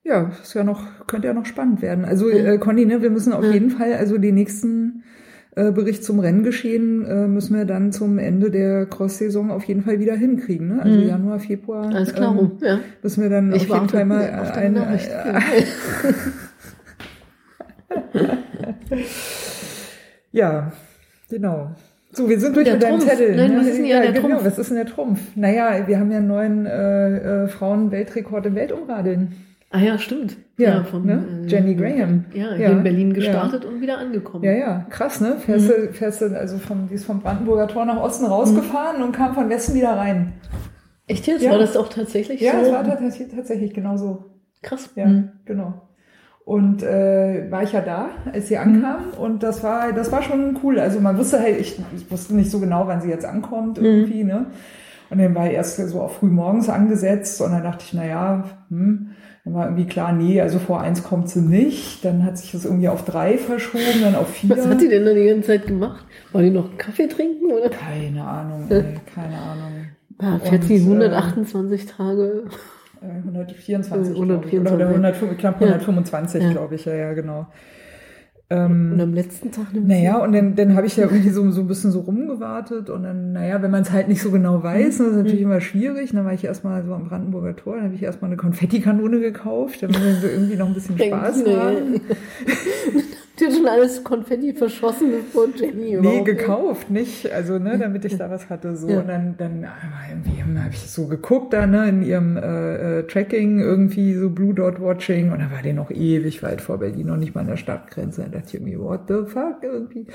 Ja, 0.03 0.31
ist 0.43 0.55
ja 0.55 0.65
noch, 0.65 1.07
könnte 1.07 1.29
ja 1.29 1.35
noch 1.35 1.45
spannend 1.45 1.83
werden. 1.83 2.05
Also, 2.07 2.29
äh, 2.31 2.57
Conny, 2.59 2.87
ne, 2.87 3.03
wir 3.03 3.11
müssen 3.11 3.33
auf 3.35 3.45
Ja. 3.45 3.53
jeden 3.53 3.71
Fall, 3.71 3.93
also 3.95 4.17
den 4.17 4.35
nächsten 4.35 5.05
äh, 5.57 5.73
Bericht 5.73 6.05
zum 6.05 6.21
Renngeschehen 6.21 7.05
äh, 7.05 7.27
müssen 7.29 7.55
wir 7.57 7.65
dann 7.67 7.93
zum 7.93 8.19
Ende 8.19 8.51
der 8.51 8.87
Cross-Saison 8.87 9.51
auf 9.51 9.65
jeden 9.65 9.83
Fall 9.83 10.01
wieder 10.01 10.15
hinkriegen. 10.15 10.69
Ne? 10.69 10.83
Also 10.83 10.99
Mhm. 11.01 11.07
Januar, 11.09 11.39
Februar. 11.41 11.93
Alles 11.95 12.15
klar, 12.15 12.35
ähm, 12.39 12.53
ja. 12.63 12.79
müssen 13.03 13.23
wir 13.23 13.29
dann 13.31 13.53
Ich 13.53 13.63
auf 13.71 13.75
jeden 13.75 13.89
Fall 13.89 14.05
mal 14.07 14.41
auf 14.41 14.53
deine 14.53 14.87
ein, 14.87 14.99
äh, 14.99 15.41
Ja, 20.33 20.73
genau. 21.29 21.71
So, 22.13 22.29
wir 22.29 22.39
sind 22.41 22.57
durch 22.57 22.71
mit 22.73 22.83
deinem. 22.83 23.01
Zettel. 23.01 23.37
Nein, 23.37 23.53
ne? 23.53 23.61
was 23.61 23.67
ist 23.69 23.79
denn 23.79 23.85
ja 23.87 24.01
der 24.01 24.13
genau, 24.13 24.29
Trumpf? 24.29 24.45
was 24.45 24.59
ist 24.59 24.69
denn 24.71 24.77
der 24.77 24.87
Trumpf? 24.87 25.21
Naja, 25.37 25.87
wir 25.87 25.99
haben 25.99 26.11
ja 26.11 26.19
einen 26.19 26.27
neuen 26.29 26.67
äh, 26.67 27.45
äh, 27.45 27.49
Frauen-Weltrekord 27.49 28.47
im 28.47 28.55
Weltumradeln. 28.55 29.33
Ah 29.73 29.79
ja, 29.79 29.99
stimmt. 29.99 30.37
Ja, 30.57 30.85
ne? 31.05 31.45
Jenny 31.47 31.77
Graham. 31.77 32.25
Ja, 32.35 32.55
Ja, 32.57 32.71
in 32.71 32.83
Berlin 32.83 33.09
ja. 33.11 33.15
gestartet 33.15 33.65
und 33.65 33.81
wieder 33.81 33.99
angekommen. 33.99 34.43
Ja, 34.43 34.53
ja, 34.53 34.87
krass, 34.91 35.21
ne? 35.21 35.37
Fährst, 35.39 35.69
Mhm. 35.69 35.87
du, 35.87 35.93
fährst 35.93 36.21
du, 36.21 36.37
also 36.37 36.59
vom, 36.59 36.89
die 36.89 36.95
ist 36.95 37.05
vom 37.05 37.21
Brandenburger 37.21 37.69
Tor 37.69 37.85
nach 37.85 38.01
Osten 38.01 38.25
rausgefahren 38.27 39.01
und 39.03 39.13
kam 39.13 39.33
von 39.35 39.49
Westen 39.49 39.75
wieder 39.75 39.91
rein. 39.97 40.33
Echt 41.07 41.27
jetzt? 41.29 41.43
Ja. 41.43 41.53
War 41.53 41.59
das 41.59 41.77
auch 41.77 41.89
tatsächlich 41.89 42.41
Ja, 42.41 42.53
so? 42.53 42.67
es 42.67 42.73
war 42.73 42.85
tatsächlich, 42.85 43.29
tatsächlich 43.35 43.73
genau 43.73 43.97
so. 43.97 44.25
Krass. 44.63 44.91
Ja, 44.97 45.07
Mhm. 45.07 45.31
genau. 45.45 45.83
Und 46.51 46.83
äh, 46.83 47.49
war 47.49 47.63
ich 47.63 47.71
ja 47.71 47.81
da, 47.81 48.09
als 48.33 48.49
sie 48.49 48.57
ankam 48.57 49.13
und 49.17 49.45
das 49.45 49.63
war, 49.63 49.93
das 49.93 50.11
war 50.11 50.21
schon 50.21 50.59
cool. 50.65 50.81
Also 50.81 50.99
man 50.99 51.17
wusste 51.17 51.39
halt, 51.39 51.61
ich, 51.61 51.79
ich 51.95 52.11
wusste 52.11 52.35
nicht 52.35 52.51
so 52.51 52.59
genau, 52.59 52.89
wann 52.89 53.01
sie 53.01 53.09
jetzt 53.09 53.25
ankommt 53.25 53.79
irgendwie, 53.79 54.25
ne? 54.25 54.47
Und 55.11 55.19
dann 55.19 55.33
war 55.37 55.49
erst 55.49 55.77
so 55.77 56.01
auch 56.01 56.11
früh 56.11 56.27
morgens 56.27 56.69
angesetzt 56.69 57.41
und 57.41 57.53
dann 57.53 57.63
dachte 57.63 57.85
ich, 57.87 57.95
na 57.95 58.05
ja, 58.05 58.45
hm, 58.69 59.11
dann 59.45 59.55
war 59.55 59.67
irgendwie 59.67 59.87
klar, 59.87 60.13
nee, 60.13 60.41
also 60.41 60.59
vor 60.59 60.81
eins 60.81 61.05
kommt 61.05 61.29
sie 61.29 61.41
nicht. 61.41 62.05
Dann 62.05 62.25
hat 62.25 62.37
sich 62.37 62.51
das 62.51 62.65
irgendwie 62.65 62.89
auf 62.89 63.05
drei 63.05 63.39
verschoben, 63.39 64.01
dann 64.03 64.17
auf 64.17 64.31
vier. 64.31 64.51
Was 64.51 64.67
hat 64.67 64.81
die 64.81 64.89
denn 64.89 65.05
da 65.05 65.15
die 65.15 65.27
ganze 65.27 65.47
Zeit 65.47 65.69
gemacht? 65.69 66.05
War 66.33 66.43
die 66.43 66.51
noch 66.51 66.77
Kaffee 66.77 67.07
trinken 67.07 67.47
oder? 67.53 67.69
Keine 67.69 68.25
Ahnung, 68.25 68.67
ey, 68.71 68.97
keine 69.15 69.39
Ahnung. 69.39 69.87
Ja, 70.21 70.41
fährt 70.41 70.65
sie 70.65 70.81
Und, 70.81 71.01
äh, 71.01 71.05
128 71.05 71.87
Tage. 71.87 72.43
Äh, 73.03 73.19
124, 73.25 74.11
Äh, 74.11 74.25
glaube 74.25 74.47
ich. 74.47 74.53
Oder, 74.61 74.71
124. 74.73 74.75
oder 74.75 74.89
100, 74.89 75.39
knapp 75.39 75.61
Ja. 75.61 75.67
125, 75.69 76.43
Ja. 76.43 76.51
glaube 76.53 76.75
ich, 76.75 76.85
ja, 76.85 76.95
ja, 76.95 77.13
genau. 77.15 77.47
Ähm, 78.53 78.91
Und 78.95 79.01
am 79.01 79.15
letzten 79.15 79.53
Tag 79.53 79.73
nimmt 79.73 79.87
Naja, 79.87 80.19
und 80.25 80.33
dann, 80.33 80.57
dann 80.57 80.75
habe 80.75 80.85
ich 80.85 80.97
ja 80.97 81.05
irgendwie 81.05 81.29
so, 81.31 81.49
so 81.53 81.61
ein 81.61 81.69
bisschen 81.69 81.93
so 81.93 82.01
rumgewartet 82.01 82.91
und 82.91 83.05
dann, 83.05 83.33
naja, 83.33 83.63
wenn 83.63 83.71
man 83.71 83.83
es 83.83 83.93
halt 83.93 84.09
nicht 84.09 84.21
so 84.21 84.33
genau 84.33 84.61
weiß, 84.65 84.99
das 84.99 85.07
ist 85.07 85.15
natürlich 85.17 85.43
immer 85.43 85.61
schwierig. 85.61 86.11
Dann 86.13 86.25
war 86.25 86.33
ich 86.33 86.43
erstmal 86.43 86.83
so 86.85 86.93
am 86.93 87.05
Brandenburger 87.09 87.55
Tor, 87.55 87.77
dann 87.77 87.85
habe 87.85 87.95
ich 87.95 88.03
erstmal 88.03 88.29
eine 88.29 88.37
Konfettikanone 88.37 89.21
gekauft, 89.21 89.85
damit 89.85 90.03
wir 90.03 90.15
so 90.17 90.27
irgendwie 90.27 90.57
noch 90.57 90.67
ein 90.67 90.75
bisschen 90.75 90.99
Spaß 90.99 91.45
haben. 91.47 92.01
Hat 93.43 93.53
schon 93.53 93.69
alles 93.69 94.03
Konfetti 94.05 94.53
verschossen, 94.53 95.11
bevor 95.13 95.49
Jenny 95.55 95.97
Nee, 96.01 96.23
gekauft, 96.23 96.91
nicht. 96.91 97.31
Also, 97.33 97.59
ne, 97.59 97.79
damit 97.79 98.05
ich 98.05 98.17
da 98.17 98.31
was 98.31 98.49
hatte. 98.49 98.77
So. 98.77 98.89
Ja. 98.89 99.01
Und 99.01 99.09
dann, 99.09 99.35
dann 99.37 99.67
irgendwie 100.09 100.43
habe 100.61 100.75
ich 100.75 100.81
so 100.81 101.07
geguckt 101.07 101.53
da, 101.53 101.67
ne, 101.67 101.89
in 101.89 102.03
ihrem 102.03 102.37
äh, 102.37 103.01
äh, 103.01 103.03
Tracking, 103.07 103.61
irgendwie 103.61 104.15
so 104.15 104.31
Blue 104.31 104.55
Dot 104.55 104.81
Watching. 104.81 105.33
Und 105.33 105.41
da 105.41 105.51
war 105.51 105.63
die 105.63 105.73
noch 105.73 105.91
ewig 105.91 106.43
weit 106.43 106.61
vor 106.61 106.79
Berlin, 106.79 107.07
noch 107.07 107.17
nicht 107.17 107.35
mal 107.35 107.43
an 107.43 107.49
der 107.49 107.57
Stadtgrenze. 107.57 108.23
Da 108.23 108.29
dachte 108.29 108.49
ich 108.49 108.55
irgendwie, 108.55 108.79
what 108.79 109.03
the 109.09 109.27
fuck, 109.27 109.63
irgendwie. 109.63 110.07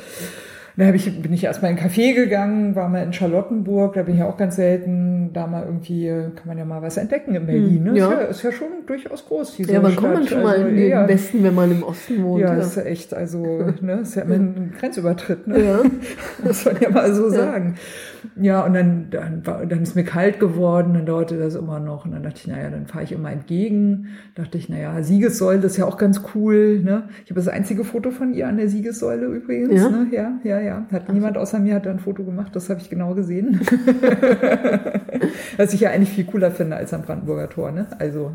Da 0.77 0.88
hab 0.88 0.95
ich, 0.95 1.22
bin 1.22 1.31
ich 1.31 1.43
erstmal 1.43 1.72
in 1.72 1.77
einen 1.77 1.88
Café 1.88 2.14
gegangen, 2.14 2.76
war 2.76 2.89
mal 2.89 3.02
in 3.02 3.14
Charlottenburg, 3.14 3.93
da 3.93 4.03
bin 4.03 4.15
ich 4.15 4.23
auch 4.23 4.35
ganz 4.35 4.57
selten, 4.57 5.31
da 5.31 5.47
mal 5.47 5.64
irgendwie, 5.64 6.07
kann 6.07 6.47
man 6.47 6.57
ja 6.57 6.65
mal 6.65 6.81
was 6.81 6.97
entdecken 6.97 7.34
in 7.34 7.45
Berlin. 7.45 7.84
Ne? 7.84 7.89
Hm, 7.91 7.95
ja. 7.95 8.11
Ist, 8.11 8.19
ja, 8.19 8.26
ist 8.27 8.43
ja 8.43 8.52
schon 8.52 8.68
durchaus 8.85 9.26
groß, 9.26 9.56
diese 9.56 9.72
Ja, 9.72 9.81
wann 9.81 9.95
kommt 9.95 10.14
man 10.15 10.27
schon 10.27 10.43
mal 10.43 10.56
Also 10.56 10.68
in 10.68 10.76
den 10.76 11.07
Westen, 11.07 11.43
wenn 11.43 11.56
man 11.56 11.72
im 11.72 11.84
Osten 11.84 12.23
wohnt? 12.23 12.41
ja, 12.41 12.53
ist 12.56 12.76
ja 12.76 12.84
echt, 12.84 13.14
also, 13.14 13.72
ne, 13.81 13.99
ist 14.02 14.15
ja 14.15 14.23
immer 14.23 14.35
ein 14.35 14.73
Grenzübertritt, 14.77 15.47
ne? 15.47 15.64
Ja. 15.64 15.80
Muss 16.43 16.65
man 16.65 16.76
ja 16.81 16.89
mal 16.89 17.14
so 17.14 17.30
sagen. 17.30 17.76
Ja, 18.35 18.65
und 18.65 18.73
dann, 18.73 19.07
dann, 19.10 19.45
war, 19.45 19.65
dann 19.65 19.81
ist 19.81 19.95
mir 19.95 20.03
kalt 20.03 20.39
geworden, 20.39 20.93
dann 20.93 21.06
dauerte 21.06 21.38
das 21.38 21.56
immer 21.56 21.80
noch. 21.80 22.06
Und 22.06 22.11
dann 22.11 22.23
dachte 22.23 22.38
ich, 22.38 22.47
naja, 22.47 22.69
dann 22.69 22.88
fahre 22.88 23.03
ich 23.03 23.11
immer 23.11 23.31
entgegen. 23.31 24.07
Dachte 24.35 24.57
ich, 24.57 24.69
naja, 24.69 25.02
Siegessäule 25.02 25.65
ist 25.65 25.77
ja 25.77 25.85
auch 25.85 25.97
ganz 25.97 26.22
cool. 26.34 26.80
Ne? 26.80 27.10
Ich 27.23 27.31
habe 27.31 27.39
das 27.39 27.47
einzige 27.47 27.84
Foto 27.84 28.11
von 28.11 28.34
ihr 28.34 28.47
an 28.47 28.57
der 28.57 28.69
Siegessäule 28.69 29.26
übrigens. 29.27 29.73
Ja? 29.73 29.89
Ne? 29.89 30.07
ja, 30.11 30.39
ja, 30.43 30.60
ja. 30.60 30.85
Hat 30.91 31.11
niemand 31.11 31.38
außer 31.38 31.60
mir 31.60 31.76
hat 31.76 31.85
da 31.85 31.91
ein 31.91 31.99
Foto 31.99 32.23
gemacht, 32.23 32.56
das 32.56 32.69
habe 32.69 32.80
ich 32.80 32.89
genau 32.89 33.14
gesehen. 33.15 33.61
Was 35.57 35.73
ich 35.73 35.81
ja 35.81 35.89
eigentlich 35.91 36.10
viel 36.10 36.26
cooler 36.26 36.52
finde 36.52 36.76
als 36.76 36.93
am 36.93 37.02
Brandenburger 37.02 37.49
Tor. 37.49 37.72
Ne? 37.72 37.88
Also 37.99 38.31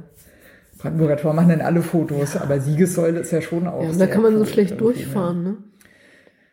Brandenburger 0.79 1.17
Tor 1.17 1.35
machen 1.35 1.51
dann 1.51 1.61
alle 1.61 1.83
Fotos, 1.83 2.37
aber 2.37 2.61
Siegessäule 2.61 3.21
ist 3.21 3.31
ja 3.33 3.43
schon 3.43 3.67
auch. 3.67 3.83
Ja, 3.83 3.93
da 3.99 4.07
kann 4.07 4.23
man 4.23 4.37
so 4.37 4.45
schlecht 4.45 4.73
ne? 4.73 4.77
durchfahren, 4.79 5.43
ne? 5.43 5.57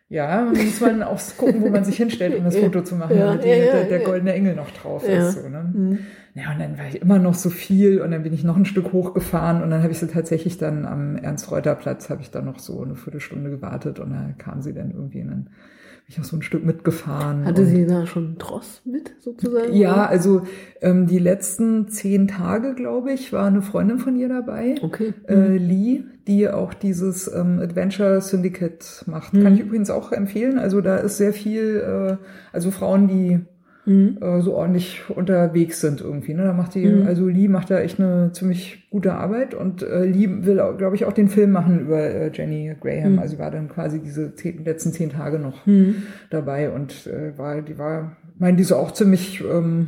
Ja, 0.09 0.43
muss 0.43 0.79
man 0.79 1.03
auch 1.03 1.19
gucken, 1.37 1.61
wo 1.61 1.69
man 1.69 1.83
sich 1.83 1.97
hinstellt, 1.97 2.37
um 2.37 2.45
das. 2.45 2.55
Foto 2.55 2.81
zu 2.81 2.95
machen, 2.95 3.17
Ja, 3.17 3.35
die, 3.35 3.47
ja, 3.47 3.55
ja, 3.55 3.71
der, 3.73 3.83
der 3.85 3.99
goldene 3.99 4.33
Engel 4.33 4.55
noch 4.55 4.71
drauf 4.71 5.07
ist. 5.07 5.33
So, 5.33 5.49
ne? 5.49 5.69
Mhm. 5.73 5.99
Ja, 6.33 6.51
und 6.51 6.59
dann 6.59 6.77
war 6.77 6.87
ich 6.87 7.01
immer 7.01 7.19
noch 7.19 7.33
so 7.33 7.49
viel 7.49 7.99
und 8.01 8.11
dann 8.11 8.23
bin 8.23 8.31
ich 8.31 8.43
noch 8.43 8.55
ein 8.55 8.65
Stück 8.65 8.93
hochgefahren 8.93 9.61
und 9.63 9.71
dann 9.71 9.81
habe 9.81 9.91
ich 9.91 9.99
sie 9.99 10.07
tatsächlich 10.07 10.57
dann 10.57 10.85
am 10.85 11.17
Ernst-Reuter-Platz, 11.17 12.09
habe 12.09 12.21
ich 12.21 12.31
dann 12.31 12.45
noch 12.45 12.59
so 12.59 12.81
eine 12.83 12.95
Viertelstunde 12.95 13.49
gewartet 13.49 13.99
und 13.99 14.11
dann 14.11 14.37
kam 14.37 14.61
sie 14.61 14.73
dann 14.73 14.91
irgendwie 14.91 15.23
dann 15.23 15.29
bin 15.29 15.49
ich 16.09 16.17
noch 16.17 16.23
so 16.25 16.37
ein 16.37 16.41
Stück 16.41 16.63
mitgefahren. 16.65 17.45
Hatte 17.45 17.65
sie 17.65 17.85
da 17.85 18.07
schon 18.07 18.25
einen 18.27 18.37
Tross 18.37 18.81
mit, 18.85 19.11
sozusagen? 19.19 19.73
ja, 19.75 20.05
also 20.05 20.43
ähm, 20.81 21.05
die 21.05 21.19
letzten 21.19 21.89
zehn 21.89 22.27
Tage, 22.29 22.75
glaube 22.75 23.11
ich, 23.11 23.33
war 23.33 23.47
eine 23.47 23.61
Freundin 23.61 23.99
von 23.99 24.15
ihr 24.15 24.29
dabei 24.29 24.75
Okay. 24.81 25.13
äh, 25.27 25.57
Lee, 25.57 26.03
die 26.27 26.49
auch 26.49 26.73
dieses 26.73 27.29
ähm, 27.33 27.59
Adventure 27.59 28.21
Syndicate 28.21 29.03
macht. 29.05 29.33
Kann 29.33 29.55
ich 29.55 29.59
übrigens 29.61 29.89
auch 29.89 30.13
empfehlen. 30.13 30.57
Also 30.57 30.79
da 30.79 30.95
ist 30.97 31.17
sehr 31.17 31.33
viel, 31.33 32.17
äh, 32.19 32.25
also 32.53 32.71
Frauen, 32.71 33.07
die 33.09 33.39
Mhm. 33.87 34.17
äh, 34.21 34.41
so 34.41 34.53
ordentlich 34.53 35.01
unterwegs 35.09 35.79
sind 35.81 36.01
irgendwie. 36.01 36.33
Ne? 36.33 36.43
Da 36.43 36.53
macht 36.53 36.75
die, 36.75 36.85
Mhm. 36.85 37.07
also 37.07 37.27
Lee 37.27 37.47
macht 37.47 37.71
da 37.71 37.79
echt 37.79 37.99
eine 37.99 38.31
ziemlich 38.33 38.87
gute 38.91 39.13
Arbeit 39.13 39.53
und 39.55 39.81
äh, 39.81 40.03
Lee 40.05 40.27
will, 40.41 40.61
glaube 40.77 40.95
ich, 40.95 41.05
auch 41.05 41.13
den 41.13 41.29
Film 41.29 41.51
machen 41.51 41.79
über 41.79 41.99
äh, 41.99 42.29
Jenny 42.33 42.75
Graham. 42.79 43.13
Mhm. 43.13 43.19
Also 43.19 43.35
sie 43.35 43.41
war 43.41 43.49
dann 43.49 43.69
quasi 43.69 43.99
diese 43.99 44.35
zehn, 44.35 44.63
letzten 44.65 44.91
zehn 44.91 45.09
Tage 45.09 45.39
noch 45.39 45.65
Mhm. 45.65 46.03
dabei 46.29 46.69
und 46.69 47.07
äh, 47.07 47.37
war, 47.37 47.61
die 47.61 47.77
war, 47.77 48.17
meine, 48.37 48.57
die 48.57 48.63
ist 48.63 48.73
auch 48.73 48.91
ziemlich 48.91 49.41
ähm, 49.49 49.87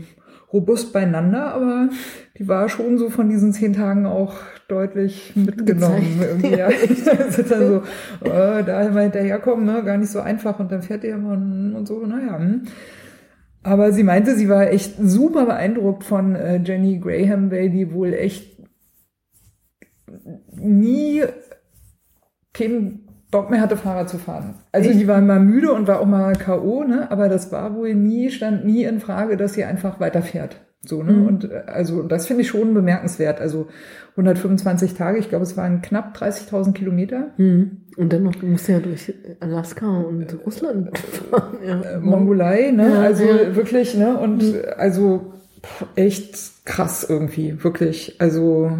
robust 0.51 0.93
beieinander, 0.93 1.53
aber 1.53 1.89
die 2.37 2.47
war 2.47 2.69
schon 2.69 2.97
so 2.97 3.09
von 3.09 3.29
diesen 3.29 3.53
zehn 3.53 3.73
Tagen 3.73 4.05
auch 4.07 4.33
deutlich 4.67 5.33
mitgenommen. 5.35 6.21
Irgendwie, 6.21 6.57
ja. 6.57 6.67
also 7.19 7.43
dann 7.49 7.67
so, 7.67 8.27
äh, 8.27 8.63
da 8.63 8.81
immer 8.83 9.01
hinterherkommen, 9.01 9.65
ne, 9.65 9.83
gar 9.83 9.97
nicht 9.97 10.09
so 10.09 10.19
einfach 10.21 10.57
und 10.59 10.71
dann 10.71 10.81
fährt 10.81 11.03
ihr 11.03 11.15
immer 11.15 11.33
und 11.33 11.85
so, 11.85 12.05
naja. 12.05 12.39
hm. 12.39 12.61
Aber 13.63 13.91
sie 13.91 14.03
meinte, 14.03 14.35
sie 14.35 14.47
war 14.47 14.71
echt 14.71 14.95
super 14.99 15.45
beeindruckt 15.45 16.03
von 16.03 16.35
äh, 16.35 16.61
Jenny 16.63 16.99
Graham, 16.99 17.51
weil 17.51 17.69
die 17.69 17.93
wohl 17.93 18.13
echt 18.13 18.57
nie 20.53 21.23
keinen 22.53 23.07
Bock 23.31 23.51
mehr 23.51 23.61
hatte, 23.61 23.77
Fahrrad 23.77 24.09
zu 24.09 24.17
fahren. 24.17 24.55
Also 24.71 24.91
die 24.91 25.07
war 25.07 25.21
mal 25.21 25.39
müde 25.39 25.71
und 25.71 25.87
war 25.87 25.99
auch 25.99 26.05
mal 26.05 26.33
K.O., 26.35 26.83
ne? 26.83 27.11
aber 27.11 27.29
das 27.29 27.51
war 27.51 27.75
wohl 27.75 27.93
nie, 27.93 28.31
stand 28.31 28.65
nie 28.65 28.83
in 28.85 28.99
Frage, 28.99 29.37
dass 29.37 29.53
sie 29.53 29.65
einfach 29.65 29.99
weiterfährt. 29.99 30.61
So, 30.85 31.03
ne? 31.03 31.11
Mhm. 31.11 31.27
Und 31.27 31.51
äh, 31.51 31.63
also 31.67 32.03
das 32.03 32.27
finde 32.27 32.43
ich 32.43 32.47
schon 32.49 32.73
bemerkenswert. 32.73 33.41
Also 33.41 33.67
125 34.11 34.93
Tage, 34.93 35.19
ich 35.19 35.29
glaube, 35.29 35.43
es 35.43 35.57
waren 35.57 35.81
knapp 35.81 36.15
30.000 36.15 36.73
Kilometer. 36.73 37.31
Mhm. 37.37 37.81
Und 37.97 38.13
dann 38.13 38.23
noch, 38.23 38.35
du 38.35 38.45
musst 38.45 38.67
ja 38.69 38.79
durch 38.79 39.13
Alaska 39.41 39.85
und 39.87 40.25
Russland 40.45 40.97
fahren. 41.31 41.57
Ja. 41.65 41.81
äh, 41.81 41.99
Mongolei, 41.99 42.71
ne? 42.71 42.89
Ja, 42.93 43.01
also 43.01 43.23
ja. 43.23 43.55
wirklich, 43.55 43.95
ne? 43.97 44.17
Und 44.17 44.41
Mhm. 44.43 44.55
äh, 44.55 44.67
also 44.77 45.33
echt 45.95 46.65
krass 46.65 47.05
irgendwie, 47.07 47.63
wirklich. 47.63 48.15
Also 48.19 48.71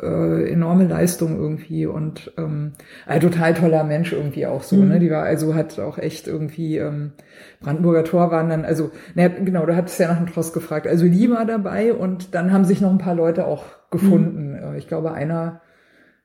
äh, 0.00 0.52
enorme 0.52 0.86
Leistung 0.86 1.36
irgendwie 1.36 1.86
und 1.86 2.32
ähm, 2.36 2.72
ein 3.06 3.20
total 3.20 3.54
toller 3.54 3.84
Mensch 3.84 4.12
irgendwie 4.12 4.46
auch 4.46 4.62
so. 4.62 4.76
Mhm. 4.76 4.88
Ne? 4.88 4.98
Die 4.98 5.10
war 5.10 5.22
also 5.22 5.54
hat 5.54 5.78
auch 5.78 5.98
echt 5.98 6.26
irgendwie 6.26 6.78
ähm, 6.78 7.12
Brandenburger 7.60 8.04
Tor 8.04 8.30
waren 8.30 8.48
dann 8.48 8.64
also 8.64 8.90
ne, 9.14 9.30
genau, 9.30 9.66
du 9.66 9.76
hattest 9.76 9.98
ja 10.00 10.08
nach 10.08 10.18
dem 10.18 10.26
Trost 10.26 10.52
gefragt. 10.52 10.86
Also 10.86 11.06
Lee 11.06 11.30
war 11.30 11.46
dabei 11.46 11.92
und 11.92 12.34
dann 12.34 12.52
haben 12.52 12.64
sich 12.64 12.80
noch 12.80 12.90
ein 12.90 12.98
paar 12.98 13.14
Leute 13.14 13.46
auch 13.46 13.64
gefunden. 13.90 14.58
Mhm. 14.70 14.76
Ich 14.76 14.88
glaube 14.88 15.12
einer 15.12 15.60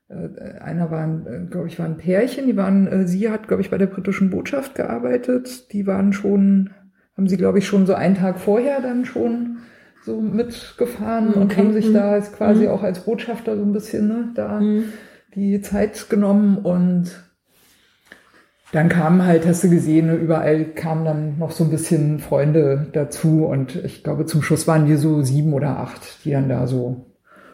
äh, 0.10 0.60
einer 0.60 0.92
war, 0.92 1.08
äh, 1.08 1.46
glaube 1.50 1.68
ich, 1.68 1.80
war 1.80 1.86
ein 1.86 1.98
Pärchen, 1.98 2.48
die 2.48 2.58
waren, 2.58 2.88
äh, 2.88 3.08
sie 3.08 3.30
hat, 3.30 3.48
glaube 3.48 3.62
ich, 3.62 3.70
bei 3.70 3.78
der 3.78 3.88
britischen 3.88 4.30
Botschaft 4.30 4.76
gearbeitet, 4.76 5.72
die 5.74 5.88
waren 5.88 6.14
schon, 6.14 6.72
haben 7.16 7.28
sie, 7.28 7.38
glaube 7.38 7.60
ich, 7.60 7.68
schon 7.68 7.86
so 7.86 7.94
einen 7.94 8.16
Tag 8.16 8.40
vorher 8.40 8.82
dann 8.82 9.06
schon 9.06 9.58
so 10.06 10.20
mitgefahren 10.20 11.30
okay. 11.30 11.40
und 11.40 11.58
haben 11.58 11.74
sich 11.74 11.90
mhm. 11.90 11.94
da 11.94 12.16
jetzt 12.16 12.34
quasi 12.34 12.64
mhm. 12.64 12.70
auch 12.70 12.84
als 12.84 13.02
Botschafter 13.02 13.56
so 13.56 13.64
ein 13.64 13.74
bisschen 13.74 14.08
ne, 14.08 14.30
da 14.36 14.60
mhm. 14.60 14.86
die 15.36 15.62
Zeit 15.62 16.10
genommen 16.10 16.58
und 16.58 17.12
dann 18.74 18.90
kamen 18.90 19.24
halt, 19.24 19.46
hast 19.46 19.64
du 19.64 19.70
gesehen, 19.70 20.10
überall 20.20 20.66
kamen 20.66 21.06
dann 21.06 21.38
noch 21.38 21.52
so 21.52 21.64
ein 21.64 21.70
bisschen 21.70 22.20
Freunde 22.20 22.88
dazu 22.92 23.46
und 23.46 23.76
ich 23.76 24.04
glaube 24.04 24.26
zum 24.26 24.42
Schluss 24.42 24.68
waren 24.68 24.88
wir 24.88 24.98
so 24.98 25.22
sieben 25.22 25.54
oder 25.54 25.78
acht, 25.78 26.26
die 26.26 26.32
dann 26.32 26.50
da 26.50 26.66
so 26.66 27.06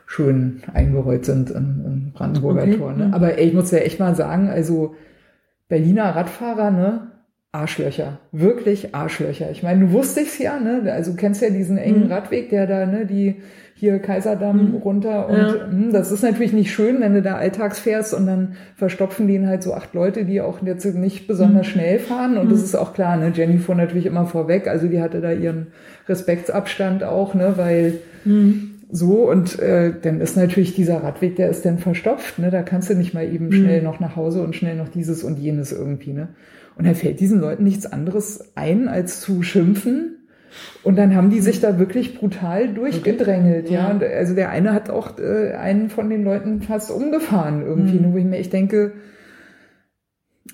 schön 0.06 0.64
eingerollt 0.74 1.26
sind 1.26 1.52
im, 1.52 1.84
im 1.86 2.12
Brandenburger 2.14 2.64
okay. 2.64 2.78
Tor. 2.78 2.94
Ne? 2.94 3.08
Mhm. 3.08 3.14
Aber 3.14 3.38
ey, 3.38 3.50
ich 3.50 3.54
muss 3.54 3.70
ja 3.70 3.80
echt 3.80 4.00
mal 4.00 4.16
sagen, 4.16 4.48
also 4.50 4.96
Berliner 5.68 6.16
Radfahrer, 6.16 6.72
ne, 6.72 7.12
Arschlöcher, 7.52 8.20
wirklich 8.32 8.94
Arschlöcher. 8.94 9.50
Ich 9.50 9.64
meine, 9.64 9.88
du 9.88 9.92
wusstest 9.92 10.40
ja, 10.40 10.60
ne, 10.60 10.92
also 10.94 11.12
du 11.12 11.18
kennst 11.18 11.42
ja 11.42 11.50
diesen 11.50 11.80
engen 11.80 12.06
mhm. 12.06 12.12
Radweg, 12.12 12.52
der 12.52 12.68
da, 12.68 12.86
ne, 12.86 13.08
die 13.08 13.38
hier 13.74 13.98
Kaiserdamm 13.98 14.70
mhm. 14.70 14.76
runter 14.76 15.30
und 15.30 15.38
ja. 15.38 15.54
mh, 15.54 15.72
hm, 15.72 15.92
das 15.92 16.12
ist 16.12 16.22
natürlich 16.22 16.54
nicht 16.54 16.72
schön, 16.72 17.00
wenn 17.00 17.16
du 17.16 17.24
da 17.24 17.36
alltags 17.36 17.80
fährst 17.80 18.14
und 18.14 18.28
dann 18.28 18.54
verstopfen 18.76 19.28
den 19.28 19.48
halt 19.48 19.64
so 19.64 19.74
acht 19.74 19.96
Leute, 19.96 20.26
die 20.26 20.42
auch 20.42 20.62
jetzt 20.64 20.86
nicht 20.86 21.28
besonders 21.28 21.66
mhm. 21.68 21.72
schnell 21.72 22.00
fahren 22.00 22.38
und 22.38 22.52
das 22.52 22.60
mhm. 22.60 22.66
ist 22.66 22.76
auch 22.76 22.94
klar, 22.94 23.18
ne, 23.18 23.32
Jenny 23.34 23.58
fuhr 23.58 23.76
natürlich 23.76 24.06
immer 24.06 24.28
vorweg, 24.28 24.68
also 24.68 24.88
die 24.88 25.02
hatte 25.02 25.20
da 25.20 25.32
ihren 25.32 25.68
Respektsabstand 26.08 27.04
auch, 27.04 27.34
ne, 27.34 27.54
weil 27.56 28.00
mhm 28.26 28.70
so 28.92 29.30
und 29.30 29.60
äh, 29.60 29.94
dann 30.02 30.20
ist 30.20 30.36
natürlich 30.36 30.74
dieser 30.74 31.04
Radweg, 31.04 31.36
der 31.36 31.50
ist 31.50 31.64
dann 31.64 31.78
verstopft, 31.78 32.40
ne? 32.40 32.50
Da 32.50 32.64
kannst 32.64 32.90
du 32.90 32.96
nicht 32.96 33.14
mal 33.14 33.24
eben 33.24 33.48
mhm. 33.48 33.54
schnell 33.54 33.82
noch 33.84 34.00
nach 34.00 34.16
Hause 34.16 34.42
und 34.42 34.56
schnell 34.56 34.76
noch 34.76 34.90
dieses 34.90 35.24
und 35.24 35.38
jenes 35.38 35.72
irgendwie, 35.72 36.12
ne? 36.12 36.30
Und 36.80 36.88
da 36.88 36.94
fällt 36.94 37.20
diesen 37.20 37.42
Leuten 37.42 37.66
nichts 37.66 37.86
anderes 37.86 38.54
ein, 38.56 38.88
als 38.88 39.20
zu 39.20 39.44
schimpfen. 39.44 40.16
Und 40.82 40.98
dann 40.98 41.14
haben 41.14 41.30
die 41.30 41.42
sich 41.42 41.60
da 41.60 41.78
wirklich 41.78 42.18
brutal 42.18 42.74
durchgedrängelt, 42.74 43.66
okay. 43.66 43.74
ja. 43.74 43.92
Und 43.92 44.02
also 44.02 44.34
der 44.34 44.50
eine 44.50 44.74
hat 44.74 44.90
auch 44.90 45.20
äh, 45.20 45.52
einen 45.52 45.90
von 45.90 46.10
den 46.10 46.24
Leuten 46.24 46.62
fast 46.62 46.90
umgefahren 46.90 47.62
irgendwie, 47.62 48.00
mhm. 48.00 48.14
wo 48.14 48.18
ich 48.18 48.24
mir 48.24 48.40
ich 48.40 48.50
denke, 48.50 48.94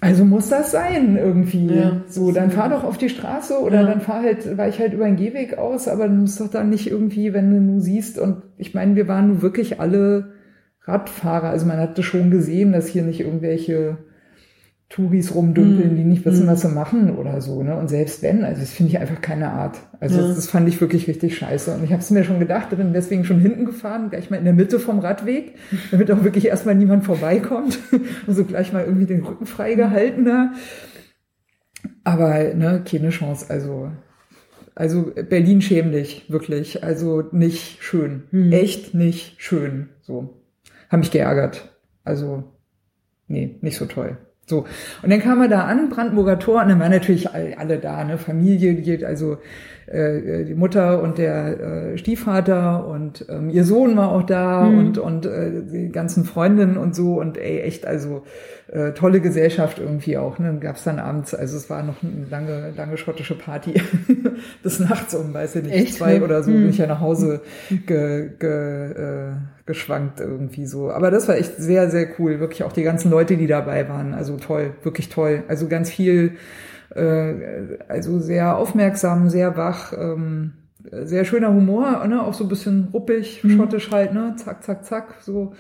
also 0.02 0.26
muss 0.26 0.50
das 0.50 0.72
sein 0.72 1.16
irgendwie. 1.16 1.68
Ja, 1.68 2.02
so, 2.08 2.32
dann 2.32 2.50
fahr 2.50 2.70
doch 2.70 2.84
auf 2.84 2.98
die 2.98 3.10
Straße 3.10 3.60
oder 3.60 3.82
ja. 3.82 3.88
dann 3.88 4.02
fahr 4.02 4.24
halt, 4.24 4.58
weich 4.58 4.80
halt 4.80 4.94
über 4.94 5.06
den 5.06 5.18
Gehweg 5.18 5.60
aus, 5.60 5.88
aber 5.88 6.08
du 6.08 6.16
musst 6.16 6.42
doch 6.42 6.50
dann 6.50 6.72
nicht 6.72 6.90
irgendwie, 6.90 7.34
wenn 7.34 7.52
du 7.52 7.62
nur 7.62 7.82
siehst, 7.82 8.18
und 8.18 8.42
ich 8.58 8.74
meine, 8.74 8.96
wir 8.96 9.08
waren 9.08 9.28
nur 9.28 9.42
wirklich 9.44 9.80
alle 9.80 10.34
Radfahrer. 10.82 11.50
Also 11.50 11.68
man 11.68 11.78
hatte 11.78 12.02
schon 12.02 12.32
gesehen, 12.32 12.72
dass 12.72 12.88
hier 12.88 13.04
nicht 13.04 13.22
irgendwelche 13.22 13.98
Touris 14.90 15.34
rumdümpeln, 15.34 15.94
mm. 15.94 15.98
die 15.98 16.04
nicht 16.04 16.26
wissen, 16.26 16.46
mm. 16.46 16.50
was 16.50 16.62
sie 16.62 16.70
machen 16.70 17.16
oder 17.16 17.42
so. 17.42 17.64
Ne? 17.64 17.76
Und 17.76 17.90
selbst 17.90 18.22
wenn, 18.22 18.44
also 18.44 18.62
das 18.62 18.72
finde 18.72 18.92
ich 18.92 19.00
einfach 19.00 19.20
keine 19.20 19.50
Art. 19.50 19.80
Also 20.00 20.20
ja. 20.20 20.28
das, 20.28 20.36
das, 20.36 20.48
fand 20.48 20.70
ich 20.70 20.80
wirklich 20.80 21.08
richtig 21.08 21.38
scheiße. 21.38 21.74
Und 21.74 21.84
ich 21.84 21.92
habe 21.92 22.02
es 22.02 22.12
mir 22.12 22.24
schon 22.24 22.40
gedacht, 22.40 22.70
bin 22.70 22.94
deswegen 22.94 23.26
schon 23.26 23.40
hinten 23.40 23.66
gefahren, 23.66 24.10
gleich 24.10 24.30
mal 24.30 24.38
in 24.38 24.46
der 24.46 24.54
Mitte 24.54 24.80
vom 24.80 25.00
Radweg, 25.00 25.56
damit 25.92 26.12
auch 26.12 26.24
wirklich 26.24 26.46
erstmal 26.46 26.76
niemand 26.76 27.04
vorbeikommt. 27.04 27.80
und 28.28 28.36
so 28.36 28.46
gleich 28.46 28.74
mal 28.74 28.86
irgendwie 28.86 29.08
den 29.08 29.24
Rücken 29.24 29.46
freigehalten 29.48 30.26
da. 30.26 30.52
Aber 32.04 32.54
ne, 32.54 32.84
keine 32.86 33.10
Chance. 33.10 33.48
Also 33.50 33.90
also 34.76 35.14
Berlin 35.30 35.62
schämlich, 35.62 36.30
wirklich. 36.30 36.84
Also 36.84 37.24
nicht 37.32 37.82
schön. 37.82 38.24
Hm. 38.32 38.52
Echt 38.52 38.94
nicht 38.94 39.42
schön. 39.42 39.90
So. 40.02 40.42
Haben 40.90 41.00
mich 41.00 41.12
geärgert. 41.12 41.74
Also, 42.04 42.44
nee, 43.28 43.58
nicht 43.62 43.78
so 43.78 43.86
toll. 43.86 44.18
So. 44.48 44.66
Und 45.02 45.10
dann 45.10 45.22
kam 45.22 45.42
er 45.42 45.48
da 45.48 45.66
an, 45.66 45.90
Brandenburger 45.90 46.38
Tor, 46.38 46.62
und 46.62 46.70
dann 46.70 46.80
waren 46.80 46.92
natürlich 46.92 47.30
alle 47.30 47.80
da, 47.80 48.04
ne, 48.04 48.18
Familie, 48.18 48.76
die, 48.76 49.04
also 49.06 49.38
äh, 49.88 50.46
die 50.46 50.56
Mutter 50.56 51.02
und 51.02 51.18
der 51.18 51.60
äh, 51.94 51.98
Stiefvater 51.98 52.88
und 52.88 53.26
ähm, 53.30 53.50
ihr 53.50 53.64
Sohn 53.64 53.96
war 53.96 54.12
auch 54.12 54.24
da 54.24 54.64
mhm. 54.64 54.78
und, 54.80 54.98
und 54.98 55.26
äh, 55.26 55.62
die 55.72 55.90
ganzen 55.90 56.26
Freundinnen 56.26 56.78
und 56.78 56.96
so 56.96 57.20
und 57.20 57.38
ey, 57.38 57.62
echt, 57.62 57.86
also 57.86 58.24
äh, 58.68 58.94
tolle 58.94 59.22
Gesellschaft 59.22 59.80
irgendwie 59.80 60.18
auch. 60.18 60.40
Ne? 60.40 60.48
Dann 60.48 60.60
gab's 60.60 60.84
dann 60.84 61.00
abends, 61.00 61.36
also 61.36 61.56
es 61.56 61.70
war 61.70 61.84
noch 61.84 62.02
eine 62.02 62.26
lange, 62.30 62.74
lange 62.76 62.98
schottische 62.98 63.38
Party 63.38 63.74
bis 64.64 64.80
nachts 64.80 65.14
um, 65.14 65.34
weiß 65.34 65.58
ich 65.58 65.64
nicht, 65.64 65.74
echt? 65.74 65.94
zwei 65.96 66.22
oder 66.22 66.42
so, 66.42 66.52
mhm. 66.52 66.62
bin 66.62 66.70
ich 66.70 66.78
ja 66.80 66.88
nach 66.88 67.00
Hause 67.00 67.42
ge, 67.86 68.30
ge, 68.40 68.92
äh, 68.92 69.34
geschwankt 69.66 70.20
irgendwie 70.20 70.66
so. 70.66 70.92
Aber 70.92 71.12
das 71.12 71.28
war 71.28 71.38
echt 71.38 71.58
sehr, 71.58 71.90
sehr 71.90 72.08
cool. 72.20 72.40
Wirklich 72.40 72.64
auch 72.64 72.74
die 72.74 72.84
ganzen 72.84 73.12
Leute, 73.12 73.38
die 73.38 73.48
dabei 73.48 73.88
waren. 73.88 74.14
Also 74.14 74.38
toll, 74.38 74.72
wirklich 74.84 75.10
toll. 75.10 75.44
Also 75.48 75.68
ganz 75.68 75.90
viel, 75.90 76.34
äh, 76.94 77.78
also 77.88 78.20
sehr 78.20 78.58
aufmerksam, 78.58 79.30
sehr 79.30 79.58
wach, 79.58 79.94
ähm, 79.98 80.54
sehr 80.92 81.26
schöner 81.26 81.50
Humor, 81.50 82.06
ne? 82.08 82.22
auch 82.22 82.34
so 82.34 82.44
ein 82.46 82.50
bisschen 82.50 82.90
ruppig, 82.94 83.44
mhm. 83.44 83.58
schottisch 83.58 83.92
halt, 83.92 84.14
ne? 84.14 84.36
Zack, 84.38 84.64
zack, 84.64 84.86
zack. 84.86 85.16
So. 85.22 85.54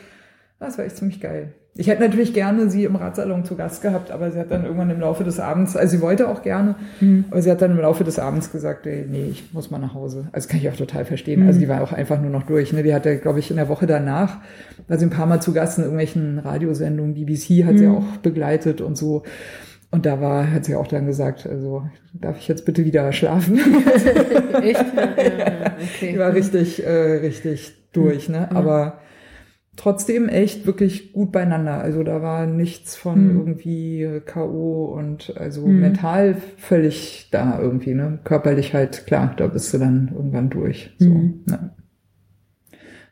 Das 0.60 0.77
war 0.77 0.85
echt 0.85 0.97
ziemlich 0.97 1.19
geil. 1.19 1.53
Ich 1.77 1.88
hätte 1.88 2.02
natürlich 2.02 2.34
gerne 2.34 2.69
sie 2.69 2.85
im 2.85 2.95
Radsalon 2.95 3.43
zu 3.43 3.57
Gast 3.57 3.81
gehabt, 3.81 4.10
aber 4.10 4.31
sie 4.31 4.39
hat 4.39 4.49
dann 4.49 4.64
irgendwann 4.64 4.89
im 4.89 5.02
Laufe 5.02 5.26
des 5.26 5.41
Abends, 5.41 5.76
also 5.76 5.97
sie 5.97 6.02
wollte 6.02 6.30
auch 6.30 6.41
gerne, 6.41 6.76
mhm. 7.02 7.26
aber 7.30 7.41
sie 7.41 7.52
hat 7.52 7.61
dann 7.61 7.72
im 7.72 7.80
Laufe 7.80 8.06
des 8.06 8.18
Abends 8.18 8.49
gesagt, 8.49 8.88
ey, 8.88 9.06
nee, 9.10 9.27
ich 9.30 9.53
muss 9.53 9.72
mal 9.72 9.80
nach 9.80 9.93
Hause. 9.93 10.30
Also 10.31 10.47
kann 10.47 10.60
ich 10.60 10.69
auch 10.69 10.76
total 10.77 11.03
verstehen. 11.03 11.41
Mhm. 11.41 11.47
Also 11.47 11.60
die 11.60 11.68
war 11.68 11.81
auch 11.81 11.91
einfach 11.91 12.22
nur 12.22 12.30
noch 12.31 12.43
durch. 12.43 12.72
Ne? 12.72 12.81
Die 12.81 12.93
hatte, 12.93 13.18
glaube 13.18 13.39
ich, 13.39 13.49
in 13.49 13.57
der 13.57 13.68
Woche 13.68 13.88
danach, 13.88 14.38
war 14.88 14.97
sie 14.97 15.06
ein 15.06 15.10
paar 15.10 15.26
Mal 15.26 15.41
zu 15.41 15.52
Gast 15.52 15.77
in 15.77 15.84
irgendwelchen 15.84 16.39
Radiosendungen, 16.39 17.14
BBC 17.14 17.65
hat 17.65 17.73
mhm. 17.73 17.77
sie 17.77 17.88
auch 17.88 18.18
begleitet 18.23 18.80
und 18.80 18.97
so. 18.97 19.23
Und 19.91 20.06
da 20.06 20.20
war, 20.20 20.52
hat 20.52 20.66
sie 20.66 20.76
auch 20.76 20.88
dann 20.88 21.06
gesagt, 21.06 21.48
also 21.48 21.84
darf 22.14 22.38
ich 22.38 22.48
jetzt 22.48 22.66
bitte 22.66 22.86
wieder 22.86 23.12
schlafen? 23.14 23.57
Echt? 24.62 24.86
Ja, 24.95 25.76
okay. 25.82 26.12
Die 26.14 26.20
war 26.20 26.34
richtig, 26.34 26.86
äh, 26.86 27.18
richtig 27.18 27.90
durch, 27.94 28.28
ne? 28.30 28.48
Mhm. 28.49 28.57
Aber 28.57 28.99
trotzdem 29.76 30.30
echt 30.30 30.66
wirklich 30.66 31.14
gut 31.14 31.32
beieinander. 31.32 31.80
Also 31.80 32.03
da 32.03 32.22
war 32.22 32.45
nichts 32.45 32.95
von 32.95 33.28
mhm. 33.28 33.40
irgendwie 33.40 34.22
K.O. 34.26 34.86
und 34.86 35.36
also 35.38 35.66
mhm. 35.66 35.80
mental 35.80 36.36
völlig 36.57 37.30
da 37.32 37.60
irgendwie, 37.60 37.94
ne? 37.94 38.20
Körperlich 38.24 38.74
halt, 38.74 39.06
klar, 39.06 39.34
da 39.38 39.48
bist 39.48 39.74
du 39.74 39.78
dann 39.78 40.12
irgendwann 40.14 40.49
durch. 40.49 40.95
So, 40.99 41.10
mhm. 41.10 41.44
ne? 41.45 41.76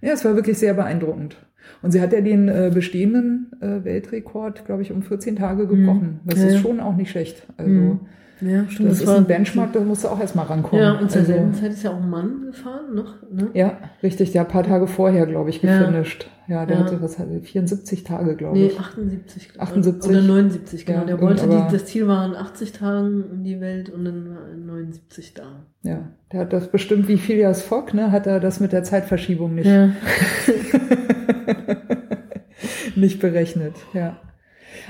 Ja, 0.02 0.12
es 0.12 0.26
war 0.26 0.36
wirklich 0.36 0.58
sehr 0.58 0.74
beeindruckend. 0.74 1.38
Und 1.82 1.92
sie 1.92 2.02
hat 2.02 2.14
ja 2.14 2.22
den 2.22 2.48
äh, 2.48 2.72
bestehenden 2.74 3.52
äh, 3.62 3.84
Weltrekord, 3.84 4.66
glaube 4.66 4.82
ich, 4.82 4.92
um 4.92 5.02
14 5.02 5.36
Tage 5.36 5.68
gebrochen. 5.68 6.20
Mhm. 6.24 6.30
Das 6.30 6.40
ja. 6.40 6.48
ist 6.48 6.60
schon 6.60 6.80
auch 6.80 6.96
nicht 6.96 7.12
schlecht. 7.12 7.46
Also 7.58 7.70
mhm. 7.70 8.00
Ja, 8.46 8.68
stimmt. 8.68 8.92
Das, 8.92 9.00
das 9.00 9.08
ist 9.08 9.16
ein 9.16 9.26
Benchmark, 9.26 9.74
da 9.74 9.80
musst 9.80 10.04
du 10.04 10.10
auch 10.10 10.20
erstmal 10.20 10.46
rankommen. 10.46 10.84
Ja, 10.84 10.94
und 10.94 11.10
zur 11.10 11.22
also, 11.22 11.34
selben 11.34 11.54
Zeit 11.54 11.72
ist 11.72 11.84
ja 11.84 11.92
auch 11.92 12.02
ein 12.02 12.10
Mann 12.10 12.48
gefahren 12.48 12.94
noch. 12.94 13.16
Ne? 13.32 13.50
Ja, 13.54 13.78
richtig. 14.02 14.32
Der 14.32 14.42
ein 14.42 14.48
paar 14.48 14.64
Tage 14.64 14.88
vorher, 14.88 15.26
glaube 15.26 15.50
ich, 15.50 15.62
gefinisht. 15.62 16.28
Ja, 16.48 16.56
ja 16.56 16.66
der 16.66 16.78
ja. 16.78 16.84
hatte, 16.84 17.02
was 17.02 17.20
hatte, 17.20 17.40
74 17.40 18.04
Tage, 18.04 18.36
glaube 18.36 18.58
ich. 18.58 18.74
Nee, 18.74 18.80
78. 18.80 19.60
78. 19.60 20.12
Oder 20.12 20.22
79, 20.22 20.86
genau. 20.86 21.00
Ja, 21.00 21.06
der 21.06 21.22
wollte, 21.22 21.48
die, 21.48 21.72
das 21.72 21.86
Ziel 21.86 22.08
war 22.08 22.26
in 22.26 22.36
80 22.36 22.72
Tagen 22.74 23.24
um 23.32 23.44
die 23.44 23.62
Welt 23.62 23.90
und 23.90 24.06
dann 24.06 24.30
war 24.30 24.50
er 24.50 24.58
79 24.58 25.34
da. 25.34 25.66
Ja, 25.84 26.10
der 26.32 26.42
hat 26.42 26.54
das 26.54 26.70
bestimmt 26.70 27.08
wie 27.08 27.18
Phileas 27.18 27.62
Fogg, 27.62 27.94
ne, 27.94 28.12
hat 28.12 28.28
er 28.28 28.40
das 28.40 28.60
mit 28.60 28.72
der 28.72 28.84
Zeitverschiebung 28.84 29.56
nicht, 29.56 29.68
ja. 29.68 29.90
nicht 32.96 33.20
berechnet, 33.20 33.76
ja. 33.94 34.18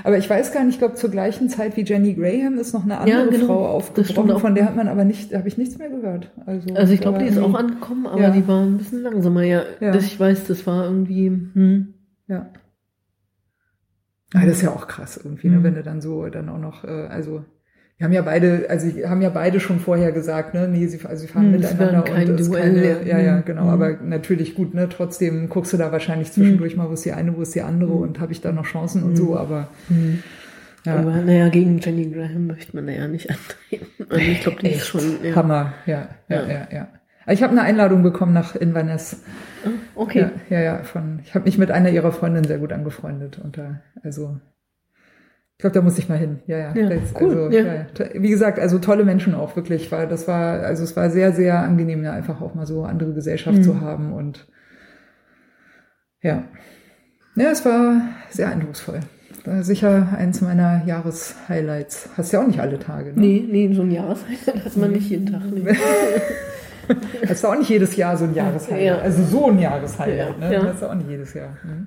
Aber 0.02 0.18
ich 0.18 0.28
weiß 0.28 0.52
gar 0.52 0.64
nicht, 0.64 0.74
ich 0.74 0.78
glaube, 0.78 0.94
zur 0.94 1.10
gleichen 1.10 1.48
Zeit 1.48 1.76
wie 1.76 1.82
Jenny 1.82 2.14
Graham 2.14 2.58
ist 2.58 2.74
noch 2.74 2.84
eine 2.84 2.98
andere 2.98 3.24
ja, 3.24 3.30
genau. 3.30 3.46
Frau 3.46 3.68
aufgebrochen, 3.68 4.38
von 4.38 4.54
der 4.54 4.64
hat 4.64 4.76
man 4.76 4.88
aber 4.88 5.04
nicht, 5.04 5.34
habe 5.34 5.46
ich 5.46 5.56
nichts 5.56 5.78
mehr 5.78 5.88
gehört. 5.88 6.32
Also, 6.46 6.74
also 6.74 6.92
ich 6.92 7.00
glaube, 7.00 7.18
die 7.18 7.26
ist 7.26 7.38
auch 7.38 7.54
angekommen, 7.54 8.06
aber 8.06 8.20
ja. 8.20 8.30
die 8.30 8.46
war 8.48 8.62
ein 8.62 8.78
bisschen 8.78 9.02
langsamer. 9.02 9.42
Ja, 9.42 9.62
ja. 9.80 9.92
Das, 9.92 10.04
ich 10.04 10.18
weiß, 10.18 10.46
das 10.46 10.66
war 10.66 10.84
irgendwie, 10.84 11.28
hm. 11.28 11.94
ja. 12.26 12.50
Ah, 14.34 14.44
das 14.44 14.56
ist 14.56 14.62
ja 14.62 14.70
auch 14.70 14.88
krass 14.88 15.20
irgendwie, 15.22 15.48
ne, 15.48 15.58
mhm. 15.58 15.62
wenn 15.62 15.74
du 15.76 15.82
dann 15.84 16.00
so 16.00 16.26
dann 16.26 16.48
auch 16.48 16.58
noch, 16.58 16.82
äh, 16.82 16.88
also 16.88 17.44
wir 17.96 18.06
haben 18.06 18.12
ja 18.12 18.22
beide, 18.22 18.66
also 18.68 18.88
haben 19.08 19.22
ja 19.22 19.30
beide 19.30 19.60
schon 19.60 19.78
vorher 19.78 20.10
gesagt, 20.10 20.52
ne, 20.52 20.66
nee, 20.66 20.86
sie, 20.86 20.98
also 21.06 21.22
sie 21.22 21.28
fahren 21.28 21.44
hm, 21.44 21.52
miteinander 21.52 22.02
kein 22.02 22.30
und 22.30 22.40
Duell. 22.40 22.62
Keine, 22.62 23.08
ja, 23.08 23.18
ja, 23.20 23.40
genau, 23.40 23.62
hm. 23.62 23.68
aber 23.68 23.96
natürlich 24.02 24.56
gut, 24.56 24.74
ne, 24.74 24.88
trotzdem 24.88 25.48
guckst 25.48 25.72
du 25.72 25.76
da 25.76 25.92
wahrscheinlich 25.92 26.32
zwischendurch 26.32 26.72
hm. 26.72 26.78
mal, 26.78 26.88
wo 26.88 26.94
ist 26.94 27.04
die 27.04 27.12
eine, 27.12 27.36
wo 27.36 27.42
ist 27.42 27.54
die 27.54 27.62
andere 27.62 27.92
hm. 27.92 28.00
und 28.00 28.20
habe 28.20 28.32
ich 28.32 28.40
da 28.40 28.50
noch 28.50 28.66
Chancen 28.66 29.04
und 29.04 29.16
so, 29.16 29.30
hm. 29.30 29.36
aber 29.36 29.68
hm. 29.88 30.22
ja. 30.84 30.96
Aber 30.96 31.22
naja, 31.22 31.48
gegen 31.50 31.78
Jenny 31.78 32.10
Graham 32.10 32.48
möchte 32.48 32.74
man 32.74 32.88
ja 32.88 33.06
nicht 33.06 33.30
antreten. 33.70 33.86
Also 34.08 34.16
ich 34.24 34.40
glaube, 34.40 34.58
die 34.60 34.70
ist 34.70 34.86
schon 34.86 35.22
ja. 35.22 35.36
Hammer, 35.36 35.74
ja, 35.86 36.08
ja, 36.28 36.46
ja, 36.48 36.68
ja. 36.72 36.88
Ich 37.26 37.42
habe 37.42 37.52
eine 37.52 37.62
Einladung 37.62 38.02
bekommen 38.02 38.34
nach 38.34 38.54
Inverness. 38.54 39.22
Ah, 39.64 39.70
okay. 39.94 40.30
Ja, 40.50 40.58
ja, 40.58 40.62
ja 40.62 40.82
von, 40.82 41.20
ich 41.24 41.34
habe 41.34 41.46
mich 41.46 41.56
mit 41.58 41.70
einer 41.70 41.88
ihrer 41.88 42.12
Freundinnen 42.12 42.46
sehr 42.46 42.58
gut 42.58 42.72
angefreundet. 42.72 43.38
Und 43.42 43.56
da, 43.56 43.80
also, 44.02 44.40
glaube, 45.64 45.74
da 45.74 45.80
muss 45.82 45.96
ich 45.98 46.08
mal 46.08 46.18
hin. 46.18 46.40
Ja, 46.46 46.58
ja. 46.58 46.74
Ja, 46.74 46.88
das, 46.90 47.14
cool, 47.20 47.30
also, 47.44 47.50
ja. 47.50 47.64
ja. 47.64 47.86
Wie 48.14 48.28
gesagt, 48.28 48.58
also 48.58 48.78
tolle 48.78 49.04
Menschen 49.04 49.34
auch 49.34 49.56
wirklich. 49.56 49.90
War, 49.90 50.06
das 50.06 50.28
war, 50.28 50.60
also 50.60 50.84
es 50.84 50.94
war 50.96 51.08
sehr, 51.10 51.32
sehr 51.32 51.58
angenehm, 51.58 52.04
ja, 52.04 52.12
einfach 52.12 52.40
auch 52.40 52.54
mal 52.54 52.66
so 52.66 52.84
andere 52.84 53.14
Gesellschaft 53.14 53.58
Mhm. 53.58 53.62
zu 53.62 53.80
haben 53.80 54.12
und 54.12 54.46
ja. 56.22 56.44
Ja, 57.36 57.50
es 57.50 57.64
war 57.64 58.00
sehr 58.30 58.48
eindrucksvoll. 58.48 59.00
War 59.44 59.62
sicher 59.62 60.08
eins 60.16 60.40
meiner 60.40 60.82
Jahreshighlights. 60.86 62.08
Hast 62.16 62.32
ja 62.32 62.40
auch 62.40 62.46
nicht 62.46 62.60
alle 62.60 62.78
Tage, 62.78 63.10
ne? 63.12 63.20
Nee, 63.20 63.44
nee, 63.50 63.74
so 63.74 63.82
ein 63.82 63.90
Jahreshighlight 63.90 64.64
hat 64.64 64.76
man 64.76 64.92
nicht 64.92 65.08
jeden 65.10 65.26
Tag. 65.26 65.42
Nee. 65.52 65.72
Hast 67.28 67.42
du 67.42 67.48
auch 67.48 67.56
nicht 67.58 67.70
jedes 67.70 67.96
Jahr 67.96 68.16
so 68.16 68.24
ein 68.24 68.34
Jahreshighlight. 68.34 68.82
Ja. 68.84 68.98
Also 68.98 69.22
so 69.22 69.48
ein 69.50 69.58
Jahreshighlight, 69.58 70.34
Ja, 70.40 70.48
ne? 70.48 70.54
ja. 70.54 70.64
Hast 70.64 70.82
du 70.82 70.86
auch 70.86 70.94
nicht 70.94 71.08
jedes 71.08 71.32
Jahr. 71.34 71.56
Ne? 71.64 71.86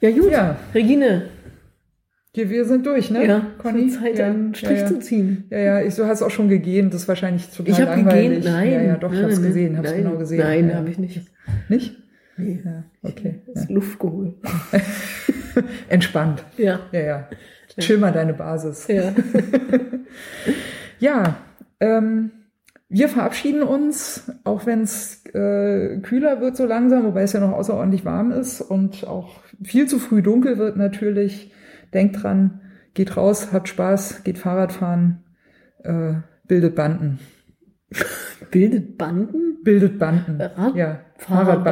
Ja, 0.00 0.10
gut. 0.10 0.30
Ja, 0.30 0.56
Regine, 0.74 1.22
wir, 2.36 2.50
wir 2.50 2.64
sind 2.64 2.86
durch, 2.86 3.10
ne? 3.10 3.26
ja, 3.26 3.46
Conny? 3.58 3.88
Zeit, 3.88 4.18
ja, 4.18 4.26
einen 4.26 4.54
Strich 4.54 4.78
ja, 4.78 4.84
ja. 4.84 4.86
zu 4.86 4.98
ziehen. 5.00 5.44
Ja, 5.50 5.58
ja, 5.58 5.80
ich, 5.82 5.94
du 5.94 6.06
hast 6.06 6.22
auch 6.22 6.30
schon 6.30 6.48
gegähnt, 6.48 6.92
das 6.92 7.02
ist 7.02 7.08
wahrscheinlich 7.08 7.48
total 7.50 7.72
Ich 7.72 7.80
habe 7.80 7.90
langweilig. 7.92 8.28
gegähnt, 8.28 8.44
nein. 8.44 8.72
Ja, 8.72 8.82
ja, 8.82 8.96
doch, 8.96 9.12
ich 9.12 9.22
hab's 9.22 9.36
nein, 9.38 9.48
gesehen, 9.48 9.78
hab's 9.78 9.90
nein, 9.90 10.02
genau 10.04 10.16
gesehen. 10.18 10.38
Nein, 10.38 10.68
ja. 10.68 10.74
habe 10.76 10.90
ich 10.90 10.98
nicht. 10.98 11.22
Nicht? 11.68 11.96
Nee, 12.36 12.60
Ja, 12.64 12.84
okay. 13.02 13.36
ist 13.54 13.70
Luft 13.70 13.98
geholt. 13.98 14.34
Entspannt. 15.88 16.44
Ja, 16.58 16.80
Ja, 16.92 17.00
ja. 17.00 17.28
Chill 17.78 17.98
mal 17.98 18.12
deine 18.12 18.34
Basis. 18.34 18.86
ja. 18.88 19.12
Ja, 20.98 21.36
ähm, 21.80 22.30
wir 22.88 23.08
verabschieden 23.08 23.62
uns, 23.62 24.30
auch 24.44 24.64
wenn 24.64 24.82
es 24.82 25.24
äh, 25.26 25.98
kühler 25.98 26.40
wird 26.40 26.56
so 26.56 26.64
langsam, 26.64 27.04
wobei 27.04 27.22
es 27.22 27.32
ja 27.32 27.40
noch 27.40 27.52
außerordentlich 27.52 28.04
warm 28.04 28.30
ist 28.30 28.60
und 28.60 29.06
auch 29.06 29.40
viel 29.62 29.86
zu 29.88 29.98
früh 29.98 30.22
dunkel 30.22 30.56
wird 30.56 30.76
natürlich. 30.76 31.52
Denkt 31.94 32.22
dran, 32.22 32.60
geht 32.94 33.16
raus, 33.16 33.48
habt 33.52 33.68
Spaß, 33.68 34.22
geht 34.24 34.38
Fahrrad 34.38 34.72
fahren, 34.72 35.24
äh, 35.84 36.14
bildet 36.46 36.74
Banden. 36.74 37.18
Bildet 38.50 38.98
Banden? 38.98 39.58
Bildet 39.62 39.98
Banden. 39.98 40.40
Rad- 40.40 40.74
ja, 40.76 41.00
Fahrradbanden. 41.16 41.64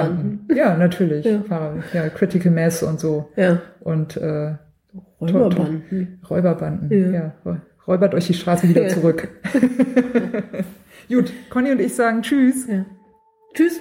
Fahrradbanden. 0.47 0.57
Ja, 0.57 0.77
natürlich. 0.77 1.24
Ja. 1.27 1.41
Fahrrad, 1.43 1.82
ja, 1.93 2.09
Critical 2.09 2.53
Mass 2.53 2.82
und 2.82 2.99
so. 3.01 3.31
Ja. 3.36 3.61
Und 3.81 4.16
äh, 4.16 4.55
Räuberbanden. 5.20 6.20
Räuberbanden. 6.28 7.12
Ja. 7.12 7.32
Ja. 7.45 7.61
Räubert 7.86 8.15
euch 8.15 8.27
die 8.28 8.35
Straße 8.35 8.69
wieder 8.69 8.82
Ja. 8.85 8.89
zurück. 8.89 9.28
Gut, 11.09 11.32
Conny 11.51 11.70
und 11.73 11.81
ich 11.81 11.95
sagen 11.95 12.23
Tschüss. 12.23 12.66
Ja. 12.66 12.86
Tschüss. 13.55 13.81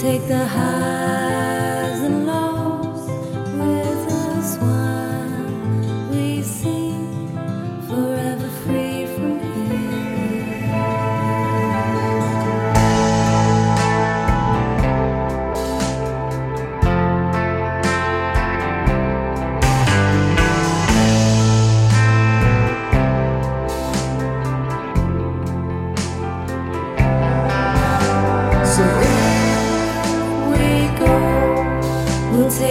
take 0.00 0.26
the 0.28 0.46
highs 0.46 1.19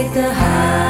take 0.00 0.14
the 0.14 0.32
high. 0.32 0.89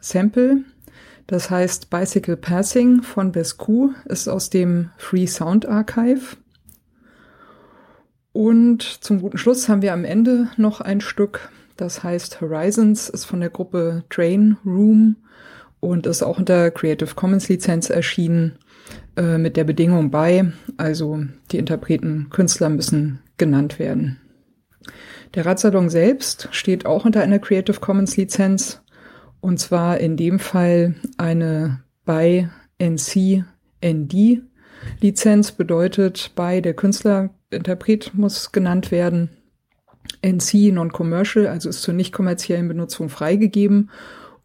Sample, 0.00 0.64
das 1.26 1.50
heißt 1.50 1.90
Bicycle 1.90 2.36
Passing 2.36 3.02
von 3.02 3.32
Bescu, 3.32 3.90
ist 4.06 4.28
aus 4.28 4.50
dem 4.50 4.90
Free 4.96 5.26
Sound 5.26 5.66
Archive. 5.66 6.36
Und 8.32 8.82
zum 8.82 9.20
guten 9.20 9.38
Schluss 9.38 9.68
haben 9.68 9.82
wir 9.82 9.92
am 9.92 10.04
Ende 10.04 10.48
noch 10.56 10.80
ein 10.80 11.00
Stück, 11.00 11.50
das 11.76 12.02
heißt 12.02 12.40
Horizons, 12.40 13.08
ist 13.08 13.24
von 13.24 13.40
der 13.40 13.50
Gruppe 13.50 14.04
Train 14.08 14.56
Room 14.64 15.16
und 15.80 16.06
ist 16.06 16.22
auch 16.22 16.38
unter 16.38 16.70
Creative 16.70 17.14
Commons 17.14 17.48
Lizenz 17.48 17.90
erschienen 17.90 18.58
äh, 19.16 19.38
mit 19.38 19.56
der 19.56 19.64
Bedingung 19.64 20.10
bei, 20.10 20.52
also 20.76 21.24
die 21.50 21.58
Interpreten, 21.58 22.28
Künstler 22.30 22.68
müssen 22.68 23.20
genannt 23.38 23.78
werden. 23.78 24.18
Der 25.34 25.46
Radsalon 25.46 25.88
selbst 25.88 26.48
steht 26.50 26.86
auch 26.86 27.04
unter 27.04 27.22
einer 27.22 27.38
Creative 27.38 27.78
Commons 27.80 28.16
Lizenz 28.16 28.82
und 29.40 29.58
zwar 29.58 29.98
in 29.98 30.16
dem 30.16 30.38
Fall 30.38 30.94
eine 31.16 31.82
bei 32.04 32.50
NC 32.78 33.44
ND 33.84 34.42
Lizenz 35.00 35.52
bedeutet 35.52 36.32
bei 36.34 36.60
der 36.60 36.74
Künstler 36.74 37.30
Interpret 37.50 38.12
muss 38.14 38.52
genannt 38.52 38.90
werden. 38.90 39.30
NC 40.22 40.72
Non-Commercial, 40.72 41.46
also 41.46 41.68
ist 41.68 41.82
zur 41.82 41.94
nicht 41.94 42.12
kommerziellen 42.12 42.68
Benutzung 42.68 43.08
freigegeben 43.08 43.90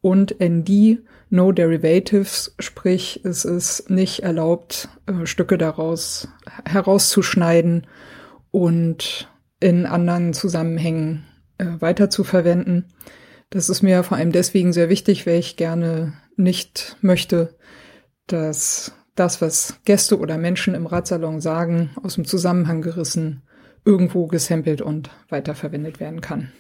und 0.02 0.36
ND 0.40 1.00
No 1.30 1.52
Derivatives, 1.52 2.56
sprich 2.60 3.22
es 3.24 3.46
ist 3.46 3.90
nicht 3.90 4.22
erlaubt, 4.22 4.90
äh, 5.08 5.26
Stücke 5.26 5.58
daraus 5.58 6.28
herauszuschneiden 6.66 7.88
und 8.52 9.30
in 9.60 9.86
anderen 9.86 10.34
Zusammenhängen 10.34 11.26
äh, 11.58 11.66
verwenden. 12.24 12.86
Das 13.50 13.70
ist 13.70 13.82
mir 13.82 14.04
vor 14.04 14.18
allem 14.18 14.32
deswegen 14.32 14.74
sehr 14.74 14.90
wichtig, 14.90 15.26
weil 15.28 15.40
ich 15.40 15.56
gerne 15.56 16.14
nicht 16.36 16.98
möchte, 17.02 17.56
dass 18.28 18.94
das, 19.16 19.42
was 19.42 19.80
Gäste 19.86 20.20
oder 20.20 20.38
Menschen 20.38 20.76
im 20.76 20.88
Radsalon 20.88 21.40
sagen, 21.40 21.92
aus 22.04 22.16
dem 22.16 22.26
Zusammenhang 22.26 22.82
gerissen, 22.82 23.44
irgendwo 23.86 24.28
gesampelt 24.28 24.82
und 24.82 25.10
weiterverwendet 25.30 26.00
werden 26.00 26.22
kann. 26.22 26.52